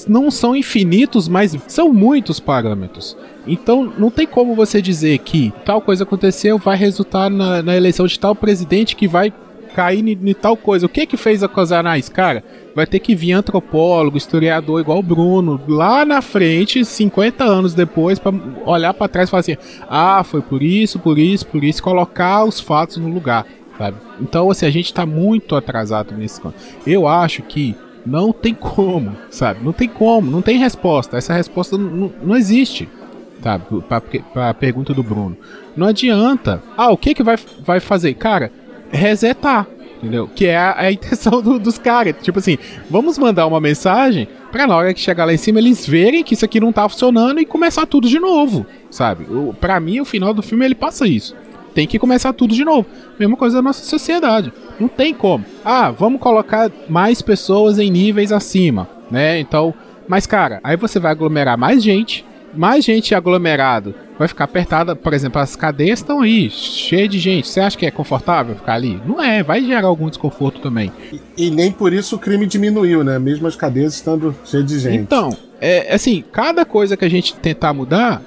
não 0.06 0.30
são 0.30 0.54
infinitos, 0.54 1.28
mas 1.28 1.56
são 1.66 1.92
muitos 1.92 2.38
parâmetros. 2.38 3.16
Então 3.46 3.92
não 3.98 4.10
tem 4.10 4.26
como 4.26 4.54
você 4.54 4.80
dizer 4.80 5.18
que 5.18 5.52
tal 5.64 5.80
coisa 5.80 6.04
aconteceu, 6.04 6.58
vai 6.58 6.76
resultar 6.76 7.30
na, 7.30 7.62
na 7.62 7.76
eleição 7.76 8.06
de 8.06 8.18
tal 8.18 8.34
presidente 8.34 8.94
que 8.94 9.08
vai 9.08 9.32
cair 9.72 10.06
em 10.06 10.34
tal 10.34 10.56
coisa. 10.56 10.86
O 10.86 10.88
que 10.88 11.06
que 11.06 11.16
fez 11.16 11.42
a 11.42 11.48
Cosanais? 11.48 12.08
Cara, 12.08 12.44
vai 12.74 12.86
ter 12.86 12.98
que 12.98 13.14
vir 13.14 13.32
antropólogo, 13.32 14.16
historiador 14.16 14.80
igual 14.80 14.98
o 14.98 15.02
Bruno, 15.02 15.60
lá 15.66 16.04
na 16.04 16.22
frente, 16.22 16.84
50 16.84 17.44
anos 17.44 17.74
depois, 17.74 18.18
para 18.18 18.34
olhar 18.64 18.94
para 18.94 19.08
trás 19.08 19.28
e 19.28 19.30
falar 19.30 19.40
assim: 19.40 19.56
ah, 19.88 20.22
foi 20.24 20.42
por 20.42 20.62
isso, 20.62 20.98
por 20.98 21.18
isso, 21.18 21.46
por 21.46 21.64
isso, 21.64 21.82
colocar 21.82 22.44
os 22.44 22.60
fatos 22.60 22.96
no 22.98 23.08
lugar. 23.08 23.46
Sabe? 23.78 23.96
Então, 24.20 24.50
assim, 24.50 24.66
a 24.66 24.70
gente 24.70 24.86
está 24.86 25.06
muito 25.06 25.56
atrasado 25.56 26.14
nesse 26.14 26.40
Eu 26.86 27.08
acho 27.08 27.42
que 27.42 27.74
não 28.04 28.32
tem 28.32 28.54
como, 28.54 29.16
sabe? 29.30 29.64
Não 29.64 29.72
tem 29.72 29.88
como, 29.88 30.30
não 30.30 30.42
tem 30.42 30.58
resposta. 30.58 31.16
Essa 31.16 31.32
resposta 31.32 31.78
não, 31.78 32.12
não 32.22 32.36
existe, 32.36 32.88
sabe? 33.42 33.64
Para 33.88 34.50
a 34.50 34.54
pergunta 34.54 34.92
do 34.92 35.02
Bruno. 35.02 35.36
Não 35.76 35.86
adianta. 35.86 36.62
Ah, 36.76 36.90
o 36.90 36.96
que 36.96 37.14
que 37.14 37.22
vai, 37.22 37.36
vai 37.64 37.80
fazer? 37.80 38.14
Cara, 38.14 38.52
resetar. 38.92 39.66
Entendeu? 39.96 40.28
Que 40.34 40.46
é 40.46 40.56
a, 40.56 40.80
a 40.80 40.92
intenção 40.92 41.40
do, 41.40 41.58
dos 41.58 41.78
caras. 41.78 42.16
Tipo 42.22 42.40
assim, 42.40 42.58
vamos 42.90 43.16
mandar 43.16 43.46
uma 43.46 43.60
mensagem 43.60 44.26
pra 44.50 44.66
na 44.66 44.76
hora 44.76 44.92
que 44.92 45.00
chegar 45.00 45.24
lá 45.24 45.32
em 45.32 45.36
cima 45.36 45.60
eles 45.60 45.86
verem 45.86 46.24
que 46.24 46.34
isso 46.34 46.44
aqui 46.44 46.58
não 46.60 46.72
tá 46.72 46.88
funcionando 46.88 47.40
e 47.40 47.46
começar 47.46 47.86
tudo 47.86 48.08
de 48.08 48.18
novo, 48.18 48.66
sabe? 48.90 49.24
O, 49.24 49.54
pra 49.54 49.78
mim, 49.78 50.00
o 50.00 50.04
final 50.04 50.34
do 50.34 50.42
filme 50.42 50.64
ele 50.64 50.74
passa 50.74 51.06
isso. 51.06 51.36
Tem 51.72 51.86
que 51.86 51.98
começar 51.98 52.32
tudo 52.32 52.52
de 52.52 52.64
novo. 52.64 52.86
Mesma 53.18 53.36
coisa 53.36 53.56
da 53.56 53.62
nossa 53.62 53.84
sociedade. 53.84 54.52
Não 54.78 54.88
tem 54.88 55.14
como. 55.14 55.44
Ah, 55.64 55.90
vamos 55.90 56.20
colocar 56.20 56.70
mais 56.88 57.22
pessoas 57.22 57.78
em 57.78 57.90
níveis 57.90 58.32
acima, 58.32 58.88
né? 59.10 59.38
Então, 59.38 59.72
mas 60.08 60.26
cara, 60.26 60.60
aí 60.64 60.76
você 60.76 60.98
vai 60.98 61.12
aglomerar 61.12 61.56
mais 61.56 61.82
gente, 61.82 62.26
mais 62.52 62.84
gente 62.84 63.14
aglomerado 63.14 63.94
vai 64.22 64.28
ficar 64.28 64.44
apertada. 64.44 64.94
Por 64.94 65.12
exemplo, 65.12 65.40
as 65.40 65.56
cadeias 65.56 65.98
estão 65.98 66.20
aí, 66.20 66.48
cheias 66.48 67.08
de 67.08 67.18
gente. 67.18 67.48
Você 67.48 67.60
acha 67.60 67.76
que 67.76 67.84
é 67.84 67.90
confortável 67.90 68.54
ficar 68.54 68.74
ali? 68.74 69.00
Não 69.06 69.22
é, 69.22 69.42
vai 69.42 69.64
gerar 69.64 69.88
algum 69.88 70.08
desconforto 70.08 70.60
também. 70.60 70.92
E, 71.12 71.46
e 71.46 71.50
nem 71.50 71.70
por 71.70 71.92
isso 71.92 72.16
o 72.16 72.18
crime 72.18 72.46
diminuiu, 72.46 73.02
né? 73.02 73.18
Mesmo 73.18 73.46
as 73.46 73.56
cadeias 73.56 73.94
estando 73.94 74.34
cheias 74.44 74.64
de 74.64 74.78
gente. 74.78 74.96
Então, 74.96 75.36
é 75.60 75.94
assim, 75.94 76.24
cada 76.32 76.64
coisa 76.64 76.96
que 76.96 77.04
a 77.04 77.10
gente 77.10 77.34
tentar 77.34 77.72
mudar, 77.72 78.22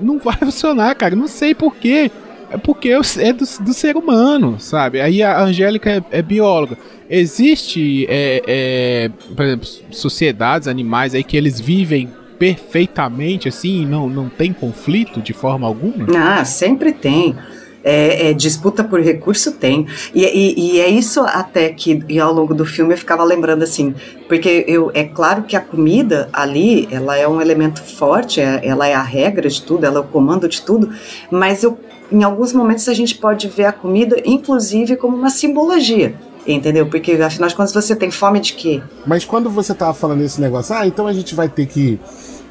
não 0.00 0.18
vai 0.20 0.36
funcionar, 0.36 0.94
cara. 0.94 1.16
Não 1.16 1.28
sei 1.28 1.54
porquê. 1.54 2.10
É 2.50 2.56
porque 2.56 2.88
é 3.18 3.32
do, 3.32 3.44
do 3.60 3.74
ser 3.74 3.94
humano, 3.94 4.58
sabe? 4.58 5.02
Aí 5.02 5.22
a 5.22 5.38
Angélica 5.38 5.90
é, 5.90 6.02
é 6.18 6.22
bióloga. 6.22 6.78
Existe, 7.10 8.06
é, 8.08 8.42
é, 8.46 9.10
por 9.34 9.44
exemplo, 9.44 9.68
sociedades, 9.90 10.66
animais 10.66 11.14
aí 11.14 11.22
que 11.22 11.36
eles 11.36 11.60
vivem 11.60 12.08
perfeitamente 12.38 13.48
assim, 13.48 13.84
não, 13.84 14.08
não 14.08 14.28
tem 14.28 14.52
conflito 14.52 15.20
de 15.20 15.32
forma 15.32 15.66
alguma? 15.66 16.06
Ah, 16.16 16.44
sempre 16.44 16.92
tem. 16.92 17.36
É, 17.84 18.30
é, 18.30 18.32
disputa 18.32 18.82
por 18.82 19.00
recurso 19.00 19.52
tem. 19.52 19.86
E, 20.12 20.24
e, 20.24 20.74
e, 20.76 20.80
é 20.80 20.88
isso 20.88 21.20
até 21.20 21.70
que 21.70 22.04
ao 22.18 22.32
longo 22.32 22.52
do 22.52 22.64
filme 22.64 22.92
eu 22.92 22.98
ficava 22.98 23.22
lembrando 23.22 23.62
assim, 23.62 23.94
porque 24.26 24.64
eu, 24.66 24.90
é 24.94 25.04
claro 25.04 25.44
que 25.44 25.56
a 25.56 25.60
comida 25.60 26.28
ali, 26.32 26.88
ela 26.90 27.16
é 27.16 27.26
um 27.26 27.40
elemento 27.40 27.80
forte, 27.82 28.40
é, 28.40 28.60
ela 28.64 28.86
é 28.86 28.94
a 28.94 29.02
regra 29.02 29.48
de 29.48 29.62
tudo, 29.62 29.86
ela 29.86 29.98
é 29.98 30.00
o 30.00 30.04
comando 30.04 30.48
de 30.48 30.60
tudo, 30.60 30.90
mas 31.30 31.62
eu, 31.62 31.78
em 32.10 32.24
alguns 32.24 32.52
momentos 32.52 32.88
a 32.88 32.94
gente 32.94 33.14
pode 33.14 33.46
ver 33.48 33.66
a 33.66 33.72
comida, 33.72 34.20
inclusive, 34.24 34.96
como 34.96 35.16
uma 35.16 35.30
simbologia. 35.30 36.14
Entendeu? 36.48 36.86
Porque 36.86 37.12
afinal 37.12 37.46
de 37.46 37.54
contas 37.54 37.72
você 37.72 37.94
tem 37.94 38.10
fome 38.10 38.40
de 38.40 38.54
quê? 38.54 38.82
Mas 39.06 39.22
quando 39.22 39.50
você 39.50 39.74
tava 39.74 39.92
falando 39.92 40.22
esse 40.22 40.40
negócio, 40.40 40.74
ah, 40.74 40.86
então 40.86 41.06
a 41.06 41.12
gente 41.12 41.34
vai 41.34 41.46
ter 41.46 41.66
que 41.66 42.00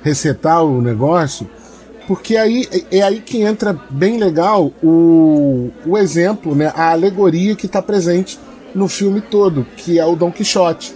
resetar 0.03 0.64
o 0.64 0.80
negócio, 0.80 1.49
porque 2.07 2.38
aí 2.38 2.68
é 2.91 3.02
aí 3.02 3.19
que 3.19 3.41
entra 3.41 3.74
bem 3.90 4.19
legal 4.19 4.72
o, 4.84 5.72
o 5.84 5.98
exemplo, 5.98 6.53
né, 6.53 6.72
a 6.76 6.91
alegoria 6.91 7.56
que 7.56 7.65
está 7.65 7.82
presente 7.82 8.40
no 8.76 8.88
filme 8.88 9.19
todo, 9.19 9.65
que 9.76 9.98
é 9.98 10.06
o 10.06 10.15
Don 10.15 10.32
Quixote. 10.32 10.94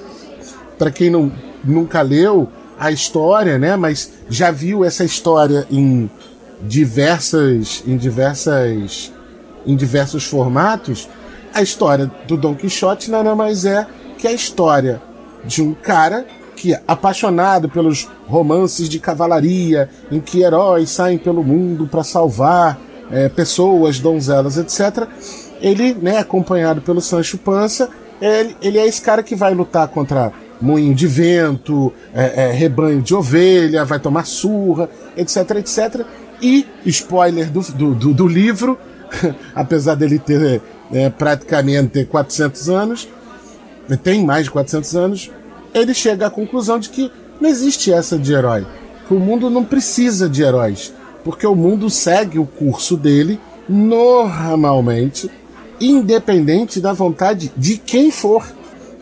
Para 0.77 0.91
quem 0.91 1.09
não, 1.09 1.31
nunca 1.63 2.03
leu 2.03 2.47
a 2.79 2.91
história, 2.91 3.57
né, 3.57 3.75
mas 3.75 4.11
já 4.29 4.51
viu 4.51 4.85
essa 4.85 5.03
história 5.03 5.65
em 5.71 6.07
diversas 6.61 7.83
em 7.87 7.97
diversas 7.97 9.11
em 9.65 9.75
diversos 9.75 10.23
formatos, 10.25 11.09
a 11.53 11.61
história 11.61 12.09
do 12.27 12.37
Don 12.37 12.55
Quixote 12.55 13.11
nada 13.11 13.35
mais 13.35 13.65
é 13.65 13.85
que 14.17 14.27
a 14.27 14.31
história 14.31 15.01
de 15.43 15.61
um 15.61 15.73
cara 15.73 16.25
que, 16.55 16.77
apaixonado 16.87 17.67
pelos 17.67 18.07
romances 18.27 18.87
de 18.87 18.99
cavalaria, 18.99 19.89
em 20.11 20.19
que 20.19 20.41
heróis 20.41 20.91
saem 20.91 21.17
pelo 21.17 21.43
mundo 21.43 21.87
para 21.87 22.03
salvar 22.03 22.79
é, 23.11 23.27
pessoas, 23.29 23.99
donzelas, 23.99 24.57
etc., 24.57 25.07
ele, 25.59 25.93
né, 25.93 26.17
acompanhado 26.17 26.81
pelo 26.81 27.01
Sancho 27.01 27.37
Panza, 27.37 27.89
ele, 28.21 28.55
ele 28.61 28.77
é 28.77 28.85
esse 28.85 29.01
cara 29.01 29.23
que 29.23 29.35
vai 29.35 29.53
lutar 29.53 29.87
contra 29.87 30.31
moinho 30.61 30.93
de 30.93 31.07
vento, 31.07 31.91
é, 32.13 32.45
é, 32.45 32.51
rebanho 32.51 33.01
de 33.01 33.15
ovelha, 33.15 33.83
vai 33.83 33.99
tomar 33.99 34.25
surra, 34.25 34.89
etc, 35.17 35.37
etc. 35.57 36.05
E, 36.41 36.65
spoiler 36.85 37.49
do, 37.49 37.61
do, 37.93 38.13
do 38.13 38.27
livro, 38.27 38.77
apesar 39.55 39.95
dele 39.95 40.19
ter 40.19 40.61
é, 40.93 41.09
praticamente 41.09 42.05
400 42.05 42.69
anos, 42.69 43.07
tem 44.03 44.23
mais 44.23 44.45
de 44.45 44.51
400 44.51 44.95
anos, 44.95 45.31
ele 45.73 45.93
chega 45.93 46.27
à 46.27 46.29
conclusão 46.29 46.79
de 46.79 46.89
que 46.89 47.11
não 47.39 47.49
existe 47.49 47.91
essa 47.91 48.17
de 48.17 48.33
herói. 48.33 48.65
Que 49.07 49.13
o 49.13 49.19
mundo 49.19 49.49
não 49.49 49.63
precisa 49.63 50.29
de 50.29 50.43
heróis. 50.43 50.93
Porque 51.23 51.45
o 51.45 51.55
mundo 51.55 51.89
segue 51.89 52.39
o 52.39 52.45
curso 52.45 52.97
dele 52.97 53.39
normalmente, 53.67 55.29
independente 55.79 56.79
da 56.79 56.93
vontade 56.93 57.51
de 57.55 57.77
quem 57.77 58.11
for. 58.11 58.45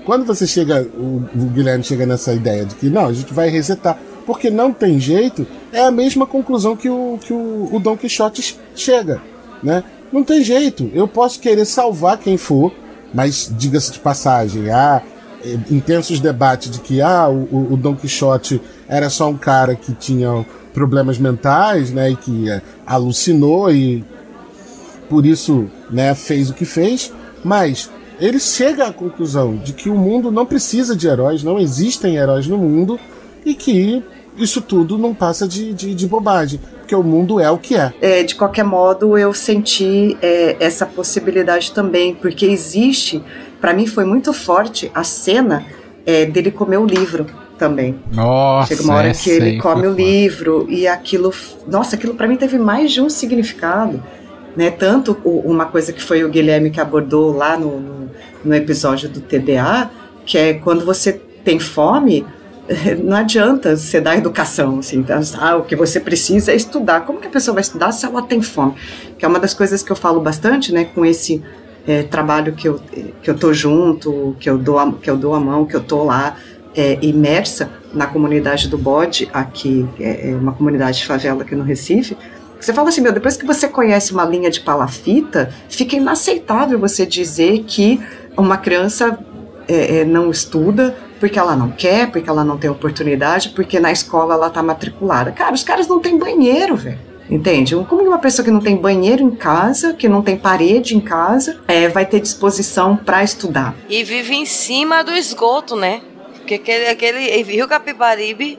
Quando 0.06 0.26
você 0.26 0.48
chega, 0.48 0.82
o, 0.82 1.24
Guilherme 1.54 1.84
chega 1.84 2.06
nessa 2.06 2.34
ideia 2.34 2.66
de 2.66 2.76
que 2.76 2.90
não, 2.90 3.08
a 3.08 3.14
gente 3.14 3.34
vai 3.34 3.50
resetar, 3.50 3.98
porque 4.26 4.50
não 4.50 4.72
tem 4.74 5.00
jeito, 5.00 5.46
é 5.72 5.82
a 5.82 5.92
mesma 5.92 6.26
conclusão 6.26 6.76
que 6.76 6.90
o, 6.90 7.18
que 7.22 7.34
o, 7.34 7.70
o 7.72 7.98
Quixote 7.98 8.58
chega. 8.76 9.22
Né? 9.62 9.84
Não 10.12 10.24
tem 10.24 10.44
jeito, 10.44 10.90
eu 10.94 11.08
posso 11.08 11.40
querer 11.40 11.66
salvar 11.66 12.18
quem 12.18 12.38
for, 12.38 12.74
mas 13.14 13.54
diga-se 13.56 13.92
de 13.92 14.00
passagem, 14.00 14.70
ah, 14.70 15.02
eh, 15.44 15.58
intensos 15.70 16.20
debates 16.20 16.72
de 16.72 16.80
que 16.80 17.02
ah, 17.02 17.30
o, 17.30 17.74
o 17.74 17.78
Don 17.78 17.96
Quixote 17.96 18.60
era 18.88 19.10
só 19.10 19.30
um 19.30 19.38
cara 19.38 19.76
que 19.76 19.94
tinha 19.94 20.46
problemas 20.74 21.18
mentais, 21.20 21.92
né, 21.92 22.12
e 22.12 22.16
que 22.16 22.50
é, 22.50 22.62
alucinou 22.86 23.72
e 23.72 24.04
por 25.10 25.26
isso, 25.26 25.70
né, 25.90 26.14
fez 26.16 26.50
o 26.50 26.54
que 26.54 26.66
fez, 26.66 27.12
mas 27.44 27.90
ele 28.20 28.40
chega 28.40 28.88
à 28.88 28.94
conclusão 28.94 29.56
de 29.58 29.74
que 29.74 29.90
o 29.90 29.96
mundo 29.96 30.32
não 30.32 30.46
precisa 30.46 30.96
de 30.96 31.08
heróis, 31.08 31.44
não 31.44 31.60
existem 31.60 32.16
heróis 32.16 32.48
no 32.48 32.58
mundo 32.58 33.00
e 33.46 33.56
que 33.56 34.04
isso 34.40 34.62
tudo 34.62 34.98
não 34.98 35.14
passa 35.14 35.48
de, 35.48 35.74
de, 35.74 35.94
de 35.94 36.08
bobagem, 36.08 36.60
porque 36.80 36.96
o 36.96 37.04
mundo 37.04 37.40
é 37.40 37.50
o 37.52 37.58
que 37.58 37.76
é. 37.76 37.94
é 38.02 38.24
de 38.24 38.36
qualquer 38.36 38.64
modo, 38.64 39.18
eu 39.18 39.34
senti 39.34 40.18
é, 40.22 40.56
essa 40.60 40.86
possibilidade 40.86 41.72
também, 41.72 42.14
porque 42.16 42.46
existe 42.46 43.22
para 43.62 43.74
mim 43.74 43.86
foi 43.86 44.06
muito 44.06 44.32
forte 44.34 44.90
a 44.96 45.04
cena 45.04 45.66
é, 46.06 46.26
dele 46.26 46.50
comer 46.52 46.78
o 46.78 46.86
livro 46.86 47.26
também. 47.58 48.00
Nossa, 48.14 48.70
Chega 48.70 48.84
uma 48.84 48.96
hora 48.96 49.12
que 49.14 49.30
ele 49.30 49.58
come 49.60 49.86
o 49.86 49.94
livro 49.94 50.66
e 50.70 50.88
aquilo, 50.88 51.34
nossa, 51.68 51.96
aquilo 51.98 52.16
para 52.16 52.26
mim 52.26 52.38
teve 52.38 52.58
mais 52.58 52.92
de 52.92 53.02
um 53.02 53.10
significado. 53.10 54.02
Né? 54.56 54.72
Tanto 54.72 55.18
o- 55.24 55.42
uma 55.42 55.66
coisa 55.66 55.92
que 55.94 56.02
foi 56.02 56.24
o 56.24 56.30
Guilherme 56.30 56.72
que 56.72 56.80
abordou 56.80 57.36
lá 57.36 57.58
no, 57.58 57.80
no, 57.80 58.10
no 58.46 58.56
episódio 58.56 59.10
do 59.10 59.20
TDA, 59.20 59.90
que 60.26 60.38
é 60.38 60.54
quando 60.54 60.86
você 60.86 61.14
tem 61.44 61.60
fome, 61.60 62.26
não 63.04 63.18
adianta 63.18 63.76
você 63.76 64.00
dar 64.00 64.18
educação, 64.18 64.80
assim, 64.80 65.04
ah, 65.40 65.58
o 65.58 65.64
que 65.64 65.76
você 65.76 66.00
precisa 66.00 66.52
é 66.52 66.56
estudar. 66.56 67.02
Como 67.02 67.20
que 67.20 67.28
a 67.28 67.30
pessoa 67.30 67.56
vai 67.56 67.62
estudar 67.62 67.92
se 67.92 68.06
ela 68.06 68.22
tem 68.22 68.42
fome? 68.42 68.76
Que 69.18 69.26
é 69.26 69.28
uma 69.28 69.40
das 69.40 69.54
coisas 69.54 69.82
que 69.82 69.92
eu 69.92 69.96
falo 69.96 70.20
bastante, 70.22 70.72
né, 70.72 70.86
com 70.86 71.06
esse 71.06 71.44
é, 71.88 72.04
trabalho 72.04 72.54
que 72.54 72.68
eu, 72.68 72.80
que 73.22 73.30
eu 73.30 73.38
tô 73.38 73.54
junto, 73.54 74.36
que 74.40 74.50
eu 74.50 74.58
dou 74.58 74.78
a, 74.78 74.92
que 74.92 75.10
eu 75.10 75.18
dou 75.18 75.34
a 75.34 75.40
mão, 75.40 75.66
que 75.66 75.76
eu 75.76 75.82
tô 75.82 76.04
lá 76.04 76.38
é, 76.76 77.00
imersa 77.02 77.70
na 77.94 78.06
comunidade 78.06 78.68
do 78.68 78.78
Bode, 78.78 79.28
aqui, 79.34 79.88
é, 80.00 80.36
uma 80.40 80.54
comunidade 80.54 81.00
de 81.00 81.08
favela 81.08 81.42
aqui 81.42 81.56
no 81.56 81.64
Recife, 81.64 82.16
você 82.60 82.74
fala 82.74 82.90
assim, 82.90 83.00
meu, 83.00 83.14
depois 83.14 83.38
que 83.38 83.46
você 83.46 83.70
conhece 83.70 84.12
uma 84.12 84.26
linha 84.26 84.52
de 84.52 84.60
palafita, 84.60 85.52
fica 85.70 85.96
inaceitável 85.96 86.78
você 86.78 87.06
dizer 87.06 87.64
que 87.66 88.02
uma 88.36 88.58
criança 88.58 89.18
é, 89.66 90.04
não 90.04 90.30
estuda 90.30 90.96
porque 91.20 91.38
ela 91.38 91.56
não 91.56 91.72
quer, 91.72 92.12
porque 92.12 92.30
ela 92.30 92.44
não 92.44 92.58
tem 92.58 92.70
oportunidade, 92.70 93.50
porque 93.50 93.80
na 93.80 93.92
escola 93.92 94.36
ela 94.36 94.50
tá 94.50 94.64
matriculada. 94.64 95.32
Cara, 95.32 95.54
os 95.54 95.64
caras 95.64 95.88
não 95.88 96.00
têm 96.00 96.18
banheiro, 96.18 96.76
velho. 96.76 97.10
Entende? 97.30 97.76
Como 97.88 98.02
uma 98.02 98.18
pessoa 98.18 98.44
que 98.44 98.50
não 98.50 98.60
tem 98.60 98.76
banheiro 98.76 99.22
em 99.22 99.30
casa, 99.30 99.94
que 99.94 100.10
não 100.10 100.24
tem 100.24 100.36
parede 100.36 100.96
em 100.96 101.00
casa, 101.00 101.60
é, 101.68 101.88
vai 101.88 102.04
ter 102.06 102.20
disposição 102.20 102.98
para 102.98 103.24
estudar? 103.24 103.76
E 103.88 104.04
vive 104.04 104.34
em 104.34 104.48
cima 104.48 105.04
do 105.04 105.14
esgoto, 105.14 105.76
né? 105.76 106.02
Porque 106.34 106.56
aquele, 106.56 106.88
aquele 106.88 107.44
Rio 107.44 107.68
Capibaribe 107.68 108.58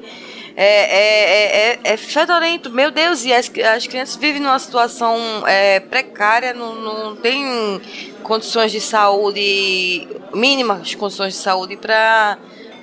é, 0.56 0.64
é, 0.64 1.00
é, 1.00 1.72
é, 1.72 1.78
é 1.82 1.96
fedorento, 1.96 2.70
meu 2.70 2.92
Deus, 2.92 3.24
e 3.24 3.32
as, 3.32 3.50
as 3.74 3.86
crianças 3.88 4.16
vivem 4.16 4.40
numa 4.40 4.58
situação 4.58 5.16
é, 5.46 5.80
precária, 5.80 6.54
não, 6.54 6.74
não 6.74 7.16
tem 7.16 7.80
condições 8.22 8.70
de 8.70 8.80
saúde, 8.80 10.06
mínimas 10.32 10.94
condições 10.94 11.34
de 11.34 11.40
saúde 11.40 11.76
para 11.76 12.38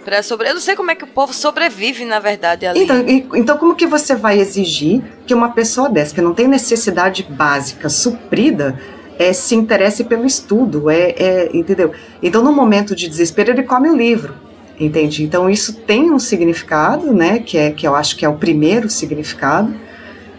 para 0.08 0.24
sobre. 0.24 0.48
Eu 0.48 0.54
não 0.54 0.62
sei 0.62 0.74
como 0.74 0.90
é 0.90 0.96
que 0.96 1.04
o 1.04 1.08
povo 1.08 1.34
sobrevive, 1.34 2.06
na 2.06 2.18
verdade, 2.18 2.66
ali. 2.66 2.82
Então, 2.82 3.02
e- 3.06 3.28
então, 3.36 3.58
como 3.58 3.76
que 3.76 3.86
você 3.86 4.16
vai 4.16 4.40
exigir 4.40 5.04
que 5.26 5.34
uma 5.34 5.50
pessoa 5.52 5.90
dessa, 5.90 6.16
que 6.16 6.22
não 6.22 6.34
tem 6.34 6.48
necessidade 6.48 7.28
básica 7.30 7.90
suprida, 7.90 8.80
é, 9.20 9.34
se 9.34 9.54
interesse 9.54 10.06
pelo 10.06 10.26
estudo? 10.26 10.90
É, 10.90 11.10
é, 11.18 11.50
entendeu? 11.54 11.92
Então, 12.24 12.42
no 12.42 12.54
momento 12.54 12.96
de 12.96 13.10
desespero, 13.10 13.52
ele 13.52 13.64
come 13.64 13.90
o 13.90 13.98
livro. 13.98 14.34
Entende? 14.80 15.24
Então, 15.24 15.50
isso 15.50 15.74
tem 15.74 16.10
um 16.10 16.20
significado, 16.20 17.14
né? 17.14 17.40
Que, 17.40 17.58
é, 17.58 17.72
que 17.72 17.86
eu 17.86 17.94
acho 17.94 18.16
que 18.16 18.24
é 18.24 18.30
o 18.30 18.36
primeiro 18.36 18.90
significado. 18.90 19.76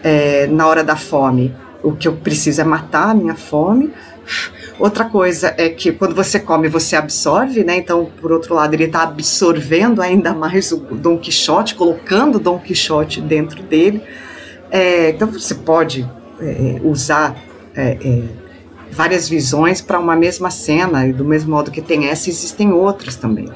É, 0.03 0.47
na 0.47 0.65
hora 0.65 0.83
da 0.83 0.95
fome, 0.95 1.53
o 1.83 1.91
que 1.91 2.07
eu 2.07 2.13
preciso 2.15 2.59
é 2.61 2.63
matar 2.63 3.09
a 3.09 3.13
minha 3.13 3.35
fome. 3.35 3.93
Outra 4.79 5.03
coisa 5.03 5.53
é 5.57 5.67
que 5.67 5.91
quando 5.91 6.15
você 6.15 6.39
come, 6.39 6.69
você 6.69 6.95
absorve, 6.95 7.65
né? 7.65 7.75
Então, 7.75 8.09
por 8.21 8.31
outro 8.31 8.55
lado, 8.55 8.73
ele 8.73 8.85
está 8.85 9.03
absorvendo 9.03 10.01
ainda 10.01 10.33
mais 10.33 10.71
o 10.71 10.77
Dom 10.77 11.17
Quixote, 11.17 11.75
colocando 11.75 12.35
o 12.35 12.39
Dom 12.39 12.57
Quixote 12.57 13.19
dentro 13.19 13.61
dele. 13.61 14.01
É, 14.71 15.09
então, 15.09 15.27
você 15.27 15.53
pode 15.53 16.09
é, 16.39 16.79
usar 16.81 17.35
é, 17.75 17.97
é, 18.01 18.23
várias 18.89 19.27
visões 19.27 19.81
para 19.81 19.99
uma 19.99 20.15
mesma 20.15 20.49
cena, 20.49 21.05
e 21.05 21.11
do 21.11 21.25
mesmo 21.25 21.51
modo 21.51 21.71
que 21.71 21.81
tem 21.81 22.07
essa, 22.07 22.29
existem 22.29 22.71
outras 22.71 23.17
também. 23.17 23.49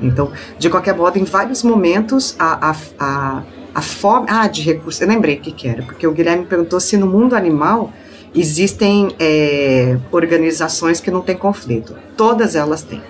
Então, 0.00 0.30
de 0.58 0.70
qualquer 0.70 0.94
modo, 0.94 1.18
em 1.18 1.24
vários 1.24 1.64
momentos, 1.64 2.36
a, 2.38 2.70
a, 2.70 2.76
a, 3.00 3.42
a. 3.74 4.24
Ah, 4.28 4.46
de 4.46 4.62
recursos. 4.62 5.00
Eu 5.00 5.08
lembrei 5.08 5.36
o 5.36 5.40
que, 5.40 5.50
que 5.50 5.66
era, 5.66 5.82
porque 5.82 6.06
o 6.06 6.12
Guilherme 6.12 6.44
perguntou 6.44 6.78
se 6.78 6.96
no 6.96 7.06
mundo 7.06 7.34
animal 7.34 7.92
existem 8.34 9.14
é, 9.18 9.98
organizações 10.10 11.00
que 11.00 11.10
não 11.10 11.20
têm 11.20 11.36
conflito. 11.36 11.94
Todas 12.16 12.54
elas 12.54 12.82
têm. 12.82 13.02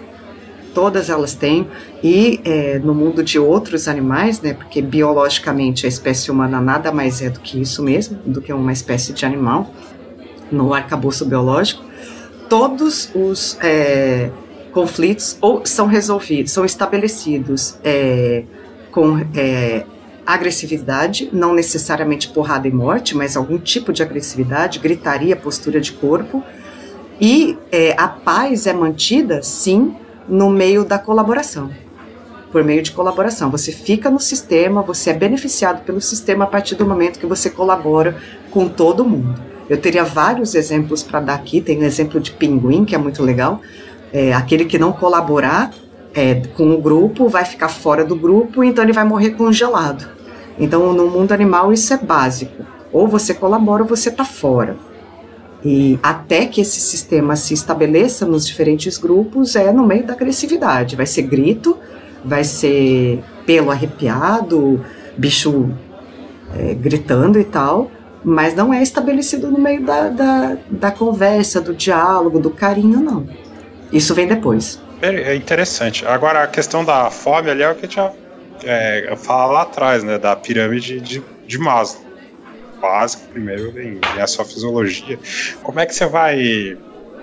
Todas 0.74 1.10
elas 1.10 1.34
têm. 1.34 1.68
E 2.02 2.40
é, 2.44 2.78
no 2.78 2.94
mundo 2.94 3.22
de 3.22 3.38
outros 3.38 3.88
animais, 3.88 4.40
né, 4.40 4.54
porque 4.54 4.82
biologicamente 4.82 5.86
a 5.86 5.88
espécie 5.88 6.30
humana 6.30 6.60
nada 6.60 6.90
mais 6.90 7.22
é 7.22 7.30
do 7.30 7.40
que 7.40 7.60
isso 7.60 7.82
mesmo, 7.82 8.18
do 8.24 8.40
que 8.40 8.52
uma 8.52 8.72
espécie 8.72 9.12
de 9.12 9.24
animal, 9.24 9.70
no 10.50 10.74
arcabouço 10.74 11.24
biológico, 11.24 11.84
todos 12.48 13.10
os 13.14 13.56
é, 13.62 14.30
conflitos 14.72 15.38
ou 15.40 15.64
são 15.64 15.86
resolvidos, 15.86 16.52
são 16.52 16.64
estabelecidos 16.64 17.76
é, 17.84 18.44
com 18.90 19.18
é, 19.34 19.86
agressividade, 20.26 21.28
não 21.32 21.54
necessariamente 21.54 22.28
porrada 22.28 22.68
e 22.68 22.72
morte, 22.72 23.16
mas 23.16 23.36
algum 23.36 23.58
tipo 23.58 23.92
de 23.92 24.02
agressividade, 24.02 24.78
gritaria, 24.78 25.36
postura 25.36 25.80
de 25.80 25.92
corpo. 25.92 26.42
E 27.20 27.56
é, 27.70 27.94
a 27.98 28.08
paz 28.08 28.66
é 28.66 28.72
mantida, 28.72 29.42
sim, 29.42 29.94
no 30.28 30.50
meio 30.50 30.84
da 30.84 30.98
colaboração. 30.98 31.70
Por 32.50 32.62
meio 32.64 32.82
de 32.82 32.92
colaboração. 32.92 33.50
Você 33.50 33.72
fica 33.72 34.10
no 34.10 34.20
sistema, 34.20 34.82
você 34.82 35.10
é 35.10 35.14
beneficiado 35.14 35.84
pelo 35.84 36.00
sistema 36.00 36.44
a 36.44 36.46
partir 36.46 36.74
do 36.74 36.86
momento 36.86 37.18
que 37.18 37.26
você 37.26 37.48
colabora 37.48 38.16
com 38.50 38.68
todo 38.68 39.04
mundo. 39.04 39.40
Eu 39.68 39.78
teria 39.78 40.04
vários 40.04 40.54
exemplos 40.54 41.02
para 41.02 41.20
dar 41.20 41.34
aqui. 41.34 41.60
Tem 41.60 41.78
o 41.78 41.84
exemplo 41.84 42.20
de 42.20 42.32
pinguim, 42.32 42.84
que 42.84 42.94
é 42.94 42.98
muito 42.98 43.22
legal. 43.22 43.60
É, 44.12 44.32
aquele 44.34 44.66
que 44.66 44.78
não 44.78 44.92
colaborar 44.92 45.72
é, 46.14 46.34
com 46.56 46.72
o 46.72 46.80
grupo 46.80 47.28
vai 47.28 47.44
ficar 47.44 47.68
fora 47.68 48.04
do 48.04 48.16
grupo, 48.16 48.62
então 48.62 48.84
ele 48.84 48.92
vai 48.92 49.04
morrer 49.04 49.30
congelado. 49.30 50.08
Então, 50.58 50.92
no 50.92 51.08
mundo 51.08 51.32
animal, 51.32 51.72
isso 51.72 51.92
é 51.92 51.96
básico. 51.96 52.64
Ou 52.92 53.08
você 53.08 53.32
colabora 53.32 53.82
ou 53.82 53.88
você 53.88 54.10
está 54.10 54.24
fora. 54.24 54.76
E 55.64 55.98
até 56.02 56.46
que 56.46 56.60
esse 56.60 56.80
sistema 56.80 57.36
se 57.36 57.54
estabeleça 57.54 58.26
nos 58.26 58.46
diferentes 58.46 58.98
grupos, 58.98 59.56
é 59.56 59.72
no 59.72 59.86
meio 59.86 60.04
da 60.04 60.12
agressividade. 60.12 60.96
Vai 60.96 61.06
ser 61.06 61.22
grito, 61.22 61.78
vai 62.24 62.44
ser 62.44 63.22
pelo 63.46 63.70
arrepiado, 63.70 64.84
bicho 65.16 65.70
é, 66.54 66.74
gritando 66.74 67.38
e 67.38 67.44
tal, 67.44 67.90
mas 68.24 68.54
não 68.54 68.74
é 68.74 68.82
estabelecido 68.82 69.50
no 69.50 69.58
meio 69.58 69.84
da, 69.84 70.08
da, 70.08 70.56
da 70.70 70.90
conversa, 70.90 71.60
do 71.60 71.74
diálogo, 71.74 72.38
do 72.38 72.50
carinho, 72.50 73.00
não. 73.00 73.26
Isso 73.92 74.14
vem 74.14 74.26
depois. 74.26 74.80
É 75.02 75.34
interessante. 75.34 76.06
Agora, 76.06 76.44
a 76.44 76.46
questão 76.46 76.84
da 76.84 77.10
fome 77.10 77.50
ali 77.50 77.62
é 77.62 77.70
o 77.70 77.74
que 77.74 77.86
a 77.86 77.88
gente 77.88 78.16
é, 78.64 79.14
fala 79.16 79.52
lá 79.52 79.62
atrás, 79.62 80.04
né? 80.04 80.16
Da 80.16 80.36
pirâmide 80.36 81.00
de, 81.00 81.22
de 81.46 81.58
Maslow. 81.58 82.12
Básico, 82.80 83.28
primeiro 83.28 83.72
vem 83.72 84.00
a 84.20 84.26
sua 84.26 84.44
fisiologia. 84.44 85.18
Como 85.62 85.78
é 85.78 85.86
que 85.86 85.94
você 85.94 86.06
vai. 86.06 86.76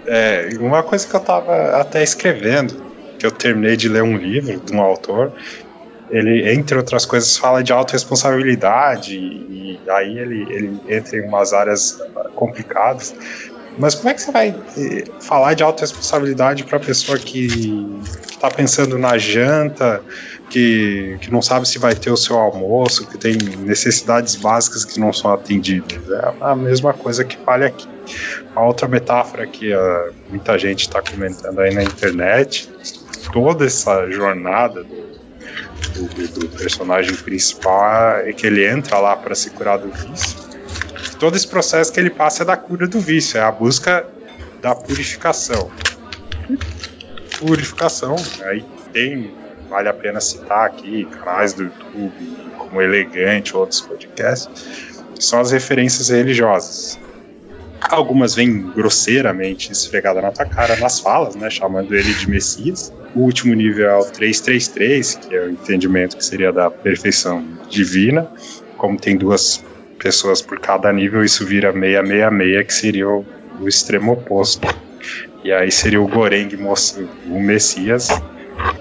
é, 0.07 0.49
uma 0.59 0.83
coisa 0.83 1.07
que 1.07 1.13
eu 1.13 1.19
tava 1.19 1.79
até 1.79 2.03
escrevendo, 2.03 2.81
que 3.17 3.25
eu 3.25 3.31
terminei 3.31 3.75
de 3.75 3.89
ler 3.89 4.03
um 4.03 4.15
livro 4.15 4.59
de 4.59 4.73
um 4.73 4.81
autor, 4.81 5.33
ele, 6.09 6.51
entre 6.51 6.77
outras 6.77 7.05
coisas, 7.05 7.37
fala 7.37 7.63
de 7.63 7.71
autorresponsabilidade, 7.71 9.15
e 9.15 9.79
aí 9.89 10.17
ele, 10.17 10.41
ele 10.49 10.79
entra 10.87 11.17
em 11.17 11.27
umas 11.27 11.53
áreas 11.53 12.01
complicadas. 12.35 13.15
Mas 13.79 13.95
como 13.95 14.09
é 14.09 14.13
que 14.13 14.21
você 14.21 14.31
vai 14.31 14.49
eh, 14.77 15.05
falar 15.21 15.53
de 15.53 15.63
autorresponsabilidade 15.63 16.65
para 16.65 16.77
a 16.77 16.79
pessoa 16.81 17.17
que 17.17 17.47
está 18.29 18.49
pensando 18.51 18.97
na 18.99 19.17
janta, 19.17 20.03
que, 20.49 21.17
que 21.21 21.31
não 21.31 21.41
sabe 21.41 21.67
se 21.67 21.79
vai 21.79 21.95
ter 21.95 22.11
o 22.11 22.17
seu 22.17 22.37
almoço, 22.37 23.07
que 23.07 23.17
tem 23.17 23.37
necessidades 23.59 24.35
básicas 24.35 24.83
que 24.83 24.99
não 24.99 25.13
são 25.13 25.31
atendidas? 25.31 25.97
É 26.09 26.33
a 26.41 26.55
mesma 26.55 26.93
coisa 26.93 27.23
que 27.23 27.37
vale 27.45 27.65
aqui. 27.65 27.87
A 28.55 28.65
outra 28.65 28.87
metáfora 28.87 29.47
que 29.47 29.71
ah, 29.71 30.09
muita 30.29 30.57
gente 30.57 30.81
está 30.81 31.01
comentando 31.01 31.59
aí 31.59 31.73
na 31.73 31.83
internet, 31.83 32.69
toda 33.31 33.65
essa 33.65 34.09
jornada 34.09 34.83
do, 34.83 35.09
do- 36.07 36.27
do 36.39 36.49
personagem 36.49 37.15
principal 37.15 38.17
é 38.25 38.33
que 38.33 38.45
ele 38.45 38.67
entra 38.67 38.99
lá 38.99 39.15
para 39.15 39.33
se 39.35 39.51
curar 39.51 39.77
do 39.77 39.89
vício 39.91 40.48
todo 41.19 41.35
esse 41.35 41.47
processo 41.47 41.91
que 41.91 41.99
ele 41.99 42.09
passa 42.09 42.43
é 42.43 42.45
da 42.45 42.55
cura 42.55 42.87
do 42.87 42.99
vício, 42.99 43.37
é 43.37 43.41
a 43.41 43.51
busca 43.51 44.07
da 44.61 44.73
purificação. 44.73 45.69
Purificação, 47.37 48.15
aí 48.45 48.65
tem, 48.91 49.33
vale 49.69 49.89
a 49.89 49.93
pena 49.93 50.19
citar 50.19 50.65
aqui, 50.65 51.05
canais 51.05 51.53
do 51.53 51.63
YouTube, 51.63 52.37
como 52.57 52.81
Elegante, 52.81 53.55
outros 53.55 53.81
podcasts, 53.81 54.49
são 55.19 55.39
as 55.41 55.51
referências 55.51 56.09
religiosas. 56.09 56.97
Algumas 57.81 58.35
vêm 58.35 58.71
grosseiramente 58.71 59.71
esfregada 59.71 60.21
na 60.21 60.31
tua 60.31 60.45
cara 60.45 60.75
nas 60.77 60.99
falas, 60.99 61.35
né, 61.35 61.49
chamando 61.49 61.95
ele 61.95 62.13
de 62.13 62.29
Messias. 62.29 62.93
O 63.15 63.21
último 63.21 63.53
nível 63.53 63.89
é 63.89 63.97
o 63.97 64.05
333, 64.05 65.15
que 65.15 65.35
é 65.35 65.41
o 65.41 65.51
entendimento 65.51 66.17
que 66.17 66.23
seria 66.23 66.51
da 66.51 66.69
perfeição 66.69 67.43
divina. 67.69 68.29
Como 68.77 68.99
tem 68.99 69.17
duas 69.17 69.63
pessoas 69.99 70.41
por 70.41 70.59
cada 70.59 70.91
nível, 70.91 71.23
isso 71.23 71.45
vira 71.45 71.71
666, 71.71 72.65
que 72.65 72.73
seria 72.73 73.07
o, 73.07 73.25
o 73.59 73.67
extremo 73.67 74.13
oposto. 74.13 74.67
E 75.43 75.51
aí 75.51 75.71
seria 75.71 76.01
o 76.01 76.07
Goreng, 76.07 76.49
o 77.27 77.39
Messias, 77.39 78.09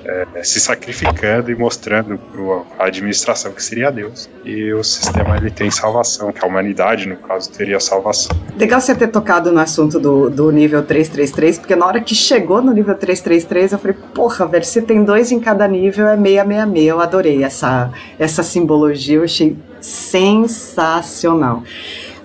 é, 0.04 0.42
se 0.42 0.60
sacrificando 0.60 1.50
e 1.50 1.54
mostrando 1.54 2.18
para 2.18 2.84
a 2.84 2.88
administração 2.88 3.52
que 3.52 3.62
seria 3.62 3.90
Deus. 3.90 4.28
E 4.44 4.72
o 4.72 4.82
sistema 4.82 5.36
ele 5.36 5.50
tem 5.50 5.70
salvação, 5.70 6.32
que 6.32 6.44
a 6.44 6.48
humanidade, 6.48 7.08
no 7.08 7.16
caso, 7.16 7.50
teria 7.50 7.78
salvação. 7.80 8.36
Legal 8.56 8.80
você 8.80 8.94
ter 8.94 9.08
tocado 9.08 9.52
no 9.52 9.60
assunto 9.60 10.00
do, 10.00 10.30
do 10.30 10.50
nível 10.50 10.82
333, 10.82 11.58
porque 11.58 11.76
na 11.76 11.86
hora 11.86 12.00
que 12.00 12.14
chegou 12.14 12.62
no 12.62 12.72
nível 12.72 12.94
333, 12.94 13.72
eu 13.72 13.78
falei, 13.78 13.96
porra, 14.14 14.46
velho, 14.46 14.64
se 14.64 14.82
tem 14.82 15.04
dois 15.04 15.30
em 15.30 15.40
cada 15.40 15.66
nível, 15.68 16.06
é 16.06 16.16
666. 16.16 16.88
Eu 16.88 17.00
adorei 17.00 17.44
essa, 17.44 17.90
essa 18.18 18.42
simbologia, 18.42 19.16
eu 19.16 19.24
achei 19.24 19.56
sensacional. 19.80 21.62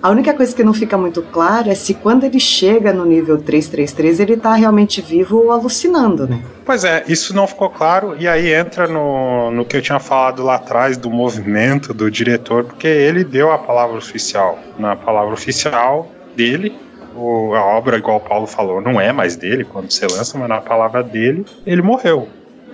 A 0.03 0.09
única 0.09 0.33
coisa 0.33 0.53
que 0.53 0.65
não 0.65 0.73
fica 0.73 0.97
muito 0.97 1.21
clara 1.21 1.71
é 1.71 1.75
se 1.75 1.93
quando 1.93 2.25
ele 2.25 2.37
chega 2.37 2.91
no 2.91 3.05
nível 3.05 3.37
333 3.37 4.19
ele 4.19 4.35
tá 4.35 4.53
realmente 4.53 4.99
vivo 4.99 5.37
ou 5.37 5.49
alucinando, 5.49 6.27
né? 6.27 6.43
Pois 6.65 6.83
é, 6.83 7.05
isso 7.07 7.33
não 7.33 7.47
ficou 7.47 7.69
claro, 7.69 8.13
e 8.19 8.27
aí 8.27 8.53
entra 8.53 8.85
no, 8.85 9.49
no 9.49 9.63
que 9.63 9.77
eu 9.77 9.81
tinha 9.81 10.01
falado 10.01 10.43
lá 10.43 10.55
atrás 10.55 10.97
do 10.97 11.09
movimento 11.09 11.93
do 11.93 12.11
diretor, 12.11 12.65
porque 12.65 12.85
ele 12.85 13.23
deu 13.23 13.49
a 13.49 13.57
palavra 13.57 13.97
oficial. 13.97 14.59
Na 14.77 14.93
palavra 14.93 15.33
oficial 15.33 16.11
dele, 16.35 16.77
o, 17.15 17.53
a 17.53 17.63
obra, 17.63 17.97
igual 17.97 18.17
o 18.17 18.19
Paulo 18.19 18.45
falou, 18.45 18.81
não 18.81 18.99
é 18.99 19.13
mais 19.13 19.37
dele 19.37 19.63
quando 19.63 19.89
você 19.89 20.05
lança, 20.05 20.37
mas 20.37 20.49
na 20.49 20.59
palavra 20.59 21.01
dele, 21.01 21.45
ele 21.65 21.81
morreu. 21.81 22.27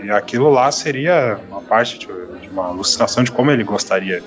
E 0.04 0.10
aquilo 0.12 0.50
lá 0.50 0.72
seria 0.72 1.40
uma 1.50 1.62
parte 1.62 2.00
de, 2.00 2.08
de, 2.08 2.50
uma 2.50 2.68
alucinação 2.68 3.24
de 3.24 3.32
como 3.32 3.52
ele 3.52 3.64
gostaria 3.64 4.24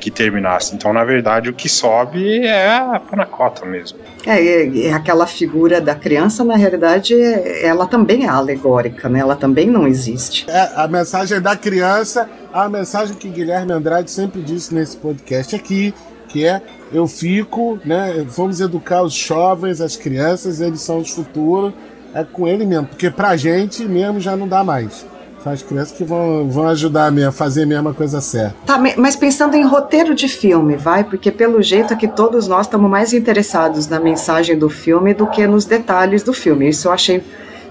que 0.00 0.10
terminasse. 0.10 0.74
Então, 0.74 0.92
na 0.92 1.04
verdade, 1.04 1.48
o 1.48 1.52
que 1.52 1.68
sobe 1.68 2.46
é 2.46 2.76
a 2.76 3.00
panacota 3.00 3.64
mesmo. 3.64 3.98
É, 4.26 4.40
é, 4.40 4.86
é 4.86 4.92
aquela 4.92 5.26
figura 5.26 5.80
da 5.80 5.94
criança, 5.94 6.44
na 6.44 6.56
realidade, 6.56 7.14
ela 7.62 7.86
também 7.86 8.24
é 8.24 8.28
alegórica, 8.28 9.08
né? 9.08 9.20
Ela 9.20 9.36
também 9.36 9.68
não 9.68 9.86
existe. 9.86 10.46
É, 10.48 10.72
a 10.76 10.86
mensagem 10.86 11.40
da 11.40 11.56
criança, 11.56 12.28
a 12.52 12.68
mensagem 12.68 13.16
que 13.16 13.28
Guilherme 13.28 13.72
Andrade 13.72 14.10
sempre 14.10 14.42
disse 14.42 14.74
nesse 14.74 14.96
podcast 14.96 15.56
aqui, 15.56 15.94
que 16.28 16.46
é 16.46 16.60
eu 16.92 17.06
fico, 17.06 17.78
né? 17.84 18.24
Vamos 18.28 18.60
educar 18.60 19.02
os 19.02 19.14
jovens, 19.14 19.80
as 19.80 19.96
crianças, 19.96 20.60
eles 20.60 20.80
são 20.80 20.98
o 20.98 21.04
futuro. 21.04 21.72
É 22.14 22.22
com 22.22 22.46
ele 22.46 22.64
mesmo, 22.64 22.86
porque 22.86 23.10
pra 23.10 23.36
gente 23.36 23.84
mesmo 23.84 24.20
já 24.20 24.36
não 24.36 24.46
dá 24.46 24.62
mais. 24.62 25.04
São 25.44 25.52
as 25.52 25.62
crianças 25.62 25.94
que 25.94 26.02
vão, 26.04 26.48
vão 26.48 26.66
ajudar 26.68 27.12
a 27.12 27.30
fazer 27.30 27.64
a 27.64 27.66
mesma 27.66 27.92
coisa 27.92 28.18
certa. 28.18 28.54
Tá, 28.64 28.80
mas 28.96 29.14
pensando 29.14 29.54
em 29.54 29.62
roteiro 29.62 30.14
de 30.14 30.26
filme, 30.26 30.74
vai? 30.74 31.04
Porque 31.04 31.30
pelo 31.30 31.60
jeito 31.60 31.92
é 31.92 31.96
que 31.96 32.08
todos 32.08 32.48
nós 32.48 32.64
estamos 32.64 32.90
mais 32.90 33.12
interessados 33.12 33.86
na 33.86 34.00
mensagem 34.00 34.58
do 34.58 34.70
filme 34.70 35.12
do 35.12 35.26
que 35.26 35.46
nos 35.46 35.66
detalhes 35.66 36.22
do 36.22 36.32
filme. 36.32 36.70
Isso 36.70 36.88
eu 36.88 36.92
achei 36.92 37.22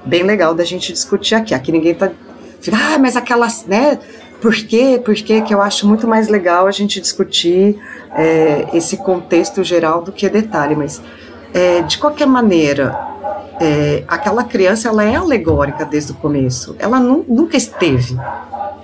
bem 0.05 0.21
legal 0.21 0.53
da 0.53 0.63
gente 0.63 0.93
discutir 0.93 1.33
aqui. 1.33 1.55
Aqui 1.55 1.71
ninguém 1.71 1.95
tá. 1.95 2.11
Ah, 2.71 2.99
mas 2.99 3.17
aquelas, 3.17 3.65
né? 3.65 3.97
Por 4.39 4.53
quê? 4.53 5.01
Por 5.03 5.15
quê? 5.15 5.41
Que 5.41 5.51
eu 5.51 5.59
acho 5.59 5.87
muito 5.87 6.07
mais 6.07 6.27
legal 6.27 6.67
a 6.67 6.71
gente 6.71 7.01
discutir 7.01 7.81
é, 8.15 8.67
esse 8.71 8.97
contexto 8.97 9.63
geral 9.63 10.03
do 10.03 10.11
que 10.11 10.29
detalhe. 10.29 10.75
Mas, 10.75 11.01
é, 11.51 11.81
de 11.81 11.97
qualquer 11.97 12.27
maneira, 12.27 12.95
é, 13.59 14.03
aquela 14.07 14.43
criança 14.43 14.89
ela 14.89 15.03
é 15.03 15.15
alegórica 15.15 15.85
desde 15.85 16.11
o 16.11 16.15
começo. 16.15 16.75
Ela 16.79 16.99
nu 16.99 17.25
nunca 17.27 17.57
esteve 17.57 18.15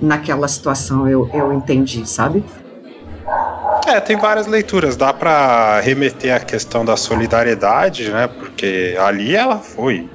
naquela 0.01 0.47
situação, 0.47 1.07
eu, 1.07 1.29
eu 1.33 1.53
entendi, 1.53 2.07
sabe? 2.07 2.43
É, 3.87 3.99
tem 3.99 4.17
várias 4.17 4.47
leituras. 4.47 4.95
Dá 4.95 5.11
para 5.11 5.79
remeter 5.79 6.35
à 6.35 6.39
questão 6.39 6.85
da 6.85 6.95
solidariedade, 6.95 8.11
né? 8.11 8.27
Porque 8.27 8.95
ali 8.99 9.35
ela 9.35 9.57
foi. 9.57 10.09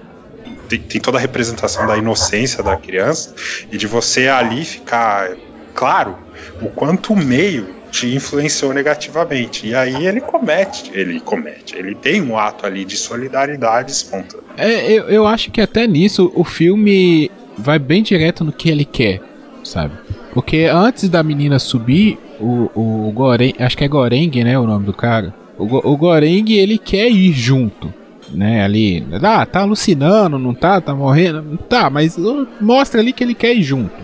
Tem, 0.69 0.81
tem, 0.81 1.01
toda 1.01 1.19
a 1.19 1.21
representação 1.21 1.87
da 1.87 1.97
inocência 1.97 2.63
da 2.63 2.77
criança 2.77 3.35
e 3.71 3.77
de 3.77 3.87
você 3.87 4.29
ali 4.29 4.65
ficar 4.65 5.31
claro 5.75 6.17
o 6.63 6.69
quanto 6.69 7.13
o 7.13 7.17
meio 7.17 7.75
te 7.95 8.13
influenciou 8.13 8.75
negativamente. 8.75 9.69
E 9.69 9.75
aí 9.75 10.05
ele 10.05 10.21
comete, 10.21 10.91
ele 10.93 11.21
comete, 11.21 11.77
ele 11.77 11.95
tem 11.95 12.21
um 12.21 12.37
ato 12.37 12.67
ali 12.67 12.85
de 12.85 12.97
solidariedade 12.97 13.93
espontânea. 13.93 14.45
É, 14.57 14.93
eu, 14.93 15.05
eu 15.05 15.27
acho 15.27 15.53
que 15.53 15.61
até 15.61 15.87
nisso 15.87 16.33
o 16.35 16.43
filme 16.43 17.31
vai 17.57 17.79
bem 17.79 18.03
direto 18.03 18.43
no 18.43 18.53
que 18.53 18.69
ele 18.69 18.85
quer, 18.85 19.21
sabe? 19.63 19.95
Porque 20.33 20.65
antes 20.65 21.09
da 21.09 21.23
menina 21.23 21.61
subir, 21.61 22.19
o, 22.41 22.69
o 22.75 23.13
Goreng, 23.13 23.55
acho 23.61 23.79
que 23.79 23.85
é 23.85 23.89
Goreng, 23.89 24.43
né, 24.43 24.59
o 24.59 24.67
nome 24.67 24.85
do 24.85 24.93
cara. 24.93 25.33
O, 25.57 25.93
o 25.93 25.97
Goreng, 25.97 26.51
ele 26.51 26.79
quer 26.79 27.09
ir 27.09 27.33
junto, 27.33 27.95
né, 28.33 28.65
ali. 28.65 29.07
Ah, 29.23 29.47
tá 29.47 29.61
alucinando, 29.61 30.37
não 30.37 30.53
tá? 30.53 30.81
Tá 30.81 30.93
morrendo? 30.93 31.57
Tá, 31.69 31.89
mas 31.89 32.17
mostra 32.61 33.01
ali 33.01 33.13
que 33.13 33.23
ele 33.23 33.35
quer 33.35 33.55
ir 33.55 33.63
junto. 33.63 33.95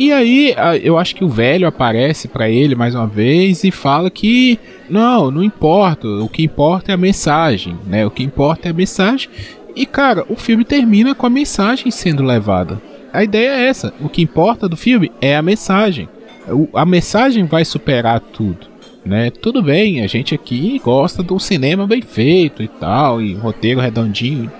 E 0.00 0.12
aí, 0.12 0.54
eu 0.82 0.96
acho 0.96 1.14
que 1.14 1.22
o 1.22 1.28
velho 1.28 1.68
aparece 1.68 2.26
para 2.26 2.48
ele 2.48 2.74
mais 2.74 2.94
uma 2.94 3.06
vez 3.06 3.64
e 3.64 3.70
fala 3.70 4.08
que 4.08 4.58
não, 4.88 5.30
não 5.30 5.44
importa, 5.44 6.08
o 6.08 6.26
que 6.26 6.42
importa 6.42 6.90
é 6.90 6.94
a 6.94 6.96
mensagem, 6.96 7.76
né? 7.86 8.06
O 8.06 8.10
que 8.10 8.22
importa 8.22 8.66
é 8.66 8.70
a 8.70 8.74
mensagem. 8.74 9.28
E 9.76 9.84
cara, 9.84 10.24
o 10.30 10.36
filme 10.36 10.64
termina 10.64 11.14
com 11.14 11.26
a 11.26 11.30
mensagem 11.30 11.90
sendo 11.90 12.22
levada. 12.22 12.80
A 13.12 13.22
ideia 13.22 13.50
é 13.50 13.68
essa, 13.68 13.92
o 14.00 14.08
que 14.08 14.22
importa 14.22 14.66
do 14.66 14.74
filme 14.74 15.12
é 15.20 15.36
a 15.36 15.42
mensagem. 15.42 16.08
A 16.72 16.86
mensagem 16.86 17.44
vai 17.44 17.66
superar 17.66 18.20
tudo, 18.20 18.68
né? 19.04 19.30
Tudo 19.30 19.62
bem, 19.62 20.02
a 20.02 20.06
gente 20.06 20.34
aqui 20.34 20.80
gosta 20.82 21.22
um 21.30 21.38
cinema 21.38 21.86
bem 21.86 22.00
feito 22.00 22.62
e 22.62 22.68
tal, 22.68 23.20
e 23.20 23.34
roteiro 23.34 23.80
redondinho, 23.80 24.50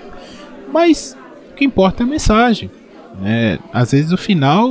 mas 0.71 1.17
o 1.49 1.55
que 1.55 1.65
importa 1.65 2.03
é 2.03 2.05
a 2.05 2.09
mensagem. 2.09 2.69
Né? 3.19 3.57
Às 3.73 3.91
vezes 3.91 4.11
o 4.11 4.17
final 4.17 4.69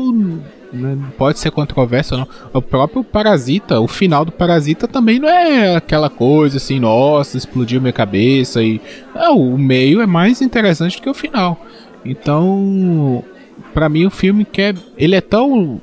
né, 0.73 0.97
pode 1.19 1.39
ser 1.39 1.51
controverso 1.51 2.15
ou 2.15 2.21
não. 2.21 2.29
O 2.53 2.63
próprio 2.63 3.03
Parasita, 3.05 3.81
o 3.81 3.89
final 3.89 4.25
do 4.25 4.33
Parasita 4.33 4.87
também 4.87 5.19
não 5.19 5.29
é 5.29 5.77
aquela 5.77 6.09
coisa 6.09 6.57
assim, 6.57 6.79
nossa, 6.79 7.37
explodiu 7.37 7.81
minha 7.81 7.93
cabeça 7.93 8.63
e 8.63 8.81
não, 9.15 9.39
o 9.39 9.59
meio 9.59 10.01
é 10.01 10.07
mais 10.07 10.41
interessante 10.41 10.97
do 10.97 11.03
que 11.03 11.11
o 11.11 11.15
final. 11.15 11.65
Então, 12.05 13.23
para 13.75 13.89
mim 13.89 14.07
o 14.07 14.11
filme 14.11 14.45
quer, 14.45 14.75
ele 14.97 15.15
é 15.15 15.21
tão, 15.21 15.81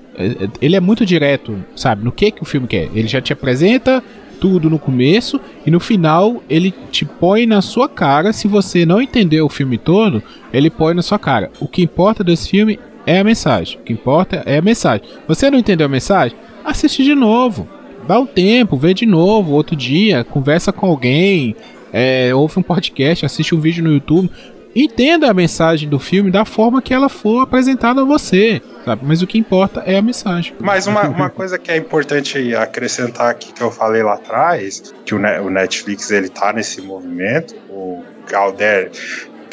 ele 0.62 0.76
é 0.76 0.80
muito 0.80 1.06
direto, 1.06 1.58
sabe? 1.76 2.04
No 2.04 2.12
que 2.12 2.32
que 2.32 2.42
o 2.42 2.46
filme 2.46 2.68
quer? 2.68 2.90
Ele 2.94 3.08
já 3.08 3.22
te 3.22 3.34
apresenta 3.34 4.04
tudo 4.40 4.70
no 4.70 4.78
começo 4.78 5.40
e 5.66 5.72
no 5.72 5.80
final 5.80 6.44
ele 6.50 6.74
te 6.92 7.06
põe 7.06 7.46
na 7.46 7.62
sua 7.62 7.90
cara. 7.90 8.32
Se 8.32 8.48
você 8.48 8.86
não 8.86 9.02
entendeu 9.02 9.46
o 9.46 9.50
filme 9.50 9.78
todo, 9.78 10.22
ele 10.54 10.70
põe 10.70 10.94
na 10.94 11.02
sua 11.02 11.20
cara. 11.20 11.52
O 11.60 11.68
que 11.68 11.82
importa 11.82 12.24
desse 12.24 12.50
filme 12.50 12.80
é 13.08 13.20
a 13.20 13.24
mensagem. 13.24 13.80
O 13.80 13.84
que 13.84 13.94
importa 13.94 14.44
é 14.46 14.58
a 14.58 14.62
mensagem. 14.62 15.08
Você 15.28 15.50
não 15.50 15.58
entendeu 15.58 15.88
a 15.88 15.90
mensagem? 15.90 16.38
Assiste 16.64 17.04
de 17.04 17.16
novo. 17.16 17.68
Dá 18.06 18.20
um 18.20 18.26
tempo, 18.26 18.78
vê 18.78 18.94
de 18.94 19.06
novo, 19.06 19.54
outro 19.54 19.76
dia, 19.76 20.24
conversa 20.24 20.72
com 20.72 20.86
alguém, 20.86 21.56
é, 21.92 22.34
ouve 22.34 22.60
um 22.60 22.64
podcast, 22.64 23.26
assiste 23.26 23.56
um 23.56 23.60
vídeo 23.60 23.84
no 23.84 23.92
YouTube. 23.92 24.30
Entenda 24.76 25.30
a 25.30 25.34
mensagem 25.34 25.90
do 25.90 25.98
filme 25.98 26.30
da 26.30 26.46
forma 26.46 26.82
que 26.82 26.94
ela 26.94 27.10
for 27.10 27.42
apresentada 27.42 28.02
a 28.02 28.06
você, 28.06 28.62
sabe? 28.86 29.02
Mas 29.06 29.22
o 29.22 29.28
que 29.28 29.38
importa 29.38 29.82
é 29.86 29.98
a 29.98 30.02
mensagem. 30.02 30.54
Mas 30.60 30.86
uma, 30.86 31.02
uma 31.10 31.30
coisa 31.30 31.58
que 31.58 31.72
é 31.72 31.78
importante 31.78 32.56
acrescentar 32.56 33.32
aqui 33.32 33.52
que 33.52 33.62
eu 33.62 33.72
falei 33.72 34.04
lá 34.04 34.14
atrás, 34.14 34.94
que 35.04 35.16
o, 35.16 35.50
Netflix 35.50 36.12
ele 36.12 36.30
tá 36.30 36.54
nesse 36.54 36.82
movimento, 36.82 37.56
o 37.70 38.04
Galder 38.30 38.92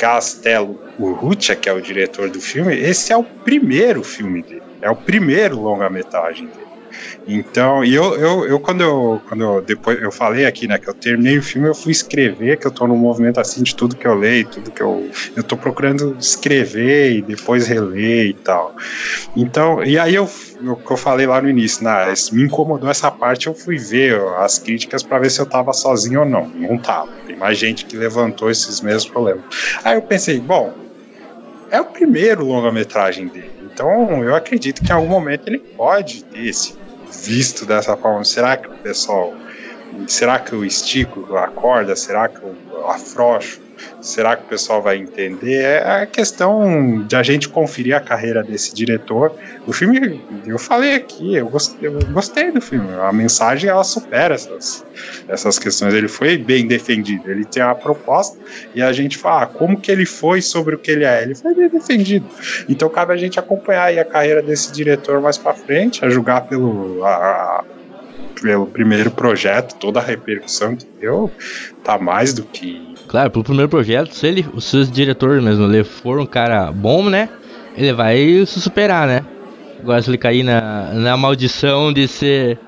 Castelo 0.04 0.78
Urrutia, 0.98 1.56
que 1.56 1.66
é 1.66 1.72
o 1.72 1.80
diretor 1.80 2.28
do 2.28 2.38
filme, 2.38 2.76
esse 2.76 3.10
é 3.10 3.16
o 3.16 3.24
primeiro 3.24 4.04
filme 4.04 4.42
dele. 4.42 4.62
É 4.82 4.90
o 4.90 4.94
primeiro 4.94 5.58
longa-metragem 5.58 6.46
dele. 6.46 6.63
Então, 7.26 7.82
e 7.82 7.94
eu, 7.94 8.14
eu, 8.16 8.44
eu, 8.46 8.60
quando 8.60 8.82
eu 8.82 9.22
quando 9.26 9.42
eu, 9.42 9.62
depois 9.62 10.00
eu 10.00 10.12
falei 10.12 10.44
aqui, 10.44 10.66
né, 10.66 10.78
que 10.78 10.88
eu 10.88 10.94
terminei 10.94 11.38
o 11.38 11.42
filme, 11.42 11.68
eu 11.68 11.74
fui 11.74 11.90
escrever, 11.90 12.58
que 12.58 12.66
eu 12.66 12.70
tô 12.70 12.86
num 12.86 12.96
movimento 12.96 13.40
assim 13.40 13.62
de 13.62 13.74
tudo 13.74 13.96
que 13.96 14.06
eu 14.06 14.14
leio, 14.14 14.48
tudo 14.50 14.70
que 14.70 14.82
eu 14.82 15.10
eu 15.34 15.42
tô 15.42 15.56
procurando 15.56 16.16
escrever 16.18 17.12
e 17.12 17.22
depois 17.22 17.66
reler 17.66 18.26
e 18.26 18.34
tal. 18.34 18.74
Então, 19.34 19.82
e 19.82 19.98
aí 19.98 20.14
eu 20.14 20.28
o 20.60 20.76
que 20.76 20.92
eu 20.92 20.96
falei 20.96 21.26
lá 21.26 21.40
no 21.40 21.48
início, 21.48 21.82
né, 21.82 22.12
me 22.32 22.42
incomodou 22.44 22.90
essa 22.90 23.10
parte, 23.10 23.46
eu 23.46 23.54
fui 23.54 23.78
ver 23.78 24.20
as 24.38 24.58
críticas 24.58 25.02
para 25.02 25.18
ver 25.18 25.30
se 25.30 25.40
eu 25.40 25.46
tava 25.46 25.72
sozinho 25.72 26.20
ou 26.20 26.26
não. 26.26 26.50
Não 26.54 26.78
tava. 26.78 27.08
Tem 27.26 27.36
mais 27.36 27.58
gente 27.58 27.86
que 27.86 27.96
levantou 27.96 28.50
esses 28.50 28.80
mesmos 28.80 29.06
problemas. 29.06 29.44
Aí 29.82 29.96
eu 29.96 30.02
pensei, 30.02 30.40
bom, 30.40 30.72
é 31.70 31.80
o 31.80 31.86
primeiro 31.86 32.44
longa-metragem 32.44 33.28
dele. 33.28 33.50
Então, 33.72 34.22
eu 34.22 34.34
acredito 34.34 34.82
que 34.82 34.92
em 34.92 34.94
algum 34.94 35.08
momento 35.08 35.48
ele 35.48 35.60
pode 35.76 36.24
ter 36.24 36.48
esse 36.48 36.83
visto 37.24 37.64
dessa 37.64 37.96
forma? 37.96 38.24
Será 38.24 38.56
que 38.56 38.68
o 38.68 38.78
pessoal. 38.78 39.34
Será 40.08 40.38
que 40.38 40.52
eu 40.52 40.64
estico 40.64 41.36
a 41.36 41.48
corda? 41.48 41.94
Será 41.96 42.28
que 42.28 42.42
eu 42.42 42.90
afrouxo? 42.90 43.63
Será 44.00 44.36
que 44.36 44.44
o 44.44 44.46
pessoal 44.46 44.82
vai 44.82 44.98
entender? 44.98 45.62
É 45.62 46.02
a 46.02 46.06
questão 46.06 47.04
de 47.06 47.16
a 47.16 47.22
gente 47.22 47.48
conferir 47.48 47.96
a 47.96 48.00
carreira 48.00 48.42
desse 48.42 48.74
diretor. 48.74 49.32
O 49.66 49.72
filme, 49.72 50.22
eu 50.46 50.58
falei 50.58 50.94
aqui, 50.94 51.34
eu 51.34 51.48
gostei, 51.48 51.88
eu 51.88 51.98
gostei 52.12 52.50
do 52.50 52.60
filme. 52.60 52.92
A 52.94 53.12
mensagem 53.12 53.68
ela 53.68 53.84
supera 53.84 54.34
essas, 54.34 54.84
essas 55.28 55.58
questões. 55.58 55.94
Ele 55.94 56.08
foi 56.08 56.36
bem 56.36 56.66
defendido. 56.66 57.30
Ele 57.30 57.44
tem 57.44 57.62
uma 57.62 57.74
proposta 57.74 58.38
e 58.74 58.82
a 58.82 58.92
gente 58.92 59.16
fala 59.18 59.42
ah, 59.42 59.46
como 59.46 59.80
que 59.80 59.90
ele 59.90 60.06
foi 60.06 60.40
sobre 60.42 60.74
o 60.74 60.78
que 60.78 60.90
ele 60.90 61.04
é. 61.04 61.22
Ele 61.22 61.34
foi 61.34 61.54
bem 61.54 61.68
defendido. 61.68 62.26
Então 62.68 62.88
cabe 62.88 63.12
a 63.12 63.16
gente 63.16 63.38
acompanhar 63.38 63.98
a 63.98 64.04
carreira 64.04 64.42
desse 64.42 64.72
diretor 64.72 65.20
mais 65.20 65.38
para 65.38 65.54
frente, 65.54 66.04
a 66.04 66.08
julgar 66.08 66.46
pelo 66.46 67.04
a, 67.04 67.64
pelo 68.40 68.66
primeiro 68.66 69.10
projeto, 69.10 69.74
toda 69.76 70.00
a 70.00 70.02
repercussão 70.02 70.76
que 70.76 70.86
deu, 71.00 71.30
tá 71.82 71.98
mais 71.98 72.34
do 72.34 72.42
que 72.44 72.93
Claro, 73.08 73.30
pro 73.30 73.44
primeiro 73.44 73.68
projeto, 73.68 74.14
se 74.14 74.26
ele, 74.26 74.46
se 74.58 74.76
o 74.76 74.86
diretor 74.86 75.40
mesmo 75.40 75.64
ele 75.64 75.84
for 75.84 76.18
um 76.18 76.26
cara 76.26 76.72
bom, 76.72 77.08
né? 77.08 77.28
Ele 77.76 77.92
vai 77.92 78.44
se 78.46 78.60
superar, 78.60 79.06
né? 79.06 79.24
Agora 79.80 80.00
se 80.00 80.10
ele 80.10 80.18
cair 80.18 80.42
na, 80.42 80.92
na 80.94 81.16
maldição 81.16 81.92
de 81.92 82.08
ser 82.08 82.58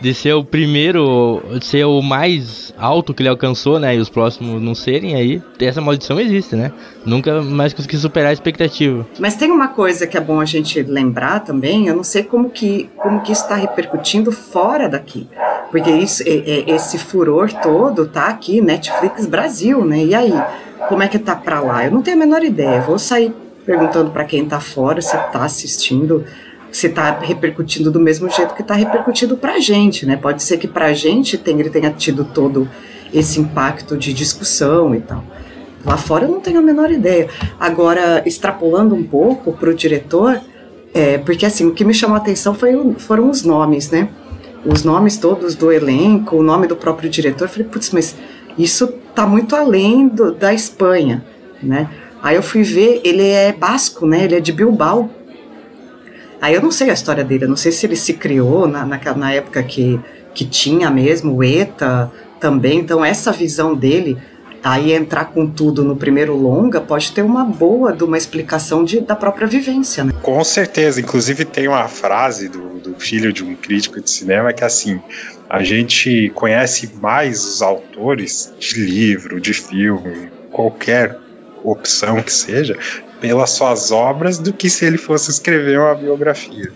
de 0.00 0.12
ser 0.12 0.34
o 0.34 0.44
primeiro, 0.44 1.42
de 1.58 1.64
ser 1.64 1.84
o 1.84 2.02
mais 2.02 2.74
alto 2.76 3.14
que 3.14 3.22
ele 3.22 3.28
alcançou, 3.28 3.78
né? 3.78 3.96
E 3.96 3.98
os 3.98 4.10
próximos 4.10 4.60
não 4.60 4.74
serem, 4.74 5.14
aí 5.14 5.42
essa 5.60 5.80
maldição 5.80 6.20
existe, 6.20 6.54
né? 6.54 6.72
Nunca 7.06 7.40
mais 7.42 7.72
consegui 7.72 7.96
superar 7.96 8.30
a 8.30 8.32
expectativa. 8.32 9.06
Mas 9.18 9.36
tem 9.36 9.50
uma 9.50 9.68
coisa 9.68 10.06
que 10.06 10.16
é 10.16 10.20
bom 10.20 10.40
a 10.40 10.44
gente 10.44 10.82
lembrar 10.82 11.40
também, 11.40 11.86
eu 11.86 11.96
não 11.96 12.04
sei 12.04 12.22
como 12.22 12.50
que, 12.50 12.90
como 12.96 13.22
que 13.22 13.32
está 13.32 13.54
repercutindo 13.54 14.30
fora 14.30 14.88
daqui. 14.88 15.26
Porque 15.70 15.90
isso, 15.90 16.22
esse 16.26 16.98
furor 16.98 17.52
todo 17.62 18.06
tá 18.06 18.26
aqui, 18.26 18.60
Netflix 18.60 19.26
Brasil, 19.26 19.84
né? 19.84 20.04
E 20.04 20.14
aí, 20.14 20.32
como 20.88 21.02
é 21.02 21.08
que 21.08 21.18
tá 21.18 21.34
para 21.34 21.60
lá? 21.60 21.84
Eu 21.84 21.90
não 21.90 22.02
tenho 22.02 22.16
a 22.16 22.20
menor 22.20 22.42
ideia. 22.44 22.80
Vou 22.80 22.98
sair 22.98 23.34
perguntando 23.66 24.10
para 24.10 24.24
quem 24.24 24.44
tá 24.44 24.60
fora 24.60 25.00
se 25.00 25.16
tá 25.16 25.44
assistindo 25.44 26.24
se 26.74 26.88
está 26.88 27.20
repercutindo 27.20 27.88
do 27.88 28.00
mesmo 28.00 28.28
jeito 28.28 28.52
que 28.52 28.60
está 28.60 28.74
repercutindo 28.74 29.36
para 29.36 29.54
a 29.54 29.60
gente, 29.60 30.04
né? 30.04 30.16
Pode 30.16 30.42
ser 30.42 30.58
que 30.58 30.66
para 30.66 30.86
a 30.86 30.92
gente 30.92 31.38
tenha, 31.38 31.70
tenha 31.70 31.88
tido 31.92 32.24
todo 32.24 32.68
esse 33.12 33.38
impacto 33.38 33.96
de 33.96 34.12
discussão 34.12 34.92
e 34.92 35.00
tal. 35.00 35.22
Lá 35.86 35.96
fora 35.96 36.24
eu 36.24 36.28
não 36.28 36.40
tenho 36.40 36.58
a 36.58 36.62
menor 36.62 36.90
ideia. 36.90 37.28
Agora, 37.60 38.24
extrapolando 38.26 38.92
um 38.92 39.04
pouco 39.04 39.52
para 39.52 39.70
o 39.70 39.74
diretor, 39.74 40.40
é, 40.92 41.18
porque 41.18 41.46
assim, 41.46 41.64
o 41.64 41.72
que 41.72 41.84
me 41.84 41.94
chamou 41.94 42.16
a 42.16 42.18
atenção 42.18 42.54
foi, 42.54 42.72
foram 42.98 43.30
os 43.30 43.44
nomes, 43.44 43.88
né? 43.88 44.08
Os 44.64 44.82
nomes 44.82 45.16
todos 45.16 45.54
do 45.54 45.70
elenco, 45.70 46.36
o 46.36 46.42
nome 46.42 46.66
do 46.66 46.76
próprio 46.76 47.10
diretor. 47.10 47.44
Eu 47.44 47.48
falei, 47.48 47.68
putz, 47.68 47.90
mas 47.90 48.16
isso 48.56 48.86
tá 49.14 49.26
muito 49.26 49.54
além 49.54 50.08
do, 50.08 50.32
da 50.32 50.54
Espanha, 50.54 51.24
né? 51.62 51.88
Aí 52.22 52.36
eu 52.36 52.42
fui 52.42 52.62
ver, 52.62 53.02
ele 53.04 53.26
é 53.26 53.52
basco, 53.52 54.06
né? 54.06 54.24
Ele 54.24 54.36
é 54.36 54.40
de 54.40 54.52
Bilbao. 54.52 55.10
Aí 56.40 56.54
eu 56.54 56.62
não 56.62 56.70
sei 56.70 56.90
a 56.90 56.94
história 56.94 57.22
dele, 57.24 57.44
eu 57.44 57.48
não 57.48 57.56
sei 57.56 57.72
se 57.72 57.86
ele 57.86 57.96
se 57.96 58.14
criou 58.14 58.66
na, 58.66 58.84
na, 58.84 58.98
na 59.14 59.32
época 59.32 59.62
que, 59.62 60.00
que 60.34 60.44
tinha 60.44 60.90
mesmo 60.90 61.36
o 61.36 61.44
ETA 61.44 62.10
também, 62.40 62.80
então 62.80 63.02
essa 63.02 63.32
visão 63.32 63.74
dele, 63.74 64.18
aí 64.64 64.94
entrar 64.94 65.26
com 65.26 65.46
tudo 65.46 65.84
no 65.84 65.94
primeiro 65.94 66.34
longa, 66.34 66.80
pode 66.80 67.12
ter 67.12 67.20
uma 67.20 67.44
boa 67.44 67.92
de 67.92 68.02
uma 68.02 68.16
explicação 68.16 68.82
de, 68.82 68.98
da 68.98 69.14
própria 69.14 69.46
vivência, 69.46 70.02
né? 70.02 70.12
Com 70.22 70.42
certeza, 70.42 71.02
inclusive 71.02 71.44
tem 71.44 71.68
uma 71.68 71.86
frase 71.86 72.48
do, 72.48 72.80
do 72.80 72.94
filho 72.98 73.30
de 73.30 73.44
um 73.44 73.54
crítico 73.54 74.00
de 74.00 74.10
cinema 74.10 74.54
que 74.54 74.64
é 74.64 74.66
assim, 74.66 74.98
a 75.50 75.62
gente 75.62 76.32
conhece 76.34 76.90
mais 76.98 77.44
os 77.44 77.60
autores 77.60 78.54
de 78.58 78.80
livro, 78.80 79.38
de 79.38 79.52
filme, 79.52 80.30
qualquer 80.50 81.18
opção 81.62 82.22
que 82.22 82.32
seja, 82.32 82.78
pelas 83.20 83.50
suas 83.50 83.92
obras 83.92 84.38
do 84.38 84.52
que 84.52 84.70
se 84.70 84.86
ele 84.86 84.96
fosse 84.98 85.30
escrever 85.30 85.78
uma 85.78 85.94
biografia. 85.94 86.72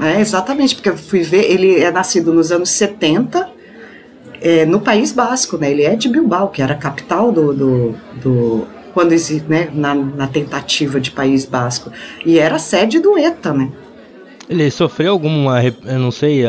É, 0.00 0.20
exatamente, 0.20 0.74
porque 0.74 0.88
eu 0.88 0.96
fui 0.96 1.22
ver, 1.22 1.50
ele 1.50 1.80
é 1.80 1.90
nascido 1.90 2.32
nos 2.32 2.50
anos 2.50 2.70
70, 2.70 3.57
é, 4.40 4.64
no 4.64 4.80
País 4.80 5.12
Basco, 5.12 5.56
né? 5.56 5.70
Ele 5.70 5.82
é 5.82 5.96
de 5.96 6.08
Bilbao, 6.08 6.48
que 6.48 6.62
era 6.62 6.74
a 6.74 6.76
capital 6.76 7.32
do. 7.32 7.52
do, 7.52 7.94
do 8.22 8.66
quando 8.92 9.14
né, 9.48 9.68
na, 9.72 9.94
na 9.94 10.26
tentativa 10.26 11.00
de 11.00 11.10
País 11.10 11.44
Basco. 11.44 11.92
E 12.24 12.38
era 12.38 12.58
sede 12.58 12.98
do 12.98 13.16
ETA, 13.16 13.52
né? 13.52 13.70
Ele 14.48 14.70
sofreu 14.70 15.12
alguma, 15.12 15.62
eu 15.62 15.98
não 15.98 16.10
sei, 16.10 16.44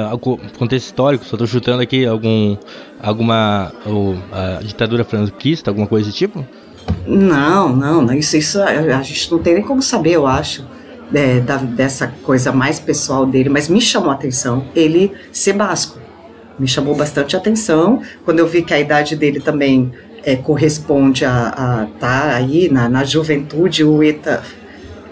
contexto 0.58 0.86
histórico, 0.86 1.26
só 1.26 1.36
tô 1.36 1.46
chutando 1.46 1.82
aqui 1.82 2.06
algum, 2.06 2.56
alguma 3.02 3.74
ou, 3.86 4.16
ditadura 4.64 5.04
franquista, 5.04 5.70
alguma 5.70 5.86
coisa 5.86 6.06
desse 6.06 6.18
tipo? 6.18 6.46
Não, 7.06 7.76
não, 7.76 8.02
não 8.02 8.14
isso, 8.14 8.38
isso 8.38 8.62
a 8.62 9.02
gente 9.02 9.30
não 9.32 9.40
tem 9.40 9.56
nem 9.56 9.64
como 9.64 9.82
saber, 9.82 10.12
eu 10.12 10.26
acho. 10.26 10.66
É, 11.14 11.40
da, 11.40 11.58
dessa 11.58 12.08
coisa 12.24 12.52
mais 12.52 12.80
pessoal 12.80 13.26
dele, 13.26 13.50
mas 13.50 13.68
me 13.68 13.82
chamou 13.82 14.12
a 14.12 14.14
atenção 14.14 14.64
ele 14.76 15.12
ser 15.32 15.54
basco. 15.54 16.00
Me 16.60 16.68
chamou 16.68 16.94
bastante 16.96 17.36
atenção 17.36 18.02
quando 18.26 18.40
eu 18.40 18.48
vi 18.48 18.62
que 18.62 18.74
a 18.74 18.80
idade 18.80 19.16
dele 19.16 19.40
também 19.40 19.92
é, 20.24 20.36
corresponde 20.36 21.24
a, 21.26 21.48
a 21.48 21.88
tá 22.00 22.36
aí 22.36 22.70
na, 22.70 22.90
na 22.90 23.04
juventude, 23.04 23.84
o 23.84 24.04
ETA 24.04 24.44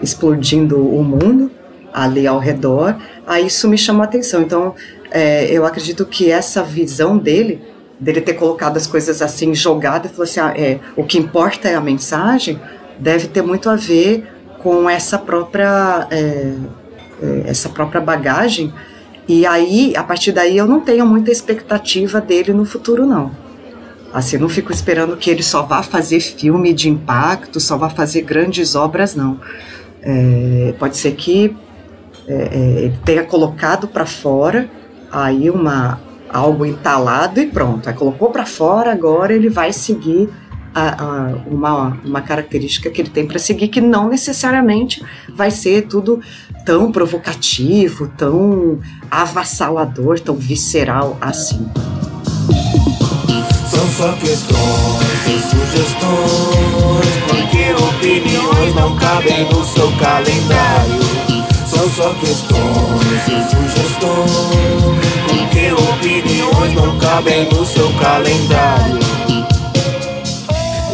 explodindo 0.02 0.78
o 0.78 1.02
mundo 1.02 1.50
ali 1.92 2.26
ao 2.26 2.38
redor. 2.38 2.96
Aí 3.26 3.46
isso 3.46 3.68
me 3.68 3.78
chamou 3.78 4.02
atenção. 4.02 4.42
Então 4.42 4.74
é, 5.10 5.46
eu 5.46 5.64
acredito 5.64 6.04
que 6.04 6.30
essa 6.30 6.62
visão 6.62 7.16
dele 7.16 7.60
dele 7.98 8.20
ter 8.20 8.34
colocado 8.34 8.76
as 8.76 8.86
coisas 8.86 9.20
assim 9.20 9.54
jogadas, 9.54 10.12
falou 10.12 10.24
assim, 10.24 10.38
ah, 10.38 10.54
é, 10.56 10.78
o 10.94 11.02
que 11.02 11.18
importa 11.18 11.68
é 11.68 11.74
a 11.74 11.80
mensagem, 11.80 12.60
deve 12.98 13.26
ter 13.26 13.42
muito 13.42 13.68
a 13.68 13.74
ver 13.74 14.24
com 14.62 14.88
essa 14.88 15.18
própria 15.18 16.06
é, 16.10 16.54
é, 17.22 17.42
essa 17.46 17.68
própria 17.68 18.00
bagagem. 18.00 18.72
E 19.28 19.44
aí, 19.44 19.94
a 19.94 20.02
partir 20.02 20.32
daí, 20.32 20.56
eu 20.56 20.66
não 20.66 20.80
tenho 20.80 21.06
muita 21.06 21.30
expectativa 21.30 22.18
dele 22.18 22.54
no 22.54 22.64
futuro, 22.64 23.04
não. 23.04 23.30
Assim, 24.12 24.38
não 24.38 24.48
fico 24.48 24.72
esperando 24.72 25.18
que 25.18 25.28
ele 25.28 25.42
só 25.42 25.62
vá 25.62 25.82
fazer 25.82 26.18
filme 26.20 26.72
de 26.72 26.88
impacto, 26.88 27.60
só 27.60 27.76
vá 27.76 27.90
fazer 27.90 28.22
grandes 28.22 28.74
obras, 28.74 29.14
não. 29.14 29.38
É, 30.00 30.74
pode 30.78 30.96
ser 30.96 31.12
que 31.12 31.54
é, 32.26 32.34
é, 32.34 32.84
ele 32.84 32.98
tenha 33.04 33.22
colocado 33.22 33.86
para 33.86 34.06
fora 34.06 34.70
aí 35.12 35.50
uma, 35.50 36.00
algo 36.30 36.64
entalado 36.64 37.38
e 37.38 37.46
pronto. 37.46 37.86
Aí 37.86 37.94
colocou 37.94 38.30
para 38.30 38.46
fora, 38.46 38.92
agora 38.92 39.34
ele 39.34 39.50
vai 39.50 39.74
seguir 39.74 40.30
a, 40.74 41.02
a, 41.02 41.32
uma, 41.46 41.98
uma 42.04 42.20
característica 42.20 42.90
que 42.90 43.00
ele 43.00 43.10
tem 43.10 43.26
para 43.26 43.38
seguir, 43.38 43.68
que 43.68 43.80
não 43.80 44.08
necessariamente 44.08 45.02
vai 45.34 45.50
ser 45.50 45.86
tudo 45.86 46.20
tão 46.64 46.92
provocativo, 46.92 48.08
tão 48.16 48.78
avassalador, 49.10 50.20
tão 50.20 50.36
visceral 50.36 51.16
assim. 51.20 51.66
São 53.70 53.86
só 53.96 54.12
questões 54.14 55.26
e 55.26 55.40
sugestões, 55.40 57.16
porque 57.28 57.72
opiniões 57.82 58.74
não 58.74 58.96
cabem 58.96 59.44
no 59.44 59.64
seu 59.64 59.90
calendário. 59.98 61.18
São 61.66 61.88
só 61.90 62.12
questões 62.14 63.28
e 63.28 63.50
sugestões 63.50 65.06
Porque 65.28 65.70
opiniões 65.72 66.74
não 66.74 66.98
cabem 66.98 67.48
no 67.50 67.64
seu 67.64 67.88
calendário 68.00 69.07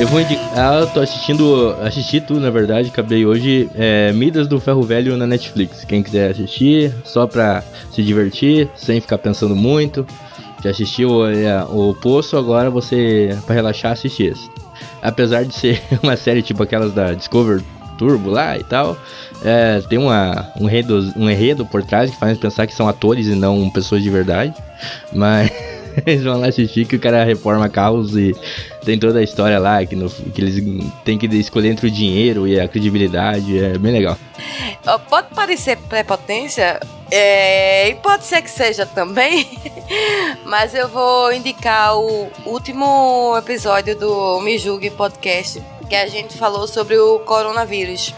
eu 0.04 0.08
vou 0.08 0.20
indicar. 0.20 0.50
Ah, 0.54 0.80
eu 0.80 0.86
tô 0.88 1.00
assistindo. 1.00 1.74
Assisti 1.82 2.20
tudo, 2.20 2.38
na 2.38 2.50
verdade. 2.50 2.90
Acabei 2.90 3.24
hoje. 3.24 3.70
É, 3.74 4.12
Midas 4.12 4.46
do 4.46 4.60
Ferro 4.60 4.82
Velho 4.82 5.16
na 5.16 5.26
Netflix. 5.26 5.82
Quem 5.84 6.02
quiser 6.02 6.30
assistir, 6.30 6.94
só 7.04 7.26
pra 7.26 7.64
se 7.90 8.02
divertir, 8.02 8.68
sem 8.76 9.00
ficar 9.00 9.16
pensando 9.16 9.56
muito. 9.56 10.06
Já 10.62 10.70
assistiu 10.70 11.26
é, 11.26 11.64
o 11.70 11.94
Poço, 11.94 12.36
agora 12.36 12.70
você, 12.70 13.36
pra 13.46 13.54
relaxar, 13.54 13.92
assistir 13.92 14.32
esse. 14.32 14.50
Apesar 15.00 15.44
de 15.44 15.54
ser 15.54 15.82
uma 16.02 16.16
série 16.16 16.42
tipo 16.42 16.62
aquelas 16.62 16.92
da 16.92 17.14
Discover 17.14 17.62
Turbo 17.96 18.28
lá 18.28 18.58
e 18.58 18.64
tal. 18.64 18.98
É, 19.42 19.80
tem 19.88 19.98
uma, 19.98 20.52
um, 20.60 20.66
enredo, 20.66 21.12
um 21.16 21.30
enredo 21.30 21.64
por 21.64 21.82
trás 21.82 22.10
que 22.10 22.16
faz 22.18 22.36
pensar 22.36 22.66
que 22.66 22.74
são 22.74 22.88
atores 22.88 23.26
e 23.26 23.34
não 23.34 23.70
pessoas 23.70 24.02
de 24.02 24.10
verdade. 24.10 24.54
Mas 25.14 25.50
eles 26.06 26.22
vão 26.22 26.40
lá 26.40 26.48
assistir 26.48 26.84
que 26.86 26.96
o 26.96 27.00
cara 27.00 27.24
reforma 27.24 27.68
carros 27.68 28.16
e 28.16 28.34
tem 28.84 28.98
toda 28.98 29.18
a 29.18 29.22
história 29.22 29.58
lá 29.58 29.84
que, 29.84 29.96
no, 29.96 30.10
que 30.10 30.40
eles 30.40 30.62
têm 31.04 31.16
que 31.16 31.26
escolher 31.36 31.70
entre 31.70 31.86
o 31.86 31.90
dinheiro 31.90 32.46
e 32.46 32.58
a 32.58 32.68
credibilidade. 32.68 33.58
É 33.58 33.78
bem 33.78 33.92
legal. 33.92 34.18
Pode 35.08 35.28
parecer 35.34 35.78
prepotência, 35.88 36.80
é, 37.10 37.88
e 37.88 37.94
pode 37.96 38.24
ser 38.24 38.42
que 38.42 38.50
seja 38.50 38.84
também, 38.84 39.48
mas 40.44 40.74
eu 40.74 40.88
vou 40.88 41.32
indicar 41.32 41.96
o 41.96 42.28
último 42.44 43.34
episódio 43.38 43.96
do 43.96 44.40
Me 44.40 44.58
Julgue 44.58 44.90
Podcast 44.90 45.62
que 45.84 45.94
a 45.94 46.06
gente 46.06 46.36
falou 46.36 46.66
sobre 46.66 46.96
o 46.96 47.20
coronavírus. 47.20 48.14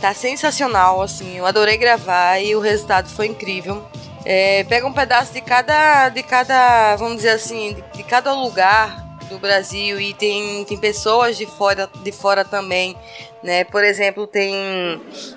Tá 0.00 0.12
sensacional, 0.12 1.00
assim, 1.00 1.36
eu 1.36 1.46
adorei 1.46 1.76
gravar 1.76 2.38
e 2.38 2.54
o 2.54 2.60
resultado 2.60 3.08
foi 3.08 3.26
incrível. 3.26 3.84
É, 4.28 4.64
pega 4.64 4.84
um 4.84 4.92
pedaço 4.92 5.32
de 5.32 5.40
cada, 5.40 6.08
de 6.08 6.20
cada, 6.20 6.96
vamos 6.96 7.18
dizer 7.18 7.30
assim, 7.30 7.74
de, 7.74 7.98
de 7.98 8.02
cada 8.02 8.32
lugar 8.34 9.06
do 9.28 9.38
Brasil 9.38 10.00
e 10.00 10.12
tem, 10.14 10.64
tem 10.64 10.76
pessoas 10.76 11.36
de 11.36 11.46
fora, 11.46 11.88
de 12.02 12.10
fora 12.10 12.44
também, 12.44 12.96
né? 13.40 13.62
Por 13.62 13.84
exemplo, 13.84 14.26
tem 14.26 14.52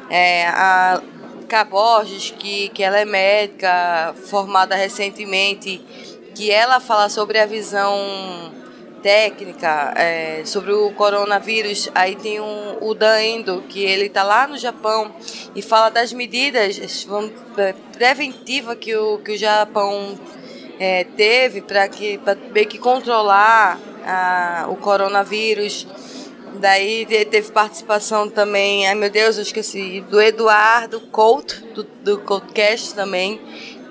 é, 0.10 0.48
a 0.48 0.99
Caborges, 1.48 2.32
que, 2.32 2.70
que 2.70 2.82
ela 2.82 2.99
é 2.99 3.06
médica, 3.06 4.16
formada 4.28 4.76
recentemente, 4.76 5.78
que 6.34 6.49
ela 6.49 6.80
fala 6.80 7.10
sobre 7.10 7.38
a 7.38 7.45
visão 7.45 7.94
técnica 9.01 9.93
é, 9.95 10.41
sobre 10.45 10.71
o 10.71 10.91
coronavírus. 10.91 11.89
Aí 11.93 12.15
tem 12.15 12.39
um, 12.39 12.77
o 12.81 12.93
Dan 12.93 13.21
Endo, 13.21 13.63
que 13.67 13.84
ele 13.84 14.05
está 14.05 14.23
lá 14.23 14.47
no 14.47 14.57
Japão 14.57 15.11
e 15.55 15.61
fala 15.61 15.89
das 15.89 16.13
medidas 16.13 17.05
é, 17.57 17.73
preventivas 17.93 18.77
que 18.80 18.95
o, 18.95 19.17
que 19.19 19.31
o 19.34 19.38
Japão 19.38 20.17
é, 20.80 21.03
teve 21.03 21.61
para 21.61 21.88
que 21.88 22.19
meio 22.51 22.67
que 22.67 22.77
controlar 22.77 23.80
a, 24.05 24.67
o 24.69 24.76
coronavírus. 24.76 25.88
Daí 26.55 27.05
teve 27.05 27.51
participação 27.51 28.30
também, 28.30 28.88
ai 28.88 28.95
meu 28.95 29.09
Deus, 29.09 29.38
eu 29.38 29.43
esqueci, 29.43 30.01
do 30.09 30.19
Eduardo 30.19 30.99
Couto, 30.99 31.61
do, 31.73 31.84
do 31.84 32.19
Coldcast 32.19 32.95
também. 32.95 33.39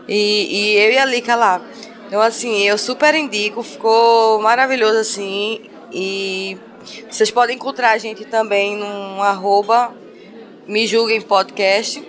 E, 0.09 0.75
e 0.75 0.77
eu 0.77 0.93
e 0.93 0.99
a 0.99 1.05
Lika 1.05 1.37
lá. 1.37 1.63
Então, 2.09 2.23
assim, 2.23 2.63
eu 2.67 2.79
super 2.79 3.15
indico, 3.15 3.63
ficou 3.63 4.41
maravilhoso 4.41 4.97
assim. 4.97 5.61
E 5.93 6.57
vocês 7.11 7.31
podem 7.31 7.57
encontrar 7.57 7.91
a 7.91 7.99
gente 7.99 8.25
também 8.25 8.77
no 8.77 9.23
arroba 9.23 9.95
Me 10.67 10.87
Julguem 10.87 11.21
Podcast 11.21 12.03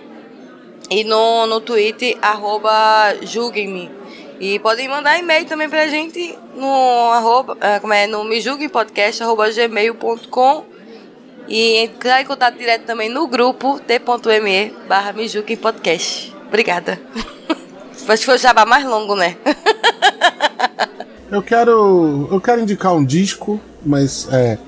e 0.88 1.04
no, 1.04 1.46
no 1.46 1.60
Twitter, 1.60 2.16
arroba 2.22 2.72
Julguem-me. 3.20 3.90
E 4.40 4.58
podem 4.60 4.88
mandar 4.88 5.18
e-mail 5.18 5.44
também 5.44 5.68
pra 5.68 5.86
gente 5.86 6.34
no 6.54 7.10
arroba, 7.12 7.58
eh, 7.60 7.78
como 7.78 7.92
é, 7.92 8.06
no 8.06 8.24
me 8.24 8.40
podcast, 8.70 9.22
arroba 9.22 9.50
gmail.com 9.50 10.64
e 11.46 11.76
entrar 11.76 12.22
em 12.22 12.24
contato 12.24 12.56
direto 12.56 12.86
também 12.86 13.10
no 13.10 13.26
grupo 13.26 13.78
t.me 13.80 14.70
barra 14.88 15.12
me 15.12 15.28
podcast. 15.58 16.34
Obrigada. 16.48 16.98
Acho 18.08 18.20
que 18.20 18.26
foi 18.26 18.34
o 18.36 18.38
jabá 18.38 18.64
mais 18.64 18.84
longo, 18.84 19.14
né? 19.14 19.36
eu 21.30 21.42
quero. 21.42 22.28
Eu 22.30 22.40
quero 22.40 22.60
indicar 22.60 22.94
um 22.94 23.04
disco, 23.04 23.60
mas 23.84 24.28
é, 24.32 24.58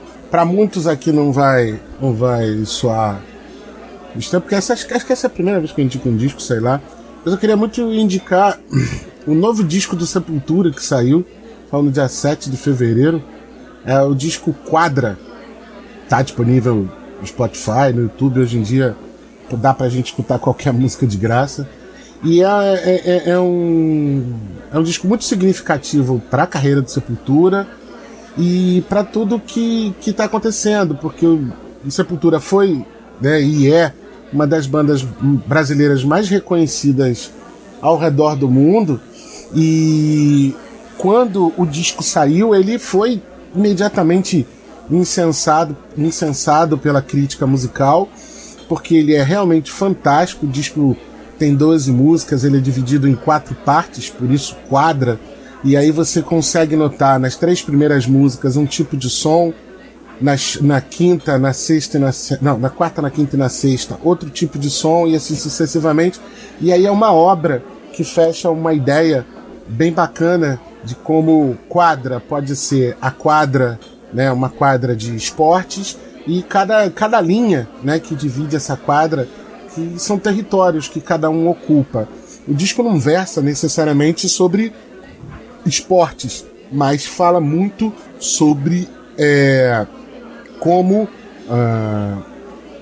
muitos 0.47 0.87
aqui 0.87 1.13
não 1.13 1.33
vai. 1.33 1.81
não 2.01 2.15
vai 2.15 2.65
soar. 2.65 3.21
Porque 4.41 4.55
essa, 4.55 4.75
acho, 4.75 4.87
que 4.87 4.95
essa 4.95 5.27
é 5.27 5.29
a 5.29 5.31
primeira 5.31 5.59
vez 5.59 5.73
que 5.73 5.81
eu 5.81 5.85
indico 5.85 6.09
um 6.09 6.17
disco, 6.17 6.41
sei 6.41 6.61
lá. 6.61 6.81
Mas 7.25 7.33
eu 7.33 7.39
queria 7.39 7.57
muito 7.57 7.81
indicar 7.81 8.59
o 9.27 9.35
novo 9.35 9.65
disco 9.65 9.97
do 9.97 10.07
Sepultura 10.07 10.71
que 10.71 10.85
saiu, 10.85 11.25
no 11.73 11.91
dia 11.91 12.09
7 12.09 12.51
de 12.51 12.57
fevereiro. 12.57 13.23
É 13.85 14.01
o 14.01 14.15
disco 14.15 14.53
Quadra. 14.53 15.19
Tá 16.09 16.23
disponível 16.23 16.89
no 17.21 17.27
Spotify, 17.27 17.93
no 17.95 18.03
YouTube. 18.03 18.41
Hoje 18.41 18.59
em 18.59 18.63
dia 18.63 18.97
dá 19.57 19.75
pra 19.75 19.89
gente 19.89 20.07
escutar 20.07 20.39
qualquer 20.39 20.73
música 20.75 21.07
de 21.07 21.17
graça. 21.17 21.69
E 22.25 22.43
é, 22.43 22.47
é, 22.47 23.31
é, 23.31 23.39
um, 23.39 24.35
é 24.73 24.79
um 24.79 24.83
disco 24.83 25.09
muito 25.09 25.25
significativo 25.25 26.23
para 26.31 26.45
a 26.45 26.47
carreira 26.47 26.81
do 26.81 26.91
Sepultura 26.91 27.67
e 28.39 28.85
para 28.89 29.03
tudo 29.03 29.41
que 29.41 29.95
está 30.07 30.25
acontecendo, 30.25 30.95
porque 30.95 31.27
o, 31.27 31.53
o 31.85 31.91
Sepultura 31.91 32.39
foi 32.39 32.85
né, 33.21 33.43
e 33.43 33.73
é 33.73 33.93
uma 34.33 34.47
das 34.47 34.67
bandas 34.67 35.03
brasileiras 35.03 36.05
mais 36.05 36.29
reconhecidas 36.29 37.31
ao 37.81 37.99
redor 37.99 38.37
do 38.37 38.49
mundo. 38.49 39.01
E 39.55 40.55
quando 40.97 41.53
o 41.57 41.67
disco 41.67 42.03
saiu, 42.03 42.55
ele 42.55 42.79
foi 42.79 43.21
imediatamente 43.55 44.47
incensado, 44.91 45.77
incensado 45.97 46.79
pela 46.79 47.03
crítica 47.03 47.47
musical, 47.47 48.09
porque 48.69 48.95
ele 48.95 49.15
é 49.15 49.23
realmente 49.23 49.71
fantástico. 49.71 50.47
O 50.47 50.49
disco 50.49 50.97
tem 51.43 51.57
12 51.57 51.91
músicas, 51.91 52.45
ele 52.45 52.59
é 52.59 52.61
dividido 52.61 53.09
em 53.09 53.17
quatro 53.17 53.53
partes, 53.53 54.09
por 54.09 54.31
isso 54.31 54.57
quadra. 54.69 55.19
E 55.65 55.77
aí 55.77 55.91
você 55.91 56.23
consegue 56.23 56.77
notar 56.77 57.19
nas 57.19 57.35
três 57.35 57.61
primeiras 57.61 58.07
músicas 58.07 58.57
um 58.57 58.65
tipo 58.65 58.97
de 58.97 59.11
som, 59.11 59.53
nas, 60.21 60.61
na 60.61 60.81
quinta, 60.81 61.37
na 61.41 61.53
sexta 61.53 61.99
e 61.99 62.01
na 62.01 62.13
não, 62.41 62.59
na 62.61 62.71
quarta, 62.71 63.03
na 63.03 63.11
quinta 63.11 63.35
e 63.35 63.39
na 63.41 63.49
sexta, 63.49 63.99
outro 64.05 64.31
tipo 64.31 64.57
de 64.57 64.71
som 64.71 65.09
e 65.09 65.17
assim 65.17 65.35
sucessivamente. 65.35 66.21
E 66.61 66.73
aí 66.73 66.87
é 66.87 66.91
uma 66.93 67.13
obra 67.13 67.61
que 67.93 68.05
fecha 68.05 68.49
uma 68.49 68.73
ideia 68.73 69.27
bem 69.67 69.93
bacana 69.93 70.61
de 70.85 70.95
como 70.95 71.59
quadra 71.69 72.21
pode 72.21 72.55
ser 72.55 72.97
a 73.03 73.11
quadra, 73.11 73.81
né, 74.13 74.31
uma 74.31 74.49
quadra 74.49 74.95
de 74.95 75.17
esportes 75.17 75.99
e 76.25 76.41
cada, 76.41 76.89
cada 76.89 77.21
linha, 77.21 77.69
né, 77.83 77.99
que 77.99 78.15
divide 78.15 78.55
essa 78.55 78.77
quadra 78.77 79.27
que 79.75 79.99
são 79.99 80.19
territórios 80.19 80.89
que 80.89 81.01
cada 81.01 81.31
um 81.31 81.49
ocupa. 81.49 82.09
O 82.47 82.55
disco 82.55 82.83
não 82.83 82.99
versa 82.99 83.41
necessariamente 83.41 84.29
sobre 84.29 84.73
esportes, 85.65 86.45
mas 86.71 87.07
fala 87.07 87.41
muito 87.41 87.93
sobre 88.19 88.89
é, 89.17 89.87
como 90.59 91.03
uh, 91.03 92.23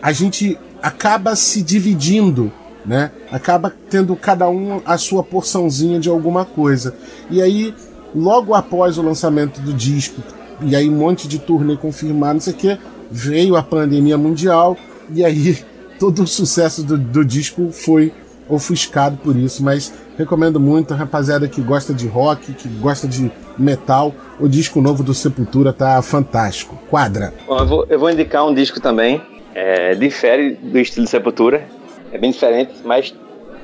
a 0.01 0.13
gente 0.13 0.59
acaba 0.83 1.37
se 1.37 1.63
dividindo, 1.63 2.51
né? 2.85 3.11
Acaba 3.31 3.73
tendo 3.91 4.17
cada 4.17 4.49
um 4.49 4.81
a 4.85 4.97
sua 4.97 5.23
porçãozinha 5.23 6.01
de 6.01 6.09
alguma 6.09 6.45
coisa. 6.45 6.95
E 7.31 7.43
aí, 7.43 7.75
logo 8.15 8.55
após 8.55 8.97
o 8.97 9.03
lançamento 9.03 9.61
do 9.61 9.73
disco, 9.75 10.23
e 10.63 10.75
aí 10.75 10.89
um 10.89 10.97
monte 10.97 11.29
de 11.29 11.39
turnê 11.39 11.77
confirmado, 11.77 12.35
não 12.35 12.41
sei 12.41 12.53
o 12.53 12.57
que, 12.57 12.79
veio 13.11 13.57
a 13.57 13.63
pandemia 13.63 14.17
mundial, 14.17 14.77
e 15.13 15.25
aí 15.25 15.59
todo 16.01 16.23
o 16.23 16.27
sucesso 16.27 16.83
do, 16.83 16.97
do 16.97 17.23
disco 17.23 17.71
foi 17.71 18.11
ofuscado 18.49 19.19
por 19.19 19.37
isso, 19.37 19.63
mas 19.63 19.93
recomendo 20.17 20.59
muito, 20.59 20.95
rapaziada 20.95 21.47
que 21.47 21.61
gosta 21.61 21.93
de 21.93 22.09
rock, 22.09 22.55
que 22.55 22.69
gosta 22.69 23.07
de 23.07 23.31
metal, 23.57 24.13
o 24.41 24.49
disco 24.49 24.81
novo 24.81 25.05
do 25.05 25.13
Sepultura 25.13 25.73
tá 25.73 26.01
fantástico. 26.01 26.77
Quadra. 26.89 27.33
Bom, 27.47 27.59
eu, 27.59 27.67
vou, 27.67 27.87
eu 27.89 27.99
vou 27.99 28.11
indicar 28.11 28.45
um 28.47 28.55
disco 28.55 28.81
também, 28.81 29.23
é, 29.55 29.95
difere 29.95 30.55
do 30.55 30.79
estilo 30.79 31.07
Sepultura, 31.07 31.69
é 32.11 32.19
bem 32.19 32.31
diferente, 32.31 32.73
mas 32.83 33.15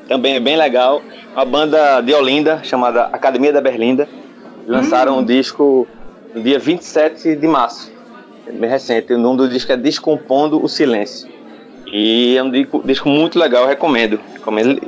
também 0.07 0.37
é 0.37 0.41
bem 0.41 0.57
legal. 0.57 1.03
Uma 1.33 1.45
banda 1.45 2.03
de 2.03 2.13
Olinda 2.13 2.61
chamada 2.63 3.05
Academia 3.07 3.53
da 3.53 3.63
Berlinda 3.63 4.07
lançaram 4.69 5.17
hum. 5.17 5.21
um 5.21 5.25
disco 5.25 5.89
no 6.35 6.43
dia 6.43 6.59
27 6.59 7.35
de 7.35 7.49
março, 7.49 7.91
bem 8.53 8.69
recente. 8.69 9.13
O 9.15 9.19
nome 9.19 9.39
do 9.39 9.49
disco 9.49 9.73
é 9.73 9.77
Descompondo 9.77 10.63
o 10.63 10.69
Silêncio. 10.69 11.37
E 11.87 12.37
é 12.37 12.43
um 12.43 12.51
disco, 12.51 12.83
disco 12.85 13.09
muito 13.09 13.39
legal, 13.39 13.67
recomendo. 13.67 14.21
recomendo. 14.33 14.81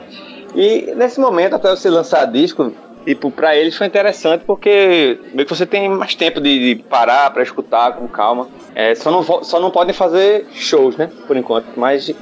E 0.55 0.93
nesse 0.97 1.21
momento, 1.21 1.55
até 1.55 1.71
você 1.71 1.89
lançar 1.89 2.25
disco, 2.27 2.73
tipo, 3.05 3.31
pra 3.31 3.57
eles 3.57 3.77
foi 3.77 3.87
interessante 3.87 4.45
porque 4.45 5.19
meio 5.33 5.47
que 5.47 5.55
você 5.55 5.67
tem 5.67 5.89
mais 5.89 6.15
tempo 6.15 6.41
de, 6.41 6.75
de 6.75 6.83
parar 6.83 7.31
para 7.31 7.43
escutar 7.43 7.93
com 7.93 8.09
calma. 8.09 8.49
É, 8.75 8.95
só, 8.95 9.11
não, 9.11 9.23
só 9.23 9.61
não 9.61 9.71
podem 9.71 9.95
fazer 9.95 10.47
shows, 10.53 10.97
né? 10.97 11.11
Por 11.27 11.37
enquanto. 11.37 11.67
Mas 11.77 12.07
de, 12.07 12.17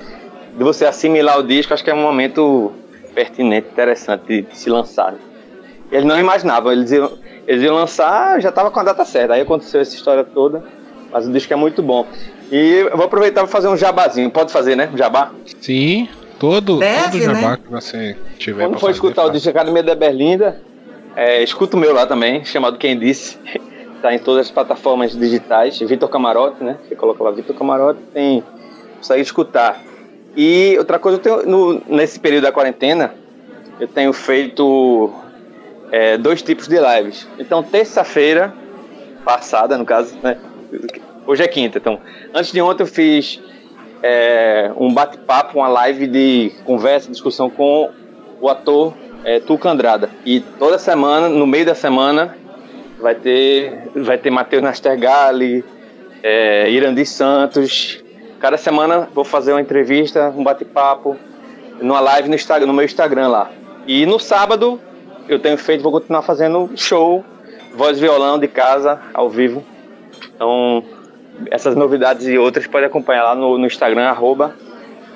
você 0.58 0.84
assimilar 0.84 1.38
o 1.38 1.42
disco, 1.42 1.72
acho 1.72 1.84
que 1.84 1.90
é 1.90 1.94
um 1.94 2.02
momento 2.02 2.72
pertinente, 3.14 3.68
interessante 3.68 4.26
de, 4.26 4.42
de 4.42 4.56
se 4.56 4.68
lançar. 4.68 5.14
Eles 5.90 6.04
não 6.04 6.18
imaginavam, 6.18 6.72
eles 6.72 6.90
iam, 6.90 7.12
eles 7.46 7.62
iam 7.62 7.74
lançar, 7.74 8.40
já 8.40 8.50
tava 8.50 8.70
com 8.70 8.80
a 8.80 8.82
data 8.82 9.04
certa. 9.04 9.34
Aí 9.34 9.40
aconteceu 9.40 9.80
essa 9.80 9.94
história 9.94 10.24
toda. 10.24 10.62
Mas 11.10 11.26
o 11.26 11.32
disco 11.32 11.52
é 11.52 11.56
muito 11.56 11.82
bom. 11.82 12.06
E 12.50 12.86
eu 12.90 12.96
vou 12.96 13.06
aproveitar 13.06 13.42
para 13.42 13.50
fazer 13.50 13.68
um 13.68 13.76
jabazinho. 13.76 14.30
Pode 14.30 14.52
fazer, 14.52 14.76
né? 14.76 14.90
Jabá? 14.94 15.32
Sim, 15.60 16.08
todo, 16.38 16.78
Deve, 16.78 17.20
todo 17.20 17.34
jabá 17.34 17.50
né? 17.50 17.58
que 17.64 17.70
você 17.70 18.16
tiver 18.38 18.64
Quando 18.64 18.78
for 18.78 18.90
escutar 18.90 19.22
faz. 19.22 19.28
o 19.28 19.32
disco 19.32 19.50
Academia 19.50 19.82
da 19.82 19.94
Berlinda, 19.94 20.60
é, 21.16 21.42
escuta 21.42 21.76
o 21.76 21.80
meu 21.80 21.92
lá 21.92 22.06
também, 22.06 22.44
chamado 22.44 22.78
Quem 22.78 22.98
Disse. 22.98 23.38
tá 24.02 24.14
em 24.14 24.18
todas 24.18 24.46
as 24.46 24.50
plataformas 24.50 25.16
digitais. 25.16 25.78
Vitor 25.80 26.08
Camarote, 26.08 26.62
né? 26.62 26.76
Você 26.86 26.94
coloca 26.94 27.22
lá 27.24 27.30
Vitor 27.30 27.56
Camarote, 27.56 28.00
tem. 28.12 28.44
Consegue 28.98 29.22
escutar. 29.22 29.82
E 30.36 30.76
outra 30.78 30.98
coisa, 30.98 31.18
eu 31.18 31.22
tenho, 31.22 31.46
no, 31.46 31.82
nesse 31.88 32.20
período 32.20 32.44
da 32.44 32.52
quarentena, 32.52 33.14
eu 33.80 33.88
tenho 33.88 34.12
feito 34.12 35.12
é, 35.90 36.18
dois 36.18 36.42
tipos 36.42 36.68
de 36.68 36.76
lives. 36.78 37.26
Então, 37.38 37.62
terça-feira 37.62 38.54
passada, 39.24 39.76
no 39.78 39.84
caso, 39.84 40.14
né? 40.22 40.36
Hoje 41.26 41.42
é 41.42 41.48
quinta, 41.48 41.78
então. 41.78 41.98
Antes 42.32 42.52
de 42.52 42.60
ontem 42.60 42.82
eu 42.82 42.86
fiz 42.86 43.40
é, 44.02 44.70
um 44.76 44.92
bate-papo, 44.92 45.58
uma 45.58 45.68
live 45.68 46.06
de 46.06 46.52
conversa, 46.64 47.10
discussão 47.10 47.50
com 47.50 47.90
o 48.40 48.48
ator 48.48 48.94
é, 49.24 49.40
Tuca 49.40 49.68
Andrada. 49.68 50.10
E 50.24 50.40
toda 50.40 50.78
semana, 50.78 51.28
no 51.28 51.46
meio 51.46 51.66
da 51.66 51.74
semana, 51.74 52.36
vai 53.00 53.14
ter, 53.14 53.90
vai 53.94 54.18
ter 54.18 54.30
Matheus 54.30 54.62
Nastergali, 54.62 55.64
é, 56.22 56.70
Irandi 56.70 57.04
Santos. 57.04 58.02
Cada 58.38 58.56
semana 58.56 59.08
vou 59.12 59.24
fazer 59.24 59.52
uma 59.52 59.60
entrevista, 59.60 60.32
um 60.36 60.44
bate-papo, 60.44 61.16
numa 61.80 62.00
live 62.00 62.28
no, 62.28 62.34
Instagram, 62.34 62.66
no 62.66 62.72
meu 62.72 62.84
Instagram 62.84 63.28
lá. 63.28 63.50
E 63.86 64.06
no 64.06 64.18
sábado 64.18 64.80
eu 65.28 65.38
tenho 65.38 65.58
feito, 65.58 65.82
vou 65.82 65.90
continuar 65.90 66.22
fazendo 66.22 66.70
show 66.76 67.24
voz 67.76 67.98
e 67.98 68.00
violão 68.00 68.38
de 68.38 68.48
casa, 68.48 68.98
ao 69.12 69.28
vivo. 69.28 69.62
Então, 70.34 70.82
essas 71.50 71.74
novidades 71.74 72.26
e 72.26 72.38
outras 72.38 72.66
pode 72.66 72.86
acompanhar 72.86 73.24
lá 73.24 73.34
no, 73.34 73.58
no 73.58 73.66
Instagram, 73.66 74.04
arroba 74.04 74.54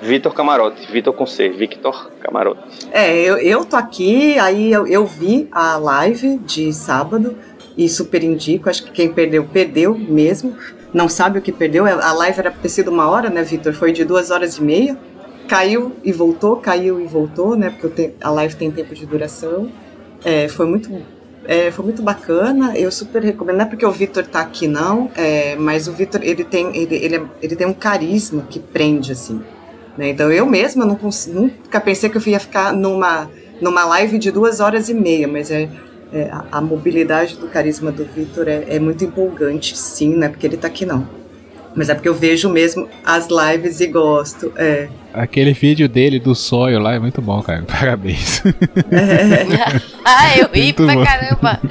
Vitor 0.01 0.33
Camarote, 0.33 0.91
Vitor 0.91 1.13
com 1.13 1.25
C, 1.27 1.49
Victor 1.49 2.11
Camarote. 2.19 2.61
É, 2.91 3.15
eu, 3.21 3.37
eu 3.37 3.63
tô 3.63 3.75
aqui, 3.75 4.37
aí 4.39 4.71
eu, 4.71 4.87
eu 4.87 5.05
vi 5.05 5.47
a 5.51 5.77
live 5.77 6.39
de 6.39 6.73
sábado 6.73 7.37
e 7.77 7.87
super 7.87 8.23
indico, 8.23 8.69
acho 8.69 8.83
que 8.83 8.91
quem 8.91 9.13
perdeu, 9.13 9.45
perdeu 9.45 9.95
mesmo. 9.95 10.55
Não 10.93 11.07
sabe 11.07 11.39
o 11.39 11.41
que 11.41 11.51
perdeu, 11.51 11.85
a 11.85 12.11
live 12.13 12.39
era 12.39 12.51
ter 12.51 12.67
sido 12.67 12.89
uma 12.89 13.09
hora, 13.09 13.29
né, 13.29 13.43
Vitor? 13.43 13.73
Foi 13.73 13.91
de 13.93 14.03
duas 14.03 14.29
horas 14.29 14.57
e 14.57 14.63
meia. 14.63 14.97
Caiu 15.47 15.93
e 16.03 16.11
voltou, 16.11 16.57
caiu 16.57 16.99
e 16.99 17.05
voltou, 17.05 17.55
né? 17.55 17.73
Porque 17.79 18.13
a 18.21 18.29
live 18.29 18.55
tem 18.55 18.71
tempo 18.71 18.93
de 18.93 19.05
duração. 19.05 19.69
É, 20.23 20.47
foi 20.47 20.65
muito 20.65 20.89
é, 21.45 21.71
foi 21.71 21.83
muito 21.85 22.01
bacana, 22.01 22.77
eu 22.77 22.91
super 22.91 23.23
recomendo. 23.23 23.57
Não 23.57 23.65
é 23.65 23.67
porque 23.67 23.85
o 23.85 23.91
Vitor 23.91 24.25
tá 24.25 24.41
aqui, 24.41 24.67
não, 24.67 25.09
é, 25.15 25.55
mas 25.55 25.87
o 25.87 25.91
Vitor 25.91 26.21
ele 26.23 26.43
tem, 26.43 26.75
ele, 26.75 26.95
ele, 26.95 27.15
é, 27.15 27.23
ele 27.41 27.55
tem 27.55 27.67
um 27.67 27.73
carisma 27.73 28.45
que 28.49 28.59
prende, 28.59 29.11
assim. 29.11 29.41
Né? 29.97 30.09
Então 30.09 30.31
eu 30.31 30.45
mesma 30.45 30.85
não 30.85 30.97
nunca 31.27 31.81
pensei 31.81 32.09
que 32.09 32.17
eu 32.17 32.21
ia 32.27 32.39
ficar 32.39 32.73
numa, 32.73 33.29
numa 33.59 33.85
live 33.85 34.17
de 34.17 34.31
duas 34.31 34.59
horas 34.59 34.89
e 34.89 34.93
meia, 34.93 35.27
mas 35.27 35.51
é, 35.51 35.69
é 36.13 36.29
a, 36.31 36.45
a, 36.51 36.61
mobilidade 36.61 37.37
do 37.37 37.47
carisma 37.47 37.91
do 37.91 38.05
Vitor 38.05 38.47
é, 38.47 38.65
é, 38.67 38.79
muito 38.79 39.03
empolgante, 39.03 39.77
sim, 39.77 40.15
não 40.15 40.27
é 40.27 40.29
porque 40.29 40.45
ele 40.45 40.57
tá 40.57 40.67
aqui, 40.67 40.85
não. 40.85 41.20
Mas 41.75 41.89
é 41.89 41.93
porque 41.93 42.09
eu 42.09 42.13
vejo 42.13 42.49
mesmo 42.49 42.87
as 43.03 43.27
lives 43.27 43.79
e 43.79 43.87
gosto. 43.87 44.51
É. 44.55 44.89
Aquele 45.13 45.53
vídeo 45.53 45.87
dele 45.87 46.19
do 46.19 46.35
sonho 46.35 46.79
lá 46.79 46.93
é 46.93 46.99
muito 46.99 47.21
bom, 47.21 47.41
cara. 47.41 47.63
Parabéns. 47.67 48.43
É. 48.45 49.81
ah, 50.03 50.37
eu 50.37 50.49
ri 50.51 50.63
muito 50.63 50.85
pra 50.85 50.95
bom. 50.95 51.03
caramba. 51.03 51.61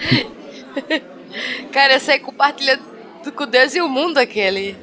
cara, 1.72 1.94
eu 1.94 2.01
saí 2.01 2.18
compartilhando 2.18 2.82
com 3.35 3.47
Deus 3.47 3.74
e 3.74 3.81
o 3.81 3.89
mundo 3.89 4.18
aquele. 4.18 4.77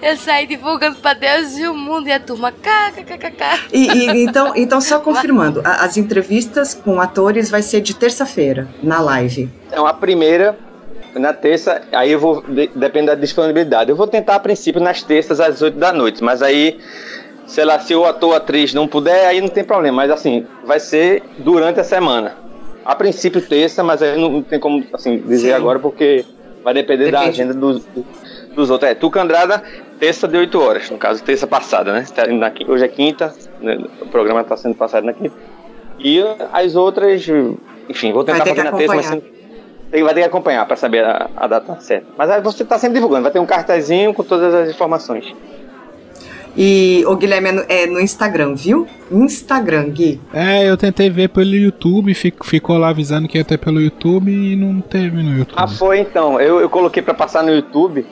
Eu 0.00 0.16
saí 0.16 0.46
divulgando 0.46 0.96
pra 0.98 1.14
Deus 1.14 1.58
e 1.58 1.66
o 1.66 1.74
mundo 1.74 2.08
e 2.08 2.12
a 2.12 2.20
turma 2.20 2.52
kkkk. 2.52 3.68
E, 3.72 3.86
e, 3.86 4.24
então, 4.24 4.52
então, 4.54 4.80
só 4.80 5.00
confirmando, 5.00 5.60
as 5.64 5.96
entrevistas 5.96 6.74
com 6.74 7.00
atores 7.00 7.50
vai 7.50 7.60
ser 7.60 7.80
de 7.80 7.94
terça-feira, 7.94 8.68
na 8.82 9.00
live. 9.00 9.50
Então, 9.66 9.84
a 9.84 9.92
primeira 9.92 10.56
na 11.18 11.32
terça, 11.32 11.82
aí 11.92 12.12
eu 12.12 12.18
vou, 12.18 12.42
depende 12.74 13.06
da 13.06 13.14
disponibilidade. 13.14 13.90
Eu 13.90 13.96
vou 13.96 14.06
tentar 14.06 14.36
a 14.36 14.40
princípio 14.40 14.80
nas 14.80 15.02
terças 15.02 15.40
às 15.40 15.62
8 15.62 15.78
da 15.78 15.92
noite, 15.92 16.22
mas 16.22 16.42
aí, 16.42 16.78
sei 17.46 17.64
lá, 17.64 17.78
se 17.78 17.94
o 17.94 18.04
ator 18.04 18.30
ou 18.30 18.36
atriz 18.36 18.74
não 18.74 18.86
puder, 18.86 19.26
aí 19.26 19.40
não 19.40 19.48
tem 19.48 19.64
problema. 19.64 19.96
Mas 19.96 20.10
assim, 20.10 20.46
vai 20.64 20.80
ser 20.80 21.22
durante 21.38 21.80
a 21.80 21.84
semana. 21.84 22.36
A 22.84 22.94
princípio 22.94 23.40
terça, 23.40 23.82
mas 23.82 24.02
aí 24.02 24.18
não 24.18 24.42
tem 24.42 24.58
como 24.58 24.84
assim, 24.92 25.18
dizer 25.18 25.48
Sim. 25.48 25.54
agora 25.54 25.78
porque 25.78 26.24
vai 26.64 26.74
depender 26.74 27.06
Depende. 27.06 27.24
da 27.24 27.28
agenda 27.28 27.54
dos, 27.54 27.84
dos 28.54 28.70
outros. 28.70 28.90
É, 28.90 28.94
Tuca 28.94 29.22
Andrada, 29.22 29.62
terça 29.98 30.26
de 30.26 30.36
8 30.36 30.60
horas, 30.60 30.90
no 30.90 30.98
caso, 30.98 31.22
terça 31.22 31.46
passada, 31.46 31.92
né? 31.92 32.04
Tá 32.14 32.24
hoje 32.66 32.84
é 32.84 32.88
quinta, 32.88 33.34
né? 33.60 33.78
o 34.00 34.06
programa 34.06 34.40
está 34.40 34.56
sendo 34.56 34.74
passado 34.74 35.04
na 35.04 35.12
quinta. 35.12 35.34
E 35.98 36.22
as 36.52 36.76
outras, 36.76 37.26
enfim, 37.88 38.12
vou 38.12 38.22
tentar 38.22 38.46
fazer 38.46 38.62
na 38.62 38.72
terça, 38.72 38.94
mas 38.94 39.37
vai 39.90 40.14
ter 40.14 40.20
que 40.20 40.26
acompanhar 40.26 40.66
para 40.66 40.76
saber 40.76 41.04
a, 41.04 41.30
a, 41.36 41.46
data 41.46 41.80
certa. 41.80 42.06
Mas 42.16 42.30
aí 42.30 42.40
você 42.40 42.62
está 42.62 42.78
sempre 42.78 42.96
divulgando, 42.96 43.22
vai 43.22 43.32
ter 43.32 43.38
um 43.38 43.46
cartazinho 43.46 44.12
com 44.12 44.22
todas 44.22 44.54
as 44.54 44.70
informações. 44.70 45.34
E 46.56 47.04
o 47.06 47.14
Guilherme 47.14 47.48
é 47.48 47.52
no, 47.52 47.64
é 47.68 47.86
no, 47.86 48.00
Instagram, 48.00 48.54
viu? 48.54 48.86
Instagram, 49.12 49.90
Gui. 49.90 50.20
É, 50.32 50.68
eu 50.68 50.76
tentei 50.76 51.08
ver 51.08 51.28
pelo 51.28 51.54
YouTube, 51.54 52.12
fico, 52.14 52.44
ficou 52.44 52.76
lá 52.76 52.88
avisando 52.88 53.28
que 53.28 53.38
ia 53.38 53.44
ter 53.44 53.58
pelo 53.58 53.80
YouTube 53.80 54.30
e 54.30 54.56
não 54.56 54.80
teve 54.80 55.22
no 55.22 55.38
YouTube. 55.38 55.56
Ah, 55.56 55.68
foi 55.68 56.00
então. 56.00 56.40
Eu, 56.40 56.60
eu 56.60 56.68
coloquei 56.68 57.00
para 57.02 57.14
passar 57.14 57.44
no 57.44 57.54
YouTube, 57.54 58.04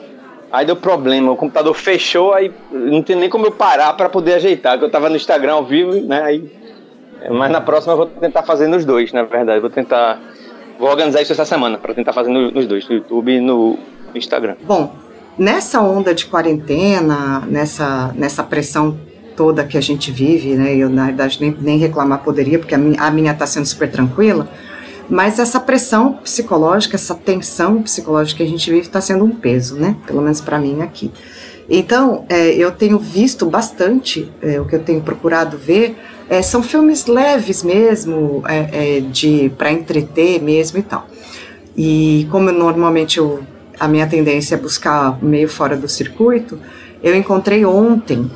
aí 0.52 0.64
deu 0.64 0.76
problema, 0.76 1.32
o 1.32 1.36
computador 1.36 1.74
fechou, 1.74 2.34
aí 2.34 2.52
não 2.70 3.02
tem 3.02 3.16
nem 3.16 3.28
como 3.28 3.46
eu 3.46 3.52
parar 3.52 3.92
para 3.94 4.08
poder 4.08 4.34
ajeitar, 4.34 4.78
que 4.78 4.84
eu 4.84 4.90
tava 4.90 5.08
no 5.08 5.16
Instagram 5.16 5.54
ao 5.54 5.64
vivo, 5.64 5.92
né? 6.06 6.22
Aí, 6.22 6.52
mas 7.30 7.50
na 7.50 7.60
próxima 7.60 7.94
eu 7.94 7.96
vou 7.96 8.06
tentar 8.06 8.44
fazer 8.44 8.68
nos 8.68 8.84
dois, 8.84 9.12
na 9.12 9.24
verdade. 9.24 9.58
Vou 9.58 9.70
tentar 9.70 10.20
Vou 10.78 10.88
organizar 10.88 11.22
isso 11.22 11.32
essa 11.32 11.44
semana 11.44 11.78
para 11.78 11.94
tentar 11.94 12.12
fazer 12.12 12.30
nos 12.30 12.66
dois, 12.66 12.88
no 12.88 12.96
YouTube 12.96 13.32
e 13.32 13.40
no 13.40 13.78
Instagram. 14.14 14.56
Bom, 14.64 14.94
nessa 15.38 15.80
onda 15.80 16.14
de 16.14 16.26
quarentena, 16.26 17.40
nessa, 17.46 18.12
nessa 18.14 18.42
pressão 18.42 18.98
toda 19.36 19.64
que 19.64 19.76
a 19.76 19.80
gente 19.80 20.10
vive, 20.10 20.54
né? 20.54 20.74
Eu 20.74 20.88
na 20.88 21.06
verdade 21.06 21.38
nem, 21.40 21.54
nem 21.60 21.78
reclamar 21.78 22.22
poderia, 22.22 22.58
porque 22.58 22.74
a 22.74 22.78
minha, 22.78 23.00
a 23.00 23.10
minha 23.10 23.34
tá 23.34 23.46
sendo 23.46 23.66
super 23.66 23.90
tranquila. 23.90 24.48
Mas 25.08 25.38
essa 25.38 25.60
pressão 25.60 26.14
psicológica, 26.14 26.96
essa 26.96 27.14
tensão 27.14 27.82
psicológica 27.82 28.38
que 28.38 28.42
a 28.42 28.48
gente 28.48 28.68
vive 28.68 28.82
está 28.82 29.00
sendo 29.00 29.24
um 29.24 29.30
peso, 29.30 29.76
né? 29.76 29.96
Pelo 30.06 30.20
menos 30.20 30.40
para 30.40 30.58
mim 30.58 30.82
aqui. 30.82 31.12
Então, 31.68 32.24
é, 32.28 32.50
eu 32.54 32.70
tenho 32.72 32.98
visto 32.98 33.46
bastante, 33.46 34.30
é, 34.40 34.60
o 34.60 34.64
que 34.64 34.74
eu 34.74 34.82
tenho 34.82 35.00
procurado 35.00 35.56
ver, 35.56 35.96
é, 36.28 36.42
são 36.42 36.62
filmes 36.62 37.06
leves 37.06 37.62
mesmo, 37.62 38.42
é, 38.46 38.96
é, 38.96 39.00
de 39.00 39.50
para 39.56 39.70
entreter 39.70 40.42
mesmo 40.42 40.78
e 40.78 40.82
tal. 40.82 41.06
E 41.76 42.26
como 42.30 42.50
normalmente 42.50 43.18
eu, 43.18 43.40
a 43.78 43.86
minha 43.86 44.06
tendência 44.06 44.54
é 44.54 44.58
buscar 44.58 45.22
meio 45.22 45.48
fora 45.48 45.76
do 45.76 45.88
circuito, 45.88 46.58
eu 47.02 47.14
encontrei 47.14 47.64
ontem 47.64 48.30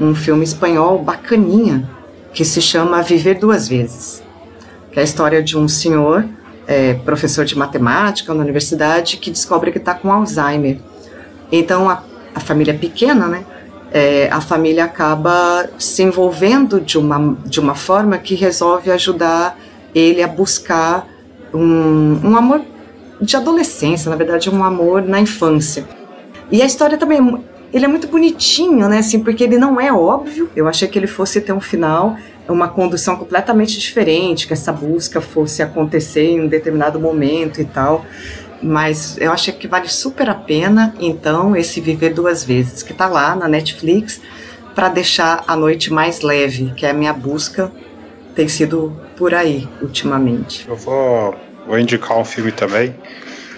um 0.00 0.14
filme 0.14 0.44
espanhol 0.44 0.98
bacaninha 1.02 1.88
que 2.32 2.44
se 2.44 2.60
chama 2.60 3.02
Viver 3.02 3.38
Duas 3.38 3.68
Vezes, 3.68 4.22
que 4.90 4.98
é 4.98 5.02
a 5.02 5.04
história 5.04 5.42
de 5.42 5.56
um 5.58 5.68
senhor, 5.68 6.24
é, 6.66 6.94
professor 6.94 7.44
de 7.44 7.56
matemática 7.56 8.32
na 8.32 8.42
universidade, 8.42 9.18
que 9.18 9.30
descobre 9.30 9.70
que 9.70 9.78
está 9.78 9.94
com 9.94 10.10
Alzheimer. 10.10 10.78
Então 11.52 11.90
a, 11.90 12.02
a 12.34 12.40
família 12.40 12.72
é 12.72 12.76
pequena, 12.76 13.28
né? 13.28 13.44
É, 13.94 14.28
a 14.28 14.40
família 14.40 14.84
acaba 14.84 15.70
se 15.78 16.02
envolvendo 16.02 16.80
de 16.80 16.98
uma, 16.98 17.36
de 17.46 17.60
uma 17.60 17.76
forma 17.76 18.18
que 18.18 18.34
resolve 18.34 18.90
ajudar 18.90 19.56
ele 19.94 20.20
a 20.20 20.26
buscar 20.26 21.06
um, 21.54 22.18
um 22.24 22.36
amor 22.36 22.62
de 23.20 23.36
adolescência, 23.36 24.10
na 24.10 24.16
verdade, 24.16 24.50
um 24.50 24.64
amor 24.64 25.00
na 25.00 25.20
infância. 25.20 25.84
E 26.50 26.60
a 26.60 26.66
história 26.66 26.98
também 26.98 27.18
é 27.18 27.54
ele 27.72 27.84
é 27.84 27.88
muito 27.88 28.06
bonitinho, 28.06 28.88
né? 28.88 28.98
Assim, 28.98 29.18
porque 29.18 29.42
ele 29.42 29.58
não 29.58 29.80
é 29.80 29.92
óbvio. 29.92 30.48
Eu 30.54 30.68
achei 30.68 30.86
que 30.86 30.96
ele 30.96 31.08
fosse 31.08 31.40
ter 31.40 31.52
um 31.52 31.60
final, 31.60 32.16
uma 32.48 32.68
condução 32.68 33.16
completamente 33.16 33.80
diferente, 33.80 34.46
que 34.46 34.52
essa 34.52 34.72
busca 34.72 35.20
fosse 35.20 35.60
acontecer 35.60 36.22
em 36.22 36.40
um 36.42 36.46
determinado 36.46 37.00
momento 37.00 37.60
e 37.60 37.64
tal 37.64 38.04
mas 38.64 39.18
eu 39.18 39.30
acho 39.30 39.52
que 39.52 39.68
vale 39.68 39.88
super 39.88 40.28
a 40.28 40.34
pena, 40.34 40.94
então, 40.98 41.54
esse 41.54 41.80
Viver 41.80 42.14
Duas 42.14 42.42
Vezes, 42.42 42.82
que 42.82 42.92
está 42.92 43.06
lá 43.06 43.36
na 43.36 43.46
Netflix, 43.46 44.20
para 44.74 44.88
deixar 44.88 45.44
a 45.46 45.54
noite 45.54 45.92
mais 45.92 46.22
leve, 46.22 46.72
que 46.74 46.86
é 46.86 46.90
a 46.90 46.94
minha 46.94 47.12
busca, 47.12 47.70
tem 48.34 48.48
sido 48.48 48.98
por 49.16 49.34
aí 49.34 49.68
ultimamente. 49.82 50.66
Eu 50.66 50.76
vou, 50.76 51.36
vou 51.66 51.78
indicar 51.78 52.18
um 52.18 52.24
filme 52.24 52.50
também, 52.50 52.94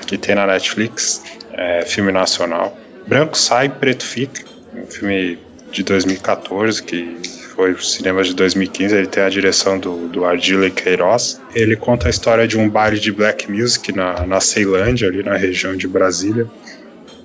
que 0.06 0.18
tem 0.18 0.34
na 0.34 0.46
Netflix, 0.46 1.22
é, 1.52 1.82
filme 1.82 2.10
nacional. 2.10 2.76
Branco 3.06 3.38
Sai, 3.38 3.68
Preto 3.68 4.04
Fica, 4.04 4.42
um 4.74 4.86
filme 4.86 5.38
de 5.70 5.82
2014 5.84 6.82
que 6.82 7.16
foi 7.56 7.72
o 7.72 7.82
cinema 7.82 8.22
de 8.22 8.34
2015, 8.34 8.94
ele 8.94 9.06
tem 9.06 9.22
a 9.22 9.30
direção 9.30 9.78
do, 9.78 10.08
do 10.08 10.26
Ardila 10.26 10.68
Queiroz. 10.68 11.40
Ele 11.54 11.74
conta 11.74 12.06
a 12.06 12.10
história 12.10 12.46
de 12.46 12.58
um 12.58 12.68
baile 12.68 13.00
de 13.00 13.10
black 13.10 13.50
music 13.50 13.96
na, 13.96 14.26
na 14.26 14.40
Ceilândia, 14.40 15.08
ali 15.08 15.22
na 15.22 15.34
região 15.36 15.74
de 15.74 15.88
Brasília. 15.88 16.46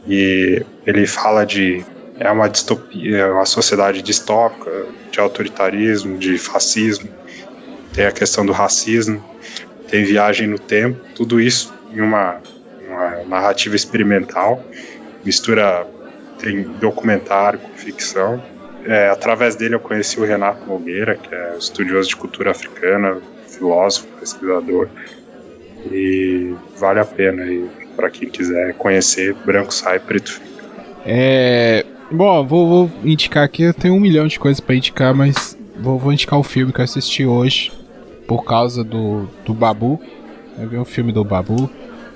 E 0.07 0.65
ele 0.87 1.05
fala 1.05 1.45
de. 1.45 1.83
É 2.17 2.31
uma 2.31 2.47
distopia, 2.47 3.17
é 3.17 3.31
uma 3.31 3.45
sociedade 3.45 4.01
distópica, 4.01 4.85
de 5.11 5.19
autoritarismo, 5.19 6.17
de 6.17 6.37
fascismo. 6.37 7.09
Tem 7.93 8.05
a 8.05 8.11
questão 8.11 8.45
do 8.45 8.53
racismo, 8.53 9.21
tem 9.89 10.05
viagem 10.05 10.47
no 10.47 10.57
tempo, 10.57 11.01
tudo 11.13 11.41
isso 11.41 11.73
em 11.93 11.99
uma, 11.99 12.41
uma 12.87 13.23
narrativa 13.25 13.75
experimental. 13.75 14.63
Mistura. 15.25 15.85
Tem 16.39 16.63
documentário 16.63 17.59
com 17.59 17.69
ficção 17.75 18.41
é, 18.85 19.09
através 19.09 19.55
dele 19.55 19.75
eu 19.75 19.79
conheci 19.79 20.19
o 20.19 20.25
Renato 20.25 20.65
Nogueira, 20.65 21.15
que 21.15 21.33
é 21.33 21.55
estudioso 21.57 22.09
de 22.09 22.15
cultura 22.15 22.51
africana, 22.51 23.17
filósofo, 23.47 24.07
pesquisador. 24.19 24.87
E 25.91 26.53
vale 26.77 26.99
a 26.99 27.05
pena 27.05 27.43
aí 27.43 27.67
para 27.95 28.09
quem 28.09 28.29
quiser 28.29 28.73
conhecer, 28.75 29.33
branco 29.45 29.73
sai, 29.73 29.99
preto 29.99 30.33
fica. 30.33 30.45
É. 31.05 31.85
Bom, 32.11 32.45
vou, 32.45 32.67
vou 32.67 32.91
indicar 33.05 33.43
aqui, 33.43 33.63
eu 33.63 33.73
tenho 33.73 33.93
um 33.93 33.99
milhão 33.99 34.27
de 34.27 34.37
coisas 34.37 34.59
para 34.59 34.75
indicar, 34.75 35.13
mas 35.13 35.57
vou, 35.79 35.97
vou, 35.97 36.11
indicar 36.11 36.37
o 36.37 36.43
filme 36.43 36.73
que 36.73 36.81
eu 36.81 36.83
assisti 36.83 37.25
hoje 37.25 37.71
por 38.27 38.43
causa 38.43 38.83
do, 38.83 39.29
do 39.45 39.53
Babu. 39.53 39.99
Eu 40.59 40.67
vi 40.67 40.77
um 40.77 40.85
filme 40.85 41.11
do 41.11 41.23
Babu. 41.23 41.69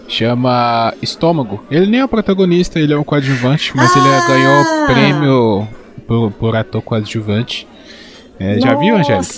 Chama 0.07 0.93
Estômago. 1.01 1.63
Ele 1.71 1.87
nem 1.87 2.01
é 2.01 2.05
o 2.05 2.07
protagonista, 2.07 2.79
ele 2.79 2.93
é 2.93 2.97
um 2.97 3.03
coadjuvante, 3.03 3.71
mas 3.75 3.91
ah! 3.95 3.99
ele 3.99 4.27
ganhou 4.27 4.85
prêmio 4.85 5.67
por, 6.07 6.31
por 6.31 6.55
ator 6.55 6.81
coadjuvante. 6.81 7.67
É, 8.39 8.59
já 8.59 8.75
viu, 8.75 8.95
Angélica? 8.95 9.33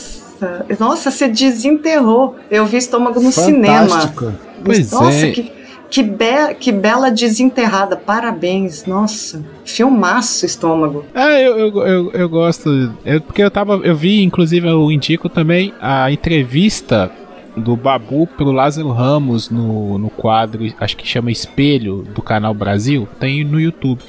Nossa, 0.80 1.12
você 1.12 1.28
desenterrou. 1.28 2.36
Eu 2.50 2.66
vi 2.66 2.78
estômago 2.78 3.20
no 3.20 3.32
Fantástico. 3.32 4.26
cinema. 4.26 4.40
Pois 4.64 4.92
Nossa, 4.92 5.28
é. 5.28 5.32
que, 5.32 5.52
Que, 5.90 6.04
be 6.04 6.56
que 6.60 6.72
bela 6.72 7.10
desenterrada, 7.10 7.96
parabéns, 7.96 8.86
nossa, 8.86 9.44
filmaço 9.64 10.46
estômago. 10.46 11.06
Ah, 11.16 11.40
eu, 11.40 11.58
eu, 11.58 11.88
eu, 11.88 12.12
eu 12.12 12.30
gosto, 12.30 12.94
eu, 13.06 13.22
porque 13.22 13.42
eu 13.42 13.50
tava, 13.50 13.80
eu 13.84 13.96
vi, 13.96 14.22
inclusive 14.22 14.68
eu 14.68 14.92
indico 14.92 15.30
também 15.30 15.74
a 15.80 16.12
entrevista 16.12 17.10
do 17.58 17.76
Babu 17.76 18.28
pro 18.28 18.52
Lázaro 18.52 18.92
Ramos 18.92 19.50
no, 19.50 19.98
no 19.98 20.10
quadro, 20.10 20.66
acho 20.80 20.96
que 20.96 21.08
chama 21.08 21.32
Espelho, 21.32 22.04
do 22.14 22.22
canal 22.22 22.54
Brasil, 22.54 23.08
tem 23.20 23.44
no 23.44 23.60
YouTube. 23.60 24.02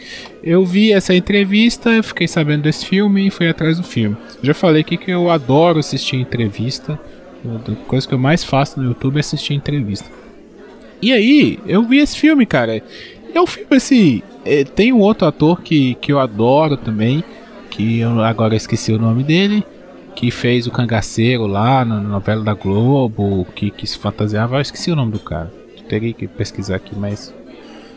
Eu 0.42 0.64
vi 0.64 0.92
essa 0.92 1.14
entrevista, 1.14 2.02
fiquei 2.02 2.28
sabendo 2.28 2.62
desse 2.62 2.86
filme 2.86 3.26
e 3.26 3.30
fui 3.30 3.48
atrás 3.48 3.78
do 3.78 3.82
filme. 3.82 4.16
Já 4.42 4.54
falei 4.54 4.82
aqui 4.82 4.96
que 4.96 5.10
eu 5.10 5.30
adoro 5.30 5.78
assistir 5.78 6.16
entrevista, 6.16 6.98
a 7.44 7.86
coisa 7.86 8.06
que 8.06 8.14
eu 8.14 8.18
mais 8.18 8.44
faço 8.44 8.80
no 8.80 8.86
YouTube 8.86 9.16
é 9.16 9.20
assistir 9.20 9.54
entrevista. 9.54 10.08
E 11.00 11.12
aí, 11.12 11.58
eu 11.66 11.82
vi 11.84 11.98
esse 11.98 12.18
filme, 12.18 12.44
cara. 12.44 12.82
É 13.32 13.40
um 13.40 13.46
filme 13.46 13.76
assim. 13.76 14.22
É, 14.44 14.64
tem 14.64 14.92
um 14.92 14.98
outro 14.98 15.26
ator 15.26 15.60
que, 15.62 15.94
que 15.96 16.12
eu 16.12 16.18
adoro 16.18 16.76
também, 16.76 17.22
que 17.70 18.00
eu 18.00 18.20
agora 18.22 18.56
esqueci 18.56 18.92
o 18.92 18.98
nome 18.98 19.22
dele 19.22 19.64
que 20.18 20.32
fez 20.32 20.66
o 20.66 20.72
cangaceiro 20.72 21.46
lá 21.46 21.84
na 21.84 22.00
novela 22.00 22.42
da 22.42 22.52
Globo, 22.52 23.46
que, 23.54 23.70
que 23.70 23.86
se 23.86 23.96
fantasiava. 23.96 24.56
Eu 24.56 24.60
esqueci 24.60 24.90
o 24.90 24.96
nome 24.96 25.12
do 25.12 25.20
cara. 25.20 25.48
Teria 25.88 26.12
que 26.12 26.26
pesquisar 26.26 26.74
aqui, 26.74 26.92
mas. 26.98 27.32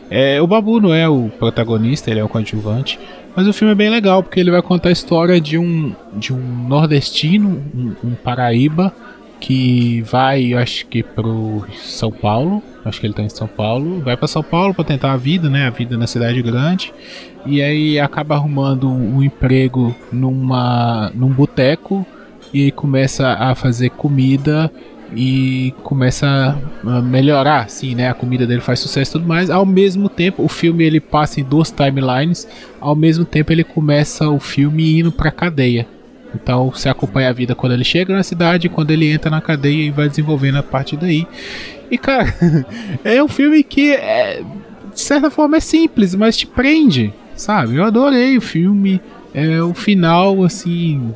É, 0.08 0.40
o 0.40 0.46
Babu 0.46 0.80
não 0.80 0.94
é 0.94 1.08
o 1.08 1.30
protagonista, 1.36 2.12
ele 2.12 2.20
é 2.20 2.24
o 2.24 2.28
coadjuvante. 2.28 2.96
Mas 3.34 3.48
o 3.48 3.52
filme 3.52 3.72
é 3.72 3.74
bem 3.74 3.90
legal, 3.90 4.22
porque 4.22 4.38
ele 4.38 4.52
vai 4.52 4.62
contar 4.62 4.90
a 4.90 4.92
história 4.92 5.40
de 5.40 5.58
um, 5.58 5.92
de 6.12 6.32
um 6.32 6.68
nordestino, 6.68 7.60
um, 7.74 8.10
um 8.10 8.14
paraíba, 8.14 8.94
que 9.42 10.02
vai, 10.02 10.54
acho 10.54 10.86
que 10.86 11.02
pro 11.02 11.66
São 11.82 12.12
Paulo, 12.12 12.62
acho 12.84 13.00
que 13.00 13.06
ele 13.08 13.12
tá 13.12 13.24
em 13.24 13.28
São 13.28 13.48
Paulo, 13.48 14.00
vai 14.00 14.16
para 14.16 14.28
São 14.28 14.42
Paulo 14.42 14.72
para 14.72 14.84
tentar 14.84 15.12
a 15.12 15.16
vida, 15.16 15.50
né, 15.50 15.66
a 15.66 15.70
vida 15.70 15.98
na 15.98 16.06
cidade 16.06 16.40
grande, 16.40 16.94
e 17.44 17.60
aí 17.60 17.98
acaba 17.98 18.36
arrumando 18.36 18.88
um, 18.88 19.20
emprego 19.20 19.92
numa 20.12 21.10
num 21.12 21.28
boteco 21.28 22.06
e 22.54 22.70
começa 22.70 23.32
a 23.32 23.52
fazer 23.56 23.90
comida 23.90 24.70
e 25.12 25.74
começa 25.82 26.56
a 26.86 27.00
melhorar, 27.02 27.64
assim, 27.64 27.96
né? 27.96 28.08
A 28.08 28.14
comida 28.14 28.46
dele 28.46 28.60
faz 28.60 28.78
sucesso 28.78 29.10
e 29.10 29.12
tudo 29.12 29.26
mais. 29.26 29.50
Ao 29.50 29.66
mesmo 29.66 30.08
tempo, 30.08 30.42
o 30.42 30.48
filme 30.48 30.84
ele 30.84 31.00
passa 31.00 31.40
em 31.40 31.44
duas 31.44 31.70
timelines. 31.70 32.48
Ao 32.80 32.96
mesmo 32.96 33.24
tempo, 33.24 33.52
ele 33.52 33.62
começa 33.62 34.30
o 34.30 34.40
filme 34.40 35.00
indo 35.00 35.12
pra 35.12 35.30
cadeia. 35.30 35.86
Então 36.34 36.70
você 36.70 36.88
acompanha 36.88 37.28
a 37.28 37.32
vida 37.32 37.54
quando 37.54 37.72
ele 37.72 37.84
chega 37.84 38.14
na 38.14 38.22
cidade, 38.22 38.68
quando 38.68 38.90
ele 38.90 39.10
entra 39.10 39.30
na 39.30 39.40
cadeia 39.40 39.86
e 39.86 39.90
vai 39.90 40.08
desenvolvendo 40.08 40.58
a 40.58 40.62
partir 40.62 40.96
daí. 40.96 41.26
E 41.90 41.98
cara, 41.98 42.34
é 43.04 43.22
um 43.22 43.28
filme 43.28 43.62
que 43.62 43.92
é, 43.92 44.42
de 44.92 45.00
certa 45.00 45.30
forma 45.30 45.56
é 45.56 45.60
simples, 45.60 46.14
mas 46.14 46.36
te 46.36 46.46
prende, 46.46 47.12
sabe? 47.34 47.76
Eu 47.76 47.84
adorei 47.84 48.36
o 48.36 48.40
filme. 48.40 49.00
É 49.34 49.62
o 49.62 49.72
final 49.72 50.44
assim, 50.44 51.14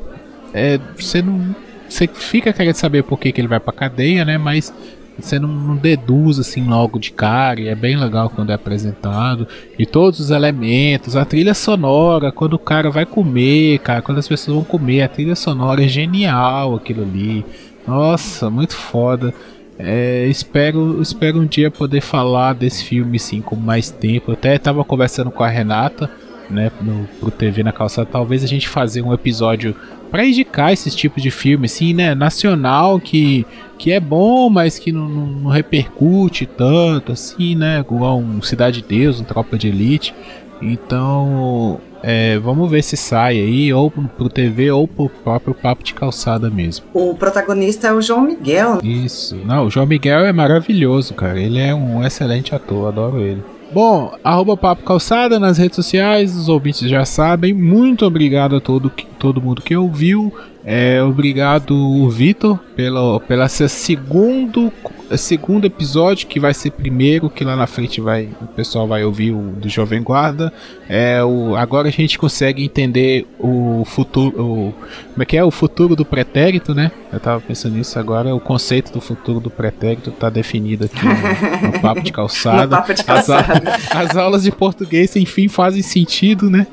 é, 0.51 0.79
você 0.97 1.21
não 1.21 1.55
você 1.87 2.07
fica 2.07 2.51
querendo 2.51 2.75
saber 2.75 3.03
por 3.03 3.17
que, 3.17 3.31
que 3.31 3.39
ele 3.39 3.47
vai 3.47 3.59
pra 3.59 3.71
cadeia, 3.71 4.25
né? 4.25 4.37
Mas 4.37 4.73
você 5.19 5.39
não, 5.39 5.47
não, 5.47 5.75
deduz 5.75 6.39
assim 6.39 6.63
logo 6.63 6.99
de 6.99 7.11
cara, 7.11 7.61
e 7.61 7.67
é 7.67 7.75
bem 7.75 7.95
legal 7.97 8.29
quando 8.29 8.51
é 8.51 8.53
apresentado. 8.53 9.47
E 9.77 9.85
todos 9.85 10.19
os 10.19 10.29
elementos, 10.29 11.15
a 11.15 11.25
trilha 11.25 11.53
sonora, 11.53 12.31
quando 12.31 12.53
o 12.53 12.59
cara 12.59 12.89
vai 12.89 13.05
comer, 13.05 13.79
cara, 13.79 14.01
quando 14.01 14.19
as 14.19 14.27
pessoas 14.27 14.55
vão 14.55 14.63
comer, 14.63 15.01
a 15.01 15.07
trilha 15.07 15.35
sonora 15.35 15.83
é 15.83 15.87
genial 15.87 16.75
aquilo 16.75 17.03
ali. 17.03 17.45
Nossa, 17.87 18.49
muito 18.49 18.75
foda. 18.75 19.33
É, 19.79 20.25
espero, 20.27 21.01
espero 21.01 21.39
um 21.39 21.45
dia 21.45 21.69
poder 21.69 22.01
falar 22.01 22.53
desse 22.53 22.83
filme 22.83 23.19
sim 23.19 23.41
com 23.41 23.55
mais 23.55 23.91
tempo. 23.91 24.31
Eu 24.31 24.33
até 24.33 24.55
estava 24.55 24.83
conversando 24.83 25.29
com 25.29 25.43
a 25.43 25.47
Renata, 25.47 26.09
né, 26.49 26.71
no, 26.81 27.07
pro 27.19 27.31
TV 27.31 27.63
na 27.63 27.71
calçada. 27.71 28.07
Talvez 28.11 28.43
a 28.43 28.47
gente 28.47 28.67
fazer 28.67 29.01
um 29.01 29.13
episódio 29.13 29.75
para 30.09 30.25
indicar 30.25 30.71
esses 30.71 30.95
tipos 30.95 31.21
de 31.21 31.29
filme, 31.31 31.65
assim, 31.65 31.93
né? 31.93 32.15
Nacional 32.15 32.99
que, 32.99 33.45
que 33.77 33.91
é 33.91 33.99
bom, 33.99 34.49
mas 34.49 34.79
que 34.79 34.91
não, 34.91 35.07
não, 35.07 35.25
não 35.27 35.49
repercute 35.49 36.45
tanto, 36.45 37.11
assim, 37.11 37.55
né? 37.55 37.79
Igual 37.79 38.17
um 38.17 38.41
Cidade 38.41 38.81
de 38.81 38.87
Deus, 38.87 39.19
um 39.19 39.23
Tropa 39.23 39.57
de 39.57 39.67
Elite. 39.67 40.13
Então, 40.61 41.79
é, 42.01 42.37
vamos 42.39 42.69
ver 42.69 42.83
se 42.83 42.97
sai 42.97 43.37
aí, 43.37 43.73
ou 43.73 43.91
pro 43.91 44.29
TV, 44.29 44.71
ou 44.71 44.87
pro 44.87 45.09
próprio 45.09 45.53
Papo 45.53 45.83
de 45.83 45.93
Calçada 45.93 46.49
mesmo. 46.49 46.85
O 46.93 47.13
protagonista 47.13 47.87
é 47.87 47.93
o 47.93 48.01
João 48.01 48.21
Miguel. 48.21 48.79
Isso. 48.83 49.35
Não, 49.45 49.65
o 49.65 49.69
João 49.69 49.85
Miguel 49.85 50.25
é 50.25 50.33
maravilhoso, 50.33 51.13
cara. 51.13 51.39
Ele 51.39 51.59
é 51.59 51.73
um 51.75 52.03
excelente 52.05 52.55
ator, 52.55 52.87
adoro 52.87 53.21
ele. 53.21 53.43
Bom, 53.71 54.17
arroba 54.23 54.55
Papo 54.55 54.83
Calçada 54.83 55.39
nas 55.39 55.57
redes 55.57 55.75
sociais, 55.75 56.35
os 56.35 56.47
ouvintes 56.47 56.89
já 56.89 57.03
sabem. 57.03 57.53
Muito 57.53 58.05
obrigado 58.05 58.55
a 58.55 58.61
todo, 58.61 58.89
todo 59.19 59.41
mundo 59.41 59.61
que 59.61 59.75
ouviu. 59.75 60.33
É, 60.69 61.01
obrigado, 61.01 62.09
Vitor, 62.09 62.59
pelo, 62.75 63.21
pela 63.21 63.47
seu 63.47 63.69
segundo, 63.69 64.69
segundo 65.15 65.63
episódio, 65.65 66.27
que 66.27 66.41
vai 66.41 66.53
ser 66.53 66.71
primeiro, 66.71 67.29
que 67.29 67.45
lá 67.45 67.55
na 67.55 67.65
frente 67.65 68.01
vai, 68.01 68.27
o 68.41 68.47
pessoal 68.47 68.85
vai 68.85 69.01
ouvir 69.05 69.31
o 69.31 69.53
do 69.53 69.69
Jovem 69.69 70.03
Guarda. 70.03 70.51
É, 70.89 71.23
o, 71.23 71.55
agora 71.55 71.87
a 71.87 71.91
gente 71.91 72.19
consegue 72.19 72.65
entender 72.65 73.25
o 73.39 73.85
futuro. 73.85 74.43
O, 74.43 74.73
como 75.13 75.23
é 75.23 75.25
que 75.25 75.37
é? 75.37 75.43
O 75.45 75.51
futuro 75.51 75.95
do 75.95 76.03
pretérito, 76.03 76.75
né? 76.75 76.91
Eu 77.13 77.19
tava 77.21 77.39
pensando 77.39 77.77
nisso 77.77 77.97
agora. 77.97 78.35
O 78.35 78.39
conceito 78.41 78.91
do 78.91 78.99
futuro 78.99 79.39
do 79.39 79.49
pretérito 79.49 80.09
está 80.09 80.29
definido 80.29 80.83
aqui 80.83 80.99
no, 81.01 81.71
no, 81.71 81.79
papo 81.79 82.01
de 82.01 82.11
calçada. 82.11 82.75
papo 82.75 82.93
de 82.93 83.05
calçada. 83.05 83.53
As, 83.89 84.09
as 84.09 84.17
aulas 84.17 84.43
de 84.43 84.51
português, 84.51 85.15
enfim, 85.15 85.47
fazem 85.47 85.81
sentido, 85.81 86.49
né? 86.49 86.67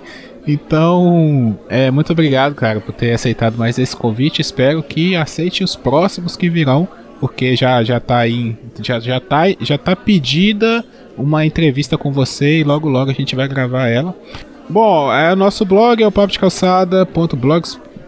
Então, 0.46 1.58
é, 1.68 1.90
muito 1.90 2.12
obrigado, 2.12 2.54
cara, 2.54 2.80
por 2.80 2.92
ter 2.92 3.12
aceitado 3.12 3.56
mais 3.56 3.78
esse 3.78 3.96
convite. 3.96 4.40
Espero 4.40 4.82
que 4.82 5.16
aceite 5.16 5.64
os 5.64 5.74
próximos 5.74 6.36
que 6.36 6.50
virão, 6.50 6.86
porque 7.18 7.56
já 7.56 7.82
já 7.82 7.98
tá 7.98 8.18
aí, 8.18 8.56
já 8.82 9.00
já 9.00 9.18
tá, 9.20 9.44
já 9.60 9.78
tá 9.78 9.96
pedida 9.96 10.84
uma 11.16 11.46
entrevista 11.46 11.96
com 11.96 12.12
você 12.12 12.60
e 12.60 12.64
logo 12.64 12.88
logo 12.88 13.10
a 13.10 13.14
gente 13.14 13.34
vai 13.34 13.48
gravar 13.48 13.88
ela. 13.88 14.14
Bom, 14.68 15.12
é 15.12 15.32
o 15.32 15.36
nosso 15.36 15.64
blog 15.64 16.02
é 16.02 16.06
o 16.06 16.12
papo 16.12 16.32
de 16.32 16.38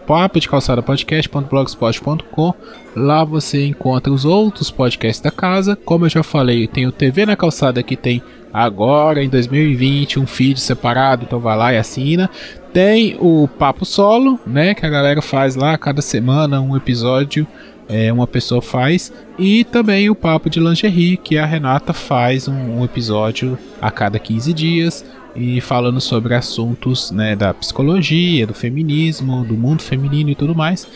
papo 0.07 0.39
de 0.39 0.47
calçada 0.47 0.81
podcast.blogspot.com. 0.81 2.53
Lá 2.95 3.25
você 3.25 3.65
encontra 3.65 4.11
os 4.11 4.23
outros 4.23 4.71
podcasts 4.71 5.21
da 5.21 5.29
casa. 5.29 5.75
Como 5.75 6.05
eu 6.05 6.09
já 6.09 6.23
falei, 6.23 6.65
tem 6.65 6.87
o 6.87 6.93
TV 6.93 7.25
na 7.25 7.35
calçada 7.35 7.83
que 7.83 7.97
tem 7.97 8.23
agora 8.53 9.21
em 9.21 9.27
2020 9.27 10.17
um 10.17 10.25
feed 10.25 10.61
separado, 10.61 11.25
então 11.25 11.39
vai 11.41 11.57
lá 11.57 11.73
e 11.73 11.77
assina. 11.77 12.29
Tem 12.71 13.17
o 13.19 13.49
Papo 13.59 13.85
Solo, 13.85 14.39
né, 14.47 14.73
que 14.73 14.85
a 14.85 14.89
galera 14.89 15.21
faz 15.21 15.57
lá 15.57 15.77
cada 15.77 16.01
semana 16.01 16.61
um 16.61 16.77
episódio, 16.77 17.45
é, 17.89 18.11
uma 18.11 18.27
pessoa 18.27 18.61
faz, 18.61 19.11
e 19.37 19.65
também 19.65 20.09
o 20.09 20.15
Papo 20.15 20.49
de 20.49 20.59
Lingerie, 20.59 21.17
que 21.17 21.37
a 21.37 21.45
Renata 21.45 21.91
faz 21.91 22.47
um, 22.47 22.79
um 22.79 22.85
episódio 22.85 23.57
a 23.81 23.91
cada 23.91 24.17
15 24.19 24.53
dias 24.53 25.05
e 25.37 25.61
falando 25.61 26.01
sobre 26.01 26.33
assuntos 26.33 27.11
né, 27.11 27.35
da 27.35 27.53
psicologia, 27.53 28.47
do 28.47 28.53
feminismo, 28.53 29.45
do 29.45 29.53
mundo 29.53 29.83
feminino 29.83 30.31
e 30.31 30.35
tudo 30.35 30.55
mais. 30.55 30.87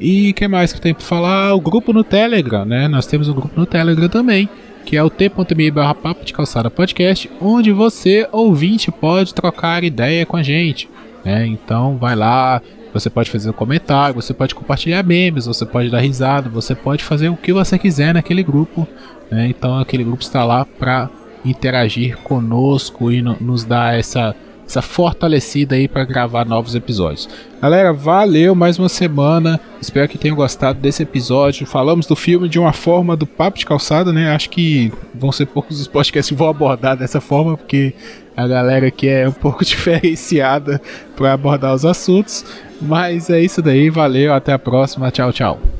E 0.00 0.32
que 0.32 0.48
mais 0.48 0.72
que 0.72 0.80
tem 0.80 0.94
para 0.94 1.04
falar? 1.04 1.54
O 1.54 1.60
grupo 1.60 1.92
no 1.92 2.02
Telegram, 2.02 2.64
né? 2.64 2.88
Nós 2.88 3.06
temos 3.06 3.28
um 3.28 3.34
grupo 3.34 3.60
no 3.60 3.66
Telegram 3.66 4.08
também, 4.08 4.48
que 4.86 4.96
é 4.96 5.02
o 5.02 5.10
t.me 5.10 5.70
papo 5.70 6.24
de 6.24 6.32
calçada 6.32 6.70
podcast, 6.70 7.30
onde 7.40 7.70
você, 7.70 8.26
ouvinte, 8.32 8.90
pode 8.90 9.34
trocar 9.34 9.84
ideia 9.84 10.24
com 10.24 10.38
a 10.38 10.42
gente. 10.42 10.88
Né? 11.22 11.46
Então 11.46 11.98
vai 11.98 12.16
lá, 12.16 12.62
você 12.94 13.10
pode 13.10 13.30
fazer 13.30 13.50
um 13.50 13.52
comentário, 13.52 14.14
você 14.14 14.32
pode 14.32 14.54
compartilhar 14.54 15.02
memes, 15.02 15.44
você 15.44 15.66
pode 15.66 15.90
dar 15.90 16.00
risada, 16.00 16.48
você 16.48 16.74
pode 16.74 17.04
fazer 17.04 17.28
o 17.28 17.36
que 17.36 17.52
você 17.52 17.78
quiser 17.78 18.14
naquele 18.14 18.42
grupo. 18.42 18.88
Né? 19.30 19.48
Então 19.48 19.78
aquele 19.78 20.04
grupo 20.04 20.22
está 20.22 20.42
lá 20.42 20.64
para 20.64 21.10
interagir 21.44 22.18
conosco 22.18 23.10
e 23.10 23.22
no, 23.22 23.36
nos 23.40 23.64
dar 23.64 23.98
essa 23.98 24.34
essa 24.70 24.80
fortalecida 24.80 25.74
aí 25.74 25.88
para 25.88 26.04
gravar 26.04 26.46
novos 26.46 26.76
episódios. 26.76 27.28
Galera, 27.60 27.92
valeu 27.92 28.54
mais 28.54 28.78
uma 28.78 28.88
semana. 28.88 29.60
Espero 29.80 30.08
que 30.08 30.16
tenham 30.16 30.36
gostado 30.36 30.78
desse 30.78 31.02
episódio. 31.02 31.66
Falamos 31.66 32.06
do 32.06 32.14
filme 32.14 32.48
de 32.48 32.58
uma 32.58 32.72
forma 32.72 33.16
do 33.16 33.26
papo 33.26 33.58
de 33.58 33.66
calçada, 33.66 34.12
né? 34.12 34.30
Acho 34.30 34.48
que 34.48 34.92
vão 35.12 35.32
ser 35.32 35.46
poucos 35.46 35.80
os 35.80 35.88
podcasts 35.88 36.30
que 36.30 36.38
vão 36.38 36.48
abordar 36.48 36.96
dessa 36.96 37.20
forma, 37.20 37.56
porque 37.56 37.92
a 38.36 38.46
galera 38.46 38.86
aqui 38.86 39.08
é 39.08 39.28
um 39.28 39.32
pouco 39.34 39.64
diferenciada 39.64 40.80
para 41.16 41.32
abordar 41.32 41.74
os 41.74 41.84
assuntos. 41.84 42.44
Mas 42.80 43.28
é 43.28 43.40
isso 43.40 43.60
daí, 43.60 43.90
valeu, 43.90 44.32
até 44.32 44.52
a 44.52 44.58
próxima, 44.58 45.10
tchau, 45.10 45.32
tchau. 45.32 45.79